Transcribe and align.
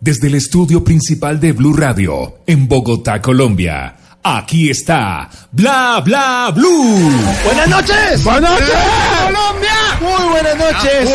desde 0.00 0.28
el 0.28 0.34
estudio 0.34 0.82
principal 0.82 1.38
de 1.38 1.52
Blue 1.52 1.74
Radio, 1.74 2.38
en 2.46 2.66
Bogotá, 2.66 3.20
Colombia. 3.20 3.96
Aquí 4.22 4.68
está 4.68 5.28
Bla 5.52 6.02
Bla 6.04 6.52
Blue. 6.54 7.10
Buenas 7.44 7.68
noches. 7.68 8.24
Buenas 8.24 8.50
noches. 8.50 8.74
Colombia. 9.24 9.70
Muy 10.00 10.30
buenas 10.30 10.58
noches. 10.58 11.10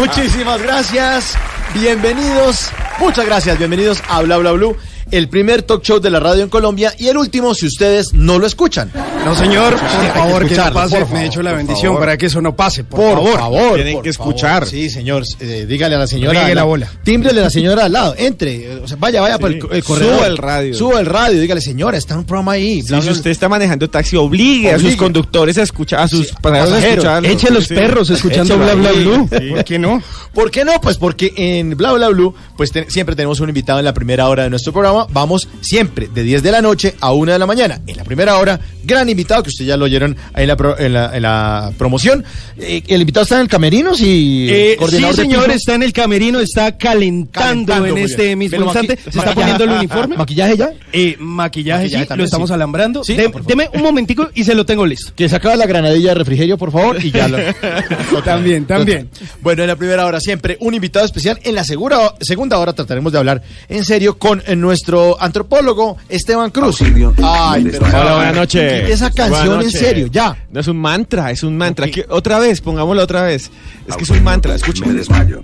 Muchísimas 0.00 0.62
gracias. 0.62 1.36
Bienvenidos. 1.74 2.70
Muchas 2.98 3.26
gracias. 3.26 3.58
Bienvenidos 3.58 4.02
a 4.08 4.22
Bla 4.22 4.38
Bla 4.38 4.52
Blue, 4.52 4.76
el 5.10 5.28
primer 5.28 5.62
talk 5.62 5.82
show 5.82 6.00
de 6.00 6.10
la 6.10 6.20
radio 6.20 6.42
en 6.42 6.48
Colombia 6.48 6.94
y 6.98 7.08
el 7.08 7.16
último 7.16 7.54
si 7.54 7.66
ustedes 7.66 8.12
no 8.12 8.38
lo 8.38 8.46
escuchan. 8.46 8.90
No, 9.24 9.34
señor, 9.34 9.74
por 9.76 9.84
hay 9.88 10.06
que 10.06 10.12
favor, 10.18 10.48
que 10.48 10.54
no 10.56 10.72
pase. 10.72 10.90
por 10.90 11.00
Me 11.00 11.06
favor, 11.06 11.22
he 11.22 11.26
hecho 11.26 11.42
la 11.42 11.52
bendición 11.52 11.92
favor. 11.92 12.00
para 12.00 12.16
que 12.18 12.26
eso 12.26 12.40
no 12.40 12.56
pase, 12.56 12.84
por, 12.84 13.00
Por 13.00 13.14
favor. 13.16 13.38
favor. 13.38 13.74
Tienen 13.74 13.94
por 13.94 14.02
que 14.02 14.12
favor. 14.12 14.32
escuchar. 14.34 14.66
Sí, 14.66 14.88
señor. 14.90 15.24
Eh, 15.40 15.66
dígale 15.68 15.94
a 15.94 15.98
la 15.98 16.06
señora. 16.06 16.40
Riegue 16.40 16.54
la 16.54 16.64
bola. 16.64 16.90
Tímbrele 17.04 17.40
a 17.40 17.44
la 17.44 17.50
señora 17.50 17.84
al 17.84 17.92
lado. 17.92 18.14
Entre. 18.16 18.54
eh, 18.72 18.80
o 18.82 18.88
sea, 18.88 18.96
vaya, 18.98 19.20
vaya 19.20 19.38
por 19.38 19.50
el, 19.50 19.60
el 19.70 19.84
corredor. 19.84 20.16
Suba 20.16 20.26
el 20.26 20.36
radio. 20.38 20.74
Suba 20.74 21.00
el 21.00 21.06
radio. 21.06 21.40
Dígale, 21.40 21.60
señora, 21.60 21.98
está 21.98 22.16
un 22.16 22.24
programa 22.24 22.52
ahí. 22.52 22.82
Bla, 22.82 23.00
si 23.00 23.04
bla, 23.08 23.12
usted 23.12 23.30
está 23.30 23.48
manejando 23.48 23.88
taxi, 23.90 24.16
obligue, 24.16 24.72
a 24.72 24.78
sus 24.78 24.96
conductores 24.96 25.58
a 25.58 25.62
escuchar, 25.62 26.00
a 26.00 26.08
sus 26.08 26.28
Sí, 26.28 26.34
pasajeros 26.40 26.82
a 26.82 26.88
escucharlo. 26.88 27.28
Eche 27.28 27.50
los 27.50 27.64
Sí. 27.66 27.74
perros 27.74 28.10
escuchando 28.10 28.56
bla 28.58 28.74
bla. 28.74 28.90
Sí. 28.92 29.50
¿Por 29.50 29.64
qué 29.64 29.78
no? 29.78 30.02
¿Por 30.32 30.50
qué 30.50 30.64
no? 30.64 30.80
Pues 30.80 30.96
porque 30.96 31.32
en 31.36 31.76
Bla 31.76 31.92
Bla 31.92 32.08
Blue, 32.08 32.34
pues 32.56 32.72
siempre 32.88 33.16
tenemos 33.16 33.40
un 33.40 33.48
invitado 33.48 33.78
en 33.80 33.84
la 33.84 33.92
primera 33.94 34.28
hora 34.28 34.44
de 34.44 34.50
nuestro 34.50 34.72
programa. 34.72 34.99
Vamos 35.10 35.48
siempre 35.60 36.08
de 36.12 36.22
10 36.22 36.42
de 36.42 36.50
la 36.52 36.60
noche 36.62 36.94
a 37.00 37.12
1 37.12 37.32
de 37.32 37.38
la 37.38 37.46
mañana. 37.46 37.80
En 37.86 37.96
la 37.96 38.04
primera 38.04 38.36
hora, 38.38 38.60
gran 38.84 39.08
invitado, 39.08 39.42
que 39.42 39.48
ustedes 39.50 39.68
ya 39.68 39.76
lo 39.76 39.84
oyeron 39.86 40.16
ahí 40.32 40.42
en 40.44 40.48
la, 40.48 40.56
pro- 40.56 40.78
en 40.78 40.92
la, 40.92 41.16
en 41.16 41.22
la 41.22 41.72
promoción. 41.78 42.24
Eh, 42.58 42.82
el 42.88 43.00
invitado 43.00 43.22
está 43.24 43.36
en 43.36 43.42
el 43.42 43.48
camerino, 43.48 43.94
sí. 43.94 44.46
Eh, 44.50 44.76
sí, 44.88 45.02
señor, 45.14 45.50
está 45.50 45.74
en 45.74 45.82
el 45.82 45.92
camerino, 45.92 46.40
está 46.40 46.76
calentando, 46.76 47.72
Calentando, 47.72 47.86
en 47.86 47.98
este 47.98 48.36
mismo 48.36 48.62
instante. 48.64 48.98
Se 49.10 49.18
está 49.18 49.34
poniendo 49.34 49.64
el 49.64 49.70
uniforme. 49.70 50.16
¿Maquillaje 50.16 50.56
ya? 50.56 50.70
Eh, 50.92 51.16
maquillaje, 51.18 51.82
Maquillaje 51.84 51.88
sí, 52.04 52.08
también, 52.08 52.18
lo 52.18 52.24
estamos 52.24 52.48
sí. 52.48 52.54
alambrando. 52.54 53.04
Sí, 53.04 53.14
De- 53.14 53.30
deme 53.46 53.68
un 53.74 53.82
momentico 53.82 54.28
y 54.34 54.44
se 54.44 54.54
lo 54.54 54.64
tengo 54.66 54.84
listo. 54.86 55.12
Que 55.16 55.28
se 55.28 55.36
acaba 55.36 55.56
la 55.56 55.66
granadilla 55.66 56.10
de 56.10 56.14
refrigerio, 56.16 56.56
por 56.58 56.72
favor, 56.72 57.02
y 57.04 57.10
ya 57.10 57.28
lo... 57.28 57.38
También, 58.24 58.66
también. 58.66 59.08
Bueno, 59.40 59.62
en 59.62 59.68
la 59.68 59.76
primera 59.76 60.04
hora 60.06 60.20
siempre 60.20 60.56
un 60.60 60.74
invitado 60.74 61.04
especial. 61.04 61.38
En 61.42 61.54
la 61.54 61.64
segura, 61.64 62.14
segunda 62.20 62.58
hora 62.58 62.72
trataremos 62.72 63.12
de 63.12 63.18
hablar 63.18 63.42
en 63.68 63.84
serio 63.84 64.18
con 64.18 64.42
eh, 64.46 64.54
nuestro 64.90 65.22
antropólogo 65.22 65.96
Esteban 66.08 66.50
Cruz. 66.50 66.80
Ay, 67.22 67.68
pero 67.70 67.86
Hola, 67.86 68.14
buenas 68.16 68.34
noches. 68.36 68.90
Esa 68.90 69.10
canción 69.10 69.30
Buenas 69.30 69.48
en 69.48 69.56
noches. 69.66 69.80
serio, 69.80 70.06
ya. 70.08 70.36
No 70.50 70.60
es 70.60 70.66
un 70.66 70.78
mantra, 70.78 71.30
es 71.30 71.42
un 71.42 71.56
mantra. 71.56 71.88
Que- 71.88 72.06
otra 72.08 72.38
vez, 72.38 72.60
pongámoslo 72.60 73.02
otra 73.02 73.22
vez. 73.22 73.50
Es 73.86 73.96
que 73.96 74.04
es 74.04 74.10
un 74.10 74.24
mantra, 74.24 74.54
escucha. 74.54 74.84
Me 74.86 74.94
desmayo. 74.94 75.42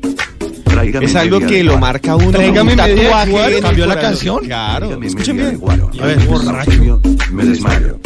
Tráigame 0.64 1.06
Es 1.06 1.14
algo 1.14 1.40
que 1.40 1.62
lo 1.64 1.78
marca 1.78 2.16
uno. 2.16 2.32
Tráigame 2.32 2.72
un 2.72 2.76
tatuaje 2.76 3.60
¿Cambió 3.60 3.86
la 3.86 4.00
canción? 4.00 4.44
Claro, 4.44 5.00
escuchen 5.02 5.36
bien. 5.36 5.60
A 6.00 6.06
ver, 6.06 6.18
borracho. 6.26 7.00
Me 7.30 7.44
desmayo. 7.44 7.98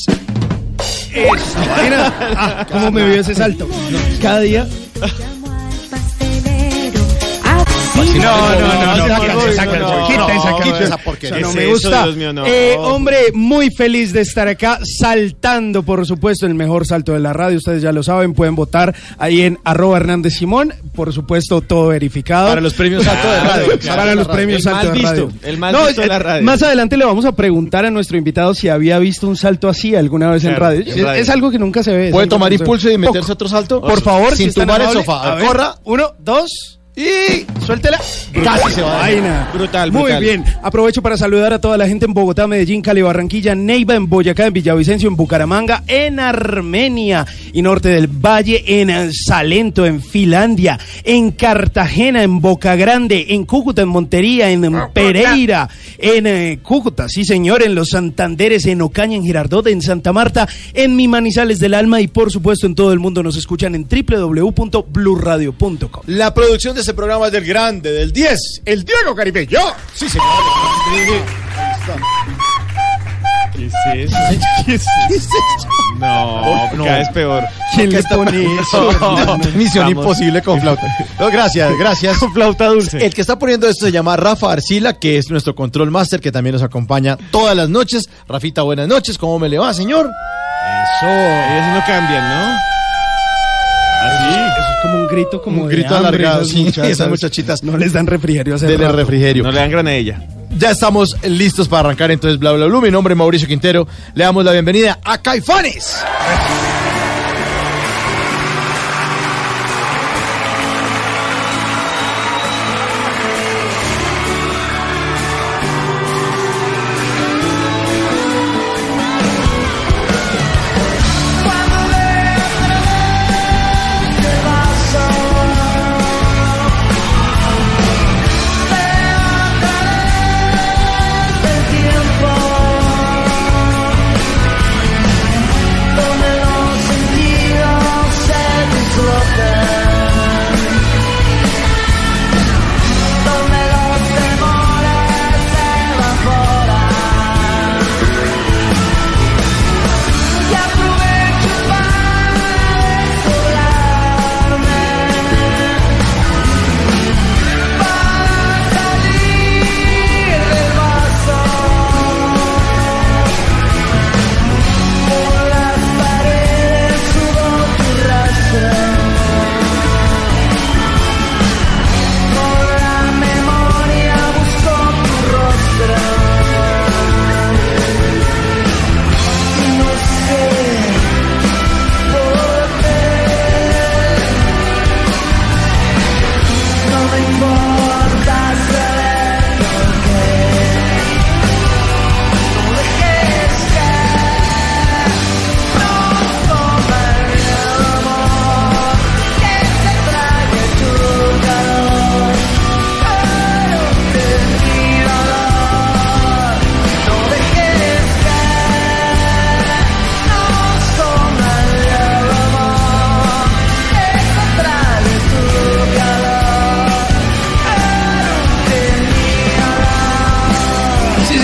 Esa 1.14 1.68
vaina. 1.68 2.14
Ah, 2.20 2.68
¿Cómo 2.72 2.92
me 2.92 3.06
vio 3.06 3.22
ese 3.22 3.36
salto? 3.36 3.68
Cada 4.22 4.40
día. 4.40 4.68
No, 8.24 8.59
no, 8.59 9.08
no, 9.08 10.59
quita 10.64 10.84
esa 10.84 10.97
porquería. 10.97 11.40
No 11.40 11.52
¿Qué 11.52 11.56
me 11.56 11.68
gusta. 11.68 12.08
Eh, 12.46 12.75
hombre, 12.78 13.18
muy 13.34 13.69
feliz 13.72 14.14
de 14.14 14.22
estar 14.22 14.47
acá, 14.47 14.80
saltando, 14.84 15.84
por 15.84 16.06
supuesto, 16.06 16.46
el 16.46 16.56
mejor 16.56 16.86
salto 16.86 17.13
de 17.13 17.19
la 17.19 17.34
radio. 17.34 17.58
Ustedes 17.58 17.81
ya 17.81 17.92
lo 17.92 18.03
saben, 18.03 18.34
pueden 18.34 18.56
votar 18.56 18.96
ahí 19.18 19.42
en 19.42 19.59
arroba 19.63 19.97
Hernández 19.97 20.36
Simón. 20.36 20.74
Por 20.94 21.13
supuesto, 21.13 21.62
todo 21.62 21.88
verificado. 21.88 22.50
Para 22.50 22.62
los 22.62 22.74
premios 22.74 23.03
Salto 23.03 23.28
de 23.28 23.40
Radio. 23.40 23.80
Para 23.86 24.16
los 24.16 24.28
premios 24.28 24.63
Salto 24.63 24.92
de 24.92 25.02
Radio. 25.02 25.28
visto, 25.28 25.47
el 25.47 25.58
más 25.58 25.86
visto 25.88 26.02
de 26.02 26.08
la 26.08 26.16
eh, 26.16 26.19
radio. 26.19 26.44
Más 26.44 26.63
adelante 26.63 26.97
le 26.97 27.06
vamos 27.06 27.25
a 27.25 27.34
preguntar 27.34 27.86
a 27.86 27.92
nuestro 27.92 28.18
invitado 28.18 28.53
si 28.53 28.69
había 28.69 29.00
visto 29.00 29.28
un 29.28 29.36
salto 29.36 29.69
así 29.69 29.96
alguna 29.96 30.30
vez 30.31 30.44
en 30.46 30.56
radio. 30.56 30.84
Es 31.13 31.30
algo 31.30 31.52
que 31.52 31.59
nunca 31.59 31.84
se 31.84 31.96
ve. 31.96 32.12
¿Puede 32.12 32.28
tomar 32.28 32.52
impulso 32.53 32.90
y 32.90 32.97
meterse 32.97 33.31
otro 33.31 33.47
salto? 33.47 33.81
Por 33.81 34.02
favor, 34.02 34.36
si 34.36 34.44
sin 34.44 34.53
tumbar 34.53 34.81
el 34.81 34.90
sofá. 34.90 35.38
Corra 35.40 35.75
Uno, 35.84 36.13
dos. 36.19 36.80
Y 36.96 37.46
Suéltela. 37.66 38.00
casi 38.44 38.76
se 38.76 38.81
va. 38.81 38.98
Vaina. 38.98 39.50
Brutal, 39.54 39.92
Muy 39.92 40.12
bien. 40.20 40.44
Aprovecho 40.62 41.02
para 41.02 41.18
saludar 41.18 41.54
a 41.54 41.59
toda 41.59 41.78
la 41.78 41.88
gente 41.88 42.06
en 42.06 42.14
Bogotá, 42.14 42.46
Medellín, 42.46 42.81
Cali, 42.81 43.02
Barranquilla, 43.02 43.56
Neiva, 43.56 43.96
en 43.96 44.08
Boyacá, 44.08 44.46
en 44.46 44.54
Villavicencio, 44.54 45.09
en 45.09 45.16
Bucaramanga, 45.16 45.84
en 45.88 46.20
Armenia 46.20 47.26
y 47.52 47.62
Norte 47.62 47.90
del 47.90 48.08
Valle, 48.08 48.64
en 48.68 49.14
Salento, 49.14 49.86
en 49.86 50.02
Finlandia, 50.02 50.80
en 51.04 51.31
Cartagena, 51.31 52.22
en 52.22 52.42
Boca 52.42 52.76
Grande, 52.76 53.25
en 53.30 53.46
Cúcuta, 53.46 53.81
en 53.81 53.90
Montería, 53.90 54.52
en, 54.52 54.64
Pereira, 54.94 55.70
en 55.98 56.28
eh, 56.28 56.60
Cúcuta, 56.62 57.10
sí 57.10 57.25
señor, 57.25 57.64
en 57.64 57.75
Los 57.75 57.90
Santanderes, 57.90 58.66
en 58.66 58.81
Ocaña, 58.81 59.16
en 59.16 59.24
Girardot, 59.24 59.66
en 59.68 59.81
Santa 59.81 60.14
Marta, 60.14 60.48
en 60.74 60.96
Mi 60.96 61.08
Manizales 61.08 61.60
del 61.60 61.74
Alma 61.74 62.01
y 62.01 62.07
por 62.07 62.31
supuesto 62.31 62.68
en 62.68 62.75
todo 62.75 62.94
el 62.94 63.00
mundo 63.00 63.24
nos 63.24 63.38
escuchan 63.38 63.75
en 63.75 63.88
www.bluradio.com. 63.88 66.04
La 66.07 66.34
producción 66.34 66.75
de 66.75 66.82
este 66.83 66.94
programa 66.94 67.27
es 67.27 67.31
del 67.31 67.45
grande, 67.45 67.91
del 67.91 68.12
10, 68.12 68.62
el 68.65 68.83
Diego 68.83 69.15
Caribeño. 69.15 69.59
Sí, 69.94 70.09
señor. 70.09 70.27
¿Qué 73.56 73.68
es 73.68 73.74
eso? 74.12 74.18
¿Qué 74.65 74.75
es 74.75 74.81
eso? 75.15 75.27
No, 76.00 76.71
No. 76.75 76.83
cada 76.83 76.97
vez 77.00 77.09
peor. 77.09 77.44
¿Quién 77.75 77.91
le 77.91 78.03
pone 78.03 78.59
eso? 78.59 78.89
Misión 79.56 79.89
imposible 79.89 80.41
con 80.41 80.59
flauta. 80.59 80.81
No, 81.19 81.30
gracias, 81.30 81.71
gracias. 81.80 82.18
Con 82.18 82.33
flauta 82.33 82.65
dulce. 82.68 83.06
El 83.06 83.13
que 83.13 83.21
está 83.21 83.38
poniendo 83.39 83.69
esto 83.69 83.85
se 83.85 83.91
llama 83.91 84.18
Rafa 84.18 84.51
Arcila, 84.51 84.94
que 84.94 85.18
es 85.18 85.30
nuestro 85.30 85.56
control 85.56 85.91
master, 85.91 86.19
que 86.19 86.31
también 86.31 86.53
nos 86.53 86.63
acompaña 86.63 87.18
todas 87.31 87.56
las 87.56 87.69
noches. 87.69 88.09
Rafita, 88.27 88.63
buenas 88.63 88.88
noches. 88.88 89.18
¿Cómo 89.18 89.39
me 89.39 89.47
le 89.50 89.57
va, 89.59 89.74
señor? 89.74 90.09
Ellos 91.01 91.74
no 91.74 91.83
cambian, 91.85 92.30
¿no? 92.30 92.57
Eso 94.06 94.57
es 94.57 94.62
como 94.83 94.97
un 94.97 95.07
grito, 95.07 95.41
como 95.41 95.63
Un 95.63 95.69
de 95.69 95.75
grito 95.75 95.95
hambre, 95.95 96.07
alargado, 96.09 96.41
esas 96.41 96.51
sí, 96.53 96.63
muchachas. 96.63 96.91
esas 96.91 97.09
muchachitas. 97.09 97.63
No 97.63 97.77
les 97.77 97.91
dan 97.94 98.06
refrigerio 98.06 98.53
hace 98.56 98.77
rato. 98.77 98.95
refrigerio. 98.95 99.44
No 99.44 99.51
le 99.51 99.59
dan 99.59 99.71
granadilla. 99.71 100.21
Ya 100.56 100.69
estamos 100.69 101.15
listos 101.27 101.68
para 101.68 101.88
arrancar 101.88 102.12
entonces 102.12 102.38
Bla 102.39 102.51
Bla 102.51 102.68
Blue. 102.68 102.81
Mi 102.81 102.91
nombre 102.91 103.13
es 103.13 103.18
Mauricio 103.18 103.47
Quintero. 103.47 103.88
Le 104.13 104.24
damos 104.24 104.45
la 104.45 104.51
bienvenida 104.51 105.00
a 105.03 105.18
Caifanes. 105.18 106.03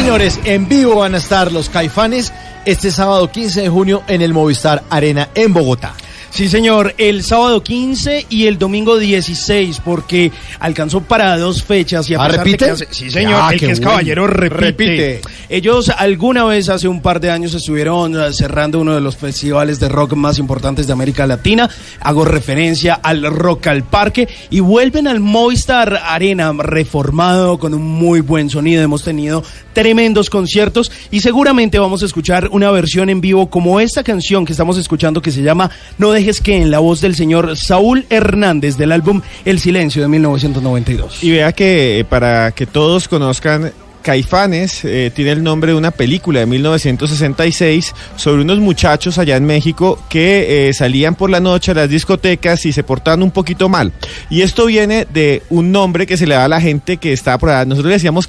Señores, 0.09 0.39
en 0.43 0.67
vivo 0.67 0.95
van 0.95 1.13
a 1.13 1.19
estar 1.19 1.51
los 1.51 1.69
Caifanes 1.69 2.33
este 2.65 2.89
sábado 2.89 3.31
15 3.31 3.61
de 3.61 3.69
junio 3.69 4.01
en 4.07 4.23
el 4.23 4.33
Movistar 4.33 4.81
Arena 4.89 5.29
en 5.35 5.53
Bogotá. 5.53 5.93
Sí, 6.39 6.47
señor, 6.47 6.95
el 6.97 7.21
sábado 7.25 7.61
15 7.61 8.27
y 8.29 8.45
el 8.45 8.57
domingo 8.57 8.97
16, 8.97 9.81
porque 9.83 10.31
alcanzó 10.61 11.01
para 11.01 11.37
dos 11.37 11.63
fechas 11.65 12.09
y 12.09 12.13
a 12.13 12.19
¿Ah, 12.23 12.27
pesar 12.27 12.31
de 12.31 12.37
repite? 12.45 12.65
que 12.65 12.71
hace- 12.71 12.87
sí, 12.91 13.11
señor, 13.11 13.41
Ah, 13.43 13.49
el 13.51 13.59
que 13.59 13.65
es 13.71 13.79
bueno. 13.79 13.91
caballero 13.91 14.25
repite. 14.25 14.61
Repite. 14.61 15.21
Ellos 15.49 15.89
alguna 15.89 16.45
vez 16.45 16.69
hace 16.69 16.87
un 16.87 17.01
par 17.01 17.19
de 17.19 17.29
años 17.29 17.53
estuvieron 17.55 18.15
eh, 18.17 18.31
cerrando 18.31 18.79
uno 18.79 18.95
de 18.95 19.01
los 19.01 19.17
festivales 19.17 19.81
de 19.81 19.89
rock 19.89 20.13
más 20.13 20.39
importantes 20.39 20.87
de 20.87 20.93
América 20.93 21.27
Latina. 21.27 21.69
Hago 21.99 22.23
referencia 22.23 22.93
al 22.93 23.21
Rock 23.25 23.67
al 23.67 23.83
Parque 23.83 24.29
y 24.49 24.61
vuelven 24.61 25.09
al 25.09 25.19
Movistar 25.19 25.99
Arena 26.05 26.53
reformado 26.57 27.59
con 27.59 27.73
un 27.73 27.83
muy 27.83 28.21
buen 28.21 28.49
sonido. 28.49 28.81
Hemos 28.81 29.03
tenido 29.03 29.43
tremendos 29.73 30.29
conciertos 30.29 30.89
y 31.11 31.19
seguramente 31.19 31.79
vamos 31.79 32.01
a 32.01 32.05
escuchar 32.05 32.47
una 32.53 32.71
versión 32.71 33.09
en 33.09 33.19
vivo 33.19 33.49
como 33.49 33.81
esta 33.81 34.03
canción 34.05 34.45
que 34.45 34.53
estamos 34.53 34.77
escuchando 34.77 35.21
que 35.21 35.31
se 35.31 35.41
llama 35.41 35.69
No 35.97 36.11
dejes 36.11 36.28
que 36.37 36.57
en 36.57 36.69
la 36.69 36.79
voz 36.79 37.01
del 37.01 37.15
señor 37.15 37.57
Saúl 37.57 38.05
Hernández 38.09 38.77
del 38.77 38.91
álbum 38.91 39.21
El 39.45 39.59
Silencio 39.59 40.01
de 40.03 40.07
1992. 40.07 41.23
Y 41.23 41.31
vea 41.31 41.51
que 41.51 41.99
eh, 41.99 42.05
para 42.05 42.51
que 42.51 42.67
todos 42.67 43.07
conozcan, 43.07 43.71
Caifanes 44.01 44.85
eh, 44.85 45.11
tiene 45.13 45.31
el 45.31 45.43
nombre 45.43 45.71
de 45.71 45.77
una 45.77 45.91
película 45.91 46.39
de 46.39 46.45
1966 46.45 47.93
sobre 48.15 48.43
unos 48.43 48.59
muchachos 48.59 49.17
allá 49.17 49.35
en 49.35 49.45
México 49.45 50.01
que 50.09 50.69
eh, 50.69 50.73
salían 50.73 51.15
por 51.15 51.29
la 51.29 51.39
noche 51.39 51.71
a 51.71 51.75
las 51.75 51.89
discotecas 51.89 52.65
y 52.65 52.71
se 52.71 52.83
portaban 52.83 53.23
un 53.23 53.31
poquito 53.31 53.67
mal. 53.67 53.91
Y 54.29 54.41
esto 54.41 54.67
viene 54.67 55.05
de 55.11 55.43
un 55.49 55.71
nombre 55.71 56.07
que 56.07 56.17
se 56.17 56.27
le 56.27 56.35
da 56.35 56.45
a 56.45 56.47
la 56.47 56.61
gente 56.61 56.97
que 56.97 57.11
está 57.11 57.37
por 57.37 57.49
allá. 57.49 57.65
Nosotros 57.65 57.89
le 57.89 57.95
decíamos 57.95 58.27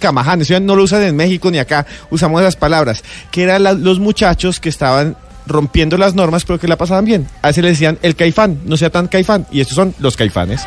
ya 0.49 0.61
no 0.61 0.77
lo 0.77 0.83
usan 0.83 1.03
en 1.03 1.17
México 1.17 1.51
ni 1.51 1.59
acá, 1.59 1.87
usamos 2.11 2.41
esas 2.41 2.57
palabras, 2.57 3.05
que 3.31 3.43
eran 3.43 3.83
los 3.83 4.01
muchachos 4.01 4.61
que 4.61 4.69
estaban 4.69 5.17
rompiendo 5.51 5.99
las 5.99 6.15
normas 6.15 6.45
pero 6.45 6.59
que 6.59 6.69
la 6.69 6.77
pasaban 6.77 7.05
bien. 7.05 7.27
A 7.43 7.51
ese 7.51 7.63
le 7.63 7.69
decían 7.69 7.99
el 8.03 8.17
caifán, 8.17 8.61
no 8.65 8.77
sea 8.77 8.91
tan 8.91 9.09
caifán. 9.09 9.47
Y 9.51 9.61
estos 9.61 9.77
son 9.77 9.95
los 9.99 10.17
caifanes. 10.17 10.63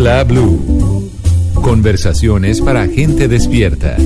Bla 0.00 0.24
blue. 0.24 1.10
Conversaciones 1.56 2.62
para 2.62 2.86
gente 2.88 3.28
despierta. 3.28 3.98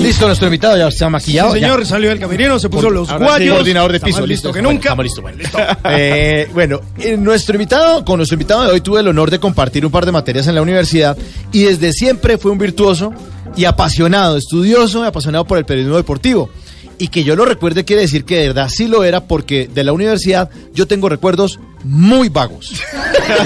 Listo, 0.00 0.26
nuestro 0.26 0.46
invitado 0.46 0.78
ya 0.78 0.88
está 0.88 1.10
maquillado. 1.10 1.52
Sí, 1.52 1.60
señor, 1.60 1.84
salió 1.84 2.08
del 2.08 2.18
camerino, 2.18 2.58
se 2.58 2.70
puso 2.70 2.88
los 2.88 3.12
guayos. 3.12 3.56
coordinador 3.56 3.92
de 3.92 4.00
piso, 4.00 4.26
listo. 4.26 4.48
que 4.52 4.60
Bueno, 4.60 4.70
nunca. 4.70 4.84
estamos 4.88 5.04
listos, 5.04 5.20
bueno, 5.20 5.36
listo. 5.36 5.58
Eh, 5.90 6.48
bueno, 6.54 6.80
eh, 6.98 7.18
nuestro 7.18 7.56
invitado, 7.56 8.06
con 8.06 8.16
nuestro 8.16 8.36
invitado 8.36 8.64
de 8.64 8.70
hoy 8.70 8.80
tuve 8.80 9.00
el 9.00 9.08
honor 9.08 9.30
de 9.30 9.38
compartir 9.38 9.84
un 9.84 9.92
par 9.92 10.06
de 10.06 10.12
materias 10.12 10.46
en 10.46 10.54
la 10.54 10.62
universidad 10.62 11.14
y 11.52 11.64
desde 11.64 11.92
siempre 11.92 12.38
fue 12.38 12.52
un 12.52 12.58
virtuoso 12.58 13.12
y 13.54 13.66
apasionado, 13.66 14.38
estudioso 14.38 15.04
y 15.04 15.08
apasionado 15.08 15.44
por 15.44 15.58
el 15.58 15.66
periodismo 15.66 15.98
deportivo. 15.98 16.48
Y 16.98 17.08
que 17.08 17.22
yo 17.24 17.36
lo 17.36 17.44
recuerde 17.44 17.84
quiere 17.84 18.02
decir 18.02 18.24
que 18.24 18.38
de 18.38 18.48
verdad 18.48 18.68
sí 18.68 18.88
lo 18.88 19.04
era 19.04 19.24
porque 19.24 19.68
de 19.72 19.84
la 19.84 19.92
universidad 19.92 20.50
yo 20.74 20.86
tengo 20.86 21.08
recuerdos 21.08 21.60
muy 21.84 22.28
vagos. 22.28 22.72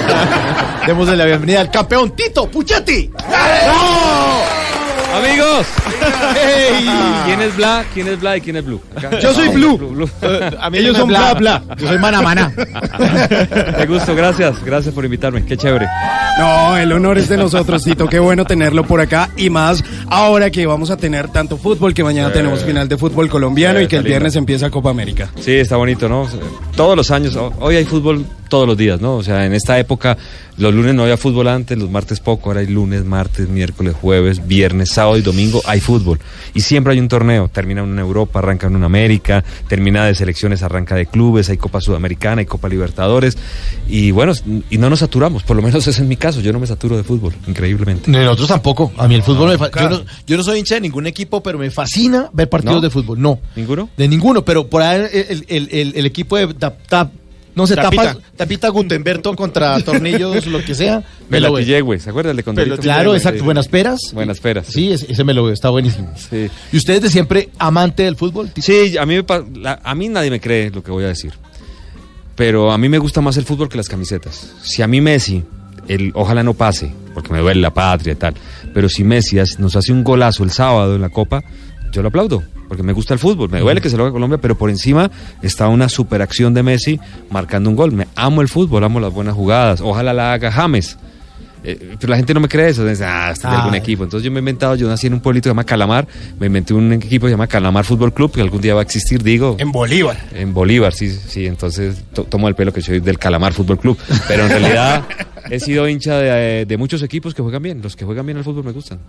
Démosle 0.87 1.15
la 1.15 1.25
bienvenida 1.25 1.61
al 1.61 1.71
campeón 1.71 2.15
Tito 2.15 2.49
Puchetti. 2.49 3.11
Amigos, 5.13 5.67
¡Hey! 6.35 6.89
¿quién 7.25 7.41
es 7.41 7.55
Bla? 7.55 7.85
¿Quién 7.93 8.07
es 8.07 8.19
Bla 8.19 8.37
y 8.37 8.41
quién 8.41 8.55
es 8.55 8.65
Blue? 8.65 8.81
Acá. 8.95 9.19
Yo 9.19 9.33
soy 9.33 9.49
Blue. 9.49 9.77
Blue. 9.77 10.09
Ellos 10.73 10.97
son 10.97 11.07
bla 11.07 11.33
bla. 11.35 11.61
Yo 11.77 11.87
soy 11.87 11.99
Mana 11.99 12.21
Mana. 12.21 12.51
Qué 13.77 13.85
gusto, 13.85 14.15
gracias, 14.15 14.63
gracias 14.65 14.93
por 14.93 15.05
invitarme, 15.05 15.45
qué 15.45 15.55
chévere. 15.57 15.87
No, 16.39 16.75
el 16.77 16.91
honor 16.91 17.17
es 17.19 17.29
de 17.29 17.37
nosotros, 17.37 17.83
Tito. 17.83 18.07
Qué 18.07 18.17
bueno 18.19 18.43
tenerlo 18.45 18.83
por 18.85 18.99
acá. 19.01 19.29
Y 19.37 19.49
más 19.51 19.83
ahora 20.09 20.49
que 20.49 20.65
vamos 20.65 20.89
a 20.89 20.97
tener 20.97 21.27
tanto 21.29 21.57
fútbol, 21.57 21.93
que 21.93 22.03
mañana 22.03 22.31
tenemos 22.33 22.63
final 22.63 22.87
de 22.89 22.97
fútbol 22.97 23.29
colombiano 23.29 23.79
Sí, 23.79 23.85
y 23.85 23.87
que 23.87 23.97
el 23.97 24.01
lindo. 24.03 24.13
viernes 24.13 24.35
empieza 24.35 24.69
Copa 24.71 24.89
América. 24.89 25.29
Sí, 25.39 25.53
está 25.53 25.75
bonito, 25.77 26.09
¿no? 26.09 26.27
Todos 26.75 26.95
los 26.97 27.11
años, 27.11 27.35
ho- 27.35 27.53
hoy 27.59 27.75
hay 27.75 27.85
fútbol 27.85 28.25
todos 28.53 28.67
los 28.67 28.77
días, 28.77 29.01
¿no? 29.01 29.15
O 29.15 29.23
sea, 29.23 29.47
en 29.47 29.53
esta 29.53 29.79
época, 29.79 30.15
los 30.57 30.71
lunes 30.71 30.93
no 30.93 31.01
había 31.01 31.17
fútbol 31.17 31.47
antes, 31.47 31.75
los 31.75 31.89
martes 31.89 32.19
poco, 32.19 32.51
ahora 32.51 32.59
hay 32.59 32.67
lunes, 32.67 33.03
martes, 33.03 33.49
miércoles, 33.49 33.95
jueves, 33.99 34.45
viernes, 34.47 34.91
sábado 34.91 35.17
y 35.17 35.23
domingo 35.23 35.59
hay 35.65 35.79
fútbol. 35.79 36.19
Y 36.53 36.59
siempre 36.61 36.93
hay 36.93 36.99
un 36.99 37.07
torneo, 37.07 37.47
termina 37.51 37.81
uno 37.81 37.93
en 37.93 37.99
Europa, 37.99 38.37
arranca 38.37 38.67
uno 38.67 38.77
en 38.77 38.83
América, 38.83 39.43
termina 39.67 40.05
de 40.05 40.13
selecciones, 40.13 40.61
arranca 40.61 40.93
de 40.93 41.07
clubes, 41.07 41.49
hay 41.49 41.57
Copa 41.57 41.81
Sudamericana, 41.81 42.41
hay 42.41 42.45
Copa 42.45 42.69
Libertadores. 42.69 43.35
Y 43.87 44.11
bueno, 44.11 44.33
y 44.69 44.77
no 44.77 44.87
nos 44.87 44.99
saturamos, 44.99 45.41
por 45.41 45.55
lo 45.55 45.63
menos 45.63 45.87
ese 45.87 46.03
es 46.03 46.07
mi 46.07 46.15
caso, 46.15 46.39
yo 46.39 46.53
no 46.53 46.59
me 46.59 46.67
saturo 46.67 46.95
de 46.95 47.03
fútbol, 47.03 47.33
increíblemente. 47.47 48.11
No, 48.11 48.19
Nosotros 48.21 48.49
tampoco. 48.49 48.91
A 48.97 49.07
mí 49.07 49.15
el 49.15 49.23
fútbol 49.23 49.57
me 49.57 49.69
yo, 49.81 49.89
no, 49.89 50.01
yo 50.27 50.37
no 50.37 50.43
soy 50.43 50.59
hincha 50.59 50.75
de 50.75 50.81
ningún 50.81 51.07
equipo, 51.07 51.41
pero 51.41 51.57
me 51.57 51.71
fascina 51.71 52.29
ver 52.33 52.49
partidos 52.49 52.75
¿No? 52.75 52.81
de 52.81 52.89
fútbol. 52.91 53.19
No. 53.19 53.39
¿Ninguno? 53.55 53.89
De 53.97 54.07
ninguno, 54.07 54.45
pero 54.45 54.67
por 54.67 54.83
ahí 54.83 55.01
el, 55.11 55.43
el- 55.47 55.69
el- 55.71 55.93
el 55.95 56.05
equipo 56.05 56.37
de 56.37 56.53
tap, 56.53 56.75
tap- 56.87 57.09
no 57.55 57.67
sé, 57.67 57.75
Tapita. 57.75 58.13
tapa, 58.15 58.19
tapita 58.35 58.69
Gutenberto 58.69 59.35
contra 59.35 59.79
tornillos, 59.83 60.45
lo 60.47 60.63
que 60.63 60.73
sea, 60.75 61.03
me 61.29 61.39
la 61.39 61.53
pillé, 61.53 61.81
güey, 61.81 61.99
¿se 61.99 62.09
acuerdan 62.09 62.35
de 62.35 62.43
Condorito? 62.43 62.77
Claro, 62.77 63.15
exacto, 63.15 63.43
buenas 63.43 63.67
peras. 63.67 63.99
Buenas 64.13 64.39
peras. 64.39 64.67
Sí, 64.67 64.91
ese, 64.91 65.11
ese 65.11 65.23
me 65.23 65.33
lo 65.33 65.43
veo, 65.43 65.53
está 65.53 65.69
buenísimo. 65.69 66.11
Sí. 66.29 66.49
¿Y 66.71 66.77
ustedes 66.77 67.01
de 67.01 67.09
siempre 67.09 67.49
amante 67.59 68.03
del 68.03 68.15
fútbol? 68.15 68.51
Sí, 68.59 68.97
a 68.97 69.05
mí, 69.05 69.15
me 69.15 69.23
pa- 69.23 69.43
la- 69.55 69.79
a 69.83 69.95
mí 69.95 70.09
nadie 70.09 70.29
me 70.31 70.39
cree 70.39 70.69
lo 70.71 70.83
que 70.83 70.91
voy 70.91 71.03
a 71.03 71.07
decir. 71.07 71.33
Pero 72.35 72.71
a 72.71 72.77
mí 72.77 72.89
me 72.89 72.97
gusta 72.97 73.21
más 73.21 73.37
el 73.37 73.45
fútbol 73.45 73.69
que 73.69 73.77
las 73.77 73.87
camisetas. 73.89 74.51
Si 74.63 74.81
a 74.81 74.87
mí 74.87 75.01
Messi, 75.01 75.43
el, 75.87 76.11
ojalá 76.15 76.41
no 76.43 76.55
pase, 76.55 76.91
porque 77.13 77.31
me 77.31 77.39
duele 77.39 77.61
la 77.61 77.73
patria 77.73 78.13
y 78.13 78.15
tal, 78.15 78.33
pero 78.73 78.89
si 78.89 79.03
Messi 79.03 79.37
nos 79.59 79.75
hace 79.75 79.91
un 79.91 80.03
golazo 80.03 80.43
el 80.43 80.49
sábado 80.51 80.95
en 80.95 81.01
la 81.01 81.09
Copa, 81.09 81.43
yo 81.93 82.01
lo 82.01 82.07
aplaudo, 82.07 82.43
porque 82.67 82.83
me 82.83 82.91
gusta 82.91 83.13
el 83.13 83.19
fútbol. 83.19 83.49
Me 83.49 83.59
duele 83.59 83.79
que 83.79 83.89
se 83.89 83.95
lo 83.95 84.03
haga 84.03 84.11
Colombia, 84.11 84.39
pero 84.39 84.57
por 84.57 84.71
encima 84.71 85.11
está 85.43 85.67
una 85.67 85.87
superacción 85.87 86.53
de 86.55 86.63
Messi 86.63 86.99
marcando 87.29 87.69
un 87.69 87.75
gol. 87.75 87.91
Me 87.91 88.07
amo 88.15 88.41
el 88.41 88.49
fútbol, 88.49 88.83
amo 88.83 88.99
las 88.99 89.13
buenas 89.13 89.35
jugadas. 89.35 89.79
Ojalá 89.79 90.11
la 90.11 90.33
haga 90.33 90.51
James. 90.51 90.97
Eh, 91.63 91.95
pero 91.99 92.11
la 92.11 92.17
gente 92.17 92.33
no 92.33 92.39
me 92.39 92.47
cree 92.49 92.69
eso, 92.69 92.85
dice, 92.85 93.05
ah, 93.05 93.31
este 93.31 93.47
es 93.47 93.51
de 93.51 93.57
algún 93.57 93.73
Ah. 93.73 93.77
equipo. 93.77 94.03
Entonces 94.03 94.25
yo 94.25 94.31
me 94.31 94.39
he 94.39 94.41
inventado, 94.41 94.75
yo 94.75 94.87
nací 94.87 95.07
en 95.07 95.13
un 95.13 95.21
pueblito 95.21 95.43
que 95.43 95.49
se 95.49 95.51
llama 95.51 95.63
Calamar, 95.63 96.07
me 96.39 96.47
inventé 96.47 96.73
un 96.73 96.91
equipo 96.93 97.25
que 97.25 97.29
se 97.29 97.33
llama 97.33 97.47
Calamar 97.47 97.85
Fútbol 97.85 98.13
Club, 98.13 98.31
que 98.33 98.41
algún 98.41 98.61
día 98.61 98.73
va 98.73 98.81
a 98.81 98.83
existir, 98.83 99.23
digo. 99.23 99.55
En 99.59 99.71
Bolívar. 99.71 100.17
En 100.33 100.53
Bolívar, 100.53 100.93
sí, 100.93 101.09
sí, 101.09 101.45
entonces 101.47 101.95
to- 102.13 102.23
tomo 102.25 102.47
el 102.47 102.55
pelo 102.55 102.73
que 102.73 102.81
soy 102.81 102.99
del 102.99 103.17
Calamar 103.17 103.53
Fútbol 103.53 103.79
Club. 103.79 103.97
Pero 104.27 104.43
en 104.43 104.49
realidad 104.49 105.05
he 105.49 105.59
sido 105.59 105.87
hincha 105.87 106.17
de, 106.17 106.65
de 106.65 106.77
muchos 106.77 107.01
equipos 107.03 107.33
que 107.33 107.41
juegan 107.41 107.61
bien. 107.63 107.81
Los 107.81 107.95
que 107.95 108.05
juegan 108.05 108.25
bien 108.25 108.37
al 108.37 108.43
fútbol 108.43 108.63
me 108.65 108.71
gustan. 108.71 108.99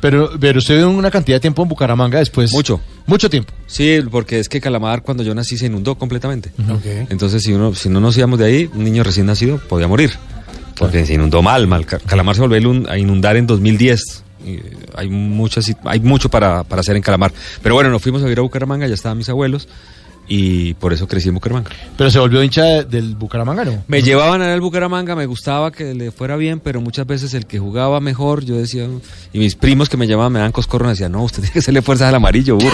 Pero, 0.00 0.30
pero 0.40 0.58
usted 0.58 0.74
vive 0.76 0.86
una 0.86 1.10
cantidad 1.10 1.36
de 1.36 1.40
tiempo 1.40 1.62
en 1.62 1.68
Bucaramanga 1.68 2.18
después. 2.18 2.52
Mucho. 2.52 2.80
Mucho 3.06 3.28
tiempo. 3.28 3.52
Sí, 3.66 4.00
porque 4.10 4.38
es 4.38 4.48
que 4.48 4.60
Calamar 4.60 5.02
cuando 5.02 5.22
yo 5.22 5.34
nací 5.34 5.56
se 5.58 5.66
inundó 5.66 5.96
completamente. 5.96 6.50
Ok. 6.70 7.08
Entonces 7.10 7.42
si 7.42 7.52
uno 7.52 7.74
si 7.74 7.88
no 7.88 8.00
nos 8.00 8.16
íbamos 8.16 8.38
de 8.38 8.44
ahí, 8.46 8.70
un 8.74 8.84
niño 8.84 9.02
recién 9.02 9.26
nacido 9.26 9.58
podía 9.68 9.88
morir. 9.88 10.10
Porque 10.80 11.06
se 11.06 11.14
inundó 11.14 11.42
mal, 11.42 11.66
mal. 11.68 11.86
Ca- 11.86 11.98
Calamar 12.00 12.34
se 12.34 12.40
volvió 12.40 12.56
a 12.58 12.60
inun- 12.60 12.88
a 12.88 12.98
inundar 12.98 13.36
en 13.36 13.46
2010. 13.46 14.24
Y, 14.44 14.54
eh, 14.54 14.62
hay 14.96 15.08
muchas 15.10 15.70
hay 15.84 16.00
mucho 16.00 16.28
para, 16.30 16.64
para 16.64 16.80
hacer 16.80 16.96
en 16.96 17.02
Calamar. 17.02 17.32
Pero 17.62 17.74
bueno, 17.76 17.90
nos 17.90 18.02
fuimos 18.02 18.22
a 18.22 18.24
vivir 18.24 18.38
a 18.38 18.42
Bucaramanga, 18.42 18.86
ya 18.88 18.94
estaban 18.94 19.18
mis 19.18 19.28
abuelos 19.28 19.68
y 20.32 20.74
por 20.74 20.92
eso 20.92 21.08
crecí 21.08 21.28
en 21.28 21.34
Bucaramanga. 21.34 21.70
Pero 21.98 22.08
se 22.08 22.20
volvió 22.20 22.40
hincha 22.42 22.62
de- 22.62 22.84
del 22.84 23.16
Bucaramanga, 23.16 23.64
¿no? 23.64 23.82
Me 23.88 24.00
llevaban 24.00 24.40
a 24.42 24.54
el 24.54 24.60
Bucaramanga, 24.60 25.16
me 25.16 25.26
gustaba 25.26 25.72
que 25.72 25.92
le 25.92 26.12
fuera 26.12 26.36
bien, 26.36 26.60
pero 26.60 26.80
muchas 26.80 27.04
veces 27.04 27.34
el 27.34 27.46
que 27.46 27.58
jugaba 27.58 27.98
mejor, 28.00 28.44
yo 28.44 28.54
decía, 28.54 28.86
y 29.32 29.38
mis 29.40 29.56
primos 29.56 29.88
que 29.88 29.96
me 29.96 30.06
llamaban 30.06 30.32
me 30.32 30.38
daban 30.38 30.52
coscorro, 30.52 30.84
me 30.84 30.92
decían, 30.92 31.10
no, 31.10 31.24
usted 31.24 31.40
tiene 31.42 31.52
que 31.52 31.58
hacerle 31.58 31.82
fuerzas 31.82 32.08
al 32.10 32.14
amarillo, 32.14 32.54
burro. 32.56 32.70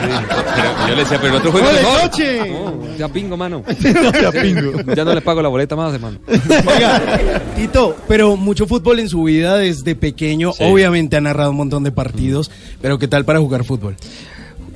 Pero 0.00 0.88
yo 0.88 0.94
le 0.94 1.02
decía, 1.02 1.18
pero 1.20 1.34
el 1.34 1.38
otro 1.40 1.52
juega 1.52 1.68
¡Ole, 1.68 1.78
mejor. 1.82 2.02
noche! 2.02 2.50
No, 2.50 2.96
ya 2.98 3.08
pingo, 3.08 3.36
mano. 3.36 3.62
Ya 4.22 4.32
pingo. 4.32 4.80
Ya 4.94 5.04
no 5.04 5.14
le 5.14 5.20
pago 5.20 5.42
la 5.42 5.48
boleta 5.48 5.76
más, 5.76 5.92
hermano. 5.94 6.18
Oiga, 6.28 7.42
Tito, 7.56 7.96
pero 8.08 8.36
mucho 8.36 8.66
fútbol 8.66 9.00
en 9.00 9.08
su 9.08 9.24
vida 9.24 9.56
desde 9.58 9.94
pequeño. 9.94 10.52
Sí. 10.52 10.64
Obviamente 10.64 11.16
ha 11.16 11.20
narrado 11.20 11.50
un 11.50 11.56
montón 11.58 11.84
de 11.84 11.92
partidos, 11.92 12.50
pero 12.80 12.98
¿qué 12.98 13.06
tal 13.08 13.24
para 13.24 13.38
jugar 13.38 13.64
fútbol? 13.64 13.96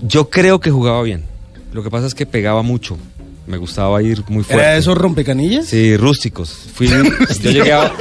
Yo 0.02 0.30
creo 0.30 0.60
que 0.60 0.70
jugaba 0.70 1.02
bien. 1.02 1.24
Lo 1.72 1.82
que 1.82 1.90
pasa 1.90 2.06
es 2.06 2.14
que 2.14 2.26
pegaba 2.26 2.62
mucho. 2.62 2.96
Me 3.46 3.56
gustaba 3.56 4.02
ir 4.02 4.22
muy 4.28 4.42
fuerte. 4.44 4.62
¿Era 4.62 4.76
esos 4.76 4.96
rompecanillas? 4.96 5.66
Sí, 5.66 5.96
rústicos. 5.96 6.50
Fui, 6.74 6.88
yo 7.42 7.50
llegué 7.50 7.72
a, 7.72 7.92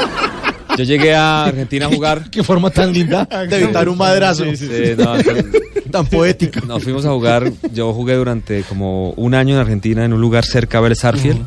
yo 0.78 0.84
llegué 0.84 1.14
a 1.14 1.46
Argentina 1.46 1.88
a 1.88 1.90
jugar. 1.90 2.30
Qué 2.30 2.44
forma 2.44 2.70
tan 2.70 2.94
linda 2.94 3.26
de 3.50 3.64
evitar 3.64 3.90
un 3.90 3.98
madrazo. 3.98 4.46
Sí, 4.56 4.70
no, 4.98 5.16
Tan 5.92 6.06
poética. 6.08 6.62
Nos 6.62 6.84
fuimos 6.84 7.06
a 7.06 7.12
jugar, 7.12 7.52
yo 7.72 7.94
jugué 7.94 8.16
durante 8.16 8.64
como 8.64 9.12
un 9.12 9.36
año 9.36 9.56
en 9.56 9.62
Argentina 9.62 10.04
en 10.04 10.14
un 10.14 10.22
lugar 10.22 10.44
cerca 10.46 10.78
de 10.80 10.84
Vélez 10.84 11.00
Sarsfield. 11.00 11.42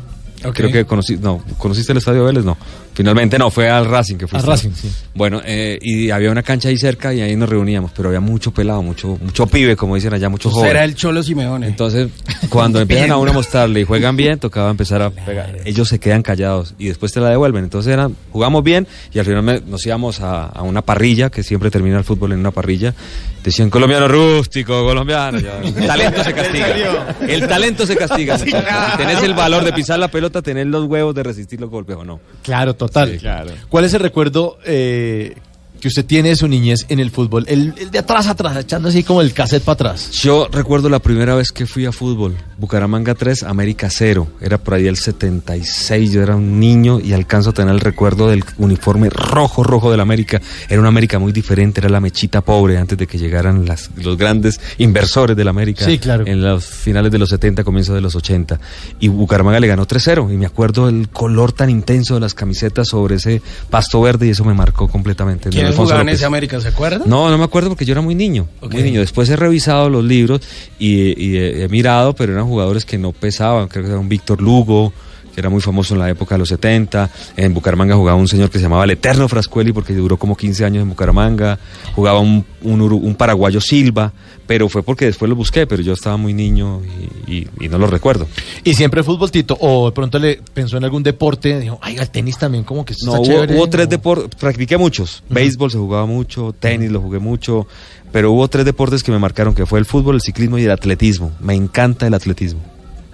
Ok. 0.45 0.55
Creo 0.55 0.71
que 0.71 0.85
conocí, 0.85 1.17
no, 1.17 1.43
¿conociste 1.57 1.91
el 1.91 1.97
estadio 1.97 2.19
de 2.21 2.27
Vélez? 2.27 2.45
No. 2.45 2.57
Finalmente 2.97 3.37
no, 3.37 3.51
fue 3.51 3.69
al 3.69 3.85
Racing 3.85 4.15
que 4.15 4.27
fue. 4.27 4.39
Al 4.39 4.45
Racing, 4.47 4.71
sí. 4.71 4.89
Bueno, 5.13 5.39
eh, 5.45 5.77
y 5.79 6.09
había 6.09 6.31
una 6.31 6.41
cancha 6.41 6.69
ahí 6.69 6.77
cerca 6.77 7.13
y 7.13 7.21
ahí 7.21 7.35
nos 7.35 7.47
reuníamos, 7.47 7.91
pero 7.95 8.09
había 8.09 8.21
mucho 8.21 8.49
pelado, 8.51 8.81
mucho 8.81 9.19
mucho 9.21 9.45
pibe, 9.45 9.75
como 9.75 9.93
dicen 9.93 10.15
allá, 10.15 10.29
mucho 10.29 10.49
joven. 10.49 10.71
Era 10.71 10.83
el 10.83 10.95
Cholo 10.95 11.21
Simeone. 11.21 11.67
Entonces, 11.67 12.09
cuando 12.49 12.81
empiezan 12.81 13.11
a 13.11 13.17
uno 13.17 13.29
a 13.29 13.33
mostrarle 13.35 13.81
y 13.81 13.83
juegan 13.83 14.17
bien, 14.17 14.39
tocaba 14.39 14.71
empezar 14.71 15.03
a 15.03 15.11
pegar. 15.11 15.57
Ellos 15.63 15.87
se 15.87 15.99
quedan 15.99 16.23
callados 16.23 16.73
y 16.79 16.87
después 16.87 17.11
te 17.13 17.19
la 17.19 17.29
devuelven. 17.29 17.63
Entonces 17.65 17.93
eran, 17.93 18.15
jugamos 18.31 18.63
bien 18.63 18.87
y 19.13 19.19
al 19.19 19.25
final 19.25 19.43
me- 19.43 19.61
nos 19.61 19.85
íbamos 19.85 20.19
a, 20.21 20.45
a 20.45 20.63
una 20.63 20.81
parrilla, 20.81 21.29
que 21.29 21.43
siempre 21.43 21.69
termina 21.69 21.99
el 21.99 22.03
fútbol 22.03 22.31
en 22.31 22.39
una 22.39 22.49
parrilla. 22.49 22.95
Decían 23.43 23.69
colombiano 23.69 24.07
rústico, 24.07 24.83
colombiano. 24.83 25.37
El 25.37 25.73
talento 25.85 26.23
se 26.23 26.33
castiga. 26.33 27.15
El 27.21 27.47
talento 27.47 27.85
se 27.85 27.95
castiga. 27.95 28.37
muchachos. 28.43 28.91
Si 28.91 28.97
tenés 28.97 29.21
el 29.21 29.35
valor 29.35 29.63
de 29.63 29.71
pisar 29.71 29.99
la 29.99 30.07
pelota, 30.09 30.41
tenés 30.41 30.65
los 30.65 30.85
huevos 30.85 31.13
de 31.13 31.21
resistir 31.23 31.61
los 31.61 31.69
golpes 31.69 31.95
o 31.95 32.03
no. 32.03 32.19
Claro, 32.41 32.73
total. 32.73 32.86
Sí, 33.13 33.19
claro. 33.19 33.51
¿Cuál 33.69 33.85
es 33.85 33.93
el 33.93 33.99
recuerdo 34.01 34.57
eh, 34.65 35.35
que 35.77 35.87
usted 35.87 36.05
tiene 36.05 36.29
de 36.29 36.35
su 36.35 36.47
niñez 36.47 36.85
en 36.89 36.99
el 36.99 37.11
fútbol? 37.11 37.45
El, 37.47 37.73
el 37.77 37.91
de 37.91 37.99
atrás 37.99 38.27
atrás, 38.27 38.57
echando 38.57 38.89
así 38.89 39.03
como 39.03 39.21
el 39.21 39.33
cassette 39.33 39.63
para 39.63 39.73
atrás. 39.73 40.11
Yo 40.11 40.47
recuerdo 40.51 40.89
la 40.89 40.99
primera 40.99 41.35
vez 41.35 41.51
que 41.51 41.65
fui 41.65 41.85
a 41.85 41.91
fútbol, 41.91 42.35
Bucaramanga 42.57 43.15
3, 43.15 43.43
América 43.43 43.89
0. 43.89 44.27
Era 44.41 44.57
por 44.57 44.73
ahí 44.75 44.87
el 44.87 44.97
76, 44.97 46.11
yo 46.11 46.21
era 46.21 46.35
un 46.35 46.59
niño 46.59 46.99
y 46.99 47.13
alcanzo 47.13 47.51
a 47.51 47.53
tener 47.53 47.73
el 47.73 47.79
recuerdo 47.79 48.27
del 48.29 48.43
uniforme 48.57 49.09
rojo, 49.09 49.63
rojo 49.63 49.91
del 49.91 49.99
América. 49.99 50.41
Era 50.69 50.79
una 50.79 50.89
América 50.89 51.19
muy 51.19 51.31
diferente, 51.31 51.81
era 51.81 51.89
la 51.89 51.99
mechita 51.99 52.41
pobre 52.41 52.77
antes 52.77 52.97
de 52.97 53.07
que 53.07 53.17
llegaran 53.17 53.65
las, 53.65 53.91
los 53.95 54.17
grandes 54.17 54.59
inversores 54.77 55.35
del 55.37 55.47
América. 55.47 55.85
Sí, 55.85 55.99
claro. 55.99 56.25
En 56.25 56.41
los 56.41 56.65
finales 56.65 57.11
de 57.11 57.19
los 57.19 57.29
70, 57.29 57.63
comienzos 57.63 57.95
de 57.95 58.01
los 58.01 58.15
80. 58.15 58.59
Y 58.99 59.07
Bucaramanga 59.07 59.59
le 59.59 59.67
ganó 59.67 59.85
3-0 59.87 60.33
y 60.33 60.37
me 60.37 60.45
acuerdo 60.45 60.89
el 60.89 61.09
color 61.09 61.51
tan 61.51 61.69
intenso 61.69 62.15
de 62.15 62.21
las 62.21 62.33
camisetas 62.33 62.87
sobre 62.89 63.15
ese 63.15 63.41
pasto 63.69 64.01
verde 64.01 64.27
y 64.27 64.29
eso 64.31 64.43
me 64.43 64.53
marcó 64.53 64.87
completamente. 64.87 65.49
¿Quiénes 65.69 65.77
jugaban 65.77 66.09
ese 66.09 66.25
América? 66.25 66.59
¿Se 66.61 66.67
acuerdan? 66.69 67.03
No, 67.05 67.29
no 67.29 67.37
me 67.37 67.43
acuerdo 67.43 67.69
porque 67.69 67.85
yo 67.85 67.93
era 67.93 68.01
muy 68.01 68.15
niño, 68.15 68.47
muy 68.61 68.83
niño. 68.83 68.99
Después 69.01 69.29
he 69.29 69.35
revisado 69.35 69.89
los 69.89 70.03
libros 70.03 70.41
y, 70.79 71.21
y 71.21 71.37
he, 71.37 71.63
he 71.63 71.67
mirado, 71.69 72.13
pero 72.13 72.33
eran 72.33 72.45
jugadores 72.47 72.85
que 72.85 72.97
no 72.97 73.11
pesaban. 73.11 73.67
Creo 73.67 73.83
que 73.83 73.89
era 73.91 73.99
un 73.99 74.09
Víctor 74.09 74.41
Lugo, 74.41 74.93
que 75.37 75.41
era 75.41 75.51
muy 75.51 75.61
famoso 75.61 75.93
en 75.93 75.99
la 75.99 76.09
época 76.09 76.33
de 76.33 76.39
los 76.39 76.49
70. 76.49 77.11
En 77.35 77.53
Bucaramanga 77.53 77.95
jugaba 77.95 78.17
un 78.17 78.27
señor 78.27 78.49
que 78.49 78.57
se 78.57 78.63
llamaba 78.63 78.85
el 78.85 78.89
Eterno 78.89 79.29
Frascueli 79.29 79.71
porque 79.71 79.93
duró 79.93 80.17
como 80.17 80.35
15 80.35 80.65
años 80.65 80.81
en 80.81 80.89
Bucaramanga. 80.89 81.59
Jugaba 81.93 82.19
un, 82.21 82.43
un, 82.63 82.81
un 82.81 83.13
paraguayo 83.13 83.61
Silva, 83.61 84.11
pero 84.47 84.67
fue 84.67 84.81
porque 84.81 85.05
después 85.05 85.29
lo 85.29 85.35
busqué, 85.35 85.67
pero 85.67 85.83
yo 85.83 85.93
estaba 85.93 86.17
muy 86.17 86.33
niño 86.33 86.81
y, 87.27 87.31
y- 87.35 87.47
y 87.59 87.69
no 87.69 87.77
lo 87.77 87.85
recuerdo. 87.85 88.25
Y 88.63 88.73
siempre 88.73 89.03
fútbol, 89.03 89.29
Tito. 89.29 89.55
O 89.61 89.85
de 89.85 89.91
pronto 89.91 90.17
le 90.17 90.41
pensó 90.55 90.75
en 90.77 90.85
algún 90.85 91.03
deporte. 91.03 91.59
Dijo, 91.59 91.77
ay, 91.83 91.97
el 91.97 92.09
tenis 92.09 92.39
también, 92.39 92.63
como 92.63 92.83
que 92.83 92.95
No, 93.05 93.11
está 93.17 93.19
hubo, 93.19 93.25
chévere. 93.27 93.55
hubo 93.55 93.69
tres 93.69 93.87
deportes, 93.89 94.29
practiqué 94.39 94.75
muchos. 94.79 95.21
Béisbol 95.29 95.69
se 95.69 95.77
jugaba 95.77 96.07
mucho, 96.07 96.55
tenis 96.59 96.89
lo 96.89 96.99
jugué 96.99 97.19
mucho, 97.19 97.67
pero 98.11 98.31
hubo 98.31 98.47
tres 98.47 98.65
deportes 98.65 99.03
que 99.03 99.11
me 99.11 99.19
marcaron, 99.19 99.53
que 99.53 99.67
fue 99.67 99.77
el 99.77 99.85
fútbol, 99.85 100.15
el 100.15 100.21
ciclismo 100.21 100.57
y 100.57 100.63
el 100.63 100.71
atletismo. 100.71 101.31
Me 101.39 101.53
encanta 101.53 102.07
el 102.07 102.15
atletismo. 102.15 102.59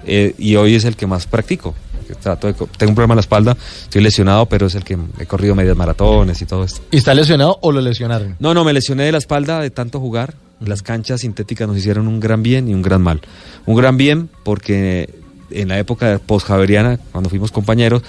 Eh, 0.05 0.35
y 0.37 0.55
hoy 0.55 0.75
es 0.75 0.85
el 0.85 0.95
que 0.95 1.05
más 1.05 1.27
practico. 1.27 1.75
Trato 2.03 2.47
de 2.47 2.53
tengo 2.53 2.91
un 2.91 2.95
problema 2.95 3.13
en 3.13 3.17
la 3.17 3.21
espalda, 3.21 3.57
estoy 3.83 4.01
lesionado, 4.01 4.45
pero 4.47 4.67
es 4.67 4.75
el 4.75 4.83
que 4.83 4.97
he 5.19 5.25
corrido 5.25 5.55
medias 5.55 5.75
maratones 5.75 6.41
y 6.41 6.45
todo 6.45 6.63
esto. 6.63 6.81
¿Y 6.91 6.97
está 6.97 7.13
lesionado 7.13 7.57
o 7.61 7.71
lo 7.71 7.81
lesionaron? 7.81 8.35
No, 8.39 8.53
no, 8.53 8.63
me 8.63 8.73
lesioné 8.73 9.03
de 9.03 9.11
la 9.11 9.17
espalda 9.17 9.59
de 9.59 9.69
tanto 9.69 9.99
jugar. 9.99 10.35
Las 10.59 10.81
canchas 10.81 11.21
sintéticas 11.21 11.67
nos 11.67 11.77
hicieron 11.77 12.07
un 12.07 12.19
gran 12.19 12.41
bien 12.41 12.69
y 12.69 12.73
un 12.73 12.81
gran 12.81 13.01
mal. 13.01 13.21
Un 13.65 13.75
gran 13.75 13.97
bien 13.97 14.29
porque 14.43 15.09
en 15.49 15.67
la 15.67 15.77
época 15.77 16.19
post-javeriana, 16.25 16.99
cuando 17.11 17.29
fuimos 17.29 17.51
compañeros, 17.51 18.01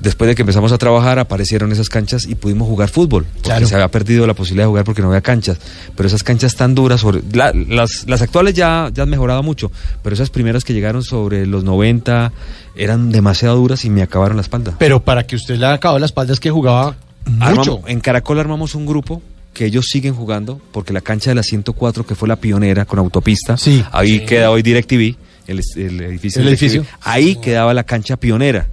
después 0.00 0.28
de 0.28 0.34
que 0.34 0.42
empezamos 0.42 0.72
a 0.72 0.78
trabajar, 0.78 1.18
aparecieron 1.18 1.70
esas 1.72 1.88
canchas 1.88 2.26
y 2.26 2.34
pudimos 2.34 2.66
jugar 2.68 2.88
fútbol. 2.88 3.24
Porque 3.24 3.42
Claro. 3.42 3.66
se 3.66 3.74
había 3.74 3.88
perdido 3.88 4.26
la 4.26 4.34
posibilidad 4.34 4.64
de 4.64 4.68
jugar 4.68 4.84
porque 4.84 5.02
no 5.02 5.08
había 5.08 5.20
canchas. 5.20 5.58
Pero 5.96 6.06
esas 6.06 6.22
canchas 6.22 6.56
tan 6.56 6.74
duras, 6.74 7.00
sobre, 7.00 7.20
la- 7.32 7.52
las, 7.52 8.06
las 8.08 8.22
actuales 8.22 8.54
ya, 8.54 8.90
ya 8.92 9.02
han 9.04 9.10
mejorado 9.10 9.42
mucho, 9.42 9.70
pero 10.02 10.14
esas 10.14 10.30
primeras 10.30 10.64
que 10.64 10.72
llegaron 10.72 11.02
sobre 11.02 11.46
los 11.46 11.64
90 11.64 12.32
eran 12.76 13.10
demasiado 13.12 13.56
duras 13.56 13.84
y 13.84 13.90
me 13.90 14.02
acabaron 14.02 14.36
la 14.36 14.42
espalda. 14.42 14.74
Pero 14.78 15.02
para 15.04 15.26
que 15.26 15.36
usted 15.36 15.56
le 15.56 15.66
haya 15.66 15.74
acabado 15.74 15.98
la 15.98 16.06
espalda 16.06 16.32
es 16.32 16.40
que 16.40 16.50
jugaba 16.50 16.96
mucho. 17.26 17.44
Armamos- 17.44 17.80
en 17.86 18.00
Caracol 18.00 18.38
armamos 18.40 18.74
un 18.74 18.86
grupo 18.86 19.22
que 19.52 19.66
ellos 19.66 19.86
siguen 19.90 20.14
jugando 20.14 20.60
porque 20.72 20.92
la 20.92 21.00
cancha 21.00 21.30
de 21.30 21.34
la 21.34 21.42
104 21.42 22.06
que 22.06 22.14
fue 22.14 22.28
la 22.28 22.36
pionera 22.36 22.84
con 22.84 22.98
autopista 23.00 23.56
Sí. 23.56 23.84
ahí 23.92 24.24
queda 24.24 24.50
hoy 24.50 24.62
DirecTV 24.62 25.16
el, 25.48 25.60
el 25.76 26.00
edificio. 26.02 26.40
El 26.40 26.48
edificio. 26.48 26.86
Ahí 27.02 27.34
quedaba 27.36 27.74
la 27.74 27.82
cancha 27.82 28.16
pionera, 28.16 28.68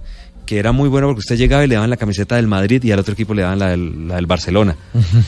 que 0.48 0.58
era 0.58 0.72
muy 0.72 0.88
bueno 0.88 1.08
porque 1.08 1.18
usted 1.18 1.36
llegaba 1.36 1.62
y 1.62 1.68
le 1.68 1.74
daban 1.74 1.90
la 1.90 1.98
camiseta 1.98 2.36
del 2.36 2.46
Madrid 2.46 2.82
y 2.82 2.90
al 2.90 2.98
otro 2.98 3.12
equipo 3.12 3.34
le 3.34 3.42
daban 3.42 3.58
la 3.58 3.68
del, 3.68 4.08
la 4.08 4.14
del 4.16 4.24
Barcelona. 4.24 4.78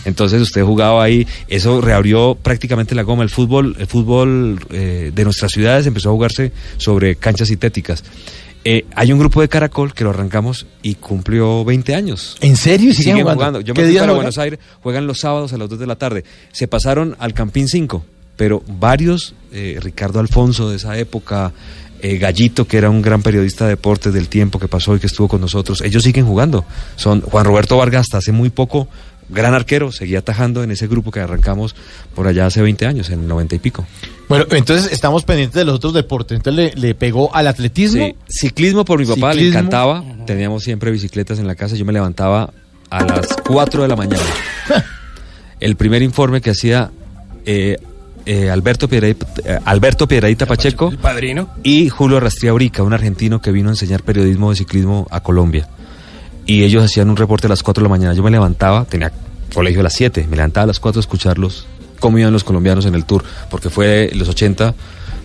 Entonces 0.06 0.40
usted 0.40 0.64
jugaba 0.64 1.04
ahí, 1.04 1.26
eso 1.46 1.82
reabrió 1.82 2.38
prácticamente 2.42 2.94
la 2.94 3.02
goma. 3.02 3.22
El 3.22 3.28
fútbol, 3.28 3.76
el 3.78 3.86
fútbol 3.86 4.58
eh, 4.70 5.12
de 5.14 5.24
nuestras 5.24 5.52
ciudades 5.52 5.86
empezó 5.86 6.08
a 6.08 6.12
jugarse 6.12 6.52
sobre 6.78 7.16
canchas 7.16 7.48
sintéticas. 7.48 8.02
Eh, 8.64 8.86
hay 8.94 9.12
un 9.12 9.18
grupo 9.18 9.42
de 9.42 9.50
Caracol 9.50 9.92
que 9.92 10.04
lo 10.04 10.10
arrancamos 10.10 10.66
y 10.80 10.94
cumplió 10.94 11.66
20 11.66 11.94
años. 11.94 12.38
¿En 12.40 12.56
serio? 12.56 12.88
¿Y 12.88 12.94
Siguen, 12.94 13.20
jugando. 13.20 13.34
jugando? 13.34 13.60
Yo 13.60 13.74
¿Qué 13.74 13.82
me 13.82 13.88
fui 13.88 13.98
para? 13.98 14.12
Buenos 14.14 14.38
Aires, 14.38 14.58
juegan 14.82 15.06
los 15.06 15.20
sábados 15.20 15.52
a 15.52 15.58
las 15.58 15.68
2 15.68 15.78
de 15.78 15.86
la 15.86 15.96
tarde. 15.96 16.24
Se 16.50 16.66
pasaron 16.66 17.14
al 17.18 17.34
Campín 17.34 17.68
5, 17.68 18.02
pero 18.36 18.62
varios, 18.66 19.34
eh, 19.52 19.78
Ricardo 19.82 20.18
Alfonso 20.18 20.70
de 20.70 20.76
esa 20.76 20.96
época, 20.96 21.52
eh, 22.02 22.18
Gallito, 22.18 22.66
que 22.66 22.78
era 22.78 22.90
un 22.90 23.02
gran 23.02 23.22
periodista 23.22 23.64
de 23.64 23.70
deportes 23.70 24.12
del 24.12 24.28
tiempo 24.28 24.58
que 24.58 24.68
pasó 24.68 24.96
y 24.96 25.00
que 25.00 25.06
estuvo 25.06 25.28
con 25.28 25.40
nosotros, 25.40 25.80
ellos 25.82 26.02
siguen 26.02 26.26
jugando. 26.26 26.64
Son 26.96 27.20
Juan 27.20 27.44
Roberto 27.44 27.76
Vargas 27.76 28.02
hasta 28.02 28.18
hace 28.18 28.32
muy 28.32 28.50
poco, 28.50 28.88
gran 29.28 29.54
arquero, 29.54 29.92
seguía 29.92 30.20
atajando 30.20 30.62
en 30.62 30.70
ese 30.70 30.86
grupo 30.86 31.10
que 31.10 31.20
arrancamos 31.20 31.74
por 32.14 32.26
allá 32.26 32.46
hace 32.46 32.62
20 32.62 32.86
años, 32.86 33.10
en 33.10 33.20
el 33.20 33.28
90 33.28 33.54
y 33.54 33.58
pico. 33.58 33.86
Bueno, 34.28 34.46
entonces 34.50 34.92
estamos 34.92 35.24
pendientes 35.24 35.54
de 35.54 35.64
los 35.64 35.76
otros 35.76 35.94
deportes. 35.94 36.36
Entonces 36.36 36.74
le, 36.74 36.80
le 36.80 36.94
pegó 36.94 37.34
al 37.34 37.46
atletismo. 37.46 38.04
Sí, 38.04 38.14
ciclismo 38.28 38.84
por 38.84 39.00
mi 39.00 39.06
papá, 39.06 39.34
le 39.34 39.48
encantaba. 39.48 40.04
Teníamos 40.26 40.62
siempre 40.62 40.90
bicicletas 40.90 41.38
en 41.38 41.46
la 41.46 41.54
casa. 41.54 41.76
Yo 41.76 41.84
me 41.84 41.92
levantaba 41.92 42.52
a 42.90 43.04
las 43.04 43.26
4 43.46 43.82
de 43.82 43.88
la 43.88 43.96
mañana. 43.96 44.22
El 45.60 45.76
primer 45.76 46.02
informe 46.02 46.40
que 46.40 46.50
hacía 46.50 46.90
eh, 47.44 47.76
eh, 48.26 48.50
Alberto, 48.50 48.88
Piedradita, 48.88 49.26
eh, 49.44 49.58
Alberto 49.64 50.06
Pacheco 50.06 50.92
padrino. 51.00 51.48
y 51.62 51.88
Julio 51.88 52.20
Rastría 52.20 52.52
Urica, 52.52 52.82
un 52.82 52.92
argentino 52.92 53.40
que 53.40 53.52
vino 53.52 53.68
a 53.68 53.72
enseñar 53.72 54.02
periodismo 54.02 54.50
de 54.50 54.56
ciclismo 54.56 55.06
a 55.10 55.20
Colombia. 55.20 55.68
Y 56.46 56.64
ellos 56.64 56.84
hacían 56.84 57.10
un 57.10 57.16
reporte 57.16 57.46
a 57.46 57.50
las 57.50 57.62
4 57.62 57.82
de 57.82 57.84
la 57.84 57.90
mañana. 57.90 58.14
Yo 58.14 58.22
me 58.22 58.30
levantaba, 58.30 58.84
tenía 58.84 59.12
colegio 59.54 59.80
a 59.80 59.84
las 59.84 59.92
7, 59.94 60.26
me 60.28 60.36
levantaba 60.36 60.64
a 60.64 60.66
las 60.68 60.80
4 60.80 60.98
a 60.98 61.02
escucharlos, 61.02 61.66
cómo 61.98 62.18
iban 62.18 62.32
los 62.32 62.44
colombianos 62.44 62.86
en 62.86 62.94
el 62.94 63.04
tour, 63.04 63.24
porque 63.50 63.70
fue 63.70 64.10
los 64.14 64.28
80, 64.28 64.74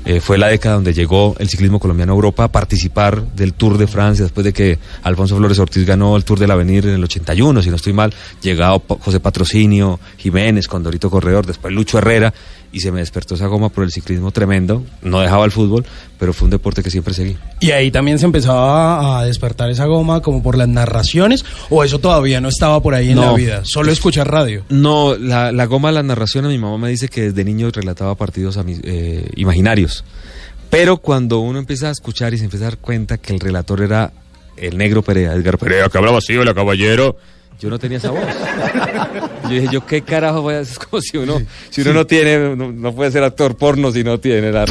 eh, 0.06 0.22
fue 0.22 0.38
la 0.38 0.50
década 0.50 0.76
donde 0.76 0.94
llegó 0.94 1.36
el 1.40 1.50
ciclismo 1.50 1.80
colombiano 1.80 2.12
a 2.12 2.16
Europa 2.16 2.44
a 2.44 2.52
participar 2.52 3.24
del 3.34 3.54
Tour 3.54 3.80
de 3.80 3.88
Francia, 3.88 4.24
después 4.24 4.44
de 4.46 4.54
que 4.54 4.78
Alfonso 5.02 5.36
Flores 5.36 5.58
Ortiz 5.58 5.84
ganó 5.84 6.16
el 6.16 6.24
Tour 6.24 6.38
del 6.38 6.52
Avenir 6.52 6.86
en 6.86 6.94
el 6.94 7.04
81, 7.04 7.64
si 7.64 7.72
no 7.72 7.76
estoy 7.76 7.94
mal, 7.94 8.14
llegado 8.40 8.84
José 9.00 9.20
Patrocinio, 9.20 10.00
Jiménez, 10.18 10.68
Condorito 10.68 11.10
Corredor, 11.10 11.48
después 11.48 11.74
Lucho 11.74 11.98
Herrera, 11.98 12.32
y 12.76 12.82
se 12.82 12.92
me 12.92 13.00
despertó 13.00 13.36
esa 13.36 13.48
goma 13.48 13.70
por 13.70 13.86
el 13.86 13.92
ciclismo 13.92 14.32
tremendo, 14.32 14.84
no 15.02 15.22
dejaba 15.22 15.46
el 15.46 15.52
fútbol, 15.52 15.86
pero 16.20 16.34
fue 16.34 16.48
un 16.48 16.52
deporte 16.52 16.84
que 16.84 16.92
siempre 16.92 17.14
seguí. 17.14 17.38
Y 17.62 17.72
ahí 17.72 17.90
también 17.90 18.20
se 18.20 18.26
empezaba 18.26 19.18
a 19.18 19.26
despertar 19.26 19.70
esa 19.70 19.86
goma 19.86 20.22
como 20.22 20.44
por 20.44 20.58
las 20.58 20.68
narraciones, 20.68 21.46
o 21.70 21.86
eso 21.86 22.00
todavía 22.00 22.42
no 22.42 22.50
estaba 22.50 22.82
por 22.82 22.94
ahí 22.94 23.12
en 23.12 23.16
No. 23.16 23.22
la 23.28 23.34
vida, 23.34 23.62
solo 23.64 23.94
escuchar 23.94 24.30
radio. 24.30 24.66
No, 24.68 25.16
la, 25.16 25.54
la 25.54 25.66
goma 25.68 25.88
de 25.88 25.94
la 25.96 26.04
narración, 26.04 26.48
mi 26.50 26.58
mamá 26.58 26.78
me 26.78 26.90
dice 26.90 27.08
que 27.08 27.22
desde 27.22 27.46
niño 27.46 27.72
relataba 27.72 28.14
partidos 28.16 28.58
ami- 28.58 28.82
eh, 28.84 29.30
imaginarios. 29.38 30.04
Pero 30.70 30.98
cuando 30.98 31.40
uno 31.40 31.60
empieza 31.60 31.88
a 31.88 31.92
escuchar 31.92 32.34
y 32.34 32.38
se 32.38 32.44
empieza 32.44 32.66
a 32.66 32.70
dar 32.72 32.78
cuenta 32.80 33.18
que 33.18 33.32
el 33.34 33.40
relator 33.40 33.82
era 33.82 34.12
el 34.58 34.78
negro 34.78 35.02
Perea, 35.02 35.32
Edgar 35.34 35.58
Perea, 35.58 35.88
que 35.88 35.98
hablaba 35.98 36.18
así, 36.18 36.36
hola 36.36 36.54
caballero. 36.54 37.16
Yo 37.60 37.70
no 37.70 37.80
tenía 37.80 37.98
esa 37.98 38.12
voz. 38.12 38.22
Yo 39.44 39.50
dije, 39.50 39.68
yo 39.72 39.86
qué 39.86 40.02
carajo 40.02 40.42
voy 40.42 40.56
a 40.56 40.60
hacer. 40.60 40.74
Es 40.76 40.80
como 40.80 41.02
si 41.02 41.18
uno, 41.18 41.42
si 41.70 41.82
uno 41.82 41.94
no 41.94 42.06
tiene, 42.06 42.56
no, 42.56 42.72
no 42.72 42.94
puede 42.94 43.12
ser 43.12 43.24
actor 43.24 43.56
porno 43.56 43.92
si 43.92 44.04
no 44.04 44.20
tiene 44.20 44.52
la 44.52 44.66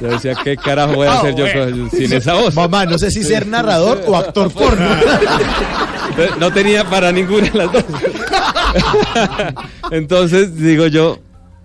Yo 0.00 0.08
decía, 0.08 0.34
¿qué 0.42 0.56
carajo 0.56 0.94
voy 0.94 1.06
a 1.06 1.18
hacer 1.20 1.34
yo 1.36 1.46
con- 1.52 1.90
sin 1.90 2.12
esa 2.12 2.34
voz? 2.34 2.54
Mamá, 2.54 2.86
no 2.86 2.98
sé 2.98 3.10
si 3.10 3.22
ser 3.22 3.46
narrador 3.46 4.02
o 4.06 4.16
actor 4.16 4.50
porno. 4.52 4.88
No 6.40 6.52
tenía 6.52 6.84
para 6.90 7.12
ninguna 7.12 7.48
de 7.48 7.58
las 7.58 7.72
dos. 7.72 7.84
Entonces 9.90 10.56
digo 10.56 10.86
yo, 10.88 11.18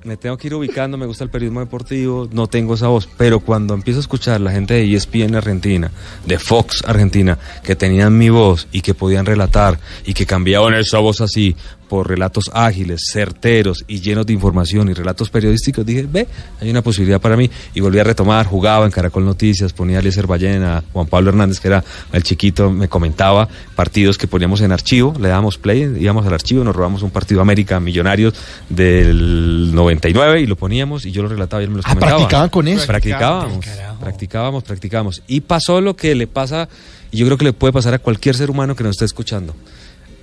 me 0.07 0.15
tengo 0.15 0.37
que 0.37 0.47
ir 0.47 0.55
ubicando, 0.55 0.97
me 0.97 1.05
gusta 1.05 1.25
el 1.25 1.29
periodismo 1.29 1.59
deportivo, 1.59 2.29
no 2.31 2.47
tengo 2.47 2.75
esa 2.75 2.87
voz, 2.87 3.09
pero 3.17 3.41
cuando 3.41 3.73
empiezo 3.73 3.99
a 3.99 4.01
escuchar 4.01 4.39
la 4.39 4.51
gente 4.51 4.75
de 4.75 4.95
ESPN 4.95 5.35
Argentina, 5.35 5.91
de 6.25 6.39
Fox 6.39 6.81
Argentina, 6.87 7.37
que 7.61 7.75
tenían 7.75 8.17
mi 8.17 8.29
voz 8.29 8.67
y 8.71 8.81
que 8.81 8.93
podían 8.93 9.25
relatar 9.25 9.79
y 10.05 10.13
que 10.13 10.25
cambiaban 10.25 10.73
esa 10.75 10.99
voz 10.99 11.19
así 11.19 11.57
por 11.89 12.07
relatos 12.09 12.49
ágiles, 12.53 13.01
certeros 13.11 13.83
y 13.87 13.99
llenos 14.01 14.25
de 14.25 14.33
información 14.33 14.89
y 14.89 14.93
relatos 14.93 15.29
periodísticos, 15.29 15.85
dije, 15.85 16.07
ve, 16.09 16.27
hay 16.61 16.69
una 16.69 16.81
posibilidad 16.81 17.19
para 17.21 17.37
mí. 17.37 17.49
Y 17.73 17.79
volví 17.79 17.99
a 17.99 18.03
retomar, 18.03 18.45
jugaba 18.45 18.85
en 18.85 18.91
Caracol 18.91 19.25
Noticias, 19.25 19.73
ponía 19.73 19.97
a 19.97 19.99
Eliezer 19.99 20.27
Ballena, 20.27 20.83
Juan 20.93 21.07
Pablo 21.07 21.29
Hernández, 21.29 21.59
que 21.59 21.67
era 21.69 21.83
el 22.13 22.23
chiquito, 22.23 22.71
me 22.71 22.87
comentaba 22.87 23.47
partidos 23.75 24.17
que 24.17 24.27
poníamos 24.27 24.61
en 24.61 24.71
archivo, 24.71 25.13
le 25.19 25.29
dábamos 25.29 25.57
play, 25.57 25.95
íbamos 25.99 26.25
al 26.25 26.33
archivo, 26.33 26.63
nos 26.63 26.75
robamos 26.75 27.01
un 27.03 27.09
partido 27.11 27.41
América 27.41 27.79
Millonarios 27.79 28.33
del 28.69 29.73
99 29.73 30.41
y 30.41 30.45
lo 30.45 30.55
poníamos 30.55 31.05
y 31.05 31.11
yo 31.11 31.21
lo 31.23 31.29
relataba 31.29 31.61
y 31.61 31.65
él 31.65 31.71
me 31.71 31.77
los 31.77 31.85
Ah, 31.85 31.89
comentaba. 31.89 32.17
¿practicaban 32.17 32.49
con 32.49 32.67
eso? 32.67 32.87
Practicábamos, 32.87 33.65
practicábamos, 33.99 34.63
practicábamos. 34.63 35.23
Y 35.27 35.41
pasó 35.41 35.81
lo 35.81 35.95
que 35.95 36.15
le 36.15 36.27
pasa, 36.27 36.69
y 37.11 37.17
yo 37.17 37.25
creo 37.25 37.37
que 37.37 37.45
le 37.45 37.53
puede 37.53 37.73
pasar 37.73 37.93
a 37.93 37.99
cualquier 37.99 38.35
ser 38.35 38.49
humano 38.49 38.75
que 38.75 38.83
nos 38.83 38.91
esté 38.95 39.05
escuchando, 39.05 39.55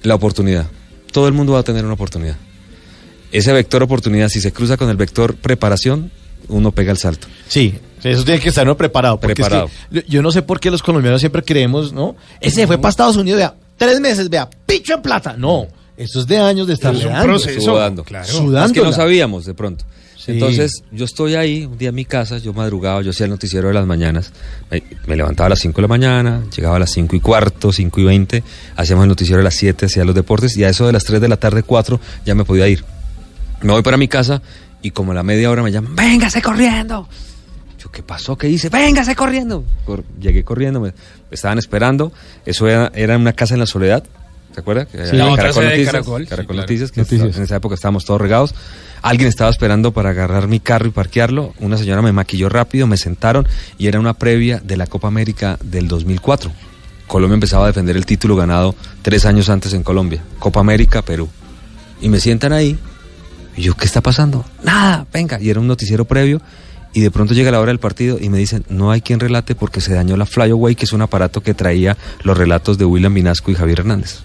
la 0.03 0.14
oportunidad. 0.14 0.66
Todo 1.14 1.29
el 1.29 1.33
mundo 1.33 1.53
va 1.53 1.61
a 1.61 1.62
tener 1.62 1.85
una 1.85 1.94
oportunidad. 1.94 2.35
Ese 3.31 3.53
vector 3.53 3.85
oportunidad, 3.85 4.29
si 4.29 4.40
se 4.40 4.53
cruza 4.53 4.77
con 4.77 4.90
el 4.90 4.96
vector 4.96 5.37
preparación, 5.37 6.11
uno 6.48 6.72
pega 6.72 6.90
el 6.90 6.98
salto. 6.98 7.29
Sí, 7.46 7.72
eso 8.03 8.24
tiene 8.24 8.40
que 8.40 8.48
estar 8.48 8.64
uno 8.66 8.77
preparado. 8.77 9.14
es 9.14 9.20
Preparado. 9.20 9.70
que 9.92 10.05
yo- 10.09 10.22
no 10.22 10.33
sé 10.33 10.42
por 10.42 10.59
qué 10.59 10.72
los 10.72 10.83
colombianos 10.83 11.20
siempre 11.20 11.44
creemos, 11.44 11.92
¿no? 11.92 12.16
Ese 12.40 12.66
fue 12.66 12.79
para 12.79 12.90
Estados 12.90 13.16
Unidos, 13.16 13.38
vea, 13.38 13.55
tres 13.77 14.00
meses, 14.00 14.29
vea, 14.29 14.50
picho 14.66 14.94
en 14.94 15.03
plata. 15.03 15.37
No, 15.38 15.68
eso 15.96 16.18
es 16.18 16.27
de 16.27 16.37
años 16.38 16.66
de 16.66 16.74
estar 16.74 16.92
Es 16.92 17.05
un. 17.05 17.12
Sudando. 17.62 18.03
claro. 18.03 18.27
Sudándola. 18.27 18.66
Es 18.66 18.72
que 18.72 18.83
no 18.83 18.92
sabíamos 18.92 19.44
de 19.44 19.55
pronto. 19.55 19.85
Sí. 20.24 20.32
Entonces, 20.32 20.82
yo 20.90 21.04
estoy 21.04 21.34
ahí, 21.34 21.66
un 21.66 21.76
día 21.76 21.90
en 21.90 21.94
mi 21.94 22.06
casa, 22.06 22.38
yo 22.38 22.54
madrugaba, 22.54 23.02
yo 23.02 23.10
hacía 23.10 23.24
el 23.24 23.30
noticiero 23.30 23.68
de 23.68 23.74
las 23.74 23.87
mañanas, 23.87 24.32
me, 24.70 24.82
me 25.06 25.16
levantaba 25.16 25.48
a 25.48 25.50
las 25.50 25.58
5 25.60 25.76
de 25.76 25.82
la 25.82 25.88
mañana, 25.88 26.42
llegaba 26.56 26.76
a 26.76 26.78
las 26.78 26.90
5 26.92 27.14
y 27.16 27.20
cuarto, 27.20 27.72
5 27.72 28.00
y 28.00 28.04
20, 28.04 28.42
hacíamos 28.76 29.02
el 29.02 29.08
noticiero 29.10 29.40
a 29.40 29.44
las 29.44 29.54
7, 29.54 29.84
hacía 29.84 30.02
los 30.04 30.14
deportes, 30.14 30.56
y 30.56 30.64
a 30.64 30.70
eso 30.70 30.87
de 30.87 30.92
las 30.94 31.04
3 31.04 31.20
de 31.20 31.28
la 31.28 31.37
tarde, 31.37 31.62
4, 31.62 32.00
ya 32.24 32.34
me 32.34 32.44
podía 32.44 32.66
ir. 32.68 32.84
Me 33.60 33.72
voy 33.72 33.82
para 33.82 33.98
mi 33.98 34.08
casa, 34.08 34.40
y 34.80 34.92
como 34.92 35.12
a 35.12 35.14
la 35.14 35.22
media 35.22 35.50
hora 35.50 35.62
me 35.62 35.70
llaman, 35.70 35.94
véngase 35.94 36.40
corriendo. 36.40 37.06
Yo, 37.78 37.90
¿qué 37.90 38.02
pasó? 38.02 38.38
¿Qué 38.38 38.48
hice? 38.48 38.70
Véngase 38.70 39.14
corriendo. 39.14 39.62
Cor- 39.84 40.04
llegué 40.18 40.42
corriendo, 40.42 40.80
me, 40.80 40.88
me 40.88 40.94
estaban 41.32 41.58
esperando, 41.58 42.12
eso 42.46 42.66
era, 42.66 42.90
era 42.94 43.18
una 43.18 43.34
casa 43.34 43.52
en 43.52 43.60
la 43.60 43.66
soledad, 43.66 44.02
¿te 44.54 44.60
acuerdas? 44.60 44.88
Sí, 44.90 44.98
Caracol 45.18 45.64
Noticias, 45.64 45.87
Caracol, 45.92 46.22
sí, 46.22 46.28
Caracol 46.28 46.46
claro. 46.54 46.62
Noticias, 46.62 46.92
que 46.92 47.00
Noticias. 47.02 47.37
en 47.37 47.42
esa 47.42 47.56
época 47.56 47.74
estábamos 47.74 48.06
todos 48.06 48.20
regados. 48.22 48.54
Alguien 49.04 49.28
estaba 49.28 49.50
esperando 49.50 49.92
para 49.92 50.08
agarrar 50.08 50.48
mi 50.48 50.60
carro 50.60 50.86
y 50.86 50.90
parquearlo. 50.90 51.52
Una 51.60 51.76
señora 51.76 52.00
me 52.00 52.10
maquilló 52.12 52.48
rápido, 52.48 52.86
me 52.86 52.96
sentaron 52.96 53.46
y 53.76 53.86
era 53.86 54.00
una 54.00 54.14
previa 54.14 54.62
de 54.64 54.78
la 54.78 54.86
Copa 54.86 55.08
América 55.08 55.58
del 55.62 55.88
2004. 55.88 56.50
Colombia 57.06 57.34
empezaba 57.34 57.64
a 57.64 57.66
defender 57.66 57.98
el 57.98 58.06
título 58.06 58.34
ganado 58.34 58.74
tres 59.02 59.26
años 59.26 59.50
antes 59.50 59.74
en 59.74 59.82
Colombia. 59.82 60.24
Copa 60.38 60.60
América, 60.60 61.02
Perú. 61.02 61.28
Y 62.00 62.08
me 62.08 62.18
sientan 62.18 62.54
ahí. 62.54 62.78
Y 63.58 63.64
yo, 63.64 63.76
¿qué 63.76 63.84
está 63.84 64.00
pasando? 64.00 64.42
Nada, 64.62 65.06
venga. 65.12 65.38
Y 65.38 65.50
era 65.50 65.60
un 65.60 65.66
noticiero 65.66 66.06
previo. 66.06 66.40
Y 66.94 67.02
de 67.02 67.10
pronto 67.10 67.34
llega 67.34 67.50
la 67.50 67.60
hora 67.60 67.72
del 67.72 67.80
partido 67.80 68.16
y 68.18 68.30
me 68.30 68.38
dicen, 68.38 68.64
no 68.70 68.90
hay 68.90 69.02
quien 69.02 69.20
relate 69.20 69.54
porque 69.54 69.82
se 69.82 69.92
dañó 69.92 70.16
la 70.16 70.24
Flyaway, 70.24 70.76
que 70.76 70.86
es 70.86 70.94
un 70.94 71.02
aparato 71.02 71.42
que 71.42 71.52
traía 71.52 71.98
los 72.22 72.38
relatos 72.38 72.78
de 72.78 72.86
William 72.86 73.12
Vinasco 73.12 73.50
y 73.50 73.54
Javier 73.54 73.80
Hernández. 73.80 74.20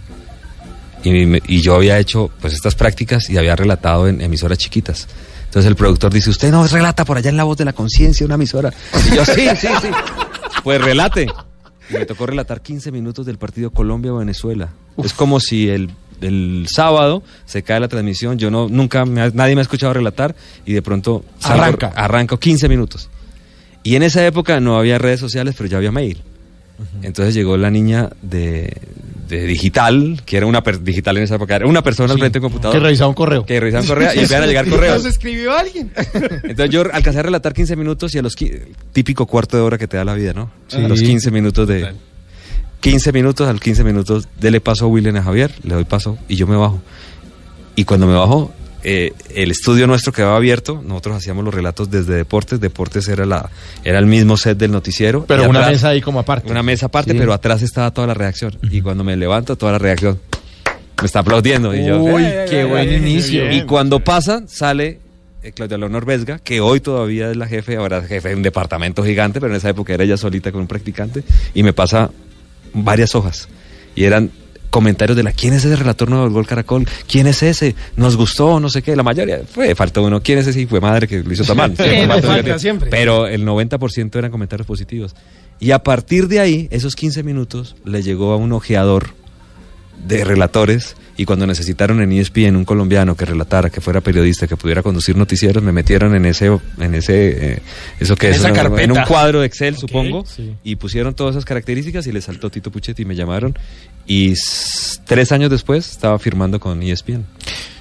Y, 1.03 1.25
me- 1.25 1.41
y 1.47 1.61
yo 1.61 1.75
había 1.75 1.97
hecho 1.99 2.29
pues 2.41 2.53
estas 2.53 2.75
prácticas 2.75 3.29
y 3.29 3.37
había 3.37 3.55
relatado 3.55 4.07
en 4.07 4.21
emisoras 4.21 4.57
chiquitas. 4.57 5.07
Entonces 5.45 5.67
el 5.69 5.75
productor 5.75 6.13
dice, 6.13 6.29
usted 6.29 6.51
no 6.51 6.65
relata 6.67 7.05
por 7.05 7.17
allá 7.17 7.29
en 7.29 7.37
la 7.37 7.43
voz 7.43 7.57
de 7.57 7.65
la 7.65 7.73
conciencia 7.73 8.25
una 8.25 8.35
emisora. 8.35 8.71
Y 9.11 9.15
yo, 9.15 9.25
sí, 9.25 9.47
sí, 9.59 9.67
sí. 9.81 9.87
Pues 10.63 10.81
relate. 10.81 11.25
Y 11.89 11.93
me 11.93 12.05
tocó 12.05 12.25
relatar 12.25 12.61
15 12.61 12.91
minutos 12.91 13.25
del 13.25 13.37
partido 13.37 13.71
Colombia-Venezuela. 13.71 14.69
Es 15.03 15.13
como 15.13 15.39
si 15.39 15.69
el, 15.69 15.89
el 16.21 16.67
sábado 16.69 17.23
se 17.45 17.63
cae 17.63 17.79
la 17.79 17.87
transmisión, 17.87 18.37
yo 18.37 18.51
no, 18.51 18.67
nunca, 18.67 19.05
me 19.05 19.21
ha- 19.21 19.31
nadie 19.33 19.55
me 19.55 19.61
ha 19.61 19.63
escuchado 19.63 19.93
relatar 19.93 20.35
y 20.65 20.73
de 20.73 20.81
pronto 20.81 21.23
salgo- 21.39 21.61
Arranca. 21.63 21.87
arranco 21.95 22.37
15 22.37 22.67
minutos. 22.67 23.09
Y 23.83 23.95
en 23.95 24.03
esa 24.03 24.23
época 24.27 24.59
no 24.59 24.77
había 24.77 24.97
redes 24.99 25.21
sociales, 25.21 25.55
pero 25.57 25.69
ya 25.69 25.77
había 25.77 25.91
mail. 25.91 26.21
Entonces 27.01 27.33
llegó 27.33 27.57
la 27.57 27.71
niña 27.71 28.09
de, 28.21 28.77
de 29.29 29.45
digital, 29.45 30.21
que 30.25 30.35
era 30.37 30.45
una 30.45 30.61
per- 30.63 30.81
digital 30.83 31.15
en 31.17 31.23
esa 31.23 31.35
época, 31.35 31.55
era 31.55 31.67
una 31.67 31.81
persona 31.81 32.11
al 32.11 32.19
frente 32.19 32.39
del 32.39 32.41
computador. 32.41 32.75
Que 32.75 32.83
revisaba 32.83 33.07
un 33.07 33.13
correo. 33.13 33.45
Que 33.45 33.59
revisaban 33.59 33.87
correo 33.87 34.09
y 34.13 34.17
empezaban 34.17 34.43
a 34.43 34.47
llegar 34.47 34.67
correos. 34.69 35.05
escribió 35.05 35.55
alguien. 35.55 35.91
Entonces 36.43 36.69
yo 36.69 36.81
alcancé 36.91 37.19
a 37.19 37.23
relatar 37.23 37.53
15 37.53 37.75
minutos 37.75 38.13
y 38.15 38.17
a 38.17 38.21
los 38.21 38.35
típico 38.91 39.25
cuarto 39.25 39.55
de 39.55 39.63
hora 39.63 39.77
que 39.77 39.87
te 39.87 39.95
da 39.97 40.03
la 40.03 40.15
vida, 40.15 40.33
¿no? 40.33 40.51
Sí. 40.67 40.77
A 40.77 40.87
los 40.87 41.01
15 41.01 41.31
minutos 41.31 41.67
de 41.67 41.93
15 42.81 43.11
minutos 43.13 43.47
al 43.47 43.59
15 43.59 43.83
minutos 43.83 44.27
dele 44.39 44.61
paso 44.61 44.85
a 44.85 44.87
William 44.87 45.15
a 45.17 45.23
Javier, 45.23 45.51
le 45.63 45.75
doy 45.75 45.83
paso 45.85 46.17
y 46.27 46.35
yo 46.35 46.47
me 46.47 46.55
bajo. 46.55 46.81
Y 47.75 47.83
cuando 47.85 48.07
me 48.07 48.13
bajo 48.13 48.51
eh, 48.83 49.13
el 49.35 49.51
estudio 49.51 49.87
nuestro 49.87 50.11
quedaba 50.13 50.37
abierto, 50.37 50.81
nosotros 50.85 51.17
hacíamos 51.17 51.43
los 51.43 51.53
relatos 51.53 51.89
desde 51.91 52.15
deportes, 52.15 52.59
deportes 52.59 53.07
era 53.07 53.25
la 53.25 53.49
era 53.83 53.99
el 53.99 54.05
mismo 54.05 54.37
set 54.37 54.57
del 54.57 54.71
noticiero. 54.71 55.25
Pero 55.27 55.49
una 55.49 55.59
atrás- 55.59 55.71
mesa 55.73 55.89
ahí 55.89 56.01
como 56.01 56.19
aparte. 56.19 56.49
Una 56.49 56.63
mesa 56.63 56.85
aparte, 56.87 57.11
Sí. 57.11 57.17
pero 57.17 57.33
atrás 57.33 57.61
estaba 57.61 57.91
toda 57.91 58.07
la 58.07 58.13
reacción. 58.13 58.57
Y 58.63 58.81
cuando 58.81 59.03
me 59.03 59.15
levanto, 59.17 59.55
toda 59.55 59.73
la 59.73 59.77
reacción 59.79 60.19
me 61.01 61.05
está 61.05 61.19
aplaudiendo. 61.19 61.73
Y 61.75 61.85
yo, 61.85 62.01
Uy, 62.01 62.23
"Eh, 62.25 62.45
qué 62.49 62.61
eh, 62.61 62.65
buen 62.65 62.89
eh". 62.89 62.97
inicio. 62.97 63.51
Y 63.51 63.63
cuando 63.63 63.99
pasa, 64.01 64.43
sale 64.47 64.99
eh, 65.41 65.53
Claudia 65.53 65.77
Leonor 65.77 66.05
Vesga, 66.05 66.39
que 66.39 66.59
hoy 66.59 66.81
todavía 66.81 67.31
es 67.31 67.37
la 67.37 67.47
jefe, 67.47 67.77
ahora 67.77 67.99
es 67.99 68.07
jefe 68.07 68.29
de 68.29 68.35
un 68.35 68.41
departamento 68.43 69.03
gigante, 69.05 69.39
pero 69.39 69.53
en 69.53 69.57
esa 69.57 69.69
época 69.69 69.93
era 69.93 70.03
ella 70.03 70.17
solita 70.17 70.51
con 70.51 70.59
un 70.61 70.67
practicante, 70.67 71.23
y 71.53 71.63
me 71.63 71.71
pasa 71.71 72.11
varias 72.73 73.15
hojas. 73.15 73.47
Y 73.95 74.03
eran 74.03 74.31
comentarios 74.69 75.15
de 75.15 75.23
la 75.23 75.31
quién 75.31 75.53
es 75.53 75.65
ese 75.65 75.75
relator 75.75 76.09
nuevo 76.09 76.25
del 76.25 76.33
Gol 76.33 76.47
Caracol, 76.47 76.87
quién 77.07 77.27
es 77.27 77.43
ese, 77.43 77.75
nos 77.95 78.15
gustó, 78.15 78.59
no 78.59 78.69
sé 78.69 78.81
qué, 78.81 78.95
la 78.95 79.03
mayoría 79.03 79.41
fue, 79.49 79.73
faltó 79.75 80.03
uno, 80.03 80.21
quién 80.21 80.39
es 80.39 80.47
ese 80.47 80.61
hijo 80.61 80.75
de 80.75 80.81
madre 80.81 81.07
que 81.07 81.23
lo 81.23 81.33
hizo 81.33 81.43
tan 81.43 81.57
mal. 81.57 81.73
Pero 82.89 83.27
el 83.27 83.45
90% 83.45 84.15
eran 84.17 84.31
comentarios 84.31 84.67
positivos. 84.67 85.15
Y 85.59 85.71
a 85.71 85.79
partir 85.79 86.27
de 86.27 86.39
ahí, 86.39 86.67
esos 86.71 86.95
15 86.95 87.23
minutos, 87.23 87.75
le 87.83 88.01
llegó 88.01 88.31
a 88.31 88.37
un 88.37 88.53
ojeador 88.53 89.09
de 90.07 90.23
relatores 90.23 90.95
y 91.21 91.25
cuando 91.25 91.45
necesitaron 91.45 92.01
en 92.01 92.13
ESPN 92.13 92.55
un 92.55 92.63
colombiano 92.63 93.13
que 93.15 93.25
relatara, 93.25 93.69
que 93.69 93.81
fuera 93.81 93.99
periodista, 93.99 94.47
que 94.47 94.55
pudiera 94.55 94.81
conducir 94.81 95.17
noticieros, 95.17 95.61
me 95.61 95.73
metieron 95.73 96.15
en 96.15 96.25
ese, 96.25 96.45
en 96.79 96.95
ese, 96.95 97.53
eh, 97.55 97.59
eso 97.99 98.15
que 98.15 98.27
En 98.27 98.33
es, 98.35 98.43
en- 98.45 98.91
un 98.93 99.03
cuadro 99.05 99.41
de 99.41 99.47
Excel, 99.47 99.75
supongo, 99.75 100.23
sí. 100.25 100.55
y 100.63 100.77
pusieron 100.77 101.13
todas 101.13 101.35
esas 101.35 101.43
características 101.43 102.07
y 102.07 102.13
le 102.13 102.21
saltó 102.21 102.49
Tito 102.49 102.71
Puchetti 102.71 103.01
y 103.01 103.05
me 103.05 103.15
llamaron 103.15 103.53
y 104.07 104.33
tres 105.05 105.31
años 105.33 105.49
después 105.51 105.91
estaba 105.91 106.17
firmando 106.19 106.57
con 106.59 106.81
ESPN. 106.81 107.25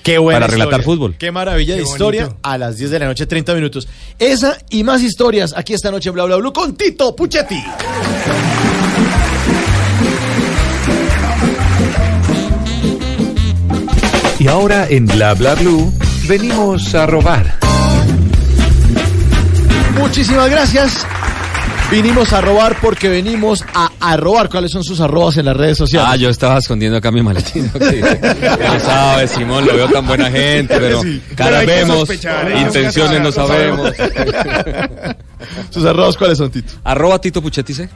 Qué 0.03 0.19
buena 0.19 0.41
Para 0.41 0.53
relatar 0.53 0.81
historia. 0.81 0.85
fútbol. 0.97 1.15
Qué 1.19 1.31
maravilla 1.31 1.77
de 1.77 1.83
historia. 1.83 2.23
bonito. 2.25 2.41
A 2.43 2.59
las 2.59 2.77
10 2.79 2.91
de 2.91 2.99
la 2.99 3.07
noche, 3.07 3.27
30 3.27 3.55
minutos. 3.55 3.87
Esa 4.19 4.59
y 4.71 4.83
más 4.83 5.03
historias 5.03 5.55
aquí 5.57 5.75
esta 5.75 5.91
noche 5.93 6.09
en 6.09 6.15
Bla 6.15 6.25
Bla 6.25 6.37
Blue 6.37 6.53
con 6.53 6.75
Tito 6.77 7.15
Puchetti. 7.15 7.63
Y 14.39 14.47
ahora 14.47 14.87
en 14.89 15.07
Bla 15.07 15.35
Bla 15.35 15.55
Blue 15.55 15.93
venimos 16.29 16.95
a 16.95 17.07
robar. 17.07 17.59
Muchísimas 19.99 20.49
gracias. 20.49 21.07
Vinimos 21.91 22.33
a 22.35 22.41
robar 22.43 22.77
porque 22.81 23.09
venimos 23.09 23.65
a, 23.75 23.91
a 23.99 24.17
robar. 24.17 24.49
¿Cuáles 24.51 24.71
son 24.71 24.85
sus 24.85 25.01
arrobas 25.01 25.39
en 25.39 25.47
las 25.47 25.57
redes 25.57 25.79
sociales? 25.79 26.09
Ah, 26.13 26.17
yo 26.17 26.29
estaba 26.29 26.59
escondiendo 26.59 26.99
acá 26.99 27.11
mi 27.11 27.23
maletín. 27.23 27.71
ok. 27.75 27.83
Ya 28.59 28.79
sabes, 28.81 29.31
Simón, 29.33 29.67
lo 29.67 29.75
veo 29.75 29.89
tan 29.89 30.07
buena 30.07 30.31
gente, 30.31 30.79
pero 30.79 31.01
hay 31.01 31.21
que 31.37 31.67
vemos, 31.67 32.09
que 32.09 32.61
intenciones 32.61 33.21
no 33.21 33.33
sabemos. 33.33 33.93
¿Sus 35.71 35.85
arrobas 35.85 36.17
cuáles 36.17 36.39
son, 36.39 36.51
Tito? 36.51 36.75
Arroba 36.85 37.19
Tito 37.21 37.41
Puchetti 37.41 37.73
C, 37.73 37.89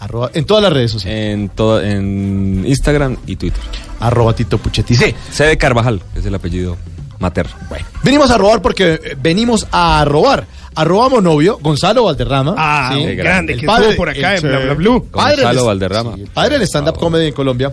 Arroba, 0.00 0.30
en 0.34 0.44
todas 0.44 0.62
las 0.62 0.72
redes 0.72 0.90
sociales. 0.92 1.34
en, 1.34 1.48
todo, 1.50 1.80
en 1.80 2.64
Instagram 2.66 3.16
y 3.26 3.36
Twitter. 3.36 3.60
Arroba 4.00 4.34
Tito 4.34 4.58
Puchetti. 4.58 4.94
Sí. 4.96 5.14
C 5.30 5.44
de 5.44 5.58
Carvajal, 5.58 6.00
que 6.12 6.20
es 6.20 6.26
el 6.26 6.34
apellido 6.34 6.76
materno. 7.18 7.52
Bueno. 7.68 7.84
Venimos 8.02 8.30
a 8.30 8.38
robar 8.38 8.62
porque 8.62 8.94
eh, 8.94 9.16
venimos 9.20 9.66
a 9.70 10.02
robar. 10.06 10.46
Arroba 10.74 11.20
novio, 11.20 11.58
Gonzalo 11.60 12.04
Valderrama. 12.04 12.54
Ah, 12.56 12.92
Sí. 12.94 13.04
grande, 13.14 13.52
El 13.54 13.60
que 13.60 13.66
padre- 13.66 13.82
estuvo 13.90 13.96
por 13.98 14.08
acá 14.08 14.34
el- 14.36 14.44
en 14.44 14.50
Bla 14.50 14.58
Bla 14.60 14.74
Blue. 14.74 15.06
Padre 15.10 15.42
Gonzalo 15.42 15.66
Valderrama. 15.66 16.14
sí, 16.14 16.20
el 16.22 16.28
padre 16.28 16.58
del 16.58 16.62
stand-up 16.66 16.96
comedy 16.98 17.26
en 17.26 17.34
Colombia 17.34 17.72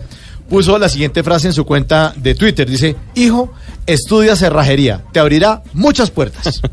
puso 0.50 0.78
la 0.78 0.88
siguiente 0.88 1.22
frase 1.22 1.46
en 1.46 1.52
su 1.54 1.64
cuenta 1.64 2.12
de 2.16 2.34
Twitter. 2.34 2.68
Dice, 2.68 2.94
hijo, 3.14 3.54
estudia 3.86 4.34
cerrajería. 4.36 5.02
Te 5.12 5.20
abrirá 5.20 5.62
muchas 5.72 6.10
puertas. 6.10 6.60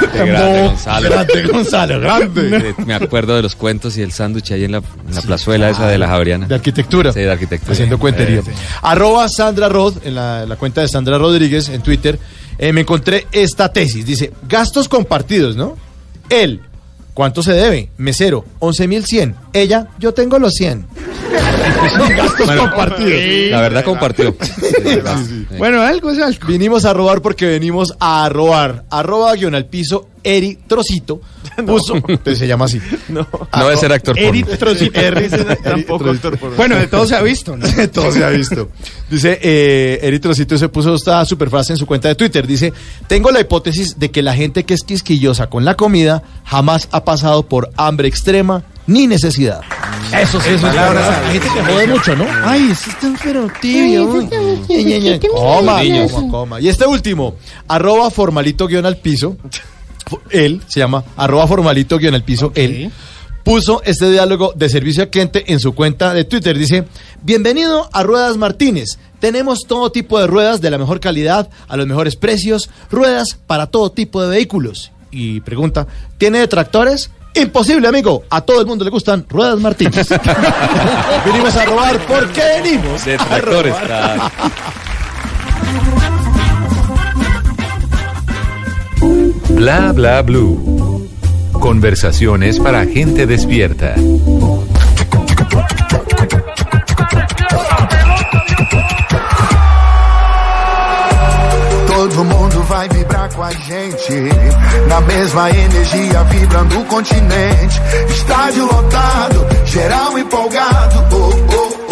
Qué 0.00 0.24
grande, 0.26 0.62
No, 0.62 0.68
Gonzalo. 0.68 1.10
Grande, 1.10 1.42
Gonzalo, 1.42 2.00
grande. 2.00 2.74
Eh, 2.78 2.84
Me 2.86 2.94
acuerdo 2.94 3.34
de 3.36 3.42
los 3.42 3.54
cuentos 3.56 3.96
y 3.96 4.02
el 4.02 4.12
sándwich 4.12 4.52
ahí 4.52 4.64
en 4.64 4.72
la, 4.72 4.78
en 4.78 5.14
la 5.14 5.22
plazuela 5.22 5.70
esa 5.70 5.86
de 5.88 5.98
la 5.98 6.08
Javeriana. 6.08 6.46
De 6.46 6.54
arquitectura. 6.54 7.12
Sí, 7.12 7.20
de 7.20 7.30
arquitectura. 7.30 7.72
Haciendo 7.72 7.98
cuentería. 7.98 8.42
Sí, 8.42 8.50
sí. 8.54 8.62
Arroba 8.82 9.28
Sandra 9.28 9.68
Rod, 9.68 9.96
en 10.04 10.14
la, 10.14 10.46
la 10.46 10.56
cuenta 10.56 10.80
de 10.80 10.88
Sandra 10.88 11.18
Rodríguez 11.18 11.68
en 11.68 11.82
Twitter, 11.82 12.18
eh, 12.58 12.72
me 12.72 12.82
encontré 12.82 13.26
esta 13.32 13.72
tesis. 13.72 14.06
Dice, 14.06 14.32
gastos 14.48 14.88
compartidos, 14.88 15.56
¿no? 15.56 15.76
Él, 16.30 16.60
¿cuánto 17.14 17.42
se 17.42 17.52
debe? 17.52 17.90
Mesero, 17.96 18.44
11.100. 18.60 19.34
Ella, 19.52 19.88
yo 19.98 20.12
tengo 20.12 20.38
los 20.38 20.52
100. 20.54 20.86
Son 21.96 22.08
gastos 22.16 22.50
compartidos. 22.50 23.50
La 23.50 23.60
verdad 23.62 23.84
compartió. 23.84 24.36
Bueno, 25.58 25.82
algo 25.82 26.10
es 26.10 26.20
algo. 26.20 26.46
Vinimos 26.46 26.84
a 26.84 26.92
robar 26.92 27.22
porque 27.22 27.46
venimos 27.46 27.94
a 28.00 28.28
robar. 28.28 28.84
Arroba 28.90 29.34
guion 29.34 29.54
al 29.54 29.66
piso, 29.66 30.08
Eri 30.24 30.58
Trocito. 30.66 31.20
Puso, 31.66 31.94
Entonces 31.94 32.38
se 32.38 32.46
llama 32.46 32.64
así. 32.64 32.80
No. 33.08 33.26
No 33.56 33.68
debe 33.68 33.76
ser 33.76 33.92
actor 33.92 34.16
porno. 34.16 34.28
Eri 34.28 34.42
Trocito. 34.42 35.00
Eri, 35.00 35.28
Tampoco 35.62 36.10
actor 36.10 36.38
por 36.38 36.56
Bueno, 36.56 36.76
de 36.76 36.86
todo 36.88 37.06
se 37.06 37.14
ha 37.14 37.22
visto, 37.22 37.56
¿no? 37.56 37.66
Todo 37.92 38.10
se 38.10 38.24
ha 38.24 38.30
visto. 38.30 38.70
Dice, 39.10 39.38
eh, 39.42 40.00
Eri 40.02 40.18
Trocito 40.18 40.56
se 40.58 40.68
puso 40.68 40.94
esta 40.94 41.24
super 41.24 41.50
frase 41.50 41.74
en 41.74 41.76
su 41.76 41.86
cuenta 41.86 42.08
de 42.08 42.14
Twitter. 42.14 42.46
Dice, 42.46 42.72
tengo 43.06 43.30
la 43.30 43.40
hipótesis 43.40 43.98
de 43.98 44.10
que 44.10 44.22
la 44.22 44.34
gente 44.34 44.64
que 44.64 44.74
es 44.74 44.82
quisquillosa 44.82 45.48
con 45.48 45.64
la 45.64 45.76
comida 45.76 46.22
jamás 46.44 46.88
ha 46.90 47.04
pasado 47.04 47.46
por 47.46 47.70
hambre 47.76 48.08
extrema 48.08 48.64
ni 48.86 49.06
necesidad. 49.06 49.60
Eso 50.12 50.40
sí, 50.40 50.50
eso 50.50 50.66
es 50.68 50.74
verdad. 50.74 51.22
La 51.22 51.30
gente 51.32 51.48
se 51.48 51.64
jode 51.64 51.86
mucho, 51.86 52.16
¿no? 52.16 52.26
Ay, 52.44 52.70
eso 52.70 52.90
está 52.90 53.12
pero 53.22 53.48
tibio. 53.60 54.06
Coma, 55.32 55.80
coma, 56.10 56.30
coma. 56.30 56.60
Y 56.60 56.68
este 56.68 56.86
último, 56.86 57.36
arroba 57.68 58.10
formalito 58.10 58.66
guion 58.66 58.86
al 58.86 58.98
piso. 58.98 59.36
Él 60.30 60.62
se 60.66 60.80
llama 60.80 61.04
arroba 61.16 61.46
formalito 61.46 61.98
guion 61.98 62.14
al 62.14 62.24
piso. 62.24 62.52
Él 62.54 62.90
puso 63.44 63.82
este 63.84 64.10
diálogo 64.10 64.52
de 64.56 64.68
servicio 64.68 65.02
al 65.02 65.10
cliente 65.10 65.52
en 65.52 65.60
su 65.60 65.74
cuenta 65.74 66.14
de 66.14 66.24
Twitter. 66.24 66.58
Dice, 66.58 66.84
bienvenido 67.22 67.88
a 67.92 68.02
Ruedas 68.02 68.36
Martínez. 68.36 68.98
Tenemos 69.20 69.60
todo 69.66 69.92
tipo 69.92 70.18
de 70.18 70.26
ruedas 70.26 70.60
de 70.60 70.70
la 70.70 70.78
mejor 70.78 71.00
calidad, 71.00 71.48
a 71.68 71.76
los 71.76 71.86
mejores 71.86 72.16
precios, 72.16 72.68
ruedas 72.90 73.38
para 73.46 73.66
todo 73.66 73.92
tipo 73.92 74.22
de 74.22 74.28
vehículos. 74.28 74.90
Y 75.10 75.40
pregunta, 75.40 75.86
¿tiene 76.18 76.40
detractores? 76.40 77.10
Imposible, 77.34 77.88
amigo. 77.88 78.24
A 78.30 78.40
todo 78.40 78.60
el 78.60 78.66
mundo 78.66 78.84
le 78.84 78.90
gustan 78.90 79.26
Ruedas 79.28 79.58
Martínez. 79.60 80.08
venimos 81.26 81.54
a 81.56 81.64
robar 81.64 81.98
porque 82.06 82.42
venimos. 82.62 83.04
De 83.04 83.14
a 83.14 83.38
robar. 83.38 84.32
Bla 89.54 89.92
Bla 89.92 90.22
Blue. 90.22 91.08
Conversaciones 91.52 92.58
para 92.58 92.84
gente 92.84 93.24
despierta. 93.24 93.94
Todo 101.86 102.24
mundo 102.24 102.62
vai 102.64 102.88
vibrar 102.88 103.32
com 103.32 103.42
a 103.42 103.52
gente. 103.52 104.12
Na 104.88 105.00
mesma 105.00 105.50
energia, 105.50 106.22
vibrando 106.24 106.80
o 106.80 106.84
continente. 106.84 107.80
Estádio 108.08 108.66
lotado, 108.66 109.46
geral 109.64 110.18
empolgado. 110.18 111.04
Oh, 111.12 111.30
oh, 111.56 111.83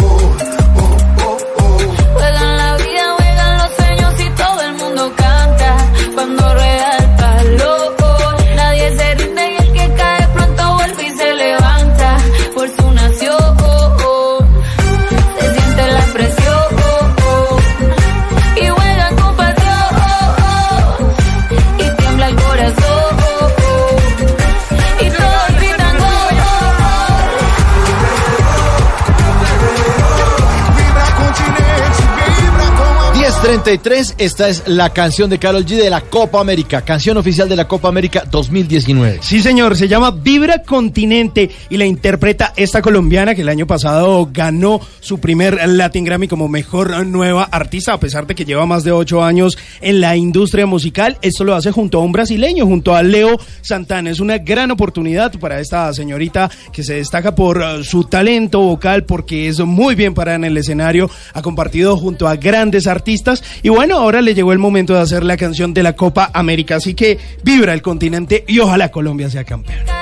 33, 33.43 34.15
esta 34.19 34.49
es 34.49 34.69
la 34.69 34.91
canción 34.91 35.29
de 35.29 35.41
Carol 35.41 35.67
G 35.67 35.77
de 35.77 35.91
la 35.91 36.01
Copa 36.01 36.41
América, 36.41 36.83
canción 36.83 37.17
oficial 37.17 37.49
de 37.49 37.57
la 37.57 37.67
Copa 37.67 37.89
América 37.89 38.23
2019. 38.31 39.19
Sí, 39.21 39.43
señor, 39.43 39.77
se 39.77 39.89
llama 39.89 40.13
Vibra 40.13 40.63
Continente 40.63 41.51
y 41.69 41.77
la 41.77 41.85
interpreta 41.85 42.53
esta 42.55 42.81
colombiana 42.81 43.35
que 43.35 43.43
el 43.43 43.49
año 43.49 43.67
pasado 43.67 44.29
ganó 44.33 44.81
su 45.01 45.19
primer 45.19 45.59
Latin 45.69 46.05
Grammy 46.05 46.29
como 46.29 46.47
mejor 46.47 47.05
nueva 47.05 47.43
artista, 47.43 47.95
a 47.95 47.99
pesar 47.99 48.29
de 48.29 48.37
que 48.37 48.45
lleva 48.45 48.65
más 48.65 48.85
de 48.85 48.93
ocho 48.93 49.25
años 49.25 49.59
en 49.81 50.01
la 50.01 50.15
industria 50.15 50.65
musical. 50.65 51.19
Esto 51.21 51.43
lo 51.43 51.57
hace 51.57 51.73
junto 51.73 51.99
a 51.99 52.05
un 52.05 52.13
brasileño, 52.13 52.65
junto 52.65 52.95
a 52.95 53.03
Leo 53.03 53.41
Santana. 53.61 54.11
Es 54.11 54.21
una 54.21 54.39
gran 54.39 54.71
oportunidad 54.71 55.33
para 55.41 55.59
esta 55.59 55.93
señorita 55.93 56.49
que 56.73 56.85
se 56.85 56.95
destaca 56.95 57.35
por 57.35 57.61
eh, 57.61 57.83
su 57.83 58.05
talento 58.05 58.61
vocal, 58.61 59.03
porque 59.03 59.49
es 59.49 59.59
muy 59.59 59.97
bien 59.97 60.15
para 60.15 60.37
en 60.37 60.45
el 60.45 60.57
escenario. 60.57 61.11
Ha 61.35 61.43
compartido 61.43 61.97
junto 61.97 62.29
a 62.29 62.37
grandes 62.37 62.87
artistas 62.87 63.32
y 63.63 63.69
bueno, 63.69 63.97
ahora 63.97 64.21
le 64.21 64.35
llegó 64.35 64.53
el 64.53 64.59
momento 64.59 64.95
de 64.95 65.01
hacer 65.01 65.25
la 65.25 65.37
canción 65.37 65.73
de 65.73 65.83
la 65.83 65.95
Copa 65.95 66.31
América. 66.33 66.77
Así 66.77 66.95
que 66.95 67.19
vibra 67.43 67.73
el 67.73 67.83
continente 67.83 68.45
y 68.47 68.59
ojalá 68.59 68.91
Colombia 68.91 69.31
sea 69.31 69.45
campeón. 69.45 70.02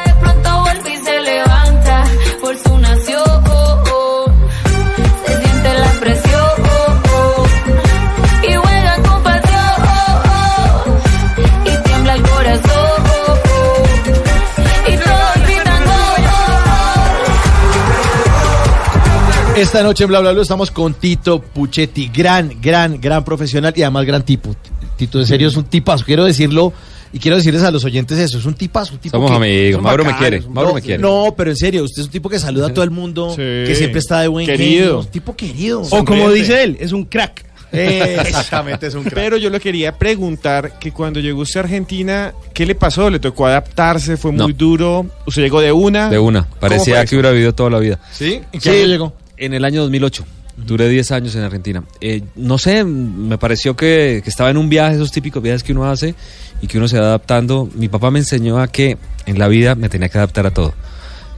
Esta 19.61 19.83
noche 19.83 20.05
en 20.05 20.09
Bla 20.09 20.21
Bla 20.21 20.33
Bla 20.33 20.41
estamos 20.41 20.71
con 20.71 20.95
Tito 20.95 21.41
Puchetti, 21.43 22.09
gran, 22.09 22.57
gran, 22.63 22.99
gran 22.99 23.23
profesional 23.25 23.75
y 23.77 23.83
además 23.83 24.07
gran 24.07 24.25
tipo. 24.25 24.57
Tito, 24.97 25.21
en 25.21 25.27
serio, 25.27 25.49
es 25.49 25.57
un 25.57 25.65
tipazo. 25.65 26.03
Quiero 26.05 26.25
decirlo 26.25 26.73
y 27.13 27.19
quiero 27.19 27.37
decirles 27.37 27.63
a 27.65 27.71
los 27.71 27.85
oyentes 27.85 28.19
eso. 28.19 28.39
Es 28.39 28.47
un 28.47 28.55
tipazo. 28.55 28.95
Un 28.95 29.01
tipo 29.01 29.17
Somos 29.19 29.31
que- 29.31 29.37
amigos. 29.37 29.83
Mauro 29.83 30.05
me 30.05 30.17
quiere, 30.17 30.41
Mauro 30.49 30.71
no, 30.71 30.75
me 30.77 30.81
quiere. 30.83 31.03
No, 31.03 31.35
pero 31.37 31.51
en 31.51 31.57
serio, 31.59 31.85
usted 31.85 32.01
es 32.01 32.07
un 32.07 32.13
tipo 32.13 32.31
que 32.31 32.39
saluda 32.39 32.69
a 32.69 32.73
todo 32.75 32.85
el 32.85 32.91
mundo, 32.91 33.31
Sí. 33.31 33.37
que 33.37 33.75
siempre 33.77 33.99
está 33.99 34.23
de 34.23 34.29
buen 34.29 34.47
Querido. 34.47 34.83
genio, 34.85 34.99
un 35.01 35.07
tipo 35.07 35.37
querido. 35.37 35.83
O 35.83 36.05
como 36.07 36.31
dice 36.31 36.63
él, 36.63 36.79
es 36.81 36.93
un 36.93 37.05
crack. 37.05 37.45
Eh, 37.73 38.17
Exactamente, 38.27 38.87
es 38.87 38.95
un 38.95 39.03
crack. 39.03 39.15
Pero 39.15 39.37
yo 39.37 39.51
le 39.51 39.61
quería 39.61 39.93
preguntar 39.97 40.79
que 40.79 40.91
cuando 40.91 41.21
llegó 41.21 41.43
usted 41.43 41.61
a 41.61 41.65
Argentina, 41.65 42.33
¿qué 42.55 42.65
le 42.65 42.75
pasó? 42.75 43.11
¿Le 43.11 43.19
tocó 43.21 43.47
adaptarse? 43.47 44.17
¿Fue 44.17 44.33
muy 44.33 44.39
No. 44.53 44.59
duro? 44.59 45.07
¿Usted 45.27 45.43
llegó 45.43 45.61
de 45.61 45.71
una? 45.71 46.09
De 46.09 46.19
una. 46.19 46.45
¿Cómo 46.47 46.61
Parecía 46.61 47.05
que 47.05 47.15
hubiera 47.17 47.31
vivido 47.31 47.55
toda 47.55 47.69
la 47.69 47.79
vida. 47.79 47.99
¿Sí? 48.11 48.41
¿En 48.53 48.61
qué 48.61 48.71
año 48.71 48.87
llegó? 48.87 49.13
En 49.41 49.55
el 49.55 49.65
año 49.65 49.81
2008. 49.81 50.25
Duré 50.59 50.89
10 50.91 51.13
años 51.13 51.35
en 51.35 51.43
Argentina. 51.43 51.83
Eh, 52.03 52.23
no 52.37 52.59
sé, 52.59 52.85
me 52.85 53.39
pareció 53.39 53.75
que, 53.75 54.21
que 54.23 54.29
estaba 54.29 54.51
en 54.51 54.59
un 54.59 54.69
viaje, 54.69 54.97
esos 54.97 55.11
típicos 55.11 55.43
viajes 55.43 55.63
que 55.63 55.73
uno 55.73 55.91
hace 55.91 56.15
y 56.61 56.67
que 56.67 56.77
uno 56.77 56.89
se 56.89 56.99
va 56.99 57.07
adaptando. 57.07 57.67
Mi 57.75 57.89
papá 57.89 58.11
me 58.11 58.19
enseñó 58.19 58.61
a 58.61 58.69
que 58.69 58.99
en 59.25 59.39
la 59.39 59.49
vida 59.49 59.75
me 59.75 59.89
tenía 59.89 60.11
que 60.11 60.19
adaptar 60.19 60.47
a 60.47 60.51
todo. 60.51 60.75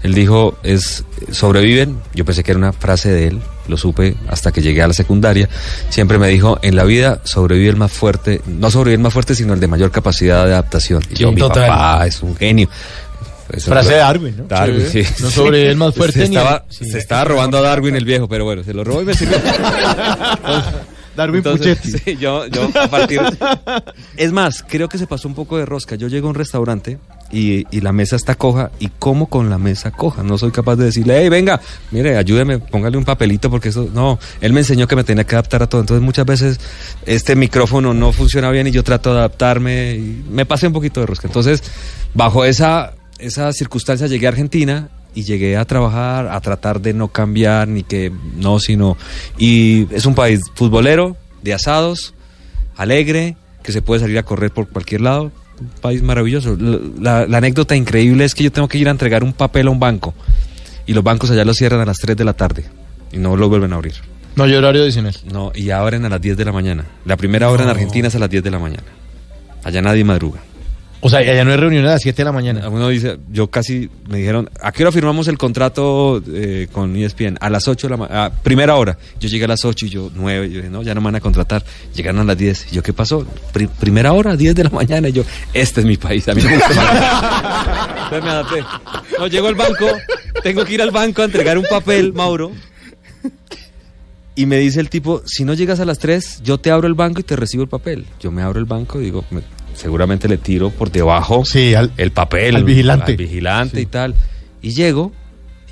Él 0.03 0.15
dijo, 0.15 0.59
es 0.65 1.05
sobreviven. 1.31 2.01
Yo 2.13 2.25
pensé 2.25 2.43
que 2.43 2.51
era 2.51 2.59
una 2.59 2.73
frase 2.73 3.11
de 3.11 3.29
él, 3.29 3.41
lo 3.69 3.77
supe 3.77 4.17
hasta 4.29 4.51
que 4.51 4.61
llegué 4.61 4.83
a 4.83 4.89
la 4.89 4.95
secundaria. 4.95 5.49
Siempre 5.91 6.19
me 6.19 6.27
dijo, 6.29 6.59
en 6.63 6.75
la 6.75 6.83
vida 6.83 7.21
sobrevive 7.23 7.71
el 7.71 7.77
más 7.77 7.93
fuerte, 7.93 8.41
no 8.47 8.71
sobrevive 8.71 8.97
el 8.97 9.03
más 9.03 9.13
fuerte, 9.13 9.37
sino 9.37 9.55
el 9.55 9.61
de 9.61 9.69
mayor 9.69 9.93
capacidad 9.93 10.45
de 10.45 10.53
adaptación. 10.55 11.03
Y 11.09 11.15
yo, 11.15 11.31
mi 11.31 11.39
total. 11.39 11.69
papá 11.69 12.07
es 12.07 12.21
un 12.23 12.35
genio. 12.35 12.69
Eso 13.53 13.71
Frase 13.71 13.93
de 13.93 13.99
Darwin, 13.99 14.35
¿no? 14.39 14.45
Darwin, 14.45 14.87
sí. 14.91 15.03
No 15.21 15.31
sobrevive 15.31 15.71
el 15.71 15.77
más 15.77 15.95
fuerte 15.95 16.21
Se 16.23 16.29
ni 16.29 16.37
estaba, 16.37 16.65
el- 16.69 16.75
sí. 16.75 16.91
se 16.91 16.99
estaba 16.99 17.25
robando 17.25 17.59
a 17.59 17.61
Darwin 17.61 17.95
el 17.97 18.05
viejo, 18.05 18.27
pero 18.29 18.45
bueno, 18.45 18.65
se 18.65 18.73
lo 18.73 18.83
robó 18.83 19.03
y 19.03 19.05
me 19.05 19.15
sirvió. 19.15 19.37
Darwin 21.15 21.39
Entonces, 21.39 21.77
Puchetti. 21.79 21.99
sí, 22.13 22.17
yo, 22.19 22.47
yo 22.47 22.71
a 22.81 22.89
partir... 22.89 23.21
Es 24.17 24.33
más, 24.33 24.65
creo 24.67 24.89
que 24.89 24.97
se 24.97 25.07
pasó 25.07 25.29
un 25.29 25.35
poco 25.35 25.59
de 25.59 25.67
rosca. 25.67 25.95
Yo 25.95 26.09
llego 26.09 26.27
a 26.29 26.31
un 26.31 26.35
restaurante 26.35 26.99
y, 27.31 27.67
y 27.71 27.83
la 27.83 27.93
mesa 27.93 28.17
está 28.17 28.35
coja 28.35 28.71
y 28.79 28.89
como 28.99 29.29
con 29.29 29.51
la 29.51 29.59
mesa 29.59 29.91
coja. 29.91 30.23
No 30.23 30.39
soy 30.39 30.53
capaz 30.53 30.77
de 30.77 30.87
decirle, 30.87 31.19
hey, 31.21 31.29
venga, 31.29 31.61
mire, 31.91 32.17
ayúdeme, 32.17 32.61
póngale 32.61 32.97
un 32.97 33.05
papelito 33.05 33.51
porque 33.51 33.69
eso... 33.69 33.91
No, 33.93 34.19
él 34.41 34.55
me 34.55 34.61
enseñó 34.61 34.87
que 34.89 34.97
me 34.97 35.05
tenía 35.05 35.25
que 35.25 35.35
adaptar 35.35 35.63
a 35.63 35.67
todo. 35.67 35.83
Entonces 35.83 36.03
muchas 36.03 36.25
veces 36.25 36.59
este 37.05 37.37
micrófono 37.37 37.93
no 37.93 38.13
funciona 38.13 38.51
bien 38.51 38.69
y 38.69 38.71
yo 38.71 38.83
trato 38.83 39.13
de 39.13 39.19
adaptarme 39.19 39.93
y 39.97 40.25
me 40.31 40.47
pasé 40.47 40.67
un 40.69 40.73
poquito 40.73 41.01
de 41.01 41.07
rosca. 41.07 41.27
Entonces, 41.27 41.63
bajo 42.15 42.47
esa, 42.47 42.95
esa 43.23 43.53
circunstancia 43.53 44.07
llegué 44.07 44.27
a 44.27 44.31
Argentina 44.31 44.89
y 45.15 45.23
llegué 45.23 45.57
a 45.57 45.65
trabajar, 45.65 46.29
a 46.29 46.41
tratar 46.41 46.81
de 46.81 46.95
no 46.95 47.09
cambiar, 47.09 47.69
ni 47.69 47.83
que 47.83 48.13
no, 48.37 48.59
sino... 48.59 48.97
Y 49.39 49.87
es 49.95 50.07
un 50.07 50.15
país 50.15 50.41
futbolero, 50.55 51.17
de 51.43 51.55
asados, 51.55 52.15
alegre, 52.77 53.37
que 53.63 53.73
se 53.73 53.83
puede 53.83 54.01
salir 54.01 54.19
a 54.19 54.23
correr 54.23 54.51
por 54.51 54.69
cualquier 54.69 55.03
lado. 55.03 55.33
Un 55.61 55.69
país 55.81 56.03
maravilloso. 56.03 56.57
La, 57.01 57.23
anécdota 57.23 57.77
increíble 57.77 58.25
es 58.25 58.35
que 58.35 58.45
yo 58.45 58.53
tengo 58.53 58.69
que 58.69 58.79
ir 58.79 58.89
a 58.89 58.91
entregar 58.91 59.23
un 59.23 59.33
papel 59.33 59.69
a 59.69 59.71
un 59.71 59.79
banco 59.79 60.15
y 60.87 60.95
los 60.95 61.05
bancos 61.05 61.31
allá 61.31 61.45
lo 61.45 61.55
cierran 61.55 61.81
a 61.81 61.85
las 61.85 61.99
3 61.99 62.17
de 62.17 62.25
la 62.25 62.33
tarde 62.33 62.65
y 63.13 63.19
no 63.19 63.37
lo 63.37 63.49
vuelven 63.49 63.73
a 63.73 63.77
abrir. 63.77 63.95
No 64.35 64.45
hay 64.45 64.55
horario 64.55 64.83
adicional. 64.83 65.15
No, 65.31 65.53
y 65.55 65.71
abren 65.71 66.05
a 66.07 66.09
las 66.09 66.21
10 66.21 66.39
de 66.39 66.45
la 66.45 66.53
mañana. 66.53 66.87
La 67.05 67.17
primera 67.17 67.51
hora 67.51 67.65
en 67.65 67.69
Argentina 67.69 68.09
es 68.09 68.15
a 68.15 68.19
las 68.19 68.31
10 68.31 68.43
de 68.43 68.51
la 68.51 68.59
mañana. 68.59 68.85
Allá 69.63 69.83
nadie 69.83 70.05
madruga. 70.05 70.41
O 71.05 71.11
sea, 71.11 71.19
allá 71.19 71.45
no 71.45 71.51
hay 71.51 71.57
reunión 71.57 71.85
a 71.85 71.91
las 71.91 72.03
7 72.03 72.17
de 72.19 72.25
la 72.25 72.31
mañana. 72.31 72.69
Uno 72.69 72.89
dice, 72.89 73.19
yo 73.33 73.49
casi 73.51 73.91
me 74.09 74.19
dijeron, 74.19 74.49
¿a 74.61 74.71
qué 74.71 74.85
hora 74.85 74.93
firmamos 74.93 75.27
el 75.27 75.37
contrato 75.37 76.23
eh, 76.33 76.69
con 76.71 76.95
ESPN? 76.95 77.39
A 77.41 77.51
las 77.51 77.67
8 77.67 77.89
de 77.89 77.91
la 77.91 77.97
mañana, 77.97 78.31
primera 78.45 78.77
hora. 78.77 78.97
Yo 79.19 79.29
llegué 79.29 79.47
a 79.47 79.49
las 79.49 79.65
8 79.65 79.87
y 79.87 79.89
yo 79.89 80.13
9, 80.15 80.49
yo 80.49 80.57
dije, 80.59 80.71
no, 80.71 80.83
ya 80.85 80.95
no 80.95 81.01
me 81.01 81.07
van 81.07 81.17
a 81.17 81.21
contratar. 81.21 81.65
Llegaron 81.93 82.21
a 82.21 82.25
las 82.25 82.39
10. 82.39 82.69
Y 82.71 82.77
yo, 82.77 82.85
¿qué 82.85 82.93
pasó? 82.93 83.27
Pri- 83.53 83.67
primera 83.67 84.13
hora, 84.13 84.37
10 84.37 84.55
de 84.55 84.63
la 84.63 84.71
mañana. 84.71 85.09
Y 85.09 85.13
yo, 85.13 85.25
este 85.53 85.81
es 85.81 85.87
mi 85.87 85.97
país, 85.97 86.29
a 86.29 86.35
mí 86.37 86.43
me 86.43 86.55
gusta. 86.55 86.71
Entonces 88.05 88.23
me 88.25 88.31
adapté. 88.31 88.65
No, 89.19 89.27
llego 89.27 89.49
al 89.49 89.57
banco, 89.57 89.87
tengo 90.45 90.65
que 90.65 90.75
ir 90.75 90.83
al 90.83 90.93
banco 90.93 91.23
a 91.23 91.25
entregar 91.25 91.59
un 91.59 91.65
papel, 91.69 92.13
Mauro. 92.13 92.53
Y 94.35 94.47
me 94.47 94.57
dice 94.59 94.81
el 94.81 94.89
tipo, 94.89 95.23
si 95.27 95.45
no 95.45 95.53
llegas 95.53 95.81
a 95.81 95.85
las 95.85 95.99
3, 95.99 96.43
yo 96.43 96.59
te 96.59 96.71
abro 96.71 96.87
el 96.87 96.95
banco 96.95 97.21
y 97.21 97.23
te 97.25 97.37
recibo 97.37 97.65
el 97.65 97.69
papel. 97.69 98.07
Yo 98.21 98.31
me 98.31 98.41
abro 98.43 98.59
el 98.61 98.65
banco 98.67 99.01
y 99.01 99.05
digo, 99.05 99.25
me- 99.31 99.43
seguramente 99.75 100.29
le 100.29 100.37
tiro 100.39 100.71
por 100.71 100.91
debajo 100.91 101.45
Sí, 101.45 101.75
al- 101.75 101.93
el 101.97 102.13
papel. 102.13 102.57
al 102.57 102.65
vigilante. 102.65 103.13
al 103.13 103.17
vigilante 103.17 103.81
y 103.81 103.87
tal. 103.87 104.15
Y 104.61 104.71
llego 104.71 105.13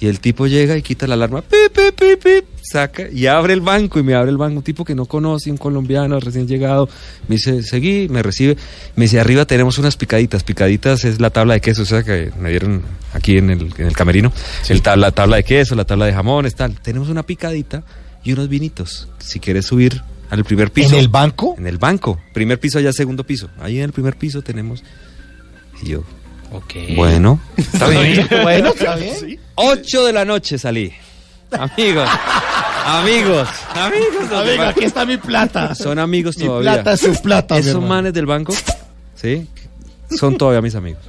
y 0.00 0.06
el 0.06 0.18
tipo 0.20 0.46
llega 0.46 0.76
y 0.78 0.82
quita 0.82 1.06
la 1.06 1.14
alarma, 1.14 1.42
pip, 1.42 1.72
pip, 1.74 1.94
pip, 2.00 2.22
pip, 2.22 2.44
saca 2.62 3.08
y 3.12 3.26
abre 3.26 3.52
el 3.52 3.60
banco 3.60 3.98
y 3.98 4.02
me 4.02 4.14
abre 4.14 4.30
el 4.30 4.38
banco. 4.38 4.56
Un 4.56 4.62
tipo 4.62 4.82
que 4.84 4.94
no 4.94 5.04
conoce, 5.04 5.50
un 5.50 5.58
colombiano 5.58 6.18
recién 6.20 6.48
llegado. 6.48 6.88
Me 7.28 7.36
dice, 7.36 7.62
seguí, 7.62 8.08
me 8.08 8.22
recibe. 8.22 8.56
Me 8.96 9.04
dice, 9.04 9.20
arriba 9.20 9.44
tenemos 9.44 9.76
unas 9.78 9.96
picaditas. 9.96 10.42
Picaditas 10.42 11.04
es 11.04 11.20
la 11.20 11.28
tabla 11.30 11.54
de 11.54 11.60
queso, 11.60 11.82
o 11.82 11.84
sea, 11.84 12.02
que 12.02 12.30
me 12.40 12.48
dieron 12.50 12.82
aquí 13.12 13.36
en 13.36 13.50
el, 13.50 13.74
en 13.76 13.86
el 13.86 13.92
camerino. 13.94 14.32
El 14.70 14.80
tabla, 14.80 15.08
la 15.08 15.12
tabla 15.12 15.36
de 15.36 15.44
queso, 15.44 15.74
la 15.74 15.84
tabla 15.84 16.06
de 16.06 16.14
jamones, 16.14 16.54
tal. 16.54 16.80
Tenemos 16.80 17.10
una 17.10 17.22
picadita 17.22 17.82
y 18.24 18.32
unos 18.32 18.48
vinitos. 18.48 19.06
Si 19.18 19.38
quieres 19.38 19.66
subir 19.66 20.00
al 20.30 20.44
primer 20.44 20.70
piso. 20.72 20.94
¿En 20.94 21.00
el 21.00 21.08
banco? 21.08 21.54
En 21.58 21.66
el 21.66 21.78
banco. 21.78 22.18
Primer 22.32 22.58
piso 22.58 22.78
allá, 22.78 22.92
segundo 22.92 23.24
piso. 23.24 23.50
Ahí 23.60 23.78
en 23.78 23.84
el 23.84 23.92
primer 23.92 24.16
piso 24.16 24.42
tenemos. 24.42 24.82
Y 25.82 25.90
yo, 25.90 26.04
bueno, 26.96 27.40
está 27.56 27.88
bien. 27.88 28.26
bueno, 28.42 28.68
está 28.70 28.96
bien. 28.96 29.40
8 29.54 30.06
de 30.06 30.12
la 30.12 30.24
noche 30.24 30.58
salí. 30.58 30.92
Amigos, 31.52 32.08
amigos, 32.86 33.48
amigos. 33.74 34.32
Amigo, 34.32 34.58
banco. 34.58 34.62
aquí 34.62 34.84
está 34.84 35.04
mi 35.04 35.16
plata. 35.16 35.74
Son 35.74 35.98
amigos 35.98 36.38
Mi 36.38 36.44
todavía. 36.46 36.74
plata 36.74 36.92
es 36.92 37.00
su 37.00 37.20
plata, 37.22 37.54
mi 37.56 37.60
Esos 37.60 37.82
manes 37.82 38.12
del 38.12 38.26
banco, 38.26 38.54
¿sí? 39.14 39.48
Son 40.10 40.36
todavía 40.38 40.60
mis 40.60 40.74
amigos. 40.74 41.02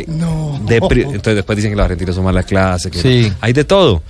Eh, 0.00 0.04
No. 0.08 0.60
de 0.66 0.76
entonces 0.76 1.34
después 1.34 1.56
dicen 1.56 1.72
que 1.72 1.76
los 1.76 1.84
argentinos 1.84 2.14
son 2.14 2.24
mala 2.24 2.42
clase. 2.42 2.90
Que 2.90 2.98
Sí. 3.00 3.26
no. 3.30 3.36
Hay 3.40 3.52
de 3.52 3.64
todo, 3.64 4.02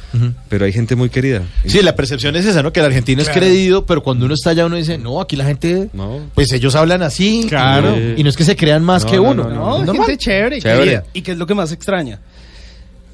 pero 0.49 0.65
hay 0.65 0.73
gente 0.73 0.97
muy 0.97 1.09
querida. 1.09 1.43
Sí, 1.67 1.81
la 1.83 1.95
percepción 1.97 2.37
es 2.37 2.45
esa, 2.47 2.63
¿no? 2.63 2.73
Que 2.73 2.81
el 2.81 2.87
argentino 2.87 3.23
es 3.23 3.29
creído, 3.29 3.87
pero 3.87 4.03
cuando 4.03 4.27
uno 4.27 4.35
está 4.35 4.51
allá 4.51 4.67
uno 4.67 4.77
dice, 4.77 4.99
no, 4.99 5.21
aquí 5.21 5.37
la 5.37 5.45
gente, 5.45 5.89
No. 5.93 6.21
pues 6.35 6.53
ellos 6.53 6.75
hablan 6.75 7.03
así. 7.03 7.47
Claro. 7.49 7.97
Y 8.17 8.23
no 8.23 8.29
es 8.29 8.37
que 8.37 8.45
se 8.45 8.57
crean 8.57 8.85
más 8.85 9.05
No, 9.05 9.11
que 9.11 9.17
no, 9.17 9.23
uno. 9.23 9.45
no, 9.49 9.79
Normal. 9.85 9.97
gente 10.07 10.17
chévere. 10.19 10.61
Chévere. 10.61 11.03
¿Y 11.15 11.23
qué 11.23 11.33
es 11.33 11.39
lo 11.39 11.47
que 11.47 11.55
más 11.55 11.73
extraña? 11.73 12.19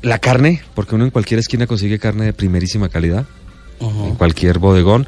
La 0.03 0.19
carne, 0.19 0.63
porque 0.75 0.95
uno 0.95 1.05
en 1.05 1.11
cualquier 1.11 1.41
esquina 1.41 1.67
consigue 1.67 1.99
carne 1.99 2.27
de 2.27 2.33
primerísima 2.35 2.89
calidad, 2.91 3.25
en 3.81 4.15
cualquier 4.17 4.59
bodegón. 4.59 5.07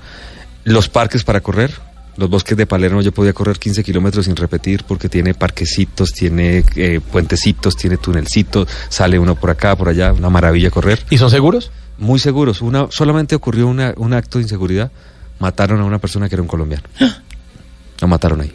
Los 0.64 0.88
parques 0.88 1.22
para 1.22 1.40
correr. 1.40 1.70
Los 2.16 2.30
bosques 2.30 2.56
de 2.56 2.66
Palermo 2.66 3.02
yo 3.02 3.12
podía 3.12 3.32
correr 3.32 3.58
15 3.58 3.84
kilómetros 3.84 4.24
sin 4.24 4.36
repetir 4.36 4.84
porque 4.84 5.08
tiene 5.08 5.34
parquecitos, 5.34 6.12
tiene 6.12 6.64
eh, 6.76 7.00
puentecitos, 7.12 7.76
tiene 7.76 7.98
tunelcitos, 7.98 8.68
sale 8.88 9.18
uno 9.18 9.34
por 9.34 9.50
acá, 9.50 9.76
por 9.76 9.88
allá, 9.88 10.12
una 10.12 10.30
maravilla 10.30 10.70
correr. 10.70 11.04
¿Y 11.10 11.18
son 11.18 11.30
seguros? 11.30 11.70
Muy 11.98 12.18
seguros. 12.18 12.62
Una, 12.62 12.86
solamente 12.90 13.34
ocurrió 13.34 13.66
una- 13.68 13.92
un 13.96 14.14
acto 14.14 14.38
de 14.38 14.42
inseguridad. 14.44 14.90
Mataron 15.38 15.80
a 15.80 15.84
una 15.84 15.98
persona 15.98 16.28
que 16.28 16.34
era 16.36 16.42
un 16.42 16.48
colombiano. 16.48 16.84
Lo 18.00 18.08
mataron 18.08 18.40
ahí. 18.40 18.52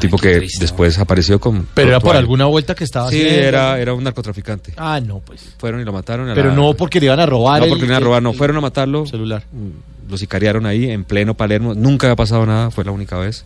Tipo 0.00 0.16
qué 0.16 0.32
que 0.32 0.38
triste, 0.38 0.60
después 0.64 0.98
apareció 0.98 1.38
con... 1.40 1.66
Pero 1.74 1.88
era 1.88 2.00
por 2.00 2.16
alguna 2.16 2.46
vuelta 2.46 2.74
que 2.74 2.84
estaba 2.84 3.10
Sí, 3.10 3.20
haciendo. 3.20 3.42
era, 3.48 3.78
era 3.78 3.94
un 3.94 4.02
narcotraficante. 4.04 4.72
Ah, 4.76 5.00
no, 5.04 5.20
pues. 5.20 5.54
Fueron 5.58 5.80
y 5.80 5.84
lo 5.84 5.92
mataron. 5.92 6.28
a 6.30 6.34
Pero 6.34 6.48
la- 6.48 6.54
no 6.56 6.74
porque 6.74 6.98
le 7.00 7.06
iban 7.06 7.20
a 7.20 7.26
robar. 7.26 7.58
No 7.60 7.64
el- 7.66 7.70
porque 7.70 7.82
le 7.82 7.88
iban 7.92 8.02
a 8.02 8.04
robar, 8.04 8.22
no. 8.22 8.30
el- 8.30 8.36
Fueron 8.38 8.56
a 8.56 8.60
matarlo. 8.60 9.06
celular. 9.06 9.44
Mm, 9.52 10.10
Lo 10.10 10.18
sicariaron 10.18 10.66
ahí 10.66 10.90
en 10.90 11.04
pleno 11.04 11.34
Palermo. 11.34 11.74
Nunca 11.74 12.06
había 12.06 12.16
pasado 12.16 12.44
nada, 12.44 12.70
fue 12.70 12.84
la 12.84 12.90
única 12.90 13.16
vez. 13.18 13.44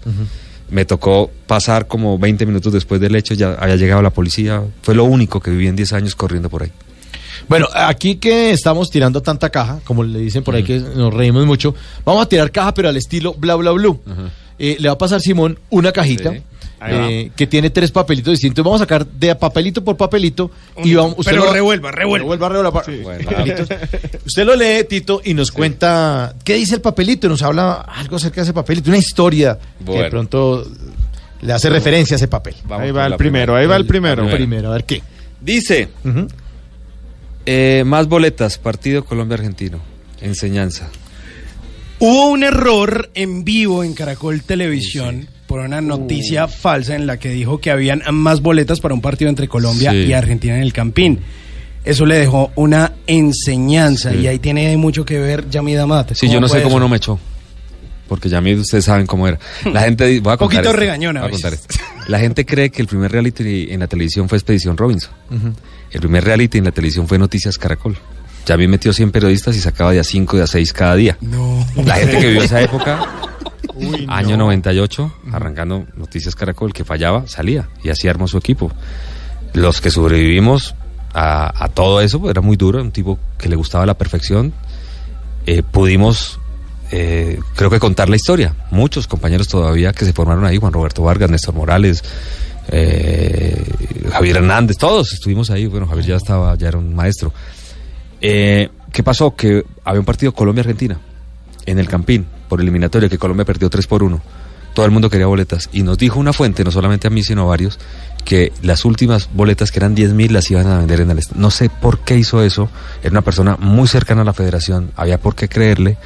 Me 0.69 0.85
tocó 0.85 1.31
pasar 1.47 1.87
como 1.87 2.19
20 2.19 2.45
minutos 2.47 2.73
después 2.73 3.01
del 3.01 3.15
hecho, 3.15 3.35
ya 3.35 3.53
había 3.55 3.77
llegado 3.77 4.03
la 4.03 4.11
policía. 4.11 4.63
Fue 4.83 4.95
lo 4.95 5.05
único 5.05 5.39
que 5.41 5.51
viví 5.53 5.69
en 5.69 5.77
10 5.77 5.93
años 5.93 6.17
corriendo 6.17 6.49
por 6.51 6.63
ahí. 6.65 6.73
Bueno, 7.49 7.69
aquí 7.73 8.17
que 8.17 8.51
estamos 8.51 8.91
tirando 8.91 9.21
tanta 9.23 9.51
caja, 9.51 9.79
como 9.85 10.03
le 10.03 10.19
dicen 10.19 10.43
por 10.43 10.55
ahí 10.57 10.65
que 10.65 10.79
nos 10.81 11.13
reímos 11.15 11.47
mucho, 11.47 11.75
vamos 12.05 12.23
a 12.25 12.29
tirar 12.29 12.51
caja, 12.51 12.73
pero 12.75 12.89
al 12.89 12.97
estilo 12.97 13.35
bla 13.35 13.55
bla 13.55 13.71
blue. 13.73 14.01
Eh, 14.59 14.77
le 14.79 14.89
va 14.89 14.95
a 14.95 14.99
pasar 14.99 15.21
Simón 15.21 15.59
una 15.71 15.93
cajita. 15.93 16.33
Sí. 16.33 16.43
eh, 16.89 17.31
que 17.35 17.47
tiene 17.47 17.71
tres 17.71 17.91
papelitos 17.91 18.33
distintos. 18.33 18.63
Vamos 18.65 18.81
a 18.81 18.85
sacar 18.85 19.07
de 19.07 19.35
papelito 19.35 19.83
por 19.83 19.97
papelito 19.97 20.51
y 20.85 20.95
vamos. 20.95 21.17
Pero 21.25 21.45
lo- 21.47 21.53
revuelva, 21.53 21.91
revuelva. 21.91 22.25
Revuelva, 22.37 22.49
revuelva, 22.51 22.73
pa- 22.73 22.85
Bueno, 23.03 23.31
papelitos. 23.31 23.69
Usted 24.27 24.45
lo 24.45 24.55
lee, 24.55 24.85
Tito, 24.89 25.21
y 25.25 25.33
nos 25.35 25.51
cuenta 25.51 26.35
qué 26.45 26.55
dice 26.55 26.75
el 26.75 26.81
papelito. 26.83 27.27
y 27.27 27.31
Nos 27.31 27.43
habla 27.43 27.73
algo 27.81 28.17
acerca 28.17 28.37
de 28.37 28.43
ese 28.45 28.53
papelito, 28.53 28.91
una 28.91 28.99
historia 28.99 29.59
que 29.85 30.03
de 30.03 30.11
pronto 30.11 30.67
le 31.41 31.53
hace 31.53 31.71
referencia 31.71 32.15
a 32.15 32.19
ese 32.19 32.29
papel. 32.29 32.55
vamos 32.65 32.85
Ahí 32.85 32.91
va 32.93 33.07
el 33.07 33.17
primero, 33.17 33.47
primera. 33.55 33.59
ahí 33.61 33.67
va 33.67 33.77
el 33.77 33.87
primero. 33.87 34.17
primera. 34.23 34.37
Primero, 34.37 34.69
a 34.71 34.73
ver 34.75 34.85
qué. 34.85 35.03
Dice, 35.41 35.89
eh, 37.47 37.85
más 37.87 38.07
boletas, 38.09 38.59
partido 38.59 39.05
Colombia-Argentino. 39.05 39.79
Enseñanza. 40.21 40.89
Hubo 41.99 42.29
un 42.31 42.43
error 42.43 43.11
en 43.15 43.45
vivo 43.45 43.83
en 43.83 43.95
Caracol 43.95 44.43
Televisión 44.43 45.29
por 45.47 45.61
una 45.61 45.81
noticia 45.81 46.47
falsa 46.49 46.95
en 46.95 47.07
la 47.07 47.19
que 47.19 47.31
dijo 47.31 47.59
que 47.59 47.71
habían 47.71 48.03
más 48.13 48.43
boletas 48.43 48.81
para 48.81 48.93
un 48.95 49.01
partido 49.01 49.31
entre 49.31 49.49
Colombia 49.49 49.93
Sí. 49.93 49.99
y 49.99 50.13
Argentina 50.13 50.57
en 50.57 50.63
el 50.63 50.73
Campín. 50.73 51.21
Eso 51.85 52.05
le 52.05 52.17
dejó 52.19 52.51
una 52.57 52.93
enseñanza 53.07 54.13
y 54.15 54.27
ahí 54.27 54.39
tiene 54.41 54.77
mucho 54.77 55.05
que 55.05 55.19
ver 55.21 55.49
Yamida 55.49 55.87
Mate. 55.87 56.15
Sí, 56.17 56.29
yo 56.29 56.41
no 56.41 56.49
sé 56.49 56.61
cómo 56.63 56.81
no 56.81 56.89
me 56.89 56.97
echó. 56.97 57.19
Porque 58.09 58.29
ya 58.29 58.41
mí 58.41 58.55
ustedes 58.55 58.85
saben 58.85 59.07
cómo 59.07 59.27
era. 59.27 59.39
La 59.73 59.81
gente 59.83 60.05
voy 60.21 60.33
a 60.33 60.37
contar 60.37 60.39
Poquito 60.39 60.63
esto, 60.63 60.73
regañona 60.73 61.21
voy 61.23 61.29
a 61.29 61.33
contar 61.33 61.55
esto. 61.55 61.75
La 62.09 62.19
gente 62.19 62.45
cree 62.45 62.71
que 62.71 62.83
el 62.83 62.89
primer 62.89 63.11
reality 63.11 63.69
en 63.71 63.81
la 63.81 63.87
televisión 63.89 64.29
fue 64.29 64.37
Expedición 64.39 64.77
Robinson. 64.77 65.13
El 65.91 66.01
primer 66.01 66.25
reality 66.25 66.59
en 66.59 66.65
la 66.65 66.73
televisión 66.73 67.09
fue 67.09 67.19
Noticias 67.19 67.57
Caracol. 67.59 67.97
Ya 68.47 68.55
a 68.55 68.59
mí 68.59 68.69
metió 68.69 68.93
100 68.93 69.11
periodistas 69.11 69.57
y 69.57 69.61
sacaba 69.61 69.93
de 69.93 70.01
a 70.01 70.05
5, 70.05 70.37
de 70.37 70.43
a 70.45 70.47
6 70.47 70.73
cada 70.73 70.95
día. 70.95 71.19
No. 71.21 71.67
La 71.85 71.97
gente 71.97 72.19
que 72.19 72.29
vivió 72.29 72.43
esa 72.43 72.61
época, 72.63 73.05
año 74.09 74.37
98, 74.37 75.13
arrancando 75.33 75.85
Noticias 75.97 76.35
Caracol, 76.37 76.73
que 76.73 76.85
fallaba, 76.85 77.27
salía 77.27 77.69
y 77.83 77.91
así 77.91 78.07
armó 78.09 78.29
su 78.29 78.39
equipo. 78.39 78.71
Los 79.53 79.81
que 79.81 79.91
sobrevivimos 79.91 80.75
a, 81.13 81.65
a 81.65 81.69
todo 81.69 82.01
eso, 82.01 82.21
pues, 82.21 82.31
era 82.31 82.41
muy 82.41 82.57
duro, 82.57 82.81
un 82.81 82.93
tipo 82.93 83.19
que 83.37 83.49
le 83.49 83.57
gustaba 83.57 83.85
la 83.85 83.95
perfección, 83.95 84.53
eh, 85.47 85.63
pudimos, 85.63 86.39
eh, 86.91 87.41
creo 87.55 87.71
que 87.71 87.79
contar 87.79 88.09
la 88.09 88.17
historia. 88.17 88.55
Muchos 88.71 89.07
compañeros 89.07 89.49
todavía 89.49 89.93
que 89.93 90.05
se 90.05 90.13
formaron 90.13 90.45
ahí, 90.45 90.59
Juan 90.59 90.73
Roberto 90.73 91.03
Vargas, 91.03 91.31
Néstor 91.31 91.55
Morales, 91.55 92.03
eh, 92.69 93.65
Javier 94.11 94.37
Hernández, 94.37 94.77
todos 94.77 95.13
estuvimos 95.13 95.51
ahí. 95.51 95.67
Bueno, 95.67 95.87
Javier 95.87 96.07
ya 96.07 96.17
estaba, 96.17 96.57
ya 96.57 96.69
era 96.69 96.79
un 96.79 96.95
maestro. 96.95 97.33
Eh, 98.21 98.71
¿Qué 98.93 99.03
pasó? 99.03 99.35
Que 99.37 99.65
había 99.85 100.01
un 100.01 100.07
partido 100.07 100.33
Colombia-Argentina 100.33 100.99
en 101.67 101.79
el 101.79 101.89
Campín, 101.89 102.27
por 102.49 102.61
eliminatorio, 102.61 103.11
que 103.11 103.19
Colombia 103.19 103.45
perdió 103.45 103.69
3 103.69 103.87
por 103.87 104.03
1. 104.03 104.21
Todo 104.75 104.87
el 104.87 104.93
mundo 104.93 105.11
quería 105.11 105.27
boletas. 105.27 105.69
Y 105.73 105.83
nos 105.83 105.99
dijo 105.99 106.19
una 106.19 106.33
fuente, 106.33 106.65
no 106.65 106.71
solamente 106.71 107.07
a 107.07 107.11
mí, 107.11 107.23
sino 107.23 107.43
a 107.43 107.47
varios, 107.47 107.79
que 108.25 108.53
las 108.63 108.85
últimas 108.85 109.29
boletas, 109.33 109.71
que 109.71 109.79
eran 109.79 109.95
10 109.95 110.13
mil, 110.13 110.33
las 110.33 110.51
iban 110.51 110.67
a 110.67 110.79
vender 110.79 111.01
en 111.01 111.11
el... 111.11 111.21
No 111.35 111.51
sé 111.51 111.69
por 111.69 112.01
qué 112.01 112.17
hizo 112.17 112.43
eso. 112.43 112.69
Era 113.03 113.11
una 113.11 113.23
persona 113.23 113.57
muy 113.59 113.89
cercana 113.89 114.23
a 114.23 114.25
la 114.25 114.33
federación, 114.33 114.93
había 114.97 115.19
por 115.19 115.35
qué 115.35 115.49
creerle, 115.49 115.97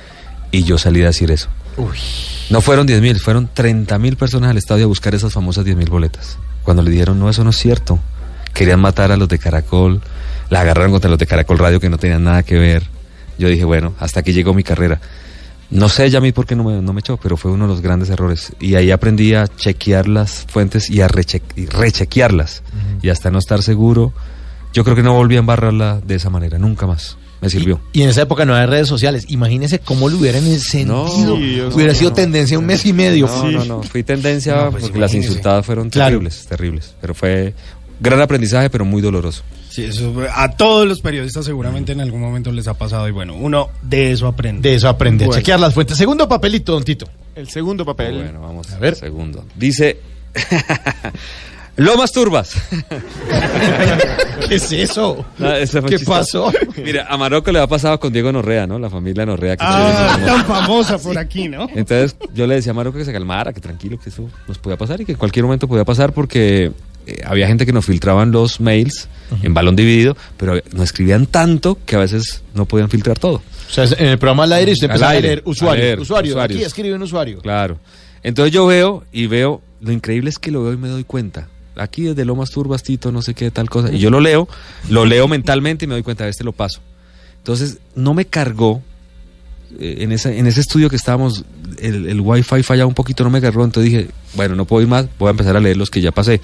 y 0.50 0.64
yo 0.64 0.78
salí 0.78 1.02
a 1.02 1.06
decir 1.06 1.30
eso. 1.30 1.48
No 2.50 2.60
fueron 2.60 2.86
10 2.86 3.00
mil, 3.00 3.18
fueron 3.20 3.48
30 3.52 3.98
mil 3.98 4.16
personas 4.16 4.50
al 4.50 4.58
estadio 4.58 4.84
a 4.84 4.88
buscar 4.88 5.14
esas 5.14 5.32
famosas 5.32 5.64
10 5.64 5.76
mil 5.76 5.90
boletas. 5.90 6.38
Cuando 6.62 6.82
le 6.82 6.90
dijeron, 6.90 7.18
no, 7.18 7.30
eso 7.30 7.44
no 7.44 7.50
es 7.50 7.56
cierto. 7.56 7.98
Querían 8.52 8.80
matar 8.80 9.12
a 9.12 9.16
los 9.16 9.28
de 9.28 9.38
Caracol, 9.38 10.02
la 10.50 10.60
agarraron 10.60 10.90
contra 10.92 11.08
los 11.10 11.18
de 11.18 11.26
Caracol 11.26 11.58
Radio 11.58 11.80
que 11.80 11.88
no 11.88 11.96
tenían 11.98 12.24
nada 12.24 12.42
que 12.42 12.58
ver. 12.58 12.82
Yo 13.38 13.48
dije, 13.48 13.64
bueno, 13.64 13.94
hasta 13.98 14.20
aquí 14.20 14.32
llegó 14.32 14.52
mi 14.52 14.62
carrera. 14.62 15.00
No 15.70 15.88
sé 15.88 16.10
ya 16.10 16.18
a 16.18 16.20
mí 16.20 16.32
por 16.32 16.46
qué 16.46 16.56
no 16.56 16.64
me, 16.64 16.82
no 16.82 16.92
me 16.92 16.98
echó, 17.00 17.16
pero 17.16 17.36
fue 17.36 17.52
uno 17.52 17.64
de 17.66 17.72
los 17.72 17.80
grandes 17.80 18.10
errores. 18.10 18.52
Y 18.60 18.74
ahí 18.74 18.90
aprendí 18.90 19.34
a 19.34 19.46
chequear 19.46 20.08
las 20.08 20.44
fuentes 20.48 20.90
y 20.90 21.00
a 21.00 21.08
reche- 21.08 21.40
y 21.56 21.66
rechequearlas. 21.66 22.62
Y 23.02 23.08
hasta 23.08 23.30
no 23.30 23.38
estar 23.38 23.62
seguro. 23.62 24.12
Yo 24.72 24.82
creo 24.84 24.96
que 24.96 25.02
no 25.02 25.14
volví 25.14 25.36
a 25.36 25.38
embarrarla 25.40 26.00
de 26.04 26.16
esa 26.16 26.28
manera, 26.30 26.58
nunca 26.58 26.86
más. 26.86 27.16
Me 27.40 27.48
sirvió. 27.48 27.80
Y 27.92 28.02
en 28.02 28.10
esa 28.10 28.22
época 28.22 28.44
no 28.44 28.54
había 28.54 28.66
redes 28.66 28.88
sociales. 28.88 29.24
Imagínese 29.28 29.78
cómo 29.78 30.08
lo 30.10 30.18
hubieran 30.18 30.44
encendido. 30.46 31.36
Dios 31.36 31.74
Hubiera 31.74 31.94
sido 31.94 32.12
tendencia 32.12 32.58
un 32.58 32.66
mes 32.66 32.84
y 32.84 32.92
medio. 32.92 33.26
No, 33.28 33.50
no, 33.50 33.64
no. 33.64 33.82
Fui 33.82 34.02
tendencia 34.02 34.56
No, 34.56 34.70
pues 34.72 34.82
porque 34.82 34.98
las 34.98 35.14
insultadas 35.14 35.64
fueron 35.64 35.88
Claro. 35.88 36.10
terribles, 36.10 36.46
terribles. 36.46 36.94
Pero 37.00 37.14
fue 37.14 37.54
gran 38.00 38.20
aprendizaje, 38.20 38.68
pero 38.68 38.84
muy 38.84 39.00
doloroso. 39.00 39.42
Sí, 39.70 39.85
eso 39.85 40.12
a 40.35 40.50
todos 40.56 40.87
los 40.87 41.00
periodistas 41.00 41.44
seguramente 41.44 41.92
en 41.92 42.00
algún 42.00 42.20
momento 42.20 42.50
les 42.52 42.66
ha 42.68 42.74
pasado 42.74 43.09
y 43.09 43.12
bueno, 43.12 43.35
uno 43.35 43.70
de 43.83 44.11
eso 44.12 44.26
aprende. 44.26 44.68
De 44.68 44.74
eso 44.74 44.88
aprende. 44.88 45.24
Bueno. 45.26 45.38
Chequear 45.38 45.61
las 45.61 45.72
fuentes. 45.72 45.96
Segundo 45.96 46.28
papelito, 46.28 46.72
don 46.72 46.83
Tito. 46.85 47.06
El 47.37 47.48
segundo 47.48 47.85
papel. 47.85 48.16
Bueno, 48.16 48.40
vamos 48.40 48.70
A 48.72 48.78
ver. 48.78 48.96
Segundo. 48.96 49.44
Dice. 49.56 49.98
Lomas 51.76 52.12
Turbas. 52.12 52.54
¿Qué 54.48 54.56
es 54.56 54.72
eso? 54.72 55.24
No, 55.38 55.52
eso 55.54 55.80
fue 55.80 55.90
¿Qué 55.90 55.96
chistoso. 55.98 56.50
pasó? 56.52 56.52
Mira, 56.85 57.06
a 57.09 57.16
Marocco 57.16 57.50
le 57.52 57.61
ha 57.61 57.66
pasado 57.66 57.98
con 57.98 58.12
Diego 58.12 58.30
Norrea, 58.33 58.66
¿no? 58.66 58.78
La 58.78 58.90
familia 58.90 59.24
Norrea. 59.24 59.56
Que 59.56 59.64
Ah, 59.66 60.18
tan 60.26 60.44
famosa 60.44 60.98
por 60.98 61.16
aquí, 61.16 61.48
¿no? 61.48 61.68
Entonces 61.74 62.16
yo 62.35 62.46
le 62.46 62.56
decía 62.56 62.72
a 62.72 62.74
Marocco 62.74 62.98
que 62.98 63.04
se 63.04 63.12
calmara, 63.12 63.52
que 63.52 63.61
tranquilo, 63.61 63.98
que 63.98 64.11
eso 64.11 64.28
nos 64.46 64.59
podía 64.59 64.76
pasar 64.76 65.00
y 65.00 65.04
que 65.06 65.12
en 65.12 65.18
cualquier 65.18 65.44
momento 65.44 65.68
podía 65.68 65.85
pasar 65.85 66.12
porque 66.12 66.72
eh, 67.10 67.22
había 67.24 67.46
gente 67.46 67.66
que 67.66 67.72
nos 67.72 67.84
filtraban 67.84 68.30
los 68.30 68.60
mails 68.60 69.08
en 69.42 69.54
balón 69.54 69.76
dividido, 69.76 70.16
pero 70.36 70.60
nos 70.72 70.84
escribían 70.84 71.26
tanto 71.26 71.78
que 71.86 71.96
a 71.96 72.00
veces 72.00 72.42
no 72.54 72.66
podían 72.66 72.90
filtrar 72.90 73.18
todo. 73.18 73.36
O 73.36 73.72
sea, 73.72 73.84
en 73.84 74.08
el 74.08 74.18
programa 74.18 74.44
al 74.44 74.52
aire 74.52 74.72
usted 74.72 74.86
empezó 74.86 75.06
a 75.06 75.14
leer 75.14 75.42
usuario. 75.44 75.82
a 75.82 75.84
leer, 75.84 76.00
usuario. 76.00 76.32
usuarios. 76.32 76.58
Aquí 76.58 76.64
escribe 76.64 76.94
un 76.94 77.02
usuario. 77.02 77.38
Claro. 77.40 77.78
Entonces 78.22 78.52
yo 78.52 78.66
veo 78.66 79.04
y 79.12 79.26
veo, 79.26 79.62
lo 79.80 79.92
increíble 79.92 80.30
es 80.30 80.38
que 80.38 80.50
lo 80.50 80.64
veo 80.64 80.72
y 80.72 80.76
me 80.76 80.88
doy 80.88 81.04
cuenta. 81.04 81.48
Aquí 81.76 82.02
desde 82.02 82.24
Lomas 82.24 82.50
Turbas, 82.50 82.82
Tito, 82.82 83.12
no 83.12 83.22
sé 83.22 83.34
qué, 83.34 83.50
tal 83.50 83.70
cosa. 83.70 83.92
Y 83.92 83.98
yo 83.98 84.10
lo 84.10 84.20
leo, 84.20 84.48
lo 84.88 85.04
leo 85.04 85.28
mentalmente 85.28 85.84
y 85.84 85.88
me 85.88 85.94
doy 85.94 86.02
cuenta, 86.02 86.26
este 86.28 86.44
lo 86.44 86.52
paso. 86.52 86.80
Entonces 87.38 87.78
no 87.94 88.12
me 88.12 88.26
cargó, 88.26 88.82
eh, 89.78 89.98
en, 90.00 90.12
esa, 90.12 90.32
en 90.32 90.46
ese 90.46 90.60
estudio 90.60 90.90
que 90.90 90.96
estábamos, 90.96 91.44
el, 91.78 92.08
el 92.08 92.20
wifi 92.20 92.62
fallaba 92.62 92.88
un 92.88 92.94
poquito, 92.94 93.24
no 93.24 93.30
me 93.30 93.40
cargó. 93.40 93.64
Entonces 93.64 93.92
dije, 93.92 94.08
bueno, 94.34 94.56
no 94.56 94.64
puedo 94.64 94.82
ir 94.82 94.88
más, 94.88 95.06
voy 95.18 95.28
a 95.28 95.30
empezar 95.30 95.56
a 95.56 95.60
leer 95.60 95.76
los 95.76 95.90
que 95.90 96.00
ya 96.00 96.10
pasé. 96.10 96.40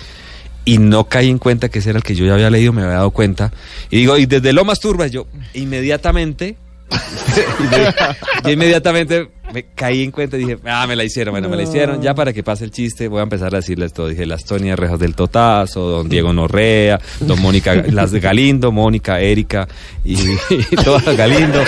Y 0.67 0.77
no 0.79 1.05
caí 1.05 1.31
en 1.31 1.39
cuenta 1.39 1.71
que 1.71 1.79
ese 1.79 1.91
era 1.91 1.99
el 1.99 2.03
que 2.03 2.15
yo 2.15 2.27
ya 2.27 2.35
había 2.35 2.51
leído, 2.51 2.73
me 2.75 2.83
había 2.83 2.97
dado 2.97 3.11
cuenta. 3.13 3.53
Y 3.89 3.97
digo, 3.97 4.19
y 4.19 4.27
desde 4.27 4.53
Lomas 4.53 4.81
Turbas, 4.81 5.11
yo 5.11 5.27
inmediatamente 5.55 6.57
yo 8.45 8.51
inmediatamente 8.51 9.29
me 9.53 9.65
caí 9.75 10.03
en 10.03 10.11
cuenta 10.11 10.37
y 10.37 10.41
dije, 10.41 10.59
ah, 10.65 10.87
me 10.87 10.97
la 10.97 11.05
hicieron, 11.05 11.33
bueno, 11.33 11.49
me 11.49 11.57
la 11.57 11.63
hicieron, 11.63 12.03
ya 12.03 12.15
para 12.15 12.33
que 12.33 12.43
pase 12.43 12.65
el 12.65 12.71
chiste, 12.73 13.09
voy 13.09 13.21
a 13.21 13.23
empezar 13.23 13.55
a 13.55 13.59
decirles 13.59 13.93
todo. 13.93 14.09
Dije, 14.09 14.27
las 14.27 14.45
Tonia 14.45 14.75
Rejas 14.77 14.99
del 14.99 15.15
Totazo, 15.15 15.81
don 15.89 16.09
Diego 16.09 16.33
Norrea, 16.33 17.01
don 17.21 17.41
Mónica, 17.41 17.75
las 17.75 18.11
de 18.11 18.21
Galindo, 18.21 18.73
Mónica, 18.73 19.21
Erika 19.21 19.69
y, 20.05 20.15
y 20.51 20.77
todas 20.85 21.05
Galindo. 21.17 21.61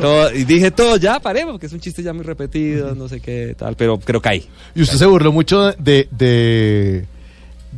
Todo- 0.00 0.32
y 0.34 0.44
dije 0.44 0.70
todo, 0.70 0.96
ya 0.96 1.20
paremos, 1.20 1.52
porque 1.52 1.66
es 1.66 1.72
un 1.72 1.80
chiste 1.80 2.02
ya 2.02 2.12
muy 2.12 2.24
repetido, 2.24 2.94
no 2.94 3.08
sé 3.08 3.20
qué 3.20 3.54
tal, 3.56 3.76
pero, 3.76 3.98
pero 3.98 4.20
caí. 4.20 4.46
Y 4.74 4.82
usted 4.82 4.98
se 4.98 5.06
burló 5.06 5.32
mucho 5.32 5.72
de, 5.72 6.08
de, 6.10 7.04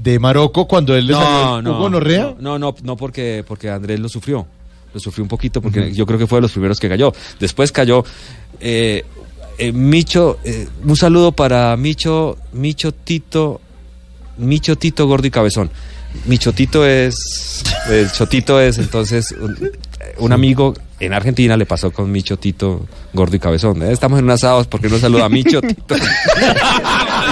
de 0.03 0.19
Marocco 0.19 0.67
cuando 0.67 0.97
él 0.97 1.07
le 1.07 1.15
salió 1.15 1.63
No, 1.63 1.71
Hugo 1.73 1.83
no, 1.85 1.91
Norrea. 1.91 2.35
no, 2.39 2.59
no, 2.59 2.75
no, 2.83 2.97
porque, 2.97 3.45
porque 3.47 3.69
Andrés 3.71 4.01
lo 4.01 4.09
sufrió. 4.09 4.47
Lo 4.93 4.99
sufrió 5.01 5.23
un 5.23 5.29
poquito 5.29 5.61
porque 5.63 5.93
yo 5.93 6.05
creo 6.07 6.19
que 6.19 6.27
fue 6.27 6.39
de 6.39 6.43
los 6.43 6.53
primeros 6.53 6.81
que 6.81 6.89
cayó. 6.89 7.13
Después 7.39 7.71
cayó 7.71 8.05
eh, 8.61 9.05
eh, 9.59 9.73
Micho, 9.73 10.39
eh, 10.43 10.67
un 10.85 10.97
saludo 10.97 11.33
para 11.33 11.77
Micho, 11.77 12.39
Micho 12.53 12.93
Tito, 12.93 13.61
Micho 14.39 14.77
Tito 14.77 15.07
Gordo 15.07 15.27
y 15.27 15.31
Cabezón. 15.31 15.71
Micho 16.25 16.53
Tito 16.53 16.85
es, 16.85 17.63
el 17.89 18.11
Chotito 18.11 18.61
es 18.61 18.79
entonces 18.79 19.33
un, 19.41 19.57
un 20.19 20.33
amigo 20.33 20.75
en 20.99 21.13
Argentina 21.13 21.57
le 21.57 21.67
pasó 21.67 21.93
con 21.93 22.11
Micho 22.11 22.37
Tito 22.37 22.85
Gordo 23.13 23.37
y 23.37 23.39
Cabezón. 23.39 23.81
Eh, 23.83 23.93
Estamos 23.93 24.19
en 24.19 24.25
un 24.25 24.33
asado 24.33 24.65
porque 24.65 24.89
no 24.89 24.99
saluda 24.99 25.27
a 25.27 25.29
Micho 25.29 25.61
Tito. 25.63 25.95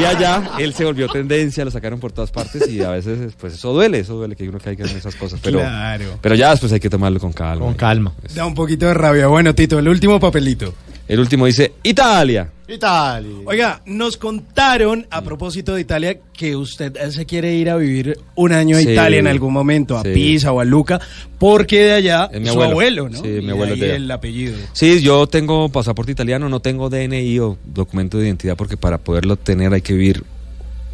y 0.01 0.05
allá 0.05 0.51
él 0.59 0.75
se 0.75 0.85
volvió 0.85 1.09
tendencia, 1.09 1.65
lo 1.65 1.71
sacaron 1.71 1.99
por 2.01 2.13
todas 2.13 2.31
partes 2.31 2.69
y 2.71 2.83
a 2.83 2.91
veces 2.91 3.33
pues 3.39 3.55
eso 3.55 3.73
duele, 3.73 4.01
eso 4.01 4.15
duele 4.15 4.37
que 4.37 4.49
uno 4.49 4.59
caiga 4.59 4.87
en 4.89 4.97
esas 4.97 5.15
cosas. 5.17 5.41
Pero, 5.43 5.59
Claro. 5.61 6.19
pero 6.21 6.35
ya 6.35 6.51
después 6.51 6.73
hay 6.73 6.81
que 6.81 6.91
tomarlo 6.91 7.19
con 7.21 7.33
calma. 7.33 7.65
Con 7.65 7.75
calma. 7.75 8.13
Da 8.35 8.47
un 8.47 8.55
poquito 8.55 8.87
de 8.87 8.95
rabia. 8.95 9.27
Bueno, 9.27 9.55
Tito, 9.55 9.79
el 9.79 9.89
último 9.89 10.19
papelito. 10.21 10.75
El 11.09 11.21
último 11.21 11.47
dice 11.47 11.73
Italia. 11.83 12.51
Italia. 12.69 13.31
Oiga, 13.47 13.81
nos 13.87 14.19
contaron 14.19 15.07
a 15.11 15.23
propósito 15.23 15.75
de 15.75 15.81
Italia 15.81 16.19
que 16.35 16.55
usted 16.55 16.95
se 17.11 17.25
quiere 17.25 17.55
ir 17.55 17.71
a 17.71 17.77
vivir 17.77 18.19
un 18.35 18.53
año 18.53 18.77
a 18.77 18.81
Sí. 18.81 18.91
Italia 18.91 19.19
en 19.19 19.27
algún 19.27 19.55
momento, 19.55 19.97
a 19.97 20.03
Sí. 20.03 20.11
Pisa 20.13 20.53
o 20.53 20.61
a 20.61 20.67
Luca, 20.67 21.01
porque 21.39 21.83
de 21.85 21.93
allá 21.93 22.29
Es 22.31 22.41
mi 22.43 22.49
su 22.49 22.63
abuelo. 22.63 23.09
¿no? 23.09 23.17
Sí, 23.23 23.27
mi 23.43 23.51
abuelo 23.51 23.75
de 23.75 23.97
el 23.97 24.11
apellido. 24.11 24.55
Sí, 24.75 25.01
yo 25.01 25.27
tengo 25.27 25.71
pasaporte 25.71 26.13
italiano, 26.13 26.51
no 26.51 26.61
tengo 26.61 26.91
DNI 26.91 27.39
o 27.41 27.57
documento 27.65 28.19
de 28.19 28.27
identidad 28.27 28.57
porque 28.57 28.77
para 28.77 28.99
poderlo 28.99 29.37
tener 29.37 29.73
hay 29.73 29.81
que 29.81 29.95
vivir 29.95 30.23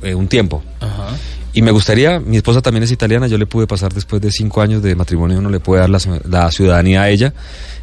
eh, 0.03 0.15
un 0.15 0.29
tiempo. 0.29 0.63
Ajá. 0.79 1.09
Y 1.55 1.63
me 1.63 1.71
gustaría, 1.71 2.19
mi 2.19 2.37
esposa 2.37 2.61
también 2.61 2.83
es 2.83 2.91
italiana, 2.91 3.29
yo 3.29 3.39
le 3.39 3.47
pude 3.47 3.69
pasar 3.69 3.95
después 3.95 4.21
de 4.21 4.33
cinco 4.33 4.61
años 4.61 4.83
de 4.83 4.97
matrimonio, 4.97 5.39
uno 5.39 5.51
le 5.51 5.61
puede 5.61 5.83
dar 5.83 5.89
la, 5.89 6.51
ciudadanía 6.51 7.03
a 7.03 7.11
ella, 7.11 7.33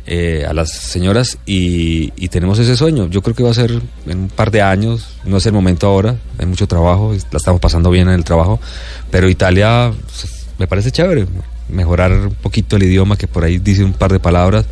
eh, 0.05 0.45
a 0.45 0.53
las 0.53 0.71
señoras, 0.71 1.37
y, 1.45 2.11
y 2.17 2.27
tenemos 2.27 2.59
ese 2.59 2.75
sueño. 2.75 3.07
Yo 3.07 3.21
creo 3.21 3.33
que 3.33 3.43
va 3.43 3.51
a 3.51 3.53
ser 3.53 3.81
en 4.07 4.19
un 4.19 4.27
par 4.27 4.51
de 4.51 4.61
años, 4.61 5.15
no 5.23 5.37
es 5.37 5.45
el 5.45 5.53
momento 5.53 5.87
ahora, 5.87 6.17
hay 6.37 6.45
mucho 6.47 6.67
trabajo, 6.67 7.13
la 7.31 7.37
estamos 7.37 7.61
pasando 7.61 7.89
bien 7.89 8.09
en 8.09 8.15
el 8.15 8.25
trabajo, 8.25 8.59
pero 9.09 9.29
Italia 9.29 9.93
pues, 10.03 10.47
me 10.59 10.67
parece 10.67 10.91
chévere, 10.91 11.25
mejorar 11.69 12.11
un 12.11 12.35
poquito 12.35 12.75
el 12.75 12.83
idioma, 12.83 13.15
que 13.15 13.27
por 13.27 13.45
ahí 13.45 13.57
dice 13.57 13.85
un 13.85 13.93
par 13.93 14.11
de 14.11 14.19
palabras 14.19 14.65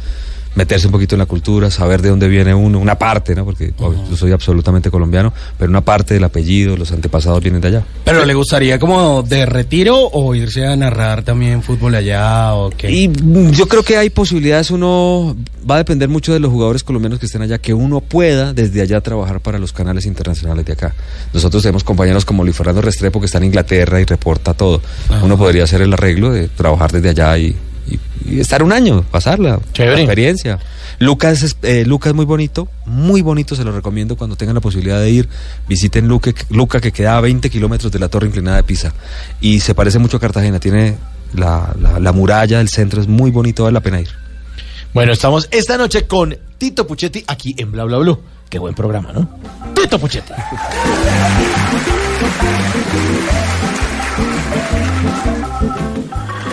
meterse 0.55 0.87
un 0.87 0.91
poquito 0.91 1.15
en 1.15 1.19
la 1.19 1.25
cultura, 1.25 1.69
saber 1.71 2.01
de 2.01 2.09
dónde 2.09 2.27
viene 2.27 2.53
uno, 2.53 2.79
una 2.79 2.97
parte, 2.97 3.35
¿no? 3.35 3.45
Porque 3.45 3.73
yo 3.77 4.15
soy 4.15 4.31
absolutamente 4.31 4.89
colombiano, 4.89 5.33
pero 5.57 5.69
una 5.69 5.81
parte 5.81 6.15
del 6.15 6.23
apellido, 6.23 6.75
los 6.75 6.91
antepasados 6.91 7.41
vienen 7.41 7.61
de 7.61 7.67
allá. 7.69 7.83
¿Pero 8.03 8.25
le 8.25 8.33
gustaría 8.33 8.79
como 8.79 9.23
de 9.23 9.45
retiro 9.45 9.97
o 9.97 10.35
irse 10.35 10.65
a 10.65 10.75
narrar 10.75 11.23
también 11.23 11.63
fútbol 11.63 11.95
allá 11.95 12.53
o 12.55 12.71
qué? 12.71 12.91
Y 12.91 13.11
yo 13.51 13.67
creo 13.67 13.83
que 13.83 13.97
hay 13.97 14.09
posibilidades, 14.09 14.71
uno 14.71 15.35
va 15.69 15.75
a 15.75 15.77
depender 15.79 16.09
mucho 16.09 16.33
de 16.33 16.39
los 16.39 16.51
jugadores 16.51 16.83
colombianos 16.83 17.19
que 17.19 17.27
estén 17.27 17.41
allá, 17.41 17.57
que 17.59 17.73
uno 17.73 18.01
pueda 18.01 18.53
desde 18.53 18.81
allá 18.81 19.01
trabajar 19.01 19.39
para 19.39 19.59
los 19.59 19.71
canales 19.71 20.05
internacionales 20.05 20.65
de 20.65 20.73
acá. 20.73 20.93
Nosotros 21.33 21.61
tenemos 21.61 21.83
compañeros 21.83 22.25
como 22.25 22.43
Luis 22.43 22.55
Fernando 22.55 22.81
Restrepo 22.81 23.19
que 23.19 23.27
está 23.27 23.37
en 23.37 23.45
Inglaterra 23.45 24.01
y 24.01 24.05
reporta 24.05 24.53
todo. 24.53 24.81
Uno 25.21 25.37
podría 25.37 25.63
hacer 25.63 25.81
el 25.81 25.93
arreglo 25.93 26.31
de 26.31 26.47
trabajar 26.47 26.91
desde 26.91 27.09
allá 27.09 27.37
y, 27.37 27.55
y- 27.89 27.99
y 28.25 28.39
estar 28.39 28.61
un 28.63 28.71
año, 28.71 29.03
pasarla, 29.09 29.59
Chévere. 29.73 30.01
experiencia. 30.01 30.59
Lucas 30.99 31.55
eh, 31.63 31.85
Luca 31.85 32.09
es 32.09 32.15
muy 32.15 32.25
bonito, 32.25 32.67
muy 32.85 33.21
bonito, 33.21 33.55
se 33.55 33.63
lo 33.63 33.71
recomiendo 33.71 34.15
cuando 34.17 34.35
tengan 34.35 34.55
la 34.55 34.61
posibilidad 34.61 34.99
de 34.99 35.09
ir, 35.09 35.29
visiten 35.67 36.07
Luque- 36.07 36.35
Luca 36.49 36.79
que 36.81 36.91
queda 36.91 37.17
a 37.17 37.21
20 37.21 37.49
kilómetros 37.49 37.91
de 37.91 37.99
la 37.99 38.09
torre 38.09 38.27
inclinada 38.27 38.57
de 38.57 38.63
Pisa 38.63 38.93
y 39.41 39.59
se 39.61 39.73
parece 39.73 39.97
mucho 39.99 40.17
a 40.17 40.19
Cartagena, 40.19 40.59
tiene 40.59 40.95
la, 41.33 41.73
la, 41.79 41.99
la 41.99 42.11
muralla, 42.11 42.59
el 42.59 42.69
centro 42.69 43.01
es 43.01 43.07
muy 43.07 43.31
bonito, 43.31 43.63
vale 43.63 43.73
la 43.75 43.79
pena 43.81 44.01
ir. 44.01 44.09
Bueno, 44.93 45.13
estamos 45.13 45.47
esta 45.51 45.77
noche 45.77 46.07
con 46.07 46.35
Tito 46.57 46.85
Puchetti 46.87 47.23
aquí 47.27 47.55
en 47.57 47.71
Bla 47.71 47.83
Bla 47.85 47.97
Blue. 47.99 48.19
Qué 48.49 48.57
buen 48.57 48.73
programa, 48.73 49.13
¿no? 49.13 49.29
Tito 49.75 49.99
Puchetti. 49.99 50.33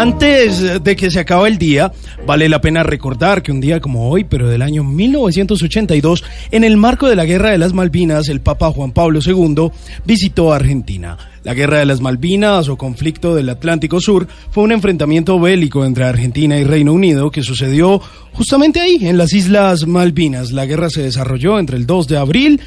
Antes 0.00 0.82
de 0.82 0.96
que 0.96 1.10
se 1.10 1.20
acabe 1.20 1.50
el 1.50 1.58
día, 1.58 1.92
vale 2.26 2.48
la 2.48 2.62
pena 2.62 2.82
recordar 2.82 3.42
que 3.42 3.52
un 3.52 3.60
día 3.60 3.80
como 3.80 4.08
hoy, 4.08 4.24
pero 4.24 4.48
del 4.48 4.62
año 4.62 4.82
1982, 4.82 6.24
en 6.50 6.64
el 6.64 6.78
marco 6.78 7.06
de 7.06 7.16
la 7.16 7.26
Guerra 7.26 7.50
de 7.50 7.58
las 7.58 7.74
Malvinas, 7.74 8.30
el 8.30 8.40
Papa 8.40 8.72
Juan 8.72 8.92
Pablo 8.92 9.20
II 9.22 9.70
visitó 10.06 10.54
Argentina. 10.54 11.18
La 11.42 11.52
Guerra 11.52 11.78
de 11.78 11.86
las 11.86 12.00
Malvinas 12.00 12.68
o 12.68 12.78
conflicto 12.78 13.34
del 13.34 13.50
Atlántico 13.50 14.00
Sur 14.00 14.26
fue 14.50 14.64
un 14.64 14.72
enfrentamiento 14.72 15.38
bélico 15.38 15.84
entre 15.84 16.04
Argentina 16.04 16.58
y 16.58 16.64
Reino 16.64 16.94
Unido 16.94 17.30
que 17.30 17.42
sucedió 17.42 18.00
justamente 18.32 18.80
ahí, 18.80 19.06
en 19.06 19.18
las 19.18 19.34
Islas 19.34 19.86
Malvinas. 19.86 20.52
La 20.52 20.66
guerra 20.66 20.88
se 20.88 21.02
desarrolló 21.02 21.58
entre 21.58 21.76
el 21.76 21.86
2 21.86 22.08
de 22.08 22.16
abril 22.16 22.60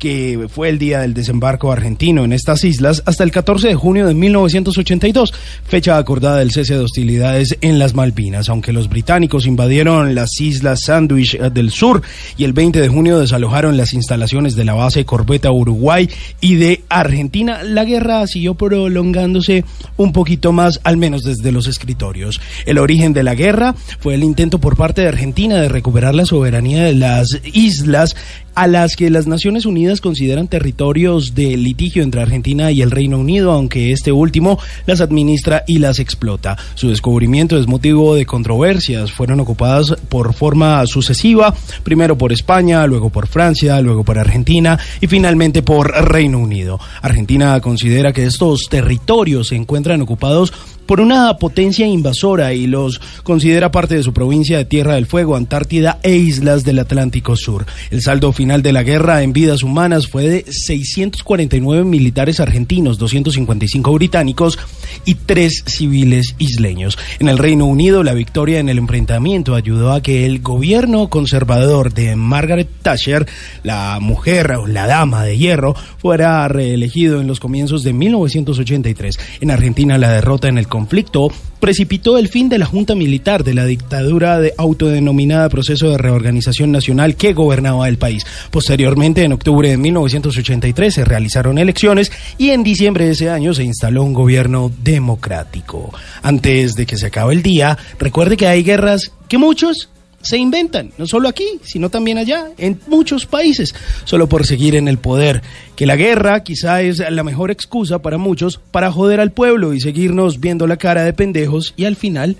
que 0.00 0.48
fue 0.48 0.70
el 0.70 0.78
día 0.78 1.00
del 1.00 1.14
desembarco 1.14 1.70
argentino 1.70 2.24
en 2.24 2.32
estas 2.32 2.64
islas, 2.64 3.02
hasta 3.04 3.22
el 3.22 3.30
14 3.30 3.68
de 3.68 3.74
junio 3.74 4.06
de 4.06 4.14
1982, 4.14 5.32
fecha 5.64 5.98
acordada 5.98 6.38
del 6.38 6.50
cese 6.50 6.74
de 6.74 6.80
hostilidades 6.80 7.58
en 7.60 7.78
las 7.78 7.94
Malvinas. 7.94 8.48
Aunque 8.48 8.72
los 8.72 8.88
británicos 8.88 9.46
invadieron 9.46 10.14
las 10.14 10.40
islas 10.40 10.80
Sandwich 10.84 11.34
eh, 11.34 11.50
del 11.50 11.70
sur 11.70 12.02
y 12.38 12.44
el 12.44 12.54
20 12.54 12.80
de 12.80 12.88
junio 12.88 13.20
desalojaron 13.20 13.76
las 13.76 13.92
instalaciones 13.92 14.56
de 14.56 14.64
la 14.64 14.72
base 14.72 15.04
Corbeta 15.04 15.52
Uruguay 15.52 16.08
y 16.40 16.54
de 16.54 16.82
Argentina, 16.88 17.62
la 17.62 17.84
guerra 17.84 18.26
siguió 18.26 18.54
prolongándose 18.54 19.64
un 19.98 20.12
poquito 20.12 20.52
más, 20.52 20.80
al 20.82 20.96
menos 20.96 21.24
desde 21.24 21.52
los 21.52 21.66
escritorios. 21.66 22.40
El 22.64 22.78
origen 22.78 23.12
de 23.12 23.22
la 23.22 23.34
guerra 23.34 23.74
fue 23.98 24.14
el 24.14 24.24
intento 24.24 24.60
por 24.60 24.76
parte 24.76 25.02
de 25.02 25.08
Argentina 25.08 25.60
de 25.60 25.68
recuperar 25.68 26.14
la 26.14 26.24
soberanía 26.24 26.84
de 26.84 26.94
las 26.94 27.38
islas 27.52 28.16
a 28.54 28.66
las 28.66 28.96
que 28.96 29.10
las 29.10 29.26
Naciones 29.26 29.66
Unidas 29.66 30.00
consideran 30.00 30.48
territorios 30.48 31.34
de 31.34 31.56
litigio 31.56 32.02
entre 32.02 32.22
Argentina 32.22 32.70
y 32.70 32.82
el 32.82 32.90
Reino 32.90 33.18
Unido, 33.18 33.52
aunque 33.52 33.92
este 33.92 34.12
último 34.12 34.58
las 34.86 35.00
administra 35.00 35.64
y 35.66 35.78
las 35.78 35.98
explota. 35.98 36.56
Su 36.74 36.88
descubrimiento 36.88 37.58
es 37.58 37.66
motivo 37.66 38.14
de 38.14 38.26
controversias. 38.26 39.12
Fueron 39.12 39.40
ocupadas 39.40 39.94
por 40.08 40.34
forma 40.34 40.86
sucesiva, 40.86 41.54
primero 41.82 42.16
por 42.16 42.32
España, 42.32 42.86
luego 42.86 43.10
por 43.10 43.26
Francia, 43.26 43.80
luego 43.80 44.04
por 44.04 44.18
Argentina 44.18 44.78
y 45.00 45.06
finalmente 45.06 45.62
por 45.62 45.90
Reino 45.90 46.38
Unido. 46.38 46.80
Argentina 47.02 47.60
considera 47.60 48.12
que 48.12 48.24
estos 48.24 48.68
territorios 48.68 49.48
se 49.48 49.56
encuentran 49.56 50.00
ocupados 50.02 50.52
por 50.90 51.00
una 51.00 51.36
potencia 51.36 51.86
invasora 51.86 52.52
y 52.52 52.66
los 52.66 53.00
considera 53.22 53.70
parte 53.70 53.94
de 53.94 54.02
su 54.02 54.12
provincia 54.12 54.58
de 54.58 54.64
Tierra 54.64 54.96
del 54.96 55.06
Fuego, 55.06 55.36
Antártida 55.36 56.00
e 56.02 56.16
islas 56.16 56.64
del 56.64 56.80
Atlántico 56.80 57.36
Sur. 57.36 57.64
El 57.92 58.02
saldo 58.02 58.32
final 58.32 58.60
de 58.60 58.72
la 58.72 58.82
guerra 58.82 59.22
en 59.22 59.32
vidas 59.32 59.62
humanas 59.62 60.08
fue 60.08 60.28
de 60.28 60.44
649 60.50 61.84
militares 61.84 62.40
argentinos, 62.40 62.98
255 62.98 63.92
británicos 63.92 64.58
y 65.04 65.14
tres 65.14 65.62
civiles 65.64 66.34
isleños. 66.38 66.98
En 67.20 67.28
el 67.28 67.38
Reino 67.38 67.66
Unido, 67.66 68.02
la 68.02 68.12
victoria 68.12 68.58
en 68.58 68.68
el 68.68 68.78
enfrentamiento 68.78 69.54
ayudó 69.54 69.92
a 69.92 70.02
que 70.02 70.26
el 70.26 70.40
gobierno 70.40 71.08
conservador 71.08 71.94
de 71.94 72.16
Margaret 72.16 72.68
Thatcher, 72.82 73.28
la 73.62 74.00
mujer 74.00 74.50
o 74.56 74.66
la 74.66 74.88
dama 74.88 75.22
de 75.22 75.38
hierro, 75.38 75.76
fuera 75.98 76.48
reelegido 76.48 77.20
en 77.20 77.28
los 77.28 77.38
comienzos 77.38 77.84
de 77.84 77.92
1983. 77.92 79.20
En 79.40 79.52
Argentina, 79.52 79.96
la 79.96 80.10
derrota 80.10 80.48
en 80.48 80.58
el 80.58 80.66
conflicto 80.80 81.28
precipitó 81.60 82.16
el 82.16 82.28
fin 82.28 82.48
de 82.48 82.56
la 82.56 82.64
junta 82.64 82.94
militar 82.94 83.44
de 83.44 83.52
la 83.52 83.66
dictadura 83.66 84.40
de 84.40 84.54
autodenominada 84.56 85.50
proceso 85.50 85.90
de 85.90 85.98
reorganización 85.98 86.72
nacional 86.72 87.16
que 87.16 87.34
gobernaba 87.34 87.86
el 87.86 87.98
país. 87.98 88.24
Posteriormente, 88.50 89.22
en 89.22 89.34
octubre 89.34 89.68
de 89.68 89.76
1983 89.76 90.94
se 90.94 91.04
realizaron 91.04 91.58
elecciones 91.58 92.10
y 92.38 92.48
en 92.48 92.62
diciembre 92.62 93.04
de 93.04 93.10
ese 93.10 93.28
año 93.28 93.52
se 93.52 93.64
instaló 93.64 94.02
un 94.04 94.14
gobierno 94.14 94.72
democrático. 94.82 95.92
Antes 96.22 96.76
de 96.76 96.86
que 96.86 96.96
se 96.96 97.08
acabe 97.08 97.34
el 97.34 97.42
día, 97.42 97.76
recuerde 97.98 98.38
que 98.38 98.46
hay 98.46 98.62
guerras 98.62 99.12
que 99.28 99.36
muchos 99.36 99.90
se 100.22 100.38
inventan, 100.38 100.92
no 100.98 101.06
solo 101.06 101.28
aquí, 101.28 101.46
sino 101.62 101.90
también 101.90 102.18
allá, 102.18 102.48
en 102.58 102.80
muchos 102.86 103.26
países, 103.26 103.74
solo 104.04 104.28
por 104.28 104.46
seguir 104.46 104.76
en 104.76 104.88
el 104.88 104.98
poder. 104.98 105.42
Que 105.76 105.86
la 105.86 105.96
guerra 105.96 106.42
quizá 106.42 106.82
es 106.82 106.98
la 106.98 107.24
mejor 107.24 107.50
excusa 107.50 108.00
para 108.00 108.18
muchos 108.18 108.60
para 108.70 108.92
joder 108.92 109.20
al 109.20 109.32
pueblo 109.32 109.72
y 109.72 109.80
seguirnos 109.80 110.40
viendo 110.40 110.66
la 110.66 110.76
cara 110.76 111.04
de 111.04 111.12
pendejos 111.12 111.74
y 111.76 111.84
al 111.84 111.96
final 111.96 112.36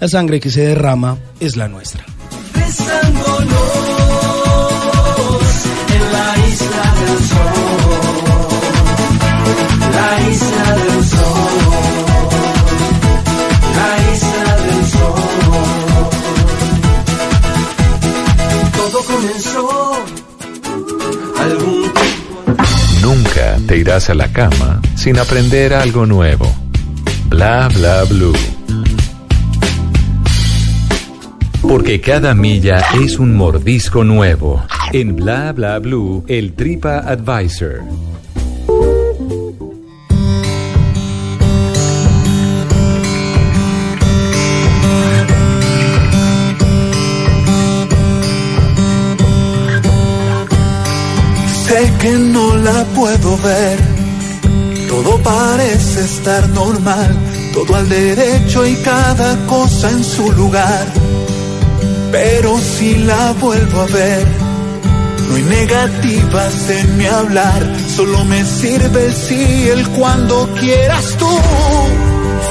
la 0.00 0.08
sangre 0.08 0.40
que 0.40 0.50
se 0.50 0.62
derrama 0.62 1.18
es 1.40 1.56
la 1.56 1.68
nuestra. 1.68 2.04
La 6.12 6.48
isla 6.48 6.94
del 7.00 7.18
sol. 7.28 7.72
La 9.94 10.30
isla 10.30 10.76
del 10.76 10.91
Te 23.66 23.76
irás 23.78 24.10
a 24.10 24.14
la 24.14 24.28
cama 24.32 24.80
sin 24.94 25.18
aprender 25.18 25.74
algo 25.74 26.06
nuevo. 26.06 26.46
Bla 27.28 27.68
bla 27.68 28.04
blue. 28.04 28.36
Porque 31.62 32.00
cada 32.00 32.34
milla 32.34 32.82
es 33.02 33.18
un 33.18 33.34
mordisco 33.34 34.04
nuevo. 34.04 34.64
En 34.92 35.16
Bla 35.16 35.52
Bla 35.52 35.78
Blue, 35.78 36.24
el 36.28 36.52
Tripa 36.52 36.98
Advisor. 36.98 37.80
Sé 51.72 51.90
que 52.00 52.10
no 52.10 52.54
la 52.56 52.84
puedo 52.94 53.38
ver. 53.38 53.78
Todo 54.90 55.16
parece 55.22 56.00
estar 56.04 56.46
normal, 56.50 57.16
todo 57.54 57.74
al 57.74 57.88
derecho 57.88 58.66
y 58.66 58.74
cada 58.76 59.46
cosa 59.46 59.88
en 59.90 60.04
su 60.04 60.30
lugar. 60.32 60.86
Pero 62.10 62.58
si 62.58 62.96
la 62.96 63.32
vuelvo 63.40 63.80
a 63.80 63.86
ver, 63.86 64.26
No 65.30 65.36
hay 65.36 65.44
negativas 65.44 66.68
en 66.68 66.98
mi 66.98 67.06
hablar, 67.06 67.62
solo 67.96 68.22
me 68.26 68.44
sirve 68.44 69.06
el 69.06 69.14
sí, 69.14 69.68
el 69.70 69.88
cuando 69.96 70.46
quieras 70.60 71.16
tú. 71.18 71.32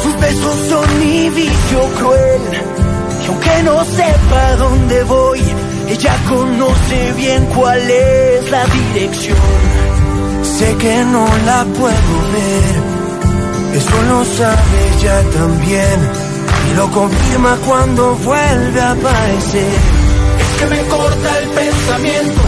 Sus 0.02 0.20
besos 0.20 0.56
son 0.68 1.00
mi 1.00 1.30
vicio 1.30 1.80
cruel. 2.00 2.42
Y 3.24 3.28
aunque 3.28 3.64
no 3.66 3.86
sepa 3.86 4.56
dónde 4.56 5.04
voy, 5.04 5.42
ella 5.92 6.16
conoce 6.30 7.14
bien 7.18 7.46
cuál 7.48 7.82
es 7.90 8.50
la 8.50 8.66
dirección. 8.66 9.38
Sé 10.58 10.76
que 10.78 11.04
no 11.06 11.26
la 11.46 11.66
puedo 11.66 12.14
ver, 12.36 12.76
eso 13.76 14.02
lo 14.10 14.24
sabe 14.24 14.78
ella 14.96 15.22
también. 15.34 16.00
Y 16.70 16.76
lo 16.76 16.90
confirma 16.92 17.58
cuando 17.68 18.16
vuelve 18.16 18.82
a 18.82 18.92
aparecer. 18.92 19.74
Es 20.40 20.60
que 20.60 20.66
me 20.68 20.82
corta 20.84 21.40
el 21.40 21.50
pensamiento. 21.50 22.42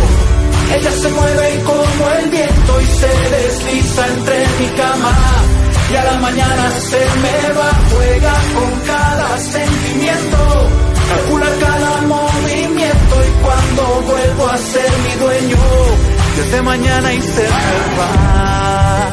Ella 0.75 0.91
se 0.91 1.09
mueve 1.09 1.63
como 1.65 2.09
el 2.19 2.29
viento 2.29 2.81
y 2.81 2.85
se 2.85 3.11
desliza 3.35 4.07
entre 4.07 4.37
mi 4.59 4.67
cama. 4.77 5.13
Y 5.91 5.95
a 5.95 6.03
la 6.05 6.19
mañana 6.19 6.71
se 6.89 6.97
me 7.23 7.53
va, 7.53 7.71
juega 7.91 8.33
con 8.55 8.79
cada 8.87 9.37
sentimiento, 9.37 10.69
calcula 11.09 11.47
cada 11.59 12.01
movimiento 12.07 12.32
cuando 13.83 14.01
vuelvo 14.07 14.47
a 14.47 14.57
ser 14.57 14.91
mi 15.03 15.21
dueño, 15.21 15.57
desde 16.37 16.61
mañana 16.61 17.13
y 17.13 17.21
se 17.21 17.47
va. 17.99 19.11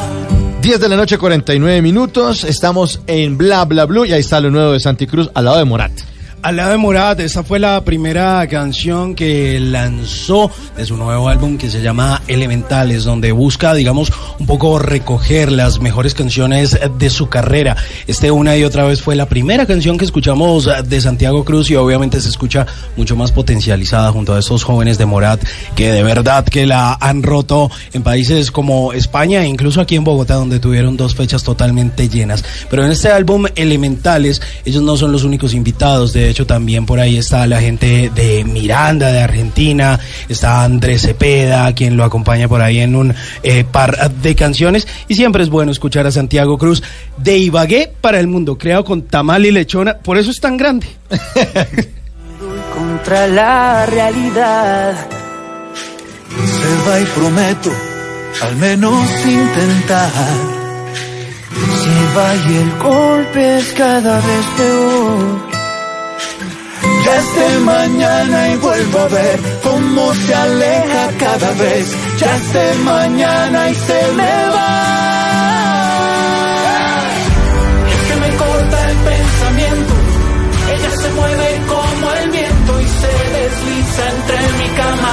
10 0.63 0.81
de 0.81 0.89
la 0.89 0.97
noche, 0.97 1.19
49 1.19 1.83
minutos. 1.83 2.45
Estamos 2.45 3.01
en 3.07 3.37
Bla 3.37 3.65
Bla 3.65 3.87
Blue 3.87 4.05
y 4.05 4.13
ahí 4.13 4.21
está 4.21 4.41
lo 4.41 4.51
nuevo 4.51 4.73
de 4.73 4.81
Santi 4.81 5.07
Cruz 5.07 5.31
al 5.35 5.45
lado 5.47 5.59
de 5.59 5.65
Morat. 5.65 5.93
Al 6.43 6.57
lado 6.57 6.71
de 6.71 6.79
Morat, 6.79 7.21
esa 7.21 7.43
fue 7.45 7.59
la 7.59 7.85
primera 7.85 8.47
canción 8.49 9.15
que 9.15 9.61
lanzó 9.61 10.51
de 10.75 10.87
su 10.87 10.97
nuevo 10.97 11.29
álbum 11.29 11.59
que 11.59 11.69
se 11.69 11.83
llama 11.83 12.23
Elementales, 12.29 13.05
donde 13.05 13.31
busca, 13.31 13.75
digamos, 13.75 14.11
un 14.39 14.47
poco 14.47 14.79
recoger 14.79 15.53
las 15.53 15.81
mejores 15.81 16.15
canciones 16.15 16.79
de 16.97 17.11
su 17.11 17.29
carrera. 17.29 17.77
Este 18.07 18.31
una 18.31 18.57
y 18.57 18.65
otra 18.65 18.85
vez 18.85 19.03
fue 19.03 19.17
la 19.17 19.27
primera 19.27 19.67
canción 19.67 19.99
que 19.99 20.07
escuchamos 20.07 20.67
de 20.83 21.01
Santiago 21.03 21.45
Cruz 21.45 21.71
y 21.71 21.77
obviamente 21.77 22.19
se 22.23 22.31
escucha 22.31 22.67
mucho 22.97 23.17
más 23.17 23.33
potencializada 23.33 24.11
junto 24.11 24.35
a 24.35 24.39
esos 24.39 24.65
jóvenes 24.65 24.97
de 24.97 25.05
Morat 25.05 25.45
que 25.75 25.93
de 25.93 26.03
verdad 26.03 26.47
que 26.47 26.65
la 26.65 26.97
han 27.03 27.23
roto 27.23 27.71
en 27.93 28.03
países 28.03 28.51
como 28.51 28.95
España 28.95 29.43
e 29.43 29.47
incluso 29.47 29.83
aquí 29.83 29.97
en 29.97 30.05
Bogotá 30.05 30.37
donde 30.37 30.59
tuvieron 30.59 30.97
dos 30.97 31.15
fechas 31.15 31.43
totalmente 31.43 32.09
llenas. 32.09 32.43
Pero 32.71 32.83
en 32.87 32.93
este 32.93 33.11
álbum 33.11 33.45
Elementales, 33.57 34.41
ellos 34.65 34.83
no 34.83 34.97
son 34.97 35.13
los 35.13 35.25
únicos 35.25 35.53
invitados, 35.53 36.15
de 36.15 36.30
hecho 36.31 36.47
también 36.47 36.87
por 36.87 37.01
ahí 37.01 37.19
está 37.19 37.47
la 37.47 37.61
gente 37.61 38.11
de 38.15 38.45
Miranda, 38.45 39.13
de 39.13 39.21
Argentina, 39.21 39.99
está 40.29 40.65
Andrés 40.65 41.03
Cepeda, 41.03 41.73
quien 41.75 41.97
lo 41.97 42.05
acompaña 42.05 42.49
por 42.49 42.63
ahí 42.63 42.81
en 42.81 42.97
un 42.97 43.15
eh, 43.43 43.65
par 43.65 44.11
de 44.11 44.35
canciones 44.35 44.87
y 45.09 45.15
siempre 45.15 45.43
es 45.43 45.51
bueno 45.51 45.73
escuchar 45.73 46.07
a 46.07 46.11
Santiago 46.11 46.59
Cruz 46.59 46.83
de 47.17 47.39
Ibagué 47.39 47.93
para 48.01 48.21
el 48.21 48.27
mundo, 48.27 48.57
creado 48.57 48.85
con 48.85 49.03
tamal 49.03 49.45
y 49.45 49.51
lechona, 49.51 49.99
por 49.99 50.19
eso 50.19 50.31
es 50.31 50.41
tan 50.41 50.57
grande. 50.57 50.87
Contra 52.75 53.27
la 53.27 53.87
realidad. 53.87 55.07
Se 56.31 57.03
y 57.03 57.05
prometo 57.07 57.71
al 58.43 58.57
menos 58.57 58.95
intentar. 59.27 60.11
Se 61.83 62.51
y 62.51 62.57
el 62.57 62.79
golpe 62.79 63.59
es 63.59 63.73
cada 63.73 64.17
vez 64.17 64.47
peor. 64.57 65.60
Ya 67.05 67.17
es 67.17 67.35
de 67.35 67.59
mañana 67.61 68.49
y 68.53 68.57
vuelvo 68.57 68.99
a 68.99 69.09
ver 69.09 69.41
cómo 69.63 70.15
se 70.15 70.35
aleja 70.35 71.09
cada 71.19 71.51
vez. 71.53 71.97
Ya 72.19 72.37
es 72.37 72.53
de 72.53 72.75
mañana 72.85 73.71
y 73.71 73.75
se 73.75 74.13
me 74.17 74.49
va. 74.55 74.81
Es 77.89 78.01
que 78.09 78.21
me 78.21 78.37
corta 78.37 78.91
el 78.91 78.97
pensamiento. 78.97 79.95
Ella 80.75 80.91
se 80.91 81.11
mueve 81.13 81.61
como 81.67 82.13
el 82.13 82.31
viento 82.31 82.81
y 82.81 82.85
se 83.01 83.13
desliza 83.39 84.03
entre 84.17 84.39
mi 84.59 84.69
cama. 84.77 85.13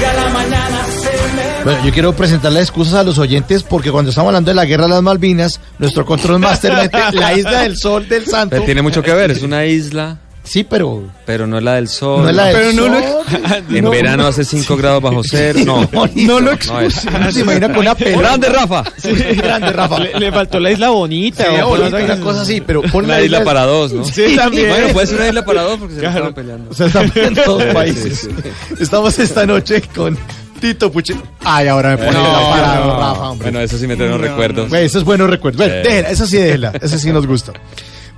Y 0.00 0.04
a 0.04 0.12
la 0.14 0.28
mañana 0.30 0.78
se 1.00 1.36
me 1.36 1.64
Bueno, 1.64 1.84
yo 1.84 1.92
quiero 1.92 2.12
presentarle 2.16 2.60
excusas 2.60 2.94
a 2.94 3.02
los 3.04 3.18
oyentes 3.18 3.62
porque 3.62 3.92
cuando 3.92 4.10
estamos 4.10 4.30
hablando 4.30 4.50
de 4.50 4.54
la 4.56 4.64
guerra 4.64 4.84
de 4.84 4.90
las 4.90 5.02
Malvinas, 5.02 5.60
nuestro 5.78 6.04
control 6.04 6.40
master 6.40 6.74
mete 6.74 6.98
la 7.12 7.34
isla 7.34 7.60
del 7.62 7.76
sol 7.76 8.08
del 8.08 8.26
santo. 8.26 8.50
Pero 8.50 8.64
tiene 8.64 8.82
mucho 8.82 9.02
que 9.02 9.12
ver, 9.12 9.30
es 9.30 9.42
una 9.42 9.64
isla, 9.64 10.18
Sí, 10.52 10.64
pero 10.64 11.02
pero 11.24 11.46
no 11.46 11.56
es 11.56 11.64
la 11.64 11.76
del 11.76 11.88
sol. 11.88 12.24
no 12.24 12.28
es 12.28 12.36
la 12.36 12.44
del 12.48 12.56
Pero 12.56 12.72
no 12.74 12.88
lo- 12.88 13.00
sol. 13.00 13.24
En 13.70 13.88
verano 13.90 14.26
hace 14.26 14.44
5 14.44 14.76
grados 14.76 15.00
bajo 15.02 15.22
cero. 15.24 15.60
No, 15.64 15.88
no 16.14 16.40
lo 16.40 16.52
no 16.52 16.80
es. 16.82 17.04
Uno 17.06 17.32
se 17.32 17.40
imagina 17.40 17.68
con 17.68 17.78
una 17.78 17.94
pelota. 17.94 18.20
¡Grande, 18.20 18.48
Rafa! 18.50 18.84
Sí, 18.98 19.12
grande, 19.34 19.72
Rafa. 19.72 19.98
Le, 20.00 20.20
le 20.20 20.30
faltó 20.30 20.60
la 20.60 20.70
isla 20.70 20.90
bonita. 20.90 21.44
Sí, 21.44 21.60
o 21.62 21.68
bonita, 21.68 21.96
una 21.96 22.20
cosa 22.20 22.42
así, 22.42 22.60
pero 22.60 22.82
pon 22.82 23.04
Una 23.06 23.18
isla 23.22 23.42
para 23.44 23.64
dos, 23.64 23.94
¿no? 23.94 24.04
Sí, 24.04 24.36
también. 24.36 24.68
Bueno, 24.68 24.88
puede 24.88 25.06
ser 25.06 25.16
una 25.16 25.28
isla 25.28 25.42
para 25.46 25.62
dos 25.62 25.78
porque 25.78 25.94
se 25.94 26.00
Claro. 26.00 26.16
estaban 26.16 26.34
peleando. 26.34 26.70
O 26.70 26.74
sea, 26.74 26.86
estamos 26.88 27.16
en 27.16 27.34
todos 27.34 27.64
países. 27.72 28.28
Estamos 28.78 29.18
esta 29.18 29.46
noche 29.46 29.80
con 29.94 30.18
Tito 30.60 30.92
Puche. 30.92 31.14
Ay, 31.40 31.68
ahora 31.68 31.90
me 31.92 31.96
pone 31.96 32.12
la 32.12 32.22
parada, 32.50 32.86
Rafa, 32.98 33.30
hombre. 33.30 33.50
Bueno, 33.50 33.60
eso 33.64 33.78
sí 33.78 33.86
me 33.86 33.96
trae 33.96 34.08
unos 34.08 34.20
recuerdos. 34.20 34.70
Eso 34.70 34.98
es 34.98 35.04
bueno 35.04 35.26
recuerdo. 35.26 35.56
Bueno, 35.64 35.72
Eh. 35.76 35.82
déjela, 35.82 36.10
eso 36.10 36.26
sí 36.26 36.36
déjela, 36.36 36.72
eso 36.78 36.98
sí 36.98 37.10
nos 37.10 37.26
gusta. 37.26 37.52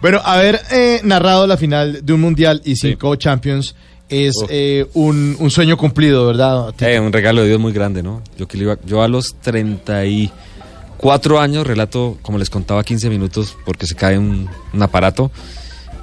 Bueno, 0.05 0.21
haber 0.23 0.61
eh, 0.71 1.01
narrado 1.03 1.47
la 1.47 1.57
final 1.57 2.05
de 2.05 2.13
un 2.13 2.21
mundial 2.21 2.61
y 2.63 2.77
cinco 2.77 3.17
Champions 3.17 3.75
es 4.11 4.35
eh, 4.51 4.87
un, 4.93 5.35
un 5.41 5.51
sueño 5.51 5.79
cumplido, 5.79 6.27
¿verdad? 6.27 6.75
Eh, 6.81 7.01
un 7.01 7.11
regalo 7.11 7.41
de 7.41 7.49
Dios 7.49 7.59
muy 7.59 7.73
grande, 7.73 8.03
¿no? 8.03 8.21
Yo, 8.37 8.47
que 8.47 8.59
le 8.59 8.65
iba- 8.65 8.77
yo 8.85 9.03
a 9.03 9.09
los 9.09 9.35
34 9.41 11.41
años 11.41 11.67
relato, 11.67 12.19
como 12.21 12.37
les 12.37 12.51
contaba, 12.51 12.85
15 12.85 13.09
minutos 13.09 13.57
porque 13.65 13.87
se 13.87 13.95
cae 13.95 14.19
un, 14.19 14.47
un 14.75 14.83
aparato. 14.83 15.31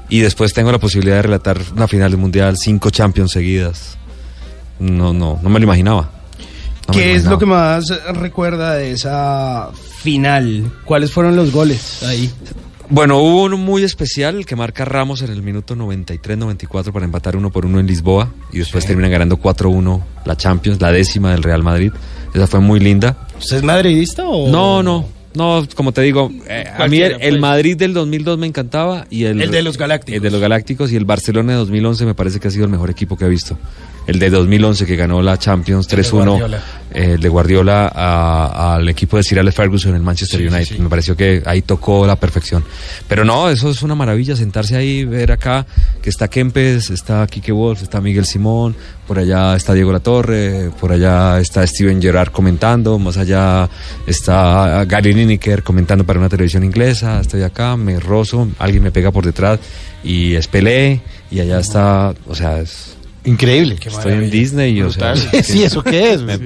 Y 0.09 0.21
después 0.21 0.51
tengo 0.51 0.71
la 0.71 0.79
posibilidad 0.79 1.17
de 1.17 1.21
relatar 1.21 1.61
una 1.75 1.87
final 1.87 2.09
del 2.09 2.19
mundial, 2.19 2.57
cinco 2.57 2.89
Champions 2.89 3.33
seguidas. 3.33 3.99
No, 4.79 5.13
no, 5.13 5.39
no 5.43 5.47
me 5.49 5.59
lo 5.59 5.63
imaginaba. 5.65 6.09
No 6.87 6.93
¿Qué 6.95 7.13
es 7.13 7.21
imaginaba. 7.23 7.31
lo 7.33 7.39
que 7.39 7.45
más 7.45 7.87
recuerda 8.19 8.73
de 8.77 8.93
esa 8.93 9.69
final? 10.01 10.71
¿Cuáles 10.85 11.11
fueron 11.11 11.35
los 11.35 11.51
goles 11.51 12.01
ahí? 12.01 12.31
Bueno, 12.91 13.19
hubo 13.19 13.43
uno 13.43 13.55
muy 13.55 13.83
especial, 13.83 14.35
el 14.35 14.45
que 14.45 14.57
marca 14.57 14.83
Ramos 14.83 15.21
en 15.21 15.31
el 15.31 15.41
minuto 15.41 15.77
93-94 15.77 16.91
para 16.91 17.05
empatar 17.05 17.37
uno 17.37 17.49
por 17.49 17.65
uno 17.65 17.79
en 17.79 17.87
Lisboa 17.87 18.33
y 18.51 18.57
después 18.57 18.85
terminan 18.85 19.11
ganando 19.11 19.37
4-1 19.37 20.01
la 20.25 20.35
Champions, 20.35 20.81
la 20.81 20.91
décima 20.91 21.31
del 21.31 21.41
Real 21.41 21.63
Madrid. 21.63 21.93
Esa 22.33 22.47
fue 22.47 22.59
muy 22.59 22.81
linda. 22.81 23.29
¿Usted 23.39 23.57
es 23.57 23.63
madridista 23.63 24.27
o...? 24.27 24.49
No, 24.49 24.83
no, 24.83 25.05
no, 25.33 25.65
como 25.73 25.93
te 25.93 26.01
digo, 26.01 26.29
eh, 26.49 26.65
a 26.77 26.89
mí 26.89 26.99
el 26.99 27.17
pues. 27.17 27.39
Madrid 27.39 27.77
del 27.77 27.93
2002 27.93 28.37
me 28.37 28.47
encantaba 28.47 29.07
y 29.09 29.23
el, 29.23 29.41
El 29.41 29.51
de 29.51 29.61
los 29.61 29.77
Galácticos. 29.77 30.17
El 30.17 30.23
de 30.23 30.31
los 30.31 30.41
Galácticos 30.41 30.91
y 30.91 30.97
el 30.97 31.05
Barcelona 31.05 31.53
de 31.53 31.59
2011 31.59 32.05
me 32.05 32.13
parece 32.13 32.41
que 32.41 32.49
ha 32.49 32.51
sido 32.51 32.65
el 32.65 32.71
mejor 32.71 32.89
equipo 32.89 33.15
que 33.15 33.23
he 33.23 33.29
visto. 33.29 33.57
El 34.11 34.19
de 34.19 34.29
2011 34.29 34.85
que 34.85 34.95
ganó 34.97 35.21
la 35.21 35.37
Champions 35.39 35.87
El 35.89 35.97
de 35.97 36.03
3-1, 36.03 36.11
Guardiola. 36.25 36.57
eh, 36.93 37.11
el 37.13 37.21
de 37.21 37.29
Guardiola 37.29 37.87
al 38.75 38.89
equipo 38.89 39.15
de 39.15 39.23
Sir 39.23 39.39
Alex 39.39 39.55
Ferguson 39.55 39.91
en 39.91 39.95
el 39.97 40.01
Manchester 40.03 40.39
Sí, 40.41 40.47
United. 40.47 40.75
sí. 40.75 40.81
Me 40.81 40.89
pareció 40.89 41.15
que 41.15 41.41
ahí 41.45 41.61
tocó 41.61 42.05
la 42.05 42.17
perfección. 42.17 42.63
Pero 43.07 43.23
no, 43.23 43.49
eso 43.49 43.69
es 43.69 43.81
una 43.83 43.95
maravilla, 43.95 44.35
sentarse 44.35 44.75
ahí, 44.75 45.05
ver 45.05 45.31
acá 45.31 45.65
que 46.01 46.09
está 46.09 46.27
Kempes, 46.27 46.89
está 46.89 47.25
Kike 47.25 47.53
Wolf, 47.53 47.83
está 47.83 48.01
Miguel 48.01 48.25
Simón, 48.25 48.75
por 49.07 49.17
allá 49.17 49.55
está 49.55 49.73
Diego 49.73 49.93
Latorre, 49.93 50.71
por 50.79 50.91
allá 50.91 51.39
está 51.39 51.65
Steven 51.65 52.01
Gerrard 52.01 52.31
comentando, 52.31 52.99
más 52.99 53.15
allá 53.17 53.69
está 54.07 54.83
Gary 54.85 55.13
Lineker 55.13 55.63
comentando 55.63 56.03
para 56.05 56.19
una 56.19 56.27
televisión 56.29 56.63
inglesa, 56.63 57.21
estoy 57.21 57.43
acá, 57.43 57.77
me 57.77 57.99
rozo, 57.99 58.47
alguien 58.59 58.83
me 58.83 58.91
pega 58.91 59.11
por 59.11 59.25
detrás 59.25 59.59
y 60.03 60.35
es 60.35 60.47
Pelé, 60.47 61.01
y 61.29 61.39
allá 61.39 61.59
está, 61.59 62.13
o 62.27 62.35
sea, 62.35 62.59
es- 62.59 62.97
Increíble. 63.23 63.77
estoy 63.83 64.13
en 64.13 64.29
Disney, 64.31 64.81
o 64.81 64.91
sea, 64.91 65.15
Sí, 65.43 65.63
¿eso 65.63 65.83
qué 65.83 66.13
es? 66.13 66.21
me- 66.21 66.37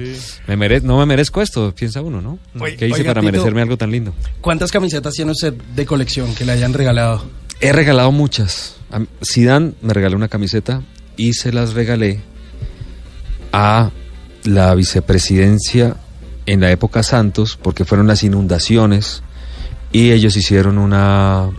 me 0.46 0.56
mere- 0.56 0.82
no 0.82 0.98
me 0.98 1.06
merezco 1.06 1.40
esto, 1.40 1.74
piensa 1.74 2.02
uno, 2.02 2.20
¿no? 2.20 2.38
Oye, 2.60 2.76
¿Qué 2.76 2.86
hice 2.88 3.00
oiga, 3.00 3.10
para 3.14 3.20
Tito. 3.22 3.32
merecerme 3.32 3.62
algo 3.62 3.76
tan 3.78 3.90
lindo? 3.90 4.12
¿Cuántas 4.42 4.70
camisetas 4.70 5.14
tiene 5.14 5.30
usted 5.32 5.54
de 5.54 5.86
colección 5.86 6.34
que 6.34 6.44
le 6.44 6.52
hayan 6.52 6.72
regalado? 6.74 7.24
He 7.60 7.72
regalado 7.72 8.12
muchas. 8.12 8.76
Zidane 9.24 9.72
me 9.80 9.94
regaló 9.94 10.16
una 10.16 10.28
camiseta 10.28 10.82
y 11.16 11.32
se 11.32 11.50
las 11.52 11.72
regalé 11.72 12.20
a 13.52 13.90
la 14.44 14.74
vicepresidencia 14.74 15.96
en 16.44 16.60
la 16.60 16.70
época 16.70 17.02
Santos 17.02 17.58
porque 17.60 17.84
fueron 17.84 18.06
las 18.06 18.22
inundaciones 18.22 19.22
y 19.92 20.10
ellos 20.12 20.36
hicieron 20.36 20.78
una 20.78 21.50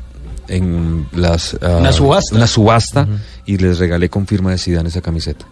en 0.47 1.07
las 1.13 1.57
ah, 1.61 1.77
Una 1.79 1.91
subasta. 1.91 2.35
una 2.35 2.47
subasta 2.47 3.07
y 3.45 3.57
les 3.57 3.79
regalé 3.79 4.09
con 4.09 4.27
firma 4.27 4.51
de 4.51 4.57
Zidane 4.57 4.89
esa 4.89 5.01
camiseta. 5.01 5.45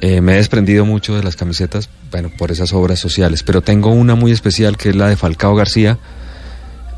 Eh, 0.00 0.20
me 0.20 0.34
he 0.34 0.36
desprendido 0.36 0.84
mucho 0.84 1.16
de 1.16 1.22
las 1.22 1.36
camisetas, 1.36 1.88
bueno, 2.10 2.30
por 2.36 2.50
esas 2.50 2.72
obras 2.72 2.98
sociales, 2.98 3.42
pero 3.42 3.62
tengo 3.62 3.90
una 3.90 4.14
muy 4.14 4.32
especial 4.32 4.76
que 4.76 4.90
es 4.90 4.96
la 4.96 5.08
de 5.08 5.16
Falcao 5.16 5.54
García. 5.54 5.98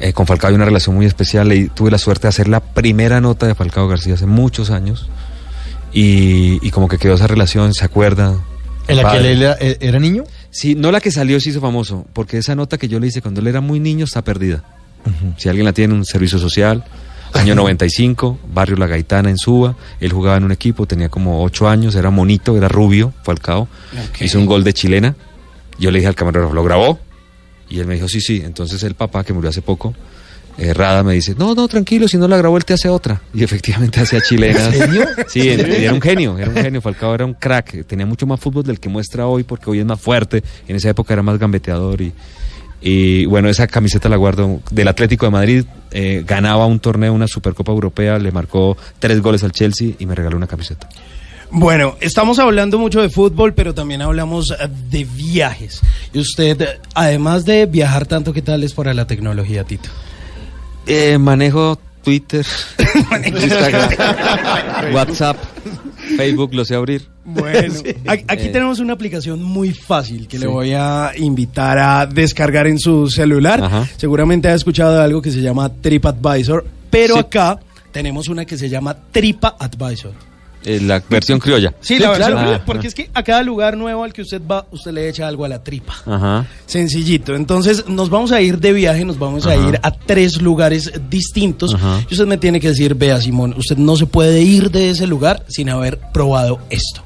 Eh, 0.01 0.13
con 0.13 0.27
Falcao 0.27 0.49
hay 0.49 0.57
una 0.57 0.65
relación 0.65 0.97
muy 0.97 1.07
especial 1.07 1.53
y 1.53 1.69
tuve 1.69 1.91
la 1.91 1.99
suerte 1.99 2.23
de 2.23 2.29
hacer 2.31 2.49
la 2.49 2.61
primera 2.61 3.21
nota 3.21 3.47
de 3.47 3.55
Falcao 3.55 3.89
García 3.89 4.15
hace 4.15 4.27
muchos 4.27 4.71
años 4.71 5.09
y, 5.93 6.59
y 6.67 6.71
como 6.71 6.89
que 6.89 6.99
quedó 6.99 7.15
esa 7.15 7.27
relación, 7.27 7.73
se 7.75 7.85
acuerda 7.85 8.35
¿En 8.89 8.97
la 8.97 9.11
que 9.11 9.19
él 9.19 9.43
era, 9.43 9.57
eh, 9.61 9.77
era 9.81 9.99
niño? 9.99 10.25
Sí, 10.51 10.75
no 10.75 10.93
la 10.93 11.01
que 11.01 11.11
salió 11.11 11.41
se 11.41 11.51
hizo 11.51 11.61
famoso, 11.61 12.07
porque 12.13 12.39
esa 12.39 12.55
nota 12.55 12.79
que 12.79 12.89
yo 12.89 13.01
le 13.01 13.09
hice 13.09 13.23
cuando 13.23 13.41
él 13.41 13.47
era 13.49 13.61
muy 13.61 13.81
niño 13.81 14.05
está 14.05 14.23
perdida. 14.23 14.65
Si 15.37 15.49
alguien 15.49 15.65
la 15.65 15.73
tiene, 15.73 15.95
un 15.95 16.05
servicio 16.05 16.39
social, 16.39 16.85
año 17.33 17.55
95, 17.57 18.39
barrio 18.53 18.77
La 18.77 18.87
Gaitana 18.87 19.31
en 19.31 19.39
Suba, 19.39 19.77
él 20.01 20.13
jugaba 20.13 20.37
en 20.37 20.45
un 20.45 20.53
equipo, 20.53 20.87
tenía 20.87 21.09
como 21.09 21.43
8 21.43 21.69
años, 21.69 21.95
era 21.95 22.11
monito, 22.11 22.57
era 22.57 22.69
rubio, 22.69 23.13
Falcao, 23.23 23.69
hizo 24.21 24.39
un 24.39 24.47
gol 24.47 24.65
de 24.65 24.73
chilena, 24.73 25.17
yo 25.79 25.91
le 25.91 25.99
dije 25.99 26.09
al 26.09 26.15
camarógrafo, 26.15 26.55
¿lo 26.55 26.65
grabó? 26.65 26.99
Y 27.69 27.81
él 27.81 27.87
me 27.87 27.95
dijo, 27.95 28.09
sí, 28.09 28.21
sí, 28.21 28.43
entonces 28.45 28.83
el 28.85 28.95
papá, 28.95 29.25
que 29.25 29.33
murió 29.33 29.51
hace 29.51 29.63
poco, 29.63 29.95
eh, 30.59 30.73
Rada 30.73 31.03
me 31.03 31.13
dice, 31.13 31.35
no, 31.37 31.55
no, 31.55 31.69
tranquilo, 31.69 32.09
si 32.09 32.17
no 32.17 32.27
la 32.29 32.39
grabó 32.39 32.57
él 32.57 32.65
te 32.65 32.73
hace 32.73 32.89
otra. 32.89 33.21
Y 33.35 33.45
efectivamente 33.45 34.01
hacía 34.01 34.23
chilenas. 34.23 34.75
Sí, 35.29 35.49
era 35.49 35.69
era 35.69 35.93
un 35.93 36.01
genio, 36.01 36.39
era 36.39 36.49
un 36.49 36.57
genio. 36.57 36.81
Falcao 36.81 37.15
era 37.15 37.27
un 37.27 37.35
crack, 37.35 37.85
tenía 37.87 38.07
mucho 38.07 38.27
más 38.27 38.41
fútbol 38.41 38.65
del 38.65 38.81
que 38.81 38.89
muestra 38.89 39.27
hoy 39.27 39.43
porque 39.43 39.69
hoy 39.69 39.81
es 39.81 39.85
más 39.85 40.01
fuerte. 40.01 40.43
En 40.67 40.77
esa 40.77 40.89
época 40.89 41.13
era 41.13 41.23
más 41.23 41.39
gambeteador 41.39 42.01
y, 42.01 42.13
y 42.89 43.27
bueno, 43.27 43.49
esa 43.49 43.67
camiseta 43.67 44.09
la 44.09 44.15
guardo 44.15 44.61
del 44.71 44.87
Atlético 44.87 45.27
de 45.27 45.33
Madrid. 45.33 45.65
eh, 45.91 46.23
ganaba 46.25 46.67
un 46.67 46.79
torneo, 46.79 47.13
una 47.13 47.27
Supercopa 47.27 47.73
Europea, 47.73 48.17
le 48.21 48.31
marcó 48.31 48.77
tres 49.01 49.21
goles 49.21 49.43
al 49.43 49.51
Chelsea 49.51 49.95
y 49.99 50.07
me 50.07 50.15
regaló 50.15 50.37
una 50.37 50.47
camiseta. 50.47 50.89
Bueno, 51.51 51.97
estamos 52.01 52.39
hablando 52.39 52.79
mucho 52.79 53.03
de 53.03 53.11
fútbol, 53.11 53.55
pero 53.55 53.75
también 53.75 54.03
hablamos 54.03 54.53
eh, 54.53 54.69
de 54.89 55.03
viajes. 55.03 55.81
Y 56.13 56.21
usted, 56.21 56.79
además 56.95 57.45
de 57.45 57.67
viajar 57.67 58.07
tanto, 58.07 58.33
¿qué 58.33 58.43
tal 58.43 58.63
es 58.63 58.73
para 58.73 58.95
la 58.95 59.05
tecnología, 59.05 59.65
Tito? 59.65 59.89
Eh, 60.87 61.19
manejo 61.19 61.81
Twitter, 62.05 62.47
Instagram, 63.27 63.91
WhatsApp, 64.95 65.37
Facebook, 66.17 66.55
lo 66.55 66.65
sé 66.65 66.75
abrir. 66.75 67.09
Bueno, 67.25 67.75
aquí 68.07 68.25
Eh. 68.47 68.51
tenemos 68.53 68.79
una 68.79 68.93
aplicación 68.93 69.43
muy 69.43 69.73
fácil 69.73 70.29
que 70.29 70.39
le 70.39 70.47
voy 70.47 70.73
a 70.75 71.13
invitar 71.17 71.79
a 71.79 72.07
descargar 72.07 72.67
en 72.67 72.79
su 72.79 73.09
celular. 73.09 73.63
Ajá. 73.63 73.89
Seguramente 73.97 74.49
ha 74.49 74.55
escuchado 74.55 74.97
de 74.97 75.03
algo 75.03 75.21
que 75.23 75.31
se 75.31 75.41
llama 75.41 75.69
TripAdvisor, 75.81 76.65
pero 76.91 77.15
Sí. 77.15 77.21
acá 77.21 77.59
tenemos 77.93 78.29
una 78.29 78.45
que 78.45 78.57
se 78.57 78.69
llama 78.69 78.97
TripaAdvisor. 79.11 80.13
Eh, 80.69 80.81
la 80.81 81.01
versión 81.09 81.39
criolla. 81.39 81.73
Sí, 81.81 81.97
la 82.01 82.11
verdad, 82.11 82.33
claro. 82.33 82.63
porque 82.67 82.89
es 82.89 82.95
que 82.95 83.09
a 83.15 83.23
cada 83.23 83.45
lugar 83.45 83.77
nuevo 83.77 84.03
al 84.03 84.13
que 84.13 84.23
usted 84.23 84.43
va, 84.45 84.67
usted 84.73 84.91
le 84.91 85.09
echa 85.09 85.29
algo 85.29 85.45
a 85.45 85.49
la 85.49 85.63
tripa. 85.63 85.95
Ajá. 86.05 86.45
Sencillito. 86.67 87.37
Entonces, 87.37 87.87
nos 87.87 88.11
vamos 88.11 88.33
a 88.33 88.41
ir 88.41 88.59
de 88.59 88.73
viaje, 88.73 89.05
nos 89.05 89.17
vamos 89.17 89.47
a 89.47 89.55
ir 89.55 89.79
a 89.81 89.93
tres 89.93 90.43
lugares 90.43 90.91
distintos. 91.09 91.73
Ajá. 91.73 92.01
Y 92.11 92.15
usted 92.15 92.27
me 92.27 92.37
tiene 92.37 92.59
que 92.59 92.71
decir, 92.71 92.97
vea, 92.97 93.21
Simón, 93.21 93.55
usted 93.57 93.77
no 93.77 93.95
se 93.95 94.07
puede 94.07 94.43
ir 94.43 94.73
de 94.73 94.91
ese 94.91 95.07
lugar 95.07 95.45
sin 95.47 95.69
haber 95.69 96.01
probado 96.13 96.59
esto. 96.69 97.01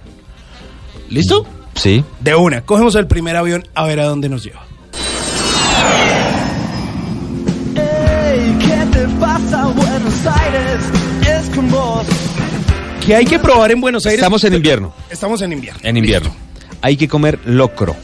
¿Listo? 1.10 1.44
Sí. 1.74 2.02
De 2.18 2.34
una. 2.34 2.62
Cogemos 2.62 2.94
el 2.94 3.08
primer 3.08 3.36
avión 3.36 3.68
a 3.74 3.84
ver 3.84 4.00
a 4.00 4.06
dónde 4.06 4.30
nos 4.30 4.42
lleva. 4.42 4.64
Ey, 7.76 8.56
¿qué 8.58 8.86
te 8.90 9.06
pasa, 9.20 9.66
Buenos 9.66 10.26
Aires? 10.26 10.80
Es 11.28 11.54
con 11.54 11.70
vos. 11.70 12.06
¿Qué 13.10 13.16
hay 13.16 13.24
que 13.24 13.40
probar 13.40 13.72
en 13.72 13.80
Buenos 13.80 14.06
Aires? 14.06 14.20
Estamos 14.20 14.44
en 14.44 14.54
invierno. 14.54 14.94
Estamos 15.10 15.42
en 15.42 15.52
invierno. 15.52 15.80
En 15.82 15.96
invierno. 15.96 16.32
Hay 16.80 16.96
que 16.96 17.08
comer 17.08 17.40
locro. 17.44 17.96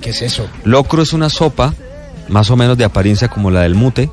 ¿Qué 0.00 0.10
es 0.10 0.22
eso? 0.22 0.48
Locro 0.64 1.02
es 1.04 1.12
una 1.12 1.30
sopa 1.30 1.72
más 2.26 2.50
o 2.50 2.56
menos 2.56 2.76
de 2.76 2.82
apariencia 2.82 3.28
como 3.28 3.52
la 3.52 3.60
del 3.60 3.76
mute, 3.76 4.10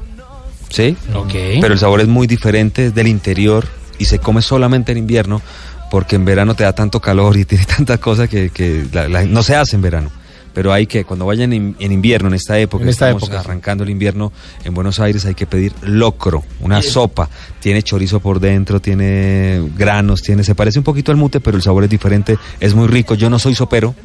¿sí? 0.69 0.95
Ok. 1.15 1.31
Pero 1.59 1.73
el 1.73 1.79
sabor 1.79 2.01
es 2.01 2.07
muy 2.07 2.27
diferente, 2.27 2.85
es 2.85 2.93
del 2.93 3.07
interior 3.07 3.67
y 3.97 4.05
se 4.05 4.19
come 4.19 4.43
solamente 4.43 4.91
en 4.91 4.99
invierno 4.99 5.41
porque 5.89 6.17
en 6.17 6.25
verano 6.25 6.53
te 6.53 6.65
da 6.65 6.73
tanto 6.73 6.99
calor 6.99 7.35
y 7.35 7.45
tiene 7.45 7.65
tantas 7.65 7.97
cosas 7.97 8.29
que, 8.29 8.51
que 8.51 8.85
la- 8.93 9.07
la- 9.09 9.25
no 9.25 9.41
se 9.41 9.55
hace 9.55 9.75
en 9.75 9.81
verano. 9.81 10.11
Pero 10.53 10.73
hay 10.73 10.85
que, 10.85 11.05
cuando 11.05 11.25
vayan 11.25 11.53
en, 11.53 11.75
en 11.79 11.91
invierno, 11.91 12.27
en 12.27 12.33
esta 12.33 12.59
época, 12.59 12.83
En 12.83 12.89
esta 12.89 13.07
estamos 13.07 13.23
época, 13.23 13.41
sí. 13.41 13.45
arrancando 13.47 13.83
el 13.83 13.89
invierno 13.89 14.31
en 14.63 14.73
Buenos 14.73 14.99
Aires, 14.99 15.25
hay 15.25 15.33
que 15.33 15.45
pedir 15.45 15.73
locro, 15.81 16.43
una 16.59 16.81
sopa. 16.81 17.29
Tiene 17.59 17.83
chorizo 17.83 18.19
por 18.19 18.39
dentro, 18.39 18.79
tiene 18.79 19.61
granos, 19.77 20.21
tiene, 20.21 20.43
se 20.43 20.55
parece 20.55 20.79
un 20.79 20.83
poquito 20.83 21.11
al 21.11 21.17
mute, 21.17 21.39
pero 21.39 21.55
el 21.57 21.63
sabor 21.63 21.83
es 21.85 21.89
diferente, 21.89 22.37
es 22.59 22.73
muy 22.75 22.87
rico. 22.87 23.15
Yo 23.15 23.29
no 23.29 23.39
soy 23.39 23.55
sopero, 23.55 23.95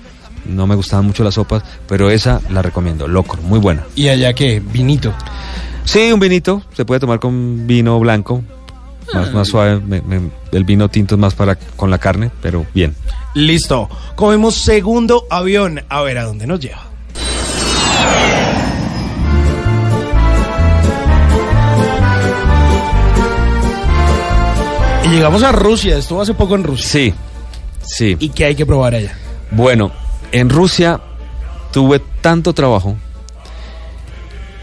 no 0.48 0.66
me 0.66 0.74
gustaban 0.76 1.04
mucho 1.06 1.24
las 1.24 1.34
sopas, 1.34 1.62
pero 1.88 2.10
esa 2.10 2.40
la 2.50 2.62
recomiendo, 2.62 3.08
locro, 3.08 3.42
muy 3.42 3.58
buena. 3.58 3.84
¿Y 3.96 4.08
allá 4.08 4.32
qué? 4.32 4.60
Vinito. 4.60 5.12
Sí, 5.84 6.10
un 6.12 6.20
vinito, 6.20 6.62
se 6.74 6.84
puede 6.84 7.00
tomar 7.00 7.20
con 7.20 7.66
vino 7.66 7.98
blanco, 8.00 8.42
más, 9.14 9.32
más 9.32 9.48
suave, 9.48 9.80
me- 9.80 10.00
me- 10.02 10.30
el 10.52 10.64
vino 10.64 10.88
tinto 10.88 11.14
es 11.14 11.18
más 11.20 11.34
para 11.34 11.56
con 11.76 11.90
la 11.90 11.98
carne, 11.98 12.30
pero 12.42 12.66
bien. 12.74 12.94
Listo. 13.34 13.88
Comemos 14.14 14.54
segundo 14.56 15.26
avión 15.30 15.82
a 15.88 16.02
ver 16.02 16.18
a 16.18 16.24
dónde 16.24 16.46
nos 16.46 16.60
lleva. 16.60 16.84
Y 25.04 25.08
llegamos 25.08 25.42
a 25.44 25.52
Rusia, 25.52 25.96
estuvo 25.98 26.20
hace 26.20 26.34
poco 26.34 26.56
en 26.56 26.64
Rusia. 26.64 26.86
Sí, 26.88 27.14
sí. 27.84 28.16
¿Y 28.18 28.30
qué 28.30 28.46
hay 28.46 28.54
que 28.56 28.66
probar 28.66 28.94
allá? 28.94 29.12
Bueno, 29.52 29.92
en 30.32 30.50
Rusia 30.50 31.00
tuve 31.72 32.00
tanto 32.20 32.52
trabajo 32.52 32.96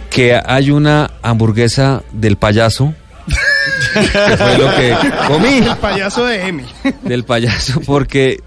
que 0.09 0.39
hay 0.45 0.69
una 0.69 1.11
hamburguesa 1.21 2.03
del 2.11 2.35
payaso, 2.35 2.93
que 3.93 4.37
fue 4.37 4.57
lo 4.57 4.75
que 4.75 4.95
comí 5.27 5.57
El 5.57 5.77
payaso 5.77 6.25
de 6.25 6.47
Emi. 6.47 6.65
del 7.03 7.23
payaso, 7.23 7.81
porque 7.85 8.39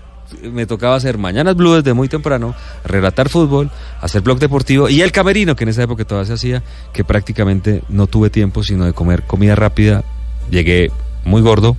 me 0.42 0.66
tocaba 0.66 0.96
hacer 0.96 1.18
Mañanas 1.18 1.56
Blue 1.56 1.74
desde 1.74 1.94
muy 1.94 2.08
temprano, 2.08 2.54
relatar 2.84 3.28
fútbol, 3.28 3.70
hacer 4.00 4.22
blog 4.22 4.38
deportivo 4.38 4.88
y 4.88 5.02
el 5.02 5.12
camerino, 5.12 5.56
que 5.56 5.64
en 5.64 5.70
esa 5.70 5.82
época 5.82 6.04
todavía 6.04 6.26
se 6.26 6.34
hacía, 6.34 6.62
que 6.92 7.04
prácticamente 7.04 7.82
no 7.88 8.06
tuve 8.06 8.30
tiempo 8.30 8.62
sino 8.62 8.84
de 8.84 8.92
comer 8.92 9.22
comida 9.22 9.54
rápida. 9.54 10.04
Llegué 10.50 10.90
muy 11.24 11.42
gordo 11.42 11.76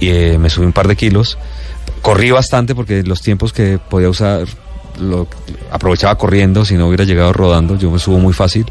y 0.00 0.10
eh, 0.10 0.38
me 0.38 0.50
subí 0.50 0.66
un 0.66 0.72
par 0.72 0.88
de 0.88 0.96
kilos. 0.96 1.38
Corrí 2.02 2.30
bastante 2.30 2.74
porque 2.74 3.02
los 3.02 3.22
tiempos 3.22 3.52
que 3.52 3.78
podía 3.78 4.08
usar 4.08 4.46
lo 4.98 5.28
aprovechaba 5.70 6.16
corriendo, 6.16 6.64
si 6.64 6.74
no 6.74 6.88
hubiera 6.88 7.04
llegado 7.04 7.32
rodando, 7.32 7.76
yo 7.76 7.90
me 7.90 7.98
subo 7.98 8.18
muy 8.18 8.32
fácil, 8.32 8.66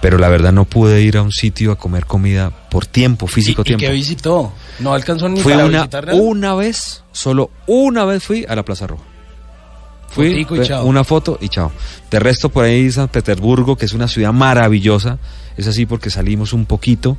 pero 0.00 0.18
la 0.18 0.28
verdad 0.28 0.52
no 0.52 0.64
pude 0.64 1.02
ir 1.02 1.16
a 1.16 1.22
un 1.22 1.32
sitio 1.32 1.72
a 1.72 1.76
comer 1.76 2.06
comida 2.06 2.50
por 2.70 2.86
tiempo, 2.86 3.26
físico 3.26 3.62
¿Y, 3.62 3.62
y 3.62 3.64
tiempo. 3.64 3.80
qué 3.86 3.92
visitó? 3.92 4.52
No 4.78 4.94
alcanzó 4.94 5.28
ni 5.28 5.40
Fui 5.40 5.52
para 5.52 5.66
una, 5.66 5.78
visitar 5.78 6.06
nada? 6.06 6.18
una 6.18 6.54
vez, 6.54 7.04
solo 7.12 7.50
una 7.66 8.04
vez 8.04 8.22
fui 8.22 8.44
a 8.48 8.54
la 8.54 8.64
Plaza 8.64 8.86
Roja. 8.86 9.04
Fui, 10.08 10.46
y 10.48 10.62
chao. 10.62 10.84
una 10.84 11.04
foto 11.04 11.38
y 11.40 11.48
chao. 11.48 11.72
De 12.10 12.18
resto 12.18 12.50
por 12.50 12.64
ahí 12.66 12.90
San 12.92 13.08
Petersburgo, 13.08 13.76
que 13.76 13.86
es 13.86 13.94
una 13.94 14.08
ciudad 14.08 14.32
maravillosa. 14.32 15.18
Es 15.56 15.66
así 15.66 15.86
porque 15.86 16.10
salimos 16.10 16.52
un 16.52 16.66
poquito, 16.66 17.16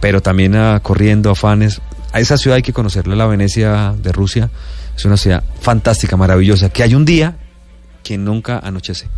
pero 0.00 0.22
también 0.22 0.54
ah, 0.54 0.78
corriendo 0.80 1.30
afanes. 1.30 1.80
A 2.12 2.20
esa 2.20 2.36
ciudad 2.38 2.56
hay 2.56 2.62
que 2.62 2.72
conocerla, 2.72 3.16
la 3.16 3.26
Venecia 3.26 3.94
de 4.00 4.12
Rusia. 4.12 4.48
Es 4.96 5.04
una 5.04 5.16
ciudad 5.16 5.42
fantástica, 5.60 6.16
maravillosa, 6.16 6.68
que 6.68 6.84
hay 6.84 6.94
un 6.94 7.04
día 7.04 7.36
que 8.06 8.16
nunca 8.18 8.60
anochece. 8.62 9.08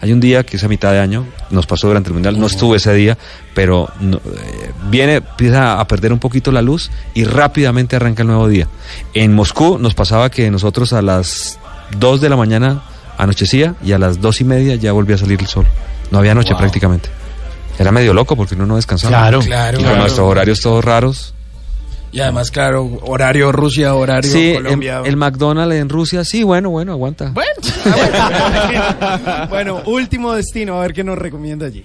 Hay 0.00 0.12
un 0.12 0.20
día 0.20 0.44
que 0.44 0.56
es 0.58 0.64
a 0.64 0.68
mitad 0.68 0.92
de 0.92 1.00
año, 1.00 1.26
nos 1.50 1.66
pasó 1.66 1.88
durante 1.88 2.10
el 2.10 2.14
mundial, 2.14 2.38
no 2.38 2.46
estuve 2.46 2.76
ese 2.76 2.92
día, 2.92 3.16
pero 3.54 3.88
no- 4.00 4.18
eh, 4.18 4.70
viene, 4.90 5.14
empieza 5.16 5.80
a 5.80 5.86
perder 5.88 6.12
un 6.12 6.18
poquito 6.18 6.52
la 6.52 6.62
luz 6.62 6.90
y 7.14 7.24
rápidamente 7.24 7.96
arranca 7.96 8.22
el 8.22 8.28
nuevo 8.28 8.46
día. 8.48 8.68
En 9.14 9.34
Moscú 9.34 9.78
nos 9.78 9.94
pasaba 9.94 10.30
que 10.30 10.50
nosotros 10.50 10.92
a 10.92 11.00
las 11.02 11.58
2 11.98 12.20
de 12.20 12.28
la 12.28 12.36
mañana 12.36 12.82
anochecía 13.18 13.74
y 13.82 13.92
a 13.92 13.98
las 13.98 14.20
dos 14.20 14.40
y 14.40 14.44
media 14.44 14.74
ya 14.76 14.92
volvía 14.92 15.16
a 15.16 15.18
salir 15.18 15.40
el 15.40 15.46
sol. 15.46 15.66
No 16.10 16.18
había 16.18 16.34
noche 16.34 16.50
Wow. 16.50 16.58
prácticamente. 16.58 17.08
Era 17.78 17.90
medio 17.90 18.12
loco 18.12 18.36
porque 18.36 18.54
uno 18.54 18.66
no 18.66 18.76
descansaba. 18.76 19.10
Claro, 19.16 19.40
claro, 19.40 19.78
Y 19.78 19.82
con 19.82 19.84
claro. 19.86 20.00
nuestros 20.02 20.28
horarios 20.28 20.60
todos 20.60 20.84
raros. 20.84 21.34
Y 22.14 22.20
además, 22.20 22.52
claro, 22.52 23.00
horario 23.02 23.50
Rusia, 23.50 23.92
horario 23.96 24.30
Sí, 24.30 24.52
Colombia. 24.54 25.02
el 25.04 25.16
McDonald's 25.16 25.74
en 25.74 25.88
Rusia, 25.88 26.24
sí, 26.24 26.44
bueno, 26.44 26.70
bueno, 26.70 26.92
aguanta. 26.92 27.30
Bueno, 27.30 27.50
ah, 27.86 29.46
bueno. 29.48 29.48
bueno, 29.48 29.82
último 29.86 30.32
destino, 30.32 30.76
a 30.78 30.82
ver 30.82 30.92
qué 30.92 31.02
nos 31.02 31.18
recomienda 31.18 31.66
allí. 31.66 31.84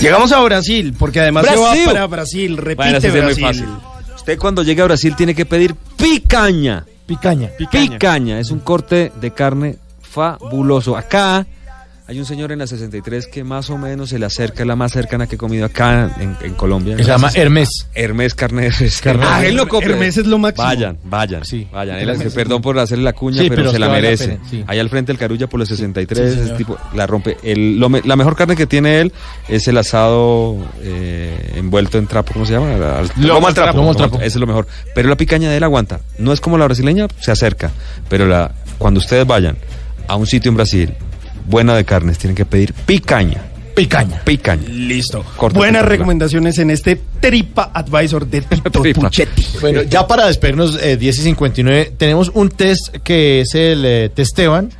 Llegamos 0.00 0.32
a 0.32 0.40
Brasil, 0.42 0.94
porque 0.98 1.20
además 1.20 1.46
se 1.46 1.56
Brasil. 1.56 1.82
va 1.86 1.92
para 1.92 2.06
Brasil, 2.06 2.56
repite 2.56 2.90
Bueno, 2.90 2.98
es 2.98 3.04
muy 3.12 3.20
Brasil. 3.20 3.44
fácil. 3.44 3.68
Usted 4.16 4.38
cuando 4.38 4.62
llegue 4.62 4.82
a 4.82 4.84
Brasil 4.86 5.14
tiene 5.16 5.34
que 5.34 5.46
pedir 5.46 5.74
picaña. 5.74 6.84
Picaña. 7.06 7.50
Picaña. 7.58 8.38
es 8.40 8.50
un 8.50 8.60
corte 8.60 9.12
de 9.20 9.30
carne 9.30 9.76
fabuloso. 10.14 10.96
Acá 10.96 11.44
Hay 12.06 12.18
un 12.18 12.26
señor 12.26 12.52
en 12.52 12.58
la 12.58 12.66
63 12.66 13.26
que 13.28 13.44
más 13.44 13.70
o 13.70 13.78
menos 13.78 14.10
se 14.10 14.18
le 14.18 14.26
acerca, 14.26 14.60
es 14.62 14.66
la 14.66 14.76
más 14.76 14.92
cercana 14.92 15.26
que 15.26 15.36
he 15.36 15.38
comido 15.38 15.64
acá 15.64 16.14
en, 16.20 16.36
en 16.42 16.52
Colombia. 16.54 16.98
Se 16.98 17.02
llama 17.04 17.30
Hermes. 17.34 17.88
Hermes 17.94 18.34
Carneres. 18.34 19.00
Carneres. 19.02 19.30
Ah, 19.32 19.46
él 19.46 19.56
lo 19.56 19.66
copia. 19.66 19.88
Hermes 19.88 20.18
es 20.18 20.26
lo 20.26 20.36
máximo. 20.38 20.66
Vayan, 20.66 20.98
vayan, 21.04 21.44
Sí. 21.46 21.66
vayan. 21.72 21.96
Él 21.98 22.30
perdón 22.34 22.60
por 22.60 22.78
hacerle 22.78 23.04
la 23.04 23.14
cuña, 23.14 23.40
Sí, 23.40 23.48
pero, 23.48 23.62
pero 23.62 23.70
se 23.70 23.76
es 23.76 23.80
la 23.80 23.86
la 23.86 23.92
merece. 23.94 24.28
pena, 24.28 24.40
sí. 24.50 24.62
Ahí 24.66 24.78
al 24.80 24.90
frente 24.90 25.12
el 25.12 25.18
Carulla 25.18 25.46
por 25.46 25.58
los 25.58 25.66
63, 25.70 26.34
Sí, 26.34 26.40
ese 26.40 26.50
tipo, 26.58 26.76
la 26.94 27.06
rompe. 27.06 27.38
El, 27.42 27.78
lo 27.80 27.88
me- 27.88 28.02
la 28.04 28.16
mejor 28.16 28.36
carne 28.36 28.54
que 28.54 28.66
tiene 28.66 29.00
él 29.00 29.10
es 29.48 29.66
el 29.66 29.78
asado 29.78 30.58
eh, 30.82 31.54
envuelto 31.56 31.96
en 31.96 32.06
trapo, 32.06 32.34
¿cómo 32.34 32.44
se 32.44 32.52
llama? 32.52 32.74
Al- 32.98 33.10
lomo 33.16 33.46
al 33.46 33.54
trapo. 33.54 33.78
Lomo 33.78 33.90
al 33.92 33.94
lomo 33.96 34.04
al- 34.04 34.10
trapo. 34.10 34.16
Ese 34.18 34.26
es 34.26 34.36
lo 34.36 34.46
mejor. 34.46 34.66
Pero 34.94 35.08
la 35.08 35.16
picaña 35.16 35.48
de 35.48 35.56
él 35.56 35.62
aguanta. 35.64 36.00
No 36.18 36.34
es 36.34 36.40
como 36.42 36.58
la 36.58 36.66
brasileña, 36.66 37.06
se 37.18 37.32
acerca. 37.32 37.70
Pero 38.10 38.26
la, 38.26 38.52
cuando 38.76 39.00
ustedes 39.00 39.26
vayan 39.26 39.56
a 40.08 40.16
un 40.16 40.26
sitio 40.26 40.50
en 40.50 40.56
Brasil, 40.56 40.94
buena 41.46 41.74
de 41.76 41.84
carnes, 41.84 42.18
tienen 42.18 42.34
que 42.36 42.44
pedir 42.46 42.72
picaña. 42.72 43.42
Picaña. 43.74 44.20
Picaña. 44.24 44.68
Listo. 44.68 45.24
Corte 45.36 45.58
Buenas 45.58 45.84
recomendaciones 45.84 46.58
en 46.58 46.70
este 46.70 46.94
Tripa 47.18 47.72
Advisor 47.74 48.24
de 48.24 48.42
Tito 48.42 48.70
Tripa. 48.82 49.00
Puchetti. 49.00 49.44
Bueno, 49.60 49.82
ya 49.82 50.06
para 50.06 50.26
despedirnos, 50.26 50.80
eh, 50.80 50.96
10 50.96 51.18
y 51.18 51.22
59, 51.22 51.92
tenemos 51.98 52.30
un 52.34 52.50
test 52.50 52.98
que 53.02 53.40
es 53.40 53.52
el 53.56 53.84
eh, 53.84 54.10
Testeban, 54.14 54.70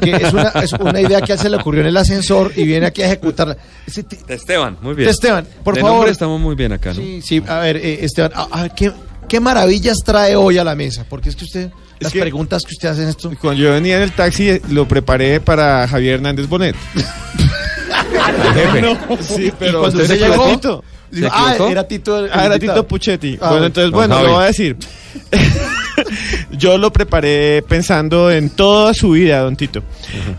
que 0.00 0.10
es 0.16 0.32
una, 0.32 0.48
es 0.62 0.72
una 0.72 0.98
idea 1.00 1.20
que 1.20 1.32
a 1.32 1.34
él 1.34 1.40
se 1.42 1.50
le 1.50 1.56
ocurrió 1.58 1.82
en 1.82 1.88
el 1.88 1.96
ascensor 1.98 2.50
y 2.56 2.64
viene 2.64 2.86
aquí 2.86 3.02
a 3.02 3.06
ejecutarla. 3.06 3.58
Esteban, 4.28 4.78
muy 4.80 4.94
bien. 4.94 5.10
Esteban, 5.10 5.46
por 5.62 5.74
De 5.74 5.82
favor. 5.82 6.08
estamos 6.08 6.40
muy 6.40 6.54
bien 6.54 6.72
acá, 6.72 6.90
¿no? 6.94 6.96
Sí, 7.02 7.20
sí, 7.22 7.42
a 7.46 7.58
ver, 7.58 7.76
eh, 7.76 7.98
Esteban, 8.02 8.32
a- 8.34 8.62
a- 8.62 8.68
¿qué, 8.70 8.90
qué 9.28 9.40
maravillas 9.40 9.98
trae 10.04 10.34
hoy 10.36 10.58
a 10.58 10.64
la 10.64 10.74
mesa? 10.74 11.04
Porque 11.08 11.28
es 11.28 11.36
que 11.36 11.44
usted, 11.44 11.70
las 12.00 12.12
que- 12.12 12.20
preguntas 12.20 12.64
que 12.64 12.72
usted 12.72 12.88
hace 12.88 13.02
en 13.02 13.08
esto. 13.10 13.30
Cuando 13.40 13.62
yo 13.62 13.70
venía 13.72 13.96
en 13.96 14.02
el 14.02 14.12
taxi 14.12 14.48
eh, 14.50 14.62
lo 14.70 14.88
preparé 14.88 15.40
para 15.40 15.86
Javier 15.86 16.14
Hernández 16.14 16.46
Bonet. 16.48 16.74
sí, 19.20 19.52
pero 19.58 19.80
cuando 19.80 19.98
usted 19.98 20.02
usted 20.02 20.06
se 20.06 20.16
llegó, 20.18 20.46
equivocó. 20.48 20.84
dijo, 21.10 21.28
¿Se 21.28 21.32
ah, 21.32 21.56
era 21.70 21.86
Tito. 21.86 22.24
el 22.24 22.30
Ah, 22.32 22.46
era. 22.46 22.58
Tito 22.58 22.86
Puchetti. 22.86 23.38
Ah, 23.40 23.50
bueno, 23.50 23.66
entonces, 23.66 23.90
Don 23.90 23.98
bueno, 23.98 24.14
Javi. 24.16 24.26
lo 24.26 24.32
voy 24.34 24.42
a 24.44 24.46
decir. 24.46 24.76
Yo 26.52 26.78
lo 26.78 26.92
preparé 26.92 27.62
pensando 27.68 28.30
en 28.30 28.50
toda 28.50 28.94
su 28.94 29.10
vida, 29.10 29.40
don 29.40 29.56
Tito. 29.56 29.82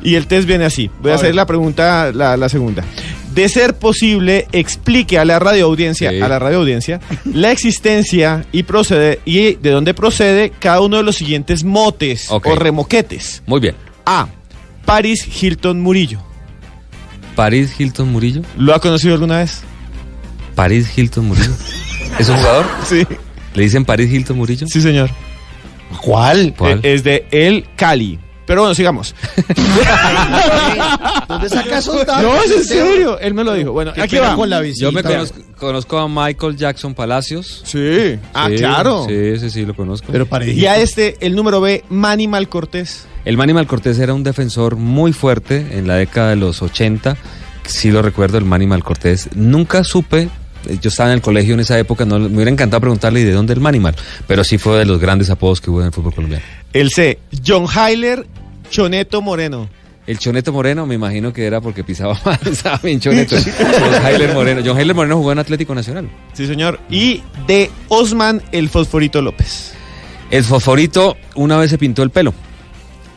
Y 0.01 0.15
el 0.15 0.25
test 0.27 0.47
viene 0.47 0.65
así. 0.65 0.89
Voy 1.01 1.11
a, 1.11 1.13
A 1.13 1.15
hacer 1.15 1.29
ver. 1.29 1.35
la 1.35 1.45
pregunta, 1.45 2.11
la, 2.13 2.37
la 2.37 2.49
segunda. 2.49 2.83
De 3.39 3.47
ser 3.47 3.79
posible, 3.79 4.47
explique 4.51 5.17
a 5.17 5.23
la 5.23 5.39
radio 5.39 5.67
audiencia, 5.67 6.09
Sí. 6.11 6.19
a 6.19 6.27
la 6.27 6.39
la 7.33 7.51
existencia 7.51 8.45
y 8.51 8.63
procede 8.63 9.21
y 9.23 9.55
de 9.55 9.69
dónde 9.71 9.93
procede 9.93 10.51
cada 10.59 10.81
uno 10.81 10.97
de 10.97 11.03
los 11.03 11.15
siguientes 11.15 11.63
motes 11.63 12.27
o 12.29 12.41
remoquetes. 12.55 13.41
Muy 13.45 13.61
bien. 13.61 13.75
A. 14.05 14.27
Paris 14.83 15.25
Hilton 15.41 15.79
Murillo. 15.79 16.19
Paris 17.33 17.79
Hilton 17.79 18.11
Murillo. 18.11 18.41
¿Lo 18.57 18.75
ha 18.75 18.81
conocido 18.81 19.13
alguna 19.13 19.37
vez? 19.37 19.61
Paris 20.55 20.97
Hilton 20.97 21.25
Murillo. 21.29 21.53
¿Es 22.19 22.27
un 22.27 22.35
jugador? 22.35 22.65
Sí. 22.89 23.07
¿Le 23.53 23.63
dicen 23.63 23.85
Paris 23.85 24.11
Hilton 24.11 24.35
Murillo? 24.35 24.67
Sí, 24.67 24.81
señor. 24.81 25.09
¿Cuál? 26.01 26.53
¿Cuál? 26.57 26.81
Es 26.83 27.05
de 27.05 27.25
El 27.31 27.69
Cali. 27.77 28.19
Pero 28.49 28.61
bueno, 28.61 28.73
sigamos. 28.73 29.13
¿Dónde 31.27 31.49
saca 31.49 31.77
esos 31.77 32.03
datos? 32.03 32.23
No, 32.23 32.35
es 32.41 32.49
en 32.49 32.63
serio. 32.63 33.19
Él 33.19 33.35
me 33.35 33.43
lo 33.43 33.53
dijo. 33.53 33.73
Bueno, 33.73 33.93
Qué 33.93 34.01
aquí 34.01 34.17
va. 34.17 34.35
con 34.35 34.49
la 34.49 34.59
visita. 34.59 34.85
Yo 34.85 34.91
me 34.91 35.03
conozco, 35.03 35.39
conozco 35.55 35.99
a 35.99 36.07
Michael 36.09 36.57
Jackson 36.57 36.95
Palacios. 36.95 37.61
Sí. 37.63 38.17
Ah, 38.33 38.47
Sí, 38.49 38.55
claro. 38.55 39.05
Sí, 39.07 39.37
sí, 39.39 39.51
sí, 39.51 39.65
lo 39.67 39.75
conozco. 39.75 40.07
Pero 40.11 40.25
para 40.25 40.47
Y 40.47 40.65
a 40.65 40.77
este, 40.77 41.15
el 41.19 41.35
número 41.35 41.61
B, 41.61 41.83
Manimal 41.89 42.49
Cortés. 42.49 43.05
El 43.23 43.37
Manny 43.37 43.53
Malcortés 43.53 43.99
era 43.99 44.15
un 44.15 44.23
defensor 44.23 44.77
muy 44.77 45.13
fuerte 45.13 45.77
en 45.77 45.87
la 45.87 45.97
década 45.97 46.31
de 46.31 46.37
los 46.37 46.63
80. 46.63 47.17
Sí 47.67 47.91
lo 47.91 48.01
recuerdo, 48.01 48.39
el 48.39 48.45
Manny 48.45 48.65
Malcortés. 48.65 49.29
Nunca 49.35 49.83
supe, 49.83 50.27
eh, 50.67 50.77
yo 50.81 50.89
estaba 50.89 51.09
en 51.09 51.15
el 51.17 51.21
colegio 51.21 51.53
en 51.53 51.59
esa 51.59 51.77
época, 51.77 52.05
no, 52.05 52.17
me 52.17 52.27
hubiera 52.35 52.49
encantado 52.49 52.81
preguntarle 52.81 53.19
¿y 53.21 53.23
de 53.25 53.33
dónde 53.33 53.53
el 53.53 53.59
Manimal. 53.59 53.95
Pero 54.25 54.43
sí 54.43 54.57
fue 54.57 54.79
de 54.79 54.85
los 54.85 54.99
grandes 54.99 55.29
apodos 55.29 55.61
que 55.61 55.69
hubo 55.69 55.81
en 55.81 55.87
el 55.87 55.93
fútbol 55.93 56.15
colombiano. 56.15 56.43
El 56.73 56.91
C, 56.91 57.19
John 57.45 57.65
Hyler 57.67 58.25
Choneto 58.69 59.21
Moreno. 59.21 59.69
El 60.07 60.17
Choneto 60.17 60.51
Moreno, 60.51 60.87
me 60.87 60.95
imagino 60.95 61.31
que 61.31 61.45
era 61.45 61.61
porque 61.61 61.83
pisaba 61.83 62.19
mal, 62.25 62.39
estaba 62.45 62.79
bien 62.83 62.99
Choneto. 62.99 63.35
John 63.37 64.33
Moreno. 64.33 64.61
John 64.65 64.77
Heiler 64.77 64.95
Moreno 64.95 65.17
jugó 65.17 65.31
en 65.31 65.39
Atlético 65.39 65.75
Nacional. 65.75 66.09
Sí, 66.33 66.47
señor. 66.47 66.79
Y 66.89 67.21
de 67.45 67.69
Osman 67.89 68.41
el 68.51 68.69
Fosforito 68.69 69.21
López. 69.21 69.73
El 70.31 70.43
fosforito 70.43 71.17
una 71.35 71.57
vez 71.57 71.69
se 71.71 71.77
pintó 71.77 72.03
el 72.03 72.09
pelo. 72.09 72.33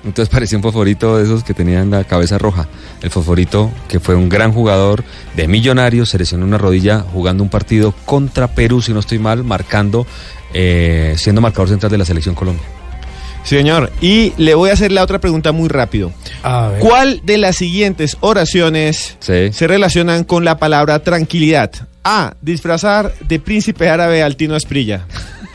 Entonces 0.05 0.28
parecía 0.28 0.59
un 0.59 0.62
fosforito 0.62 1.16
de 1.16 1.24
esos 1.24 1.44
que 1.44 1.55
tenían 1.55 1.90
la 1.90 2.05
cabeza 2.05 2.36
roja. 2.36 2.68
El 3.03 3.11
fosforito, 3.11 3.70
que 3.88 4.00
fue 4.00 4.14
un 4.14 4.28
gran 4.28 4.53
jugador 4.53 5.05
de 5.36 5.46
millonarios, 5.46 6.11
se 6.11 6.18
lesionó 6.18 6.44
una 6.44 6.59
rodilla 6.59 7.00
jugando 7.00 7.42
un 7.42 7.50
partido 7.50 7.94
contra 8.05 8.48
Perú, 8.48 8.82
si 8.82 8.92
no 8.92 9.00
estoy 9.00 9.18
mal, 9.18 9.44
marcando, 9.44 10.07
eh, 10.53 11.14
siendo 11.16 11.40
marcador 11.40 11.68
central 11.68 11.92
de 11.92 11.98
la 11.98 12.05
selección 12.05 12.34
Colombia. 12.34 12.82
Sí, 13.45 13.57
señor. 13.57 13.90
Y 14.01 14.32
le 14.38 14.55
voy 14.55 14.70
a 14.70 14.74
hacer 14.74 14.93
la 14.93 15.03
otra 15.03 15.18
pregunta 15.20 15.53
muy 15.53 15.68
rápido. 15.68 16.12
A 16.43 16.68
ver. 16.68 16.80
¿Cuál 16.80 17.20
de 17.24 17.38
las 17.38 17.57
siguientes 17.57 18.16
oraciones 18.20 19.16
Sí. 19.20 19.53
se 19.53 19.66
relacionan 19.66 20.24
con 20.24 20.45
la 20.45 20.59
palabra 20.59 21.01
tranquilidad? 21.01 21.70
A. 22.05 22.34
Disfrazar 22.40 23.12
de 23.28 23.38
príncipe 23.40 23.88
árabe 23.88 24.22
al 24.22 24.36
Tino 24.36 24.57
Esprilla. 24.57 25.07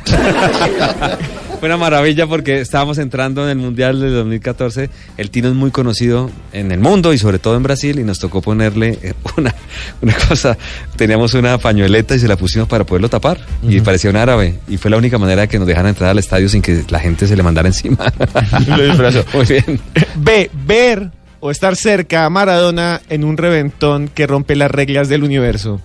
Fue 1.59 1.69
una 1.69 1.77
maravilla 1.77 2.27
porque 2.27 2.61
estábamos 2.61 2.99
entrando 2.99 3.43
en 3.43 3.49
el 3.49 3.57
Mundial 3.57 3.99
del 3.99 4.13
2014. 4.13 4.91
El 5.17 5.31
Tino 5.31 5.47
es 5.47 5.55
muy 5.55 5.71
conocido 5.71 6.29
en 6.53 6.71
el 6.71 6.79
mundo 6.79 7.13
y 7.13 7.17
sobre 7.17 7.39
todo 7.39 7.55
en 7.55 7.63
Brasil 7.63 7.97
y 7.99 8.03
nos 8.03 8.19
tocó 8.19 8.41
ponerle 8.41 8.99
eh, 9.01 9.13
una, 9.37 9.55
una 10.01 10.13
cosa. 10.29 10.55
Teníamos 10.95 11.33
una 11.33 11.57
pañueleta 11.57 12.13
y 12.13 12.19
se 12.19 12.27
la 12.27 12.35
pusimos 12.35 12.67
para 12.67 12.83
poderlo 12.83 13.09
tapar 13.09 13.39
y 13.63 13.81
parecía 13.81 14.11
un 14.11 14.17
árabe. 14.17 14.59
Y 14.67 14.77
fue 14.77 14.91
la 14.91 14.97
única 14.97 15.17
manera 15.17 15.41
de 15.41 15.47
que 15.47 15.57
nos 15.57 15.67
dejaran 15.67 15.89
entrar 15.89 16.11
al 16.11 16.19
estadio 16.19 16.47
sin 16.47 16.61
que 16.61 16.83
la 16.89 16.99
gente 16.99 17.25
se 17.25 17.35
le 17.35 17.41
mandara 17.41 17.67
encima. 17.67 18.13
Lo 18.67 18.83
disfrazó. 18.83 19.25
Muy 19.33 19.45
bien. 19.45 19.79
B. 20.15 20.51
Ver 20.65 21.09
o 21.39 21.49
estar 21.49 21.75
cerca 21.75 22.25
a 22.25 22.29
Maradona 22.29 23.01
en 23.09 23.23
un 23.23 23.35
reventón 23.35 24.09
que 24.09 24.27
rompe 24.27 24.55
las 24.55 24.69
reglas 24.69 25.09
del 25.09 25.23
universo. 25.23 25.81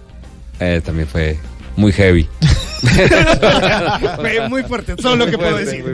Eh, 0.61 0.83
también 0.85 1.09
fue 1.09 1.39
muy 1.77 1.93
heavy. 1.93 2.29
Muy 4.49 4.63
fuerte, 4.65 4.97
todo 4.97 5.17
lo 5.17 5.27
que 5.27 5.39
puedo 5.39 5.57
decir. 5.57 5.85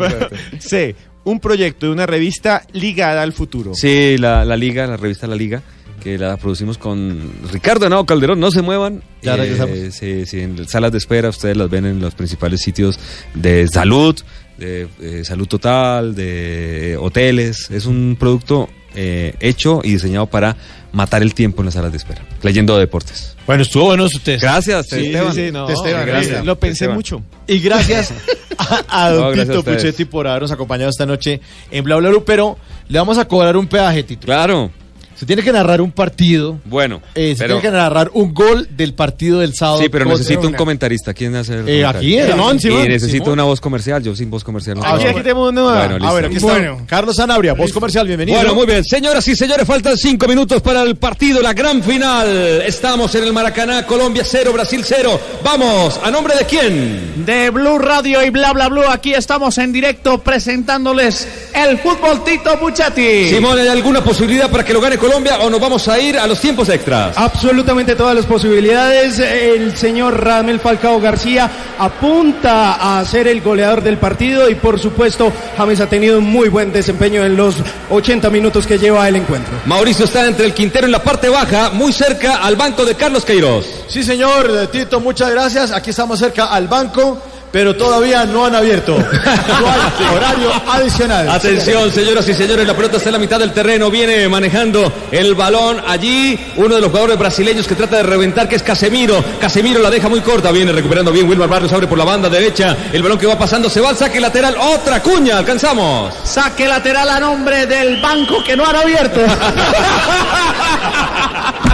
C. 0.58 0.94
Un 1.24 1.40
proyecto 1.40 1.86
de 1.86 1.92
una 1.92 2.06
revista 2.06 2.62
ligada 2.72 3.22
al 3.22 3.32
futuro. 3.32 3.74
Sí, 3.74 4.16
la, 4.18 4.44
la 4.44 4.56
Liga, 4.56 4.86
la 4.86 4.96
revista 4.96 5.26
La 5.26 5.36
Liga, 5.36 5.62
que 6.02 6.16
la 6.16 6.36
producimos 6.36 6.78
con 6.78 7.32
Ricardo 7.52 7.86
Henao 7.86 8.06
Calderón, 8.06 8.40
no 8.40 8.50
se 8.50 8.62
muevan. 8.62 9.02
Ya 9.22 9.36
regresamos. 9.36 9.76
sí, 9.94 10.24
sí, 10.26 10.40
en 10.40 10.66
salas 10.68 10.92
de 10.92 10.98
espera, 10.98 11.28
ustedes 11.28 11.56
las 11.56 11.68
ven 11.68 11.84
en 11.84 12.00
los 12.00 12.14
principales 12.14 12.62
sitios 12.62 12.98
de 13.34 13.68
salud, 13.68 14.16
de 14.56 14.88
eh, 15.00 15.24
salud 15.24 15.46
total, 15.46 16.14
de 16.14 16.96
hoteles. 16.98 17.70
Es 17.70 17.84
un 17.84 18.16
producto 18.18 18.68
eh, 19.00 19.34
hecho 19.38 19.80
y 19.84 19.92
diseñado 19.92 20.26
para 20.26 20.56
matar 20.90 21.22
el 21.22 21.32
tiempo 21.34 21.60
en 21.62 21.66
las 21.66 21.74
salas 21.74 21.92
de 21.92 21.98
espera, 21.98 22.22
leyendo 22.42 22.76
deportes. 22.76 23.36
Bueno, 23.46 23.62
estuvo 23.62 23.84
bueno 23.84 24.08
su 24.08 24.18
test. 24.18 24.42
Gracias, 24.42 24.86
Sí, 24.88 25.06
Esteban. 25.06 25.32
sí, 25.34 25.46
sí, 25.46 25.52
no, 25.52 25.68
Esteban, 25.68 26.04
gracias. 26.06 26.44
Lo 26.44 26.58
pensé 26.58 26.72
Esteban. 26.84 26.96
mucho. 26.96 27.22
Y 27.46 27.60
gracias 27.60 28.12
a, 28.58 29.04
a 29.06 29.10
don 29.12 29.20
No, 29.22 29.28
gracias 29.30 29.56
Tito 29.56 29.70
a. 29.70 29.74
Puchetti 29.74 30.04
por 30.04 30.26
habernos 30.26 30.50
acompañado 30.50 30.90
esta 30.90 31.06
noche 31.06 31.40
en 31.70 31.84
Bla 31.84 31.96
Bla 31.96 32.08
Blue, 32.08 32.24
pero 32.24 32.58
le 32.88 32.98
vamos 32.98 33.18
a 33.18 33.26
cobrar 33.28 33.56
un 33.56 33.68
peaje, 33.68 34.02
Tito. 34.02 34.26
Claro, 34.26 34.70
Se 35.18 35.26
tiene 35.26 35.42
que 35.42 35.52
narrar 35.52 35.80
un 35.80 35.90
partido, 35.90 36.60
bueno. 36.64 37.02
eh, 37.14 37.34
se 37.36 37.42
pero- 37.44 37.58
tiene 37.60 37.70
que 37.70 37.76
narrar 37.76 38.10
un 38.14 38.32
gol 38.32 38.68
del 38.76 38.94
partido 38.94 39.40
del 39.40 39.52
sábado. 39.54 39.80
sí, 39.80 39.88
pero 39.88 40.04
necesito 40.04 40.46
un 40.46 40.52
comentarista. 40.54 41.12
¿Quién 41.12 41.34
hace 41.34 41.54
el 41.54 41.68
Eh, 41.68 41.84
aquí, 41.84 42.20
Simón, 42.22 42.56
Y 42.56 42.60
Simón, 42.60 42.88
necesito 42.88 43.24
Simón. 43.24 43.32
una 43.32 43.42
voz 43.44 43.60
comercial. 43.60 44.00
Yo 44.02 44.14
sin 44.14 44.30
voz 44.30 44.44
comercial 44.44 44.76
no 44.76 44.84
Ah, 44.84 44.90
Aquí, 44.90 44.98
puedo. 44.98 45.10
aquí 45.10 45.20
tenemos 45.22 45.50
una. 45.50 45.62
Bueno, 45.62 45.94
A 45.96 45.98
listo. 45.98 46.14
ver, 46.14 46.24
aquí 46.26 46.36
está. 46.36 46.46
Bueno. 46.52 46.82
Carlos 46.86 47.16
Sanabria, 47.16 47.54
voz 47.54 47.72
comercial, 47.72 48.06
bienvenido. 48.06 48.38
Bueno, 48.38 48.54
muy 48.54 48.66
bien. 48.66 48.84
Señoras 48.84 49.26
y 49.26 49.34
señores, 49.34 49.66
faltan 49.66 49.96
cinco 49.96 50.28
minutos 50.28 50.62
para 50.62 50.82
el 50.82 50.94
partido, 50.96 51.42
la 51.42 51.52
gran 51.52 51.82
final. 51.82 52.62
Estamos 52.64 53.12
en 53.16 53.24
el 53.24 53.32
Maracaná, 53.32 53.84
Colombia 53.86 54.22
0, 54.24 54.52
Brasil 54.52 54.82
0. 54.84 55.20
Vamos, 55.42 55.98
¿a 56.04 56.12
nombre 56.12 56.36
de 56.36 56.44
quién? 56.44 57.26
de 57.26 57.50
Blue 57.50 57.78
Radio 57.78 58.24
y 58.24 58.30
bla 58.30 58.52
bla 58.52 58.68
bla. 58.68 58.92
Aquí 58.92 59.12
estamos 59.14 59.58
en 59.58 59.72
directo 59.72 60.18
presentándoles 60.22 61.26
el 61.54 61.76
fútbol 61.78 62.22
Tito 62.24 62.56
Puchetti. 62.60 63.30
Simón, 63.30 63.58
¿hay 63.58 63.66
alguna 63.68 64.02
posibilidad 64.04 64.48
para 64.48 64.64
que 64.64 64.72
lo 64.72 64.80
gane 64.80 64.96
Colombia 64.96 65.07
o 65.14 65.50
nos 65.50 65.60
vamos 65.60 65.88
a 65.88 65.98
ir 65.98 66.18
a 66.18 66.26
los 66.26 66.40
tiempos 66.40 66.68
extras? 66.68 67.16
Absolutamente 67.16 67.96
todas 67.96 68.14
las 68.14 68.26
posibilidades. 68.26 69.18
El 69.18 69.76
señor 69.76 70.22
Radamel 70.22 70.60
Falcao 70.60 71.00
García 71.00 71.50
apunta 71.78 72.98
a 72.98 73.04
ser 73.04 73.26
el 73.26 73.40
goleador 73.40 73.82
del 73.82 73.96
partido 73.96 74.50
y 74.50 74.54
por 74.54 74.78
supuesto 74.78 75.32
James 75.56 75.80
ha 75.80 75.86
tenido 75.86 76.18
un 76.18 76.24
muy 76.24 76.48
buen 76.48 76.72
desempeño 76.72 77.24
en 77.24 77.36
los 77.36 77.56
80 77.90 78.28
minutos 78.30 78.66
que 78.66 78.78
lleva 78.78 79.08
el 79.08 79.16
encuentro. 79.16 79.52
Mauricio 79.66 80.04
está 80.04 80.26
entre 80.26 80.46
el 80.46 80.52
Quintero 80.52 80.86
en 80.86 80.92
la 80.92 81.02
parte 81.02 81.28
baja, 81.28 81.70
muy 81.70 81.92
cerca 81.92 82.36
al 82.36 82.56
banco 82.56 82.84
de 82.84 82.94
Carlos 82.94 83.24
Queiroz. 83.24 83.66
Sí, 83.88 84.02
señor, 84.02 84.50
eh, 84.50 84.66
Tito, 84.66 85.00
muchas 85.00 85.30
gracias. 85.30 85.72
Aquí 85.72 85.90
estamos 85.90 86.18
cerca 86.18 86.46
al 86.46 86.68
banco. 86.68 87.18
Pero 87.52 87.76
todavía 87.76 88.24
no 88.24 88.46
han 88.46 88.54
abierto. 88.54 88.96
No 89.48 89.66
hay 89.66 90.16
horario 90.16 90.52
adicional. 90.68 91.28
Atención, 91.28 91.90
señoras 91.90 92.28
y 92.28 92.34
señores, 92.34 92.66
la 92.66 92.74
pelota 92.74 92.98
está 92.98 93.08
en 93.08 93.14
la 93.14 93.18
mitad 93.18 93.38
del 93.38 93.52
terreno, 93.52 93.90
viene 93.90 94.28
manejando 94.28 94.92
el 95.10 95.34
balón 95.34 95.82
allí, 95.86 96.38
uno 96.56 96.74
de 96.74 96.80
los 96.80 96.90
jugadores 96.90 97.18
brasileños 97.18 97.66
que 97.66 97.74
trata 97.74 97.96
de 97.96 98.02
reventar, 98.04 98.48
que 98.48 98.56
es 98.56 98.62
Casemiro. 98.62 99.22
Casemiro 99.40 99.80
la 99.80 99.90
deja 99.90 100.08
muy 100.08 100.20
corta, 100.20 100.52
viene 100.52 100.72
recuperando 100.72 101.10
bien, 101.10 101.28
Wilmar 101.28 101.48
Barrios 101.48 101.72
abre 101.72 101.86
por 101.86 101.98
la 101.98 102.04
banda 102.04 102.28
derecha, 102.28 102.76
el 102.92 103.02
balón 103.02 103.18
que 103.18 103.26
va 103.26 103.38
pasando 103.38 103.68
se 103.68 103.80
va 103.80 103.90
al 103.90 103.96
saque 103.96 104.20
lateral, 104.20 104.56
otra 104.58 105.02
cuña, 105.02 105.38
alcanzamos. 105.38 106.14
Saque 106.24 106.68
lateral 106.68 107.08
a 107.08 107.20
nombre 107.20 107.66
del 107.66 108.00
banco 108.00 108.42
que 108.44 108.56
no 108.56 108.66
han 108.66 108.76
abierto. 108.76 109.20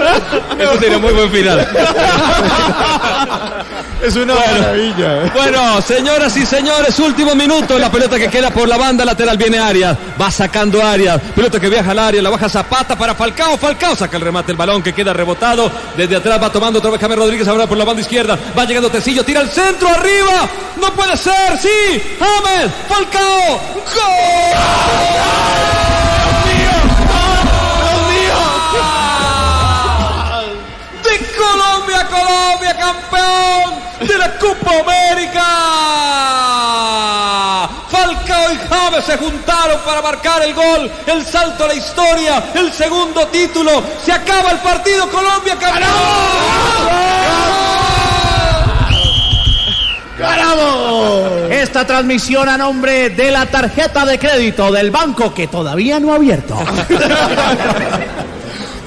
Eso 0.58 0.78
sería 0.80 0.98
muy 0.98 1.12
buen 1.12 1.30
final. 1.30 1.68
Es 4.02 4.16
una 4.16 4.34
maravilla. 4.34 5.30
Bueno, 5.34 5.82
señoras 5.82 6.34
y 6.34 6.46
señores, 6.46 6.98
último 6.98 7.34
minuto. 7.34 7.78
La 7.78 7.90
pelota 7.90 8.18
que 8.18 8.28
queda 8.28 8.50
por 8.50 8.66
la 8.66 8.78
banda 8.78 9.04
lateral 9.04 9.36
viene 9.36 9.58
Arias. 9.58 9.94
Va 10.20 10.30
sacando 10.30 10.82
Arias. 10.82 11.20
Pelota 11.34 11.60
que 11.60 11.68
viaja 11.68 11.90
al 11.90 11.98
área, 11.98 12.22
la 12.22 12.30
baja 12.30 12.48
Zapata 12.48 12.96
para 12.96 13.14
Falcao. 13.14 13.58
Falcao 13.58 13.94
saca 13.94 14.16
el 14.16 14.22
remate, 14.22 14.52
el 14.52 14.56
balón 14.56 14.82
que 14.82 14.94
queda 14.94 15.12
rebotado. 15.12 15.70
Desde 15.98 16.16
atrás 16.16 16.42
va 16.42 16.50
tomando 16.50 16.78
otra 16.78 16.90
vez 16.90 17.00
James 17.00 17.18
Rodríguez 17.18 17.46
ahora 17.46 17.66
por 17.66 17.76
la 17.76 17.84
banda 17.84 18.00
izquierda. 18.00 18.38
Va 18.58 18.64
llegando 18.64 18.88
Tecillo, 18.90 19.22
tira 19.22 19.42
el 19.42 19.50
centro 19.50 19.88
arriba. 19.88 20.48
No 20.80 20.90
puede 20.94 21.16
ser, 21.18 21.58
sí. 21.60 22.16
James, 22.18 22.72
Falcao. 22.88 23.60
de 25.94 25.99
campeón 32.92 34.08
de 34.08 34.18
la 34.18 34.30
Copa 34.38 34.70
América. 34.80 35.46
Falcao 37.90 38.52
y 38.52 38.58
James 38.68 39.04
se 39.04 39.16
juntaron 39.18 39.78
para 39.84 40.02
marcar 40.02 40.42
el 40.42 40.54
gol, 40.54 40.90
el 41.06 41.24
salto 41.26 41.64
a 41.64 41.68
la 41.68 41.74
historia, 41.74 42.42
el 42.54 42.72
segundo 42.72 43.26
título. 43.28 43.82
Se 44.04 44.12
acaba 44.12 44.50
el 44.52 44.58
partido, 44.58 45.08
Colombia 45.10 45.56
campeón. 45.58 45.90
¡Ganamos! 50.18 51.50
Esta 51.50 51.86
transmisión 51.86 52.48
a 52.48 52.58
nombre 52.58 53.10
de 53.10 53.30
la 53.30 53.46
tarjeta 53.46 54.04
de 54.04 54.18
crédito 54.18 54.70
del 54.70 54.90
banco 54.90 55.32
que 55.32 55.46
todavía 55.48 55.98
no 55.98 56.12
ha 56.12 56.16
abierto. 56.16 56.58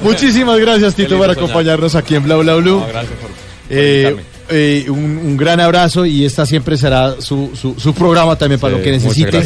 Muchísimas 0.03 0.57
gracias, 0.59 0.93
Tito, 0.95 1.17
por 1.17 1.29
acompañarnos 1.31 1.95
aquí 1.95 2.15
en 2.15 2.23
Bla 2.23 2.35
Bla 2.35 2.55
Blue. 2.55 2.81
No, 2.81 2.87
gracias 2.87 3.13
por- 3.19 3.29
por 3.31 3.42
Eh, 3.69 4.15
eh, 4.49 4.85
un, 4.89 4.99
un 5.17 5.37
gran 5.37 5.59
abrazo 5.59 6.05
y 6.05 6.25
esta 6.25 6.45
siempre 6.45 6.77
será 6.77 7.15
su, 7.19 7.51
su, 7.59 7.79
su 7.79 7.93
programa 7.93 8.35
también 8.35 8.59
para 8.59 8.73
Sí, 8.73 8.77
lo 8.79 8.83
que 8.83 8.91
necesite. 8.91 9.37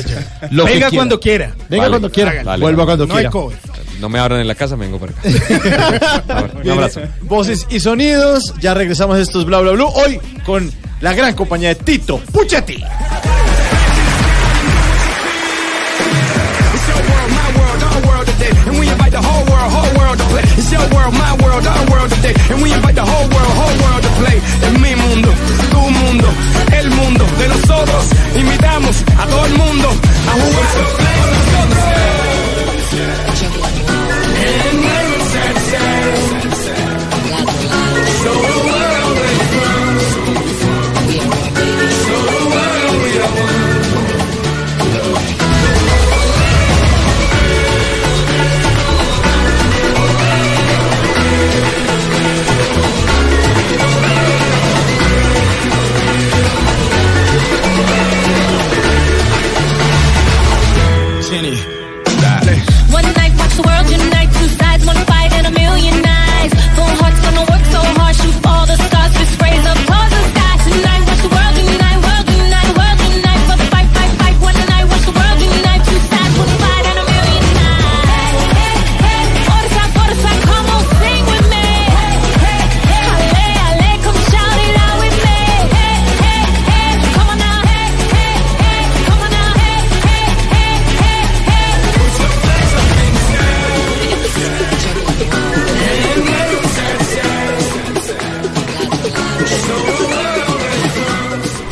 lo 0.51 0.65
que 0.65 0.73
Venga 0.73 0.87
quiera. 0.87 0.89
cuando 0.91 1.19
quiera. 1.19 1.55
Venga 1.69 1.83
Vale. 1.83 1.89
cuando 1.91 2.11
quiera. 2.11 2.31
Hágale. 2.31 2.61
Vuelva 2.61 2.85
cuando 2.85 3.05
No 3.07 3.13
quiera. 3.13 3.31
No 3.99 4.09
me 4.09 4.19
abran 4.19 4.39
en 4.41 4.47
la 4.47 4.55
casa, 4.55 4.75
me 4.75 4.85
vengo 4.85 4.99
para 4.99 5.11
acá. 5.13 6.51
Un 6.63 6.69
abrazo. 6.69 7.01
Voces 7.21 7.65
y 7.69 7.79
sonidos. 7.79 8.53
Ya 8.59 8.73
regresamos 8.73 9.17
a 9.17 9.21
estos 9.21 9.45
Bla 9.45 9.59
Bla 9.59 9.71
Blue. 9.71 9.87
Hoy 9.87 10.19
con 10.45 10.71
la 11.01 11.13
gran 11.13 11.33
compañía 11.35 11.69
de 11.69 11.75
Tito 11.75 12.19
Puchetti. 12.31 12.83
World, 20.17 20.19
to 20.19 20.25
play. 20.33 20.43
It's 20.57 20.71
your 20.71 20.87
world, 20.93 21.13
my 21.13 21.33
world, 21.43 21.67
our 21.67 21.85
world 21.91 22.09
today. 22.11 22.33
And 22.49 22.61
we 22.61 22.73
invite 22.73 22.95
the 22.95 23.05
whole 23.05 23.27
world, 23.29 23.53
whole 23.61 23.77
world 23.83 24.03
to 24.03 24.09
play. 24.21 24.37
Es 24.37 24.73
mi 24.79 24.95
mundo, 24.95 25.29
tu 25.71 25.79
mundo, 25.79 26.27
el 26.71 26.89
mundo 26.89 27.25
de 27.39 27.47
nosotros. 27.47 28.03
Invitamos 28.35 29.03
a 29.17 29.27
todo 29.27 29.45
el 29.45 29.53
mundo 29.57 29.87
a 30.27 30.33
jugar. 30.33 32.16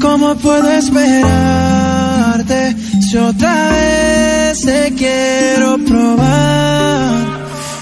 Cómo 0.00 0.34
puedo 0.36 0.70
esperarte 0.70 1.24
si 3.00 3.16
otra 3.16 3.68
vez 3.70 4.60
te 4.60 4.94
quiero 4.96 5.78
probar. 5.78 7.24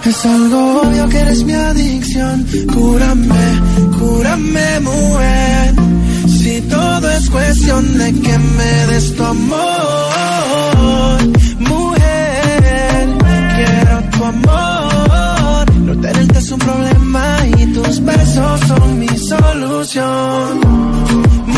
Es 0.04 0.26
algo 0.26 0.82
obvio 0.82 1.08
que 1.08 1.18
eres 1.18 1.44
mi 1.44 1.52
adicción. 1.54 2.46
Cúrame, 2.72 3.60
cúrame, 3.98 4.80
mujer. 4.80 5.74
Si 6.26 6.60
todo 6.62 7.10
es 7.10 7.30
cuestión 7.30 7.98
de 7.98 8.12
que 8.12 8.38
me 8.38 8.86
des 8.88 9.14
tu 9.16 9.24
amor, 9.24 11.18
mujer. 11.60 13.08
Quiero 13.56 14.02
tu 14.10 14.24
amor. 14.24 15.72
No 15.80 16.00
tenerte 16.00 16.38
es 16.38 16.50
un 16.50 16.58
problema 16.58 17.36
y 17.58 17.66
tus 17.66 18.04
besos 18.04 18.60
son 18.66 18.98
mi 18.98 19.08
solución. 19.08 20.60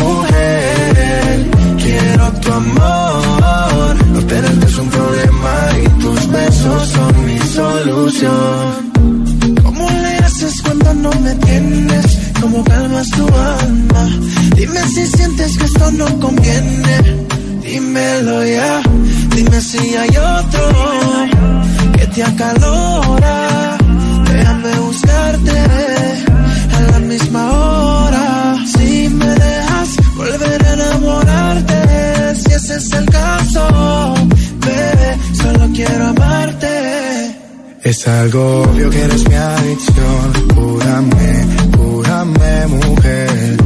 Mujer, 0.01 1.49
quiero 1.77 2.31
tu 2.41 2.51
amor. 2.53 3.95
No 4.13 4.19
tenerte 4.25 4.65
es 4.65 4.77
un 4.77 4.89
problema 4.89 5.53
y 5.83 5.87
tus 6.01 6.31
besos 6.31 6.87
son 6.89 7.25
mi 7.25 7.39
solución. 7.39 8.91
¿Cómo 9.63 9.89
le 9.89 10.17
haces 10.17 10.61
cuando 10.61 10.93
no 10.93 11.11
me 11.21 11.35
tienes? 11.35 12.17
¿Cómo 12.41 12.63
calmas 12.63 13.09
tu 13.11 13.25
alma? 13.27 14.09
Dime 14.55 14.81
si 14.93 15.07
sientes 15.07 15.57
que 15.57 15.65
esto 15.65 15.91
no 15.91 16.19
conviene. 16.19 17.25
Dímelo 17.63 18.45
ya. 18.45 18.81
Dime 19.35 19.61
si 19.61 19.95
hay 19.95 20.09
otro 20.09 20.71
que 21.97 22.07
te 22.07 22.23
acalora. 22.23 23.77
Déjame 24.31 24.79
buscarte 24.79 25.94
ese 32.65 32.77
es 32.77 32.93
el 32.93 33.05
caso, 33.05 34.15
bebé, 34.65 35.17
solo 35.33 35.69
quiero 35.75 36.07
amarte. 36.07 36.67
Es 37.83 38.07
algo 38.07 38.63
obvio 38.63 38.89
que 38.89 39.01
eres 39.03 39.29
mi 39.29 39.35
adicción, 39.35 40.33
júrame, 40.55 41.45
júrame 41.77 42.67
mujer, 42.67 43.57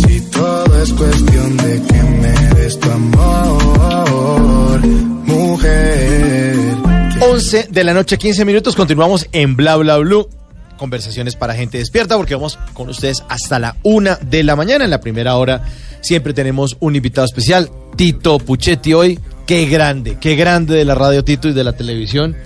si 0.00 0.20
todo 0.30 0.82
es 0.82 0.92
cuestión 0.94 1.56
de 1.58 1.82
que 1.82 2.02
me 2.02 2.54
des 2.54 2.80
tu 2.80 2.90
amor, 2.90 4.80
mujer. 5.26 6.56
11 7.20 7.66
de 7.70 7.84
la 7.84 7.92
noche, 7.92 8.16
15 8.16 8.46
minutos, 8.46 8.74
continuamos 8.74 9.26
en 9.32 9.56
Bla 9.56 9.76
Bla 9.76 9.98
Blue. 9.98 10.26
Conversaciones 10.78 11.36
para 11.36 11.54
gente 11.54 11.78
despierta 11.78 12.16
porque 12.16 12.34
vamos 12.34 12.58
con 12.72 12.88
ustedes 12.88 13.22
hasta 13.28 13.58
la 13.58 13.76
una 13.82 14.16
de 14.16 14.42
la 14.42 14.56
mañana. 14.56 14.84
En 14.84 14.90
la 14.90 15.00
primera 15.00 15.36
hora 15.36 15.62
siempre 16.00 16.32
tenemos 16.32 16.76
un 16.80 16.96
invitado 16.96 17.26
especial, 17.26 17.70
Tito 17.96 18.38
Puchetti 18.38 18.94
hoy. 18.94 19.18
Qué 19.46 19.66
grande, 19.66 20.18
qué 20.20 20.36
grande 20.36 20.76
de 20.76 20.84
la 20.84 20.94
radio 20.94 21.24
Tito 21.24 21.48
y 21.48 21.52
de 21.52 21.64
la 21.64 21.72
televisión. 21.72 22.36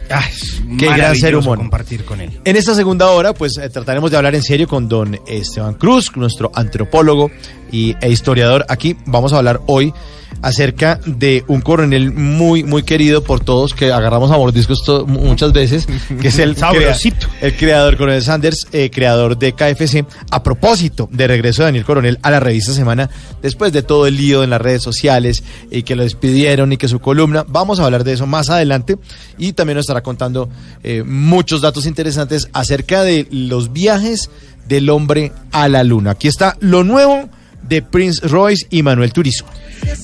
qué 0.78 0.86
gran 0.86 1.16
ser 1.16 1.36
humano. 1.36 1.56
compartir 1.56 2.04
con 2.04 2.20
él. 2.20 2.40
En 2.44 2.56
esta 2.56 2.74
segunda 2.74 3.10
hora, 3.10 3.34
pues 3.34 3.58
eh, 3.58 3.68
trataremos 3.68 4.10
de 4.10 4.16
hablar 4.16 4.34
en 4.34 4.42
serio 4.42 4.68
con 4.68 4.88
don 4.88 5.18
Esteban 5.26 5.74
Cruz, 5.74 6.16
nuestro 6.16 6.52
antropólogo 6.54 7.30
y, 7.72 7.96
e 8.00 8.08
historiador. 8.08 8.64
Aquí 8.68 8.96
vamos 9.06 9.32
a 9.32 9.38
hablar 9.38 9.60
hoy 9.66 9.92
acerca 10.42 11.00
de 11.06 11.44
un 11.48 11.60
coronel 11.60 12.12
muy, 12.12 12.64
muy 12.64 12.82
querido 12.82 13.22
por 13.24 13.40
todos, 13.40 13.72
que 13.74 13.92
agarramos 13.92 14.30
a 14.30 14.36
mordiscos 14.36 14.80
muchas 15.06 15.52
veces, 15.52 15.86
que 16.20 16.28
es 16.28 16.38
el, 16.38 16.56
Sabrosito. 16.56 17.28
crea- 17.28 17.48
el 17.48 17.56
creador, 17.56 17.96
Coronel 17.96 18.22
Sanders, 18.22 18.66
eh, 18.72 18.90
creador 18.90 19.38
de 19.38 19.52
KFC, 19.54 20.04
a 20.30 20.42
propósito 20.42 21.08
de 21.12 21.26
regreso 21.28 21.62
de 21.62 21.66
Daniel 21.68 21.84
Coronel 21.84 22.18
a 22.22 22.30
la 22.30 22.40
revista 22.40 22.72
Semana, 22.72 23.08
después 23.40 23.72
de 23.72 23.82
todo 23.82 24.06
el 24.06 24.16
lío 24.16 24.42
en 24.42 24.50
las 24.50 24.60
redes 24.60 24.82
sociales 24.82 25.42
y 25.70 25.82
que 25.84 25.96
lo 25.96 26.02
despidieron 26.02 26.72
y 26.72 26.76
que 26.76 26.88
su 26.88 26.98
columna, 27.00 27.44
vamos 27.48 27.78
a 27.80 27.84
hablar 27.84 28.04
de 28.04 28.12
eso 28.14 28.26
más 28.26 28.50
adelante 28.50 28.96
y 29.38 29.52
también 29.52 29.76
nos 29.76 29.84
estará 29.84 30.02
contando 30.02 30.48
eh, 30.82 31.02
muchos 31.06 31.60
datos 31.60 31.86
interesantes 31.86 32.48
acerca 32.52 33.04
de 33.04 33.26
los 33.30 33.72
viajes 33.72 34.28
del 34.66 34.90
hombre 34.90 35.32
a 35.52 35.68
la 35.68 35.84
luna. 35.84 36.12
Aquí 36.12 36.28
está 36.28 36.56
lo 36.60 36.82
nuevo 36.84 37.28
de 37.62 37.82
Prince 37.82 38.26
Royce 38.26 38.66
y 38.70 38.82
Manuel 38.82 39.12
Turizo. 39.12 39.44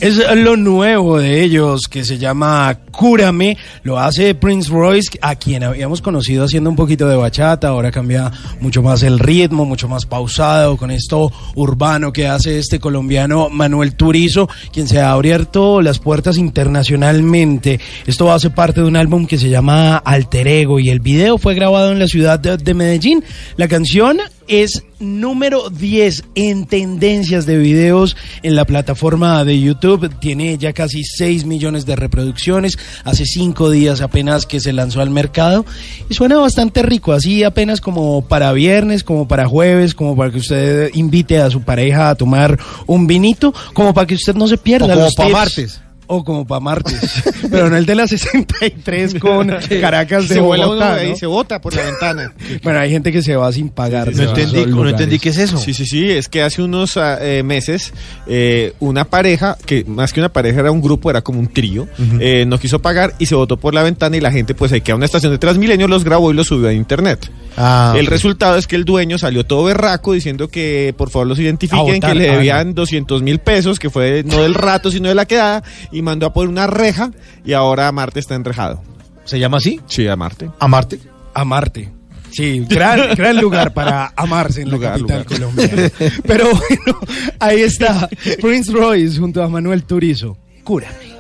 Es 0.00 0.16
lo 0.36 0.56
nuevo 0.56 1.18
de 1.18 1.42
ellos 1.42 1.88
que 1.88 2.04
se 2.04 2.18
llama 2.18 2.78
Cúrame. 2.90 3.56
Lo 3.82 3.98
hace 3.98 4.34
Prince 4.34 4.70
Royce, 4.70 5.18
a 5.20 5.36
quien 5.36 5.64
habíamos 5.64 6.02
conocido 6.02 6.44
haciendo 6.44 6.70
un 6.70 6.76
poquito 6.76 7.08
de 7.08 7.16
bachata. 7.16 7.68
Ahora 7.68 7.90
cambia 7.90 8.30
mucho 8.60 8.82
más 8.82 9.02
el 9.02 9.18
ritmo, 9.18 9.64
mucho 9.64 9.88
más 9.88 10.06
pausado 10.06 10.76
con 10.76 10.90
esto 10.90 11.32
urbano 11.54 12.12
que 12.12 12.28
hace 12.28 12.58
este 12.58 12.78
colombiano 12.78 13.48
Manuel 13.50 13.94
Turizo, 13.94 14.48
quien 14.72 14.88
se 14.88 15.00
ha 15.00 15.12
abierto 15.12 15.80
las 15.80 15.98
puertas 15.98 16.38
internacionalmente. 16.38 17.80
Esto 18.06 18.32
hace 18.32 18.50
parte 18.50 18.80
de 18.80 18.86
un 18.86 18.96
álbum 18.96 19.26
que 19.26 19.38
se 19.38 19.48
llama 19.48 19.96
Alter 19.96 20.46
Ego 20.46 20.78
y 20.80 20.90
el 20.90 21.00
video 21.00 21.38
fue 21.38 21.54
grabado 21.54 21.92
en 21.92 21.98
la 21.98 22.08
ciudad 22.08 22.38
de, 22.38 22.56
de 22.56 22.74
Medellín. 22.74 23.24
La 23.56 23.68
canción 23.68 24.18
es 24.48 24.84
número 24.98 25.70
10 25.70 26.24
en 26.34 26.66
tendencias 26.66 27.46
de 27.46 27.56
videos 27.58 28.16
en 28.42 28.56
la 28.56 28.64
plataforma 28.64 29.44
de 29.44 29.60
YouTube. 29.60 30.12
Tiene 30.18 30.58
ya 30.58 30.72
casi 30.72 31.04
6 31.04 31.44
millones 31.44 31.86
de 31.86 31.96
reproducciones. 31.96 32.78
Hace 33.04 33.24
5 33.24 33.70
días 33.70 34.00
apenas 34.00 34.46
que 34.46 34.60
se 34.60 34.72
lanzó 34.72 35.00
al 35.00 35.10
mercado. 35.10 35.64
Y 36.08 36.14
suena 36.14 36.38
bastante 36.38 36.82
rico, 36.82 37.12
así 37.12 37.44
apenas 37.44 37.80
como 37.80 38.22
para 38.26 38.52
viernes, 38.52 39.04
como 39.04 39.28
para 39.28 39.46
jueves, 39.46 39.94
como 39.94 40.16
para 40.16 40.30
que 40.30 40.38
usted 40.38 40.90
invite 40.94 41.38
a 41.38 41.50
su 41.50 41.62
pareja 41.62 42.10
a 42.10 42.14
tomar 42.14 42.58
un 42.86 43.06
vinito, 43.06 43.54
como 43.74 43.94
para 43.94 44.06
que 44.06 44.14
usted 44.14 44.34
no 44.34 44.48
se 44.48 44.58
pierda. 44.58 44.86
O 44.86 44.90
como 44.90 45.04
los 45.04 45.14
pa' 45.14 45.24
tips. 45.24 45.32
martes. 45.32 45.80
O 46.08 46.24
como 46.24 46.46
para 46.46 46.60
martes. 46.60 47.22
Pero 47.50 47.70
no 47.70 47.76
el 47.76 47.86
de 47.86 47.94
la 47.94 48.08
63 48.08 49.14
con 49.20 49.48
Caracas 49.80 50.28
de 50.28 50.36
se 50.36 50.40
vuela 50.40 50.66
uno 50.66 50.74
Bogotá, 50.74 50.94
ahí, 50.94 51.10
¿no? 51.10 51.16
se 51.16 51.26
bota 51.26 51.60
por 51.60 51.74
la 51.74 51.84
ventana. 51.84 52.32
Bueno, 52.62 52.80
hay 52.80 52.90
gente 52.90 53.12
que 53.12 53.22
se 53.22 53.36
va 53.36 53.52
sin 53.52 53.68
pagar. 53.68 54.14
No 54.14 54.22
entendí, 54.22 54.66
no 54.66 54.88
entendí 54.88 55.18
qué 55.18 55.28
es 55.28 55.38
eso. 55.38 55.58
Sí, 55.58 55.74
sí, 55.74 55.86
sí, 55.86 56.10
es 56.10 56.28
que 56.28 56.42
hace 56.42 56.62
unos 56.62 56.96
ah, 56.96 57.18
eh, 57.20 57.42
meses 57.42 57.92
eh, 58.26 58.72
una 58.80 59.04
pareja, 59.04 59.56
que 59.64 59.84
más 59.84 60.12
que 60.12 60.20
una 60.20 60.30
pareja 60.30 60.60
era 60.60 60.70
un 60.70 60.80
grupo, 60.80 61.10
era 61.10 61.22
como 61.22 61.40
un 61.40 61.48
trío, 61.48 61.86
eh, 62.20 62.44
no 62.46 62.58
quiso 62.58 62.80
pagar 62.80 63.14
y 63.18 63.26
se 63.26 63.34
botó 63.34 63.56
por 63.58 63.74
la 63.74 63.82
ventana 63.82 64.16
y 64.16 64.20
la 64.20 64.32
gente 64.32 64.54
pues 64.54 64.72
ahí 64.72 64.80
queda 64.80 64.96
una 64.96 65.06
estación 65.06 65.32
de 65.32 65.38
Transmilenio, 65.38 65.88
los 65.88 66.04
grabó 66.04 66.30
y 66.30 66.34
los 66.34 66.46
subió 66.46 66.68
a 66.68 66.72
internet. 66.72 67.30
Ah, 67.56 67.94
el 67.96 68.06
resultado 68.06 68.56
es 68.56 68.66
que 68.66 68.76
el 68.76 68.84
dueño 68.84 69.18
salió 69.18 69.44
todo 69.44 69.64
berraco 69.64 70.12
diciendo 70.12 70.48
que 70.48 70.94
por 70.96 71.10
favor 71.10 71.26
los 71.26 71.38
identifiquen, 71.38 71.94
votar, 71.94 72.12
que 72.12 72.18
le 72.18 72.30
ah, 72.30 72.32
debían 72.34 72.74
200 72.74 73.22
mil 73.22 73.40
pesos, 73.40 73.78
que 73.78 73.90
fue 73.90 74.22
no 74.24 74.42
del 74.42 74.54
rato 74.54 74.90
sino 74.90 75.08
de 75.08 75.14
la 75.14 75.26
quedada, 75.26 75.62
y 75.90 75.97
mandó 76.02 76.26
a 76.26 76.32
poner 76.32 76.48
una 76.48 76.66
reja 76.66 77.10
y 77.44 77.52
ahora 77.52 77.90
Marte 77.92 78.20
está 78.20 78.34
enrejado. 78.34 78.82
¿Se 79.24 79.38
llama 79.38 79.58
así? 79.58 79.80
Sí, 79.86 80.06
a 80.08 80.16
Marte. 80.16 80.50
¿A 80.58 80.68
Marte? 80.68 80.98
Amarte. 81.34 81.92
Sí, 82.30 82.64
gran, 82.68 83.00
gran 83.16 83.36
lugar 83.40 83.72
para 83.72 84.12
amarse 84.16 84.62
en 84.62 84.70
Lugar, 84.70 85.00
la 85.00 85.06
capital 85.06 85.38
lugar. 85.40 85.52
colombiana. 85.54 85.90
Pero 86.26 86.44
bueno, 86.50 86.98
ahí 87.40 87.60
está 87.62 88.08
Prince 88.40 88.70
Royce 88.72 89.18
junto 89.18 89.42
a 89.42 89.48
Manuel 89.48 89.84
Turizo. 89.84 90.36
Cúrame. 90.64 91.16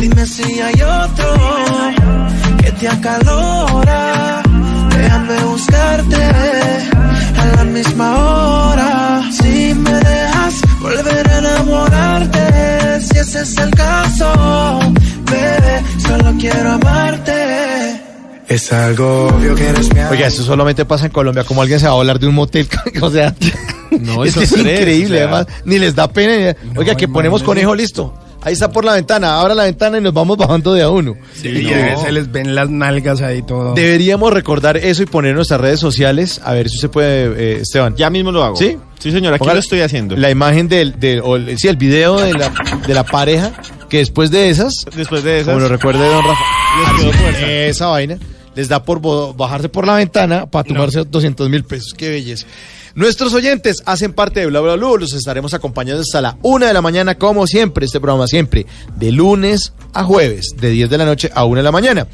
Dime 0.00 0.26
si 0.26 0.42
hay 0.60 0.74
otro 0.82 1.34
que 2.62 2.72
te 2.72 2.88
acalora. 2.88 4.42
Déjame 4.96 5.44
buscarte 5.44 6.16
a 6.24 7.44
la 7.56 7.64
misma 7.64 8.16
hora. 8.18 9.22
Si 9.32 9.74
me 9.74 9.92
dejas 9.92 10.62
volver 10.80 11.28
a 11.30 11.38
enamorarte, 11.38 13.00
si 13.02 13.18
ese 13.18 13.42
es 13.42 13.56
el 13.58 13.70
caso, 13.70 14.80
bebé, 15.30 15.82
solo 16.06 16.34
quiero 16.38 16.72
amarte. 16.72 18.00
Es 18.48 18.72
algo 18.72 19.28
obvio 19.28 19.54
que 19.54 19.68
eres 19.68 19.94
mi 19.94 20.00
Oiga, 20.00 20.26
eso 20.26 20.42
solamente 20.42 20.84
pasa 20.84 21.06
en 21.06 21.12
Colombia, 21.12 21.44
como 21.44 21.62
alguien 21.62 21.78
se 21.78 21.86
va 21.86 21.92
a 21.92 21.96
hablar 21.96 22.18
de 22.18 22.26
un 22.26 22.34
motel, 22.34 22.68
o 23.00 23.10
sea, 23.10 23.34
No, 24.00 24.24
es, 24.24 24.34
que 24.34 24.44
es 24.44 24.50
tres, 24.50 24.80
increíble, 24.80 25.16
o 25.24 25.28
sea. 25.28 25.36
además, 25.38 25.46
ni 25.64 25.78
les 25.78 25.94
da 25.94 26.08
pena. 26.08 26.56
ni- 26.64 26.78
Oiga, 26.78 26.94
que 26.96 27.06
ponemos 27.08 27.42
conejo 27.42 27.74
listo. 27.74 28.12
Ahí 28.42 28.54
está 28.54 28.72
por 28.72 28.84
la 28.86 28.94
ventana, 28.94 29.38
abra 29.40 29.54
la 29.54 29.64
ventana 29.64 29.98
y 29.98 30.00
nos 30.00 30.14
vamos 30.14 30.36
bajando 30.38 30.72
de 30.72 30.82
a 30.82 30.88
uno. 30.88 31.14
Sí, 31.34 31.48
y 31.48 31.68
se 32.02 32.10
les 32.10 32.32
ven 32.32 32.54
las 32.54 32.70
nalgas 32.70 33.20
ahí 33.20 33.42
todo. 33.42 33.74
Deberíamos 33.74 34.32
recordar 34.32 34.78
eso 34.78 35.02
y 35.02 35.06
poner 35.06 35.30
en 35.30 35.36
nuestras 35.36 35.60
redes 35.60 35.78
sociales, 35.78 36.40
a 36.42 36.54
ver 36.54 36.70
si 36.70 36.78
se 36.78 36.88
puede, 36.88 37.26
eh, 37.36 37.60
Esteban. 37.60 37.94
Ya 37.96 38.08
mismo 38.08 38.32
lo 38.32 38.42
hago. 38.42 38.56
¿Sí? 38.56 38.78
Sí, 38.98 39.10
señor, 39.12 39.34
aquí 39.34 39.44
lo 39.46 39.58
estoy 39.58 39.80
haciendo. 39.82 40.16
La 40.16 40.30
imagen 40.30 40.68
del, 40.68 40.98
del 40.98 41.20
o 41.22 41.36
el- 41.36 41.58
sí, 41.58 41.68
el 41.68 41.76
video 41.76 42.18
de 42.18 42.32
la, 42.32 42.52
de 42.86 42.94
la 42.94 43.04
pareja, 43.04 43.52
que 43.90 43.98
después 43.98 44.30
de 44.30 44.48
esas, 44.50 44.72
Después 44.96 45.22
de 45.22 45.40
eso. 45.40 45.50
como 45.50 45.60
lo 45.60 45.68
recuerde 45.68 46.06
don 46.06 46.22
Rafa, 46.24 46.40
así, 46.86 47.44
esa 47.44 47.86
vaina, 47.88 48.16
les 48.54 48.68
da 48.68 48.82
por 48.82 49.00
bajarse 49.36 49.68
por 49.68 49.86
la 49.86 49.94
ventana 49.96 50.46
para 50.46 50.64
tomarse 50.64 51.04
200 51.04 51.48
mil 51.50 51.64
pesos. 51.64 51.92
Qué 51.96 52.08
belleza. 52.08 52.46
Nuestros 52.94 53.34
oyentes 53.34 53.82
hacen 53.86 54.12
parte 54.12 54.40
de 54.40 54.46
Bla 54.46 54.60
Bla 54.60 54.74
Blue, 54.74 54.98
los 54.98 55.12
estaremos 55.12 55.54
acompañando 55.54 56.02
hasta 56.02 56.20
la 56.20 56.36
una 56.42 56.66
de 56.66 56.74
la 56.74 56.82
mañana, 56.82 57.16
como 57.16 57.46
siempre, 57.46 57.86
este 57.86 58.00
programa 58.00 58.26
siempre, 58.26 58.66
de 58.96 59.12
lunes 59.12 59.72
a 59.92 60.04
jueves, 60.04 60.54
de 60.60 60.70
10 60.70 60.90
de 60.90 60.98
la 60.98 61.04
noche 61.04 61.30
a 61.32 61.44
1 61.44 61.56
de 61.56 61.62
la 61.62 61.72
mañana. 61.72 62.06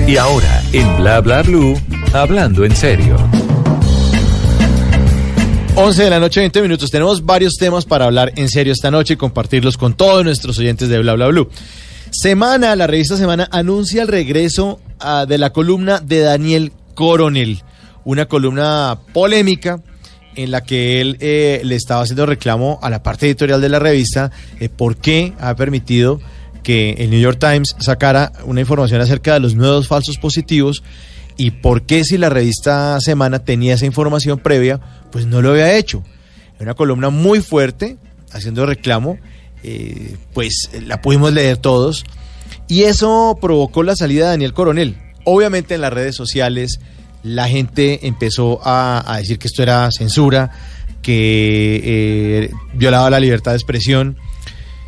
Y 0.08 0.18
ahora, 0.18 0.64
en 0.74 0.98
Bla 0.98 1.22
Bla 1.22 1.44
Blue, 1.44 1.80
hablando 2.14 2.66
en 2.66 2.76
serio. 2.76 3.16
11 5.76 6.04
de 6.04 6.10
la 6.10 6.20
noche, 6.20 6.40
20 6.40 6.62
minutos. 6.64 6.90
Tenemos 6.90 7.24
varios 7.24 7.54
temas 7.56 7.86
para 7.86 8.06
hablar 8.06 8.34
en 8.36 8.50
serio 8.50 8.74
esta 8.74 8.90
noche 8.90 9.14
y 9.14 9.18
compartirlos 9.18 9.78
con 9.78 9.94
todos 9.94 10.24
nuestros 10.24 10.58
oyentes 10.58 10.90
de 10.90 11.00
Bla 11.00 11.14
Bla 11.14 11.28
Blue. 11.28 11.50
Semana, 12.12 12.76
la 12.76 12.88
revista 12.88 13.18
Semana 13.18 13.48
anuncia 13.52 14.02
el 14.02 14.08
regreso 14.08 14.80
ah, 15.00 15.26
de 15.28 15.38
la 15.38 15.52
columna 15.52 16.00
de 16.00 16.22
Daniel 16.22 16.74
Coronel, 16.96 17.62
una 18.04 18.26
columna 18.26 18.98
polémica 19.14 19.80
en 20.36 20.52
la 20.52 20.62
que 20.62 21.02
él 21.02 21.18
eh, 21.20 21.62
le 21.64 21.76
estaba 21.76 22.02
haciendo 22.02 22.26
reclamo 22.26 22.80
a 22.82 22.90
la 22.90 23.04
parte 23.04 23.28
editorial 23.28 23.62
de 23.62 23.70
la 23.70 23.80
revista 23.80 24.32
eh, 24.60 24.70
por 24.70 24.98
qué 24.98 25.34
ha 25.40 25.56
permitido 25.56 26.20
que 26.64 26.92
el 27.00 27.10
New 27.10 27.20
York 27.20 27.40
Times 27.40 27.76
sacara 27.80 28.32
una 28.46 28.62
información 28.62 29.02
acerca 29.02 29.34
de 29.34 29.40
los 29.40 29.56
nuevos 29.56 29.88
falsos 29.88 30.18
positivos 30.18 30.84
y 31.38 31.52
por 31.52 31.84
qué 31.84 32.04
si 32.04 32.18
la 32.18 32.30
revista 32.30 33.00
Semana 33.00 33.40
tenía 33.40 33.76
esa 33.76 33.86
información 33.86 34.40
previa, 34.40 34.80
pues 35.12 35.26
no 35.26 35.42
lo 35.42 35.52
había 35.52 35.78
hecho. 35.78 36.04
Una 36.60 36.74
columna 36.74 37.10
muy 37.10 37.42
fuerte, 37.42 37.98
haciendo 38.32 38.66
reclamo, 38.66 39.18
eh, 39.64 40.18
pues 40.34 40.70
la 40.86 41.02
pudimos 41.02 41.34
leer 41.34 41.58
todos, 41.58 42.04
y 42.68 42.84
eso 42.84 43.38
provocó 43.40 43.84
la 43.84 43.96
salida 43.96 44.26
de 44.26 44.32
Daniel 44.32 44.54
Coronel. 44.54 44.98
Obviamente 45.24 45.76
en 45.76 45.82
las 45.82 45.94
redes 45.94 46.16
sociales 46.16 46.80
la 47.24 47.48
gente 47.48 48.08
empezó 48.08 48.60
a, 48.64 49.04
a 49.12 49.18
decir 49.18 49.40
que 49.40 49.48
esto 49.48 49.64
era 49.64 49.90
censura, 49.92 50.52
que 51.02 51.82
eh, 51.84 52.52
violaba 52.74 53.10
la 53.10 53.20
libertad 53.20 53.52
de 53.52 53.58
expresión. 53.58 54.18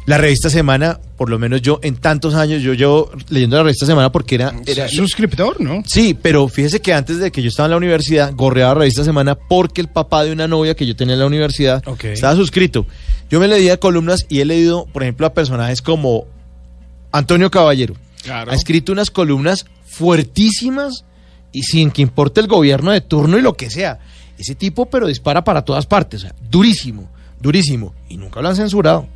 La 0.06 0.18
revista 0.18 0.50
Semana, 0.50 1.00
por 1.16 1.30
lo 1.30 1.38
menos 1.38 1.62
yo 1.62 1.80
en 1.84 1.96
tantos 1.96 2.34
años, 2.34 2.64
yo 2.64 2.74
llevo 2.74 3.12
leyendo 3.30 3.58
la 3.58 3.64
revista 3.64 3.86
Semana 3.86 4.12
porque 4.12 4.36
era... 4.36 4.54
era 4.66 4.88
suscriptor, 4.88 5.62
¿no? 5.62 5.84
Sí, 5.86 6.18
pero 6.20 6.48
fíjese 6.48 6.82
que 6.82 6.94
antes 6.94 7.20
de 7.20 7.32
que 7.32 7.42
yo 7.42 7.50
estaba 7.50 7.68
en 7.68 7.72
la 7.72 7.78
universidad, 7.78 8.34
gorreaba 8.34 8.74
revista 8.74 9.04
Semana 9.04 9.36
porque 9.36 9.80
el 9.80 9.90
papá 9.90 10.24
de 10.24 10.32
una 10.32 10.48
novia 10.48 10.76
que 10.76 10.88
yo 10.88 10.96
tenía 10.96 11.14
en 11.14 11.20
la 11.20 11.28
universidad 11.28 11.84
estaba 12.04 12.36
suscrito. 12.36 12.88
Yo 13.30 13.40
me 13.40 13.48
leía 13.48 13.78
columnas 13.78 14.26
y 14.28 14.40
he 14.40 14.46
leído, 14.46 14.88
por 14.92 15.04
ejemplo, 15.04 15.28
a 15.28 15.34
personajes 15.34 15.82
como 15.82 16.26
Antonio 17.12 17.52
Caballero. 17.52 17.96
Ha 18.30 18.54
escrito 18.54 18.92
unas 18.92 19.12
columnas 19.12 19.66
fuertísimas 19.86 21.06
y 21.52 21.64
sin 21.64 21.92
que 21.92 22.02
importe 22.02 22.42
el 22.42 22.48
gobierno 22.48 22.92
de 22.92 23.02
turno 23.02 23.38
y 23.38 23.42
lo 23.42 23.54
que 23.54 23.70
sea. 23.70 24.00
Ese 24.38 24.56
tipo, 24.56 24.88
pero 24.88 25.08
dispara 25.08 25.44
para 25.44 25.64
todas 25.64 25.86
partes. 25.86 26.22
o 26.22 26.28
sea, 26.28 26.36
durísimo, 26.50 27.10
durísimo. 27.40 27.94
Y 28.10 28.18
nunca 28.18 28.42
lo 28.42 28.50
han 28.50 28.56
censurado. 28.56 29.08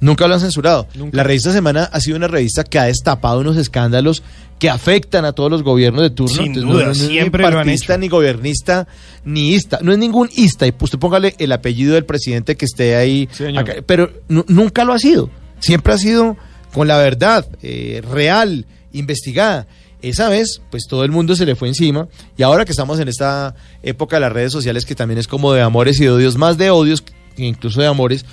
Nunca 0.00 0.26
lo 0.28 0.34
han 0.34 0.40
censurado. 0.40 0.86
La 1.12 1.22
revista 1.22 1.52
Semana 1.52 1.84
ha 1.84 2.00
sido 2.00 2.16
una 2.16 2.28
revista 2.28 2.64
que 2.64 2.78
ha 2.78 2.84
destapado 2.84 3.40
unos 3.40 3.56
escándalos 3.56 4.22
que 4.58 4.68
afectan 4.70 5.24
a 5.24 5.32
todos 5.32 5.50
los 5.50 5.62
gobiernos 5.62 6.02
de 6.02 6.10
turno. 6.10 6.34
Sin 6.34 6.46
Entonces, 6.54 6.62
duda, 6.70 6.80
no, 6.80 6.86
no 6.86 6.92
es 6.92 7.08
ni 7.08 7.14
lo 7.18 7.22
han 7.24 7.30
partista, 7.30 7.98
ni 7.98 8.08
gobernista, 8.08 8.88
ni 9.24 9.54
ista. 9.54 9.78
No 9.82 9.92
es 9.92 9.98
ningún 9.98 10.28
ista. 10.36 10.66
Y 10.66 10.74
usted 10.78 10.98
póngale 10.98 11.34
el 11.38 11.50
apellido 11.52 11.94
del 11.94 12.04
presidente 12.04 12.56
que 12.56 12.64
esté 12.66 12.96
ahí. 12.96 13.28
acá, 13.56 13.74
pero 13.86 14.10
nu- 14.28 14.44
nunca 14.48 14.84
lo 14.84 14.92
ha 14.92 14.98
sido. 14.98 15.30
Siempre 15.60 15.92
ha 15.94 15.98
sido 15.98 16.36
con 16.74 16.88
la 16.88 16.98
verdad, 16.98 17.46
eh, 17.62 18.02
real, 18.10 18.66
investigada. 18.92 19.66
Esa 20.02 20.28
vez, 20.28 20.60
pues 20.70 20.86
todo 20.88 21.04
el 21.04 21.10
mundo 21.10 21.34
se 21.36 21.46
le 21.46 21.56
fue 21.56 21.68
encima. 21.68 22.06
Y 22.36 22.42
ahora 22.42 22.64
que 22.64 22.72
estamos 22.72 23.00
en 23.00 23.08
esta 23.08 23.54
época 23.82 24.16
de 24.16 24.20
las 24.20 24.32
redes 24.32 24.52
sociales, 24.52 24.84
que 24.84 24.94
también 24.94 25.18
es 25.18 25.26
como 25.26 25.52
de 25.52 25.62
amores 25.62 25.98
y 26.00 26.04
de 26.04 26.10
odios, 26.10 26.36
más 26.36 26.58
de 26.58 26.70
odios 26.70 27.00
que 27.02 27.44
incluso 27.46 27.80
de 27.80 27.86
amores, 27.86 28.24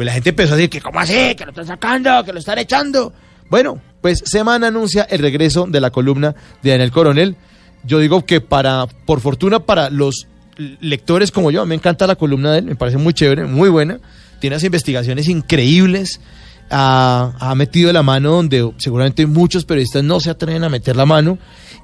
pues 0.00 0.06
la 0.06 0.14
gente 0.14 0.30
empezó 0.30 0.54
a 0.54 0.56
decir 0.56 0.70
que, 0.70 0.80
¿cómo 0.80 0.98
así? 0.98 1.34
Que 1.36 1.44
lo 1.44 1.50
están 1.50 1.66
sacando, 1.66 2.24
que 2.24 2.32
lo 2.32 2.38
están 2.38 2.56
echando. 2.56 3.12
Bueno, 3.50 3.82
pues 4.00 4.22
Semana 4.24 4.68
anuncia 4.68 5.02
el 5.02 5.18
regreso 5.18 5.66
de 5.66 5.78
la 5.78 5.90
columna 5.90 6.34
de 6.62 6.70
Daniel 6.70 6.90
Coronel. 6.90 7.36
Yo 7.84 7.98
digo 7.98 8.24
que 8.24 8.40
para, 8.40 8.86
por 8.86 9.20
fortuna 9.20 9.60
para 9.60 9.90
los 9.90 10.26
lectores 10.56 11.30
como 11.30 11.50
yo, 11.50 11.66
me 11.66 11.74
encanta 11.74 12.06
la 12.06 12.16
columna 12.16 12.52
de 12.52 12.60
él, 12.60 12.64
me 12.64 12.76
parece 12.76 12.96
muy 12.96 13.12
chévere, 13.12 13.44
muy 13.44 13.68
buena. 13.68 14.00
Tiene 14.40 14.56
unas 14.56 14.64
investigaciones 14.64 15.28
increíbles. 15.28 16.22
Ha, 16.70 17.34
ha 17.38 17.54
metido 17.54 17.92
la 17.92 18.02
mano 18.02 18.30
donde 18.30 18.72
seguramente 18.78 19.26
muchos 19.26 19.66
periodistas 19.66 20.02
no 20.02 20.18
se 20.18 20.30
atreven 20.30 20.64
a 20.64 20.70
meter 20.70 20.96
la 20.96 21.04
mano. 21.04 21.36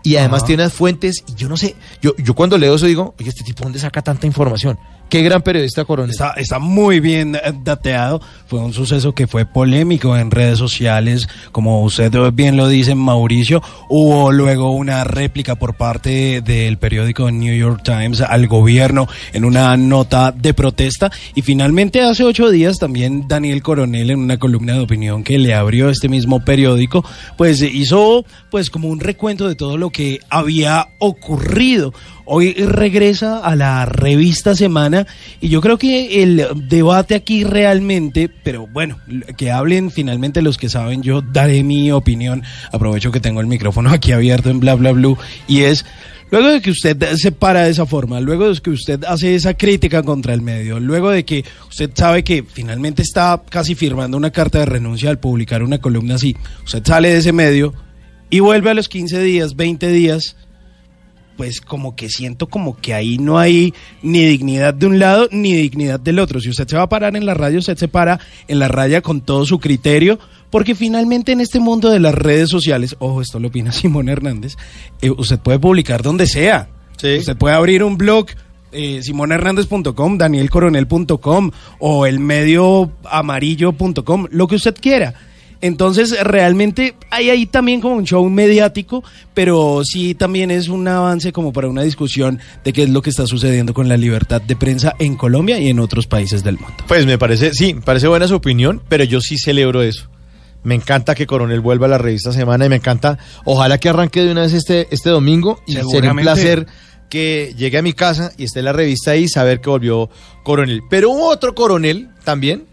Y 0.03 0.17
además 0.17 0.39
Ajá. 0.39 0.47
tiene 0.47 0.63
unas 0.63 0.73
fuentes. 0.73 1.23
Y 1.29 1.35
yo 1.35 1.51
no 1.51 1.59
sé, 1.59 1.77
yo, 2.01 2.17
yo 2.17 2.33
cuando 2.33 2.57
leo 2.57 2.77
eso 2.77 2.87
digo, 2.87 3.15
oye, 3.21 3.29
este 3.29 3.45
tipo, 3.45 3.63
¿dónde 3.63 3.79
saca 3.79 4.01
tanta 4.01 4.27
información? 4.27 4.79
Qué 5.09 5.23
gran 5.23 5.41
periodista 5.43 5.85
Coronel. 5.85 6.17
Está, 6.37 6.59
muy 6.59 6.99
bien 6.99 7.37
eh, 7.37 7.41
dateado. 7.63 8.21
Fue 8.49 8.59
un 8.59 8.73
suceso 8.73 9.13
que 9.13 9.29
fue 9.29 9.47
polémico 9.47 10.17
en 10.17 10.33
redes 10.33 10.59
sociales. 10.59 11.29
Como 11.53 11.85
usted 11.85 12.11
bien 12.33 12.57
lo 12.57 12.69
dice, 12.69 12.97
Mauricio, 12.97 13.63
hubo 13.89 14.33
luego 14.33 14.73
una 14.73 15.05
réplica 15.05 15.55
por 15.55 15.75
parte 15.75 16.41
del 16.41 16.79
periódico 16.79 17.31
New 17.31 17.55
York 17.55 17.83
Times 17.85 18.21
al 18.21 18.49
gobierno 18.49 19.07
en 19.33 19.45
una 19.45 19.77
nota 19.77 20.33
de 20.33 20.55
protesta. 20.55 21.13
Y 21.37 21.43
finalmente 21.43 22.03
hace 22.03 22.25
ocho 22.25 22.51
días 22.51 22.79
también 22.79 23.29
Daniel 23.29 23.63
Coronel 23.63 24.11
en 24.11 24.19
una 24.19 24.39
columna 24.39 24.73
de 24.73 24.81
opinión 24.81 25.23
que 25.23 25.39
le 25.39 25.55
abrió 25.55 25.89
este 25.89 26.09
mismo 26.09 26.45
periódico, 26.45 27.05
pues 27.37 27.63
hizo 27.63 28.25
pues 28.51 28.71
como 28.71 28.89
un 28.89 28.99
recuento 28.99 29.47
de 29.47 29.55
todo 29.55 29.77
lo 29.77 29.91
que 29.91 30.19
había 30.31 30.89
ocurrido. 30.99 31.93
Hoy 32.29 32.55
regresa 32.55 33.39
a 33.39 33.55
la 33.55 33.87
revista 33.87 34.57
Semana 34.57 35.07
y 35.41 35.49
yo 35.49 35.61
creo 35.61 35.79
que 35.79 36.23
el 36.25 36.45
debate 36.69 37.15
aquí 37.15 37.45
realmente, 37.45 38.29
pero 38.29 38.67
bueno, 38.67 38.99
que 39.37 39.53
hablen 39.53 39.93
finalmente 39.93 40.43
los 40.43 40.59
que 40.59 40.69
saben, 40.69 41.03
yo 41.03 41.23
daré 41.23 41.63
mi 41.63 41.93
opinión, 41.93 42.43
aprovecho 42.73 43.13
que 43.13 43.21
tengo 43.21 43.41
el 43.41 43.47
micrófono 43.47 43.91
aquí 43.91 44.11
abierto 44.11 44.51
en 44.51 44.59
bla 44.59 44.75
bla 44.75 44.91
blue 44.91 45.17
y 45.47 45.63
es 45.63 45.85
Luego 46.31 46.49
de 46.49 46.61
que 46.61 46.73
usted 46.73 47.15
se 47.15 47.31
para 47.31 47.63
de 47.63 47.71
esa 47.71 47.87
forma, 47.87 48.19
luego 48.21 48.53
de 48.53 48.61
que 48.61 48.71
usted 48.71 49.05
hace 49.05 49.37
esa 49.37 49.55
crítica 49.55 50.03
contra 50.03 50.35
el 50.35 50.43
medio, 50.43 50.81
luego 50.81 51.11
de 51.11 51.25
que 51.25 51.45
usted 51.69 51.91
sabe 51.95 52.25
que 52.25 52.43
finalmente 52.43 53.03
está 53.03 53.41
casi 53.49 53.77
firmando 53.77 54.17
una 54.17 54.33
carta 54.33 54.59
de 54.59 54.67
renuncia 54.67 55.09
al 55.09 55.21
publicar 55.21 55.63
una 55.63 55.79
columna 55.79 56.17
así, 56.17 56.37
usted 56.65 56.85
sale 56.85 57.11
de 57.11 57.19
ese 57.19 57.33
medio 57.33 57.75
y 58.29 58.41
vuelve 58.41 58.71
a 58.71 58.75
los 58.75 58.89
15 58.89 59.23
días, 59.23 59.55
20 59.55 59.89
días, 59.93 60.37
pues 61.37 61.61
como 61.61 61.95
que 61.95 62.09
siento 62.09 62.49
como 62.49 62.77
que 62.77 62.95
ahí 62.95 63.19
no 63.19 63.39
hay 63.39 63.75
ni 64.03 64.25
dignidad 64.25 64.75
de 64.75 64.87
un 64.87 64.99
lado 64.99 65.29
ni 65.31 65.55
dignidad 65.55 66.01
del 66.01 66.19
otro. 66.19 66.41
Si 66.41 66.49
usted 66.49 66.67
se 66.67 66.77
va 66.77 66.83
a 66.83 66.89
parar 66.89 67.17
en 67.17 67.27
la 67.27 67.35
radio, 67.35 67.59
usted 67.59 67.77
se 67.77 67.89
para 67.89 68.21
en 68.49 68.59
la 68.59 68.69
raya 68.69 69.03
con 69.03 69.21
todo 69.21 69.45
su 69.45 69.59
criterio, 69.59 70.19
porque 70.51 70.75
finalmente 70.75 71.33
en 71.33 71.41
este 71.41 71.61
mundo 71.61 71.91
de 71.91 72.01
las 72.01 72.15
redes 72.15 72.49
sociales, 72.49 72.97
ojo, 72.99 73.21
esto 73.21 73.39
lo 73.39 73.49
opina 73.49 73.73
Simón 73.87 74.09
Hernández, 74.09 74.57
eh, 75.03 75.11
usted 75.11 75.39
puede 75.39 75.59
publicar 75.59 76.03
donde 76.03 76.27
sea. 76.27 76.69
Usted 76.95 77.37
puede 77.37 77.55
abrir 77.55 77.85
un 77.85 77.99
blog. 77.99 78.27
Eh, 78.73 79.01
danielcoronel.com 80.19 81.51
o 81.79 82.07
el 82.07 82.21
medio 82.21 82.91
amarillo.com, 83.05 84.27
lo 84.31 84.49
que 84.49 84.57
usted 84.57 84.75
quiera. 84.75 85.15
Entonces, 85.61 86.17
realmente 86.23 86.95
hay 87.11 87.31
ahí 87.31 87.47
también 87.47 87.81
como 87.81 87.97
un 87.97 88.05
show 88.05 88.29
mediático, 88.29 89.03
pero 89.35 89.83
sí 89.85 90.15
también 90.15 90.51
es 90.51 90.69
un 90.69 90.87
avance 90.87 91.33
como 91.33 91.53
para 91.53 91.69
una 91.69 91.83
discusión 91.83 92.39
de 92.65 92.73
qué 92.73 92.85
es 92.85 92.91
lo 92.91 93.03
que 93.03 93.11
está 93.11 93.27
sucediendo 93.27 93.73
con 93.75 93.89
la 93.89 93.97
libertad 93.97 94.43
de 94.43 94.57
prensa 94.57 94.95
en 94.99 95.17
Colombia 95.17 95.59
y 95.59 95.69
en 95.69 95.81
otros 95.81 96.07
países 96.07 96.45
del 96.45 96.59
mundo. 96.59 96.77
Pues 96.87 97.07
me 97.07 97.19
parece, 97.19 97.55
sí, 97.55 97.75
me 97.75 97.81
parece 97.81 98.09
buena 98.09 98.29
su 98.29 98.35
opinión, 98.35 98.83
pero 98.89 99.05
yo 99.05 99.21
sí 99.21 99.39
celebro 99.39 99.83
eso. 99.83 100.09
Me 100.63 100.75
encanta 100.75 101.15
que 101.15 101.27
Coronel 101.27 101.61
vuelva 101.61 101.87
a 101.87 101.91
la 101.91 101.99
revista 101.99 102.33
Semana 102.33 102.67
y 102.67 102.69
me 102.69 102.77
encanta, 102.77 103.19
ojalá 103.45 103.79
que 103.79 103.89
arranque 103.89 104.25
de 104.25 104.33
una 104.33 104.43
vez 104.43 104.53
este, 104.53 104.89
este 104.91 105.11
domingo 105.11 105.61
y 105.67 105.75
sería 105.75 106.11
un 106.11 106.19
placer 106.19 106.67
que 107.09 107.55
llegue 107.57 107.79
a 107.79 107.83
mi 107.83 107.93
casa 107.93 108.33
y 108.37 108.45
esté 108.45 108.63
la 108.63 108.73
revista 108.73 109.13
ahí 109.13 109.25
y 109.25 109.29
saber 109.29 109.61
que 109.61 109.71
volvió 109.71 110.11
Coronel. 110.43 110.83
Pero 110.91 111.11
hubo 111.11 111.29
otro 111.29 111.55
Coronel 111.55 112.09
también 112.25 112.65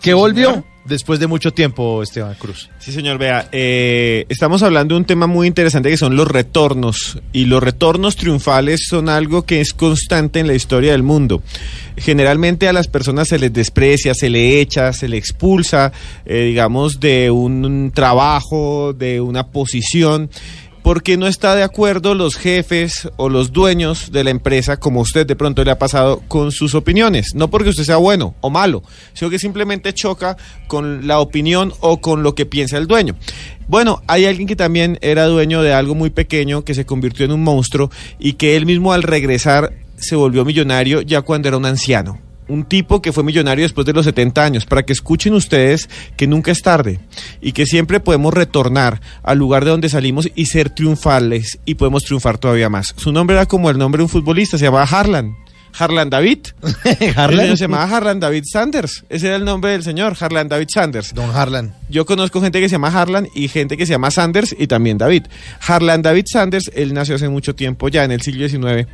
que 0.00 0.14
volvió 0.14 0.64
después 0.88 1.20
de 1.20 1.26
mucho 1.26 1.52
tiempo, 1.52 2.02
Esteban 2.02 2.34
Cruz. 2.34 2.70
Sí, 2.78 2.92
señor, 2.92 3.18
vea, 3.18 3.48
eh, 3.52 4.26
estamos 4.28 4.62
hablando 4.62 4.94
de 4.94 5.00
un 5.00 5.04
tema 5.04 5.26
muy 5.26 5.46
interesante 5.46 5.90
que 5.90 5.96
son 5.96 6.16
los 6.16 6.26
retornos. 6.26 7.18
Y 7.32 7.44
los 7.44 7.62
retornos 7.62 8.16
triunfales 8.16 8.86
son 8.88 9.08
algo 9.08 9.44
que 9.44 9.60
es 9.60 9.72
constante 9.72 10.40
en 10.40 10.46
la 10.46 10.54
historia 10.54 10.92
del 10.92 11.02
mundo. 11.02 11.42
Generalmente 11.96 12.68
a 12.68 12.72
las 12.72 12.88
personas 12.88 13.28
se 13.28 13.38
les 13.38 13.52
desprecia, 13.52 14.14
se 14.14 14.30
le 14.30 14.60
echa, 14.60 14.92
se 14.92 15.08
le 15.08 15.16
expulsa, 15.16 15.92
eh, 16.24 16.44
digamos, 16.44 17.00
de 17.00 17.30
un 17.30 17.92
trabajo, 17.94 18.92
de 18.92 19.20
una 19.20 19.48
posición 19.48 20.30
porque 20.88 21.18
no 21.18 21.26
está 21.26 21.54
de 21.54 21.64
acuerdo 21.64 22.14
los 22.14 22.36
jefes 22.36 23.10
o 23.18 23.28
los 23.28 23.52
dueños 23.52 24.10
de 24.10 24.24
la 24.24 24.30
empresa, 24.30 24.78
como 24.78 25.02
usted 25.02 25.26
de 25.26 25.36
pronto 25.36 25.62
le 25.62 25.70
ha 25.70 25.78
pasado, 25.78 26.22
con 26.28 26.50
sus 26.50 26.74
opiniones. 26.74 27.34
No 27.34 27.50
porque 27.50 27.68
usted 27.68 27.84
sea 27.84 27.98
bueno 27.98 28.34
o 28.40 28.48
malo, 28.48 28.82
sino 29.12 29.30
que 29.30 29.38
simplemente 29.38 29.92
choca 29.92 30.38
con 30.66 31.06
la 31.06 31.20
opinión 31.20 31.74
o 31.80 32.00
con 32.00 32.22
lo 32.22 32.34
que 32.34 32.46
piensa 32.46 32.78
el 32.78 32.86
dueño. 32.86 33.16
Bueno, 33.66 34.00
hay 34.06 34.24
alguien 34.24 34.48
que 34.48 34.56
también 34.56 34.98
era 35.02 35.26
dueño 35.26 35.60
de 35.60 35.74
algo 35.74 35.94
muy 35.94 36.08
pequeño, 36.08 36.64
que 36.64 36.72
se 36.72 36.86
convirtió 36.86 37.26
en 37.26 37.32
un 37.32 37.44
monstruo 37.44 37.90
y 38.18 38.32
que 38.32 38.56
él 38.56 38.64
mismo 38.64 38.94
al 38.94 39.02
regresar 39.02 39.74
se 39.98 40.16
volvió 40.16 40.46
millonario 40.46 41.02
ya 41.02 41.20
cuando 41.20 41.48
era 41.48 41.58
un 41.58 41.66
anciano. 41.66 42.27
Un 42.48 42.64
tipo 42.64 43.02
que 43.02 43.12
fue 43.12 43.24
millonario 43.24 43.64
después 43.64 43.86
de 43.86 43.92
los 43.92 44.04
70 44.06 44.42
años, 44.42 44.66
para 44.66 44.82
que 44.82 44.92
escuchen 44.92 45.34
ustedes 45.34 45.88
que 46.16 46.26
nunca 46.26 46.50
es 46.50 46.62
tarde 46.62 47.00
y 47.40 47.52
que 47.52 47.66
siempre 47.66 48.00
podemos 48.00 48.34
retornar 48.34 49.00
al 49.22 49.38
lugar 49.38 49.64
de 49.64 49.70
donde 49.70 49.88
salimos 49.88 50.28
y 50.34 50.46
ser 50.46 50.70
triunfales 50.70 51.58
y 51.64 51.74
podemos 51.74 52.04
triunfar 52.04 52.38
todavía 52.38 52.68
más. 52.68 52.94
Su 52.96 53.12
nombre 53.12 53.36
era 53.36 53.46
como 53.46 53.70
el 53.70 53.78
nombre 53.78 53.98
de 53.98 54.04
un 54.04 54.08
futbolista, 54.08 54.58
se 54.58 54.64
llamaba 54.64 54.84
Harlan. 54.84 55.36
Harlan 55.78 56.10
David. 56.10 56.38
¿Harlan? 57.16 57.56
Se 57.56 57.64
llamaba 57.64 57.96
Harlan 57.96 58.20
David 58.20 58.44
Sanders. 58.50 59.04
Ese 59.08 59.28
era 59.28 59.36
el 59.36 59.44
nombre 59.44 59.72
del 59.72 59.82
señor, 59.82 60.16
Harlan 60.18 60.48
David 60.48 60.68
Sanders. 60.72 61.14
Don 61.14 61.30
Harlan. 61.30 61.74
Yo 61.88 62.06
conozco 62.06 62.40
gente 62.40 62.60
que 62.60 62.68
se 62.68 62.72
llama 62.72 62.88
Harlan 62.88 63.28
y 63.34 63.48
gente 63.48 63.76
que 63.76 63.86
se 63.86 63.92
llama 63.92 64.10
Sanders 64.10 64.54
y 64.58 64.66
también 64.66 64.98
David. 64.98 65.26
Harlan 65.60 66.02
David 66.02 66.24
Sanders, 66.26 66.70
él 66.74 66.94
nació 66.94 67.16
hace 67.16 67.28
mucho 67.28 67.54
tiempo, 67.54 67.88
ya 67.88 68.04
en 68.04 68.12
el 68.12 68.22
siglo 68.22 68.48
XIX. 68.48 68.88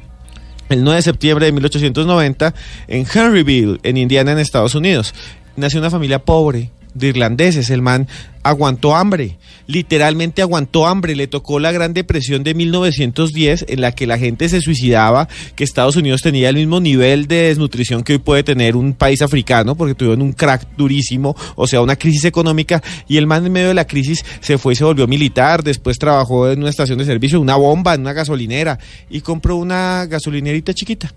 El 0.69 0.83
9 0.83 0.97
de 0.97 1.03
septiembre 1.03 1.47
de 1.47 1.53
1890 1.53 2.55
en 2.89 3.07
Henryville, 3.13 3.79
en 3.83 3.97
Indiana, 3.97 4.33
en 4.33 4.39
Estados 4.39 4.75
Unidos. 4.75 5.15
Nació 5.57 5.81
una 5.81 5.91
familia 5.91 6.21
pobre 6.21 6.71
de 6.95 7.09
irlandeses. 7.09 7.71
El 7.71 7.83
man 7.83 8.09
aguantó 8.45 8.95
hambre, 8.95 9.39
literalmente 9.67 10.43
aguantó 10.43 10.87
hambre. 10.87 11.17
Le 11.17 11.27
tocó 11.27 11.59
la 11.59 11.73
Gran 11.73 11.95
Depresión 11.95 12.45
de 12.45 12.55
1910 12.55 13.67
en 13.69 13.81
la 13.81 13.93
que 13.93 14.07
la 14.07 14.19
gente 14.19 14.49
se 14.49 14.61
suicidaba, 14.61 15.29
que 15.57 15.65
Estados 15.65 15.97
Unidos 15.97 16.23
tenía 16.23 16.51
el 16.51 16.57
mismo 16.57 16.79
nivel 16.79 17.27
de 17.27 17.49
desnutrición 17.49 18.05
que 18.05 18.13
hoy 18.13 18.19
puede 18.19 18.45
tener 18.45 18.77
un 18.77 18.93
país 18.93 19.23
africano, 19.23 19.75
porque 19.75 19.95
tuvieron 19.95 20.23
un 20.23 20.33
crack 20.33 20.77
durísimo, 20.77 21.35
o 21.57 21.67
sea, 21.67 21.81
una 21.81 21.97
crisis 21.97 22.25
económica. 22.25 22.83
Y 23.09 23.17
el 23.17 23.27
man 23.27 23.45
en 23.45 23.53
medio 23.53 23.69
de 23.69 23.75
la 23.75 23.87
crisis 23.87 24.25
se 24.41 24.59
fue 24.59 24.75
y 24.75 24.77
se 24.77 24.85
volvió 24.85 25.09
militar. 25.09 25.65
Después 25.65 25.99
trabajó 25.99 26.49
en 26.51 26.61
una 26.61 26.71
estación 26.71 26.99
de 26.99 27.05
servicio, 27.05 27.41
una 27.41 27.57
bomba, 27.57 27.95
en 27.95 28.03
una 28.03 28.13
gasolinera 28.13 28.79
y 29.11 29.23
compró 29.23 29.57
una 29.57 30.07
gasolinerita 30.07 30.75
chiquita. 30.75 31.13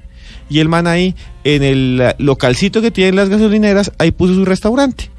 Y 0.50 0.60
el 0.60 0.70
man 0.70 0.88
ahí, 0.88 1.16
en 1.44 1.64
el 1.64 2.16
localcito 2.20 2.82
que 2.82 2.92
tienen 2.92 3.16
las 3.16 3.30
gasolineras, 3.30 3.92
ahí 3.98 4.12
puso 4.12 4.34
su 4.34 4.46
restaurante. 4.46 5.10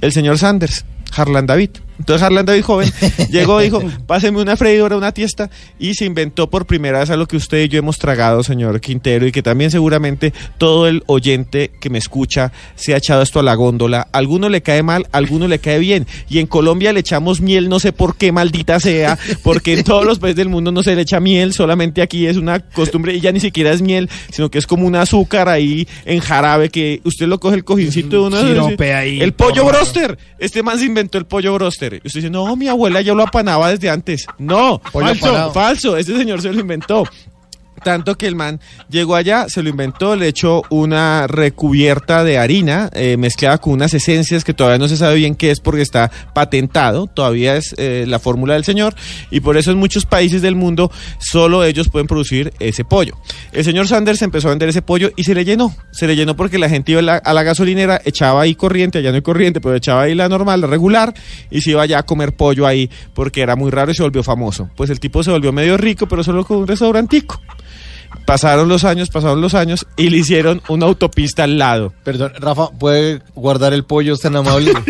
El 0.00 0.12
señor 0.12 0.38
Sanders, 0.38 0.84
Harlan 1.12 1.46
David. 1.46 1.78
Entonces 1.98 2.22
Harlan 2.22 2.46
David 2.46 2.62
joven 2.62 2.92
llegó 3.30 3.60
dijo, 3.60 3.82
páseme 4.06 4.40
una 4.40 4.56
freidora, 4.56 4.96
una 4.96 5.12
tiesta, 5.12 5.50
y 5.78 5.94
se 5.94 6.04
inventó 6.04 6.48
por 6.50 6.66
primera 6.66 7.00
vez 7.00 7.10
a 7.10 7.16
lo 7.16 7.26
que 7.26 7.36
usted 7.36 7.64
y 7.64 7.68
yo 7.68 7.78
hemos 7.78 7.98
tragado, 7.98 8.42
señor 8.42 8.80
Quintero, 8.80 9.26
y 9.26 9.32
que 9.32 9.42
también 9.42 9.70
seguramente 9.70 10.32
todo 10.58 10.88
el 10.88 11.02
oyente 11.06 11.70
que 11.80 11.90
me 11.90 11.98
escucha 11.98 12.52
se 12.74 12.94
ha 12.94 12.96
echado 12.96 13.22
esto 13.22 13.40
a 13.40 13.42
la 13.42 13.54
góndola. 13.54 14.08
A 14.12 14.18
alguno 14.18 14.48
le 14.48 14.62
cae 14.62 14.82
mal, 14.82 15.06
a 15.12 15.18
alguno 15.18 15.48
le 15.48 15.58
cae 15.58 15.78
bien. 15.78 16.06
Y 16.28 16.38
en 16.38 16.46
Colombia 16.46 16.92
le 16.92 17.00
echamos 17.00 17.40
miel, 17.40 17.68
no 17.68 17.80
sé 17.80 17.92
por 17.92 18.16
qué, 18.16 18.32
maldita 18.32 18.80
sea, 18.80 19.18
porque 19.42 19.74
en 19.74 19.84
todos 19.84 20.04
los 20.04 20.18
países 20.18 20.36
del 20.36 20.48
mundo 20.48 20.72
no 20.72 20.82
se 20.82 20.94
le 20.94 21.02
echa 21.02 21.20
miel, 21.20 21.52
solamente 21.52 22.02
aquí 22.02 22.26
es 22.26 22.36
una 22.36 22.60
costumbre, 22.60 23.14
y 23.14 23.20
ya 23.20 23.32
ni 23.32 23.40
siquiera 23.40 23.72
es 23.72 23.82
miel, 23.82 24.08
sino 24.30 24.50
que 24.50 24.58
es 24.58 24.66
como 24.66 24.86
un 24.86 24.96
azúcar 24.96 25.48
ahí 25.48 25.86
en 26.04 26.20
jarabe 26.20 26.68
que 26.68 27.00
usted 27.04 27.26
lo 27.26 27.38
coge 27.38 27.56
el 27.56 27.64
cojincito 27.64 28.22
de 28.22 28.26
una... 28.28 28.40
sirope 28.40 28.94
ahí, 28.94 29.20
El 29.20 29.32
pollo 29.32 29.64
broster. 29.64 30.18
Este 30.38 30.62
man 30.62 30.78
se 30.78 30.86
inventó 30.86 31.18
el 31.18 31.26
pollo 31.26 31.54
broster. 31.54 31.81
Y 32.02 32.06
usted 32.06 32.20
dice, 32.20 32.30
no, 32.30 32.54
mi 32.56 32.68
abuela 32.68 33.00
ya 33.00 33.14
lo 33.14 33.22
apanaba 33.22 33.70
desde 33.70 33.90
antes. 33.90 34.26
No, 34.38 34.80
falso, 34.92 35.52
falso. 35.52 35.96
Este 35.96 36.16
señor 36.16 36.40
se 36.40 36.52
lo 36.52 36.60
inventó. 36.60 37.04
Tanto 37.84 38.16
que 38.16 38.26
el 38.26 38.36
man 38.36 38.60
llegó 38.88 39.16
allá, 39.16 39.48
se 39.48 39.62
lo 39.62 39.68
inventó, 39.68 40.14
le 40.16 40.28
echó 40.28 40.62
una 40.70 41.26
recubierta 41.26 42.24
de 42.24 42.38
harina 42.38 42.90
eh, 42.92 43.16
mezclada 43.16 43.58
con 43.58 43.72
unas 43.72 43.92
esencias 43.94 44.44
que 44.44 44.54
todavía 44.54 44.78
no 44.78 44.88
se 44.88 44.96
sabe 44.96 45.16
bien 45.16 45.34
qué 45.34 45.50
es 45.50 45.60
porque 45.60 45.82
está 45.82 46.10
patentado, 46.32 47.06
todavía 47.06 47.56
es 47.56 47.74
eh, 47.78 48.04
la 48.06 48.18
fórmula 48.18 48.54
del 48.54 48.64
señor 48.64 48.94
y 49.30 49.40
por 49.40 49.56
eso 49.56 49.70
en 49.72 49.78
muchos 49.78 50.06
países 50.06 50.42
del 50.42 50.54
mundo 50.54 50.90
solo 51.18 51.64
ellos 51.64 51.88
pueden 51.88 52.06
producir 52.06 52.52
ese 52.60 52.84
pollo. 52.84 53.16
El 53.52 53.64
señor 53.64 53.88
Sanders 53.88 54.22
empezó 54.22 54.48
a 54.48 54.50
vender 54.50 54.68
ese 54.68 54.82
pollo 54.82 55.10
y 55.16 55.24
se 55.24 55.34
le 55.34 55.44
llenó, 55.44 55.74
se 55.90 56.06
le 56.06 56.14
llenó 56.14 56.36
porque 56.36 56.58
la 56.58 56.68
gente 56.68 56.92
iba 56.92 57.00
a 57.00 57.34
la, 57.34 57.42
gasolinera, 57.42 58.00
echaba 58.04 58.42
ahí 58.42 58.54
corriente, 58.54 58.98
allá 58.98 59.10
no 59.10 59.16
hay 59.16 59.22
corriente, 59.22 59.60
pero 59.60 59.74
echaba 59.74 60.02
ahí 60.02 60.14
la 60.14 60.28
normal, 60.28 60.60
la 60.60 60.66
regular 60.66 61.14
y 61.50 61.60
se 61.60 61.70
iba 61.70 61.82
allá 61.82 61.98
a 61.98 62.02
comer 62.04 62.32
pollo 62.34 62.66
ahí 62.66 62.88
porque 63.14 63.42
era 63.42 63.56
muy 63.56 63.70
raro 63.70 63.90
y 63.90 63.94
se 63.94 64.02
volvió 64.02 64.22
famoso. 64.22 64.70
Pues 64.76 64.90
el 64.90 65.00
tipo 65.00 65.22
se 65.22 65.30
volvió 65.30 65.52
medio 65.52 65.76
rico, 65.76 66.06
pero 66.06 66.22
solo 66.22 66.44
con 66.44 66.58
un 66.58 66.66
restaurantico. 66.66 67.40
Pasaron 68.26 68.68
los 68.68 68.84
años, 68.84 69.10
pasaron 69.10 69.40
los 69.40 69.54
años 69.54 69.86
y 69.96 70.10
le 70.10 70.18
hicieron 70.18 70.62
una 70.68 70.86
autopista 70.86 71.44
al 71.44 71.58
lado. 71.58 71.92
Perdón, 72.04 72.32
Rafa, 72.38 72.70
¿puede 72.70 73.20
guardar 73.34 73.72
el 73.72 73.84
pollo 73.84 74.14
es 74.14 74.20
tan 74.20 74.36
amable? 74.36 74.72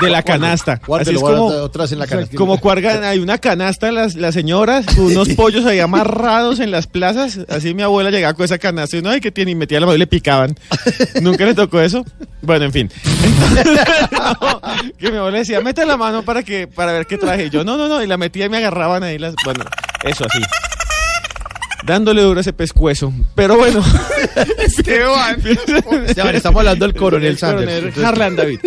De 0.00 0.10
la 0.10 0.22
canasta. 0.22 0.80
Así 0.98 1.10
es 1.14 1.20
como, 1.20 1.46
guarda 1.46 1.62
otra 1.62 1.82
vez 1.82 1.92
en 1.92 1.98
la 1.98 2.06
canasta. 2.06 2.36
como 2.36 2.58
cuargan, 2.58 3.04
hay 3.04 3.18
una 3.18 3.38
canasta 3.38 3.90
las, 3.92 4.14
las 4.14 4.34
señoras, 4.34 4.86
unos 4.98 5.30
pollos 5.30 5.64
ahí 5.66 5.78
amarrados 5.78 6.60
en 6.60 6.70
las 6.70 6.86
plazas. 6.86 7.40
Así 7.48 7.74
mi 7.74 7.82
abuela 7.82 8.10
llegaba 8.10 8.34
con 8.34 8.44
esa 8.44 8.58
canasta 8.58 8.96
y 8.96 9.02
no, 9.02 9.10
ay, 9.10 9.20
¿qué 9.20 9.30
tiene? 9.30 9.50
Y 9.50 9.54
metía 9.54 9.80
la 9.80 9.86
mano 9.86 9.96
y 9.96 9.98
le 9.98 10.06
picaban. 10.06 10.54
¿Nunca 11.22 11.44
le 11.44 11.54
tocó 11.54 11.80
eso? 11.80 12.04
Bueno, 12.42 12.66
en 12.66 12.72
fin. 12.72 12.90
Entonces, 13.24 13.66
no, 14.12 14.60
que 14.98 15.10
mi 15.10 15.18
abuela 15.18 15.38
decía, 15.38 15.60
mete 15.60 15.84
la 15.84 15.96
mano 15.96 16.22
para 16.22 16.42
que 16.42 16.66
para 16.66 16.92
ver 16.92 17.06
qué 17.06 17.18
traje. 17.18 17.46
Y 17.46 17.50
yo, 17.50 17.64
no, 17.64 17.76
no, 17.76 17.88
no. 17.88 18.02
Y 18.02 18.06
la 18.06 18.16
metía 18.16 18.46
y 18.46 18.48
me 18.48 18.58
agarraban 18.58 19.02
ahí 19.02 19.18
las. 19.18 19.34
Bueno, 19.44 19.64
eso 20.04 20.24
así. 20.24 20.40
Dándole 21.84 22.22
duro 22.22 22.38
a 22.38 22.40
ese 22.42 22.52
pescuezo. 22.52 23.12
Pero 23.34 23.56
bueno. 23.56 23.82
Esteban. 24.58 25.40
Esteban, 26.06 26.34
estamos 26.34 26.60
hablando 26.60 26.86
del 26.86 26.94
coronel 26.94 27.38
Sanders. 27.38 27.96
Harlan 27.98 28.36
David. 28.36 28.60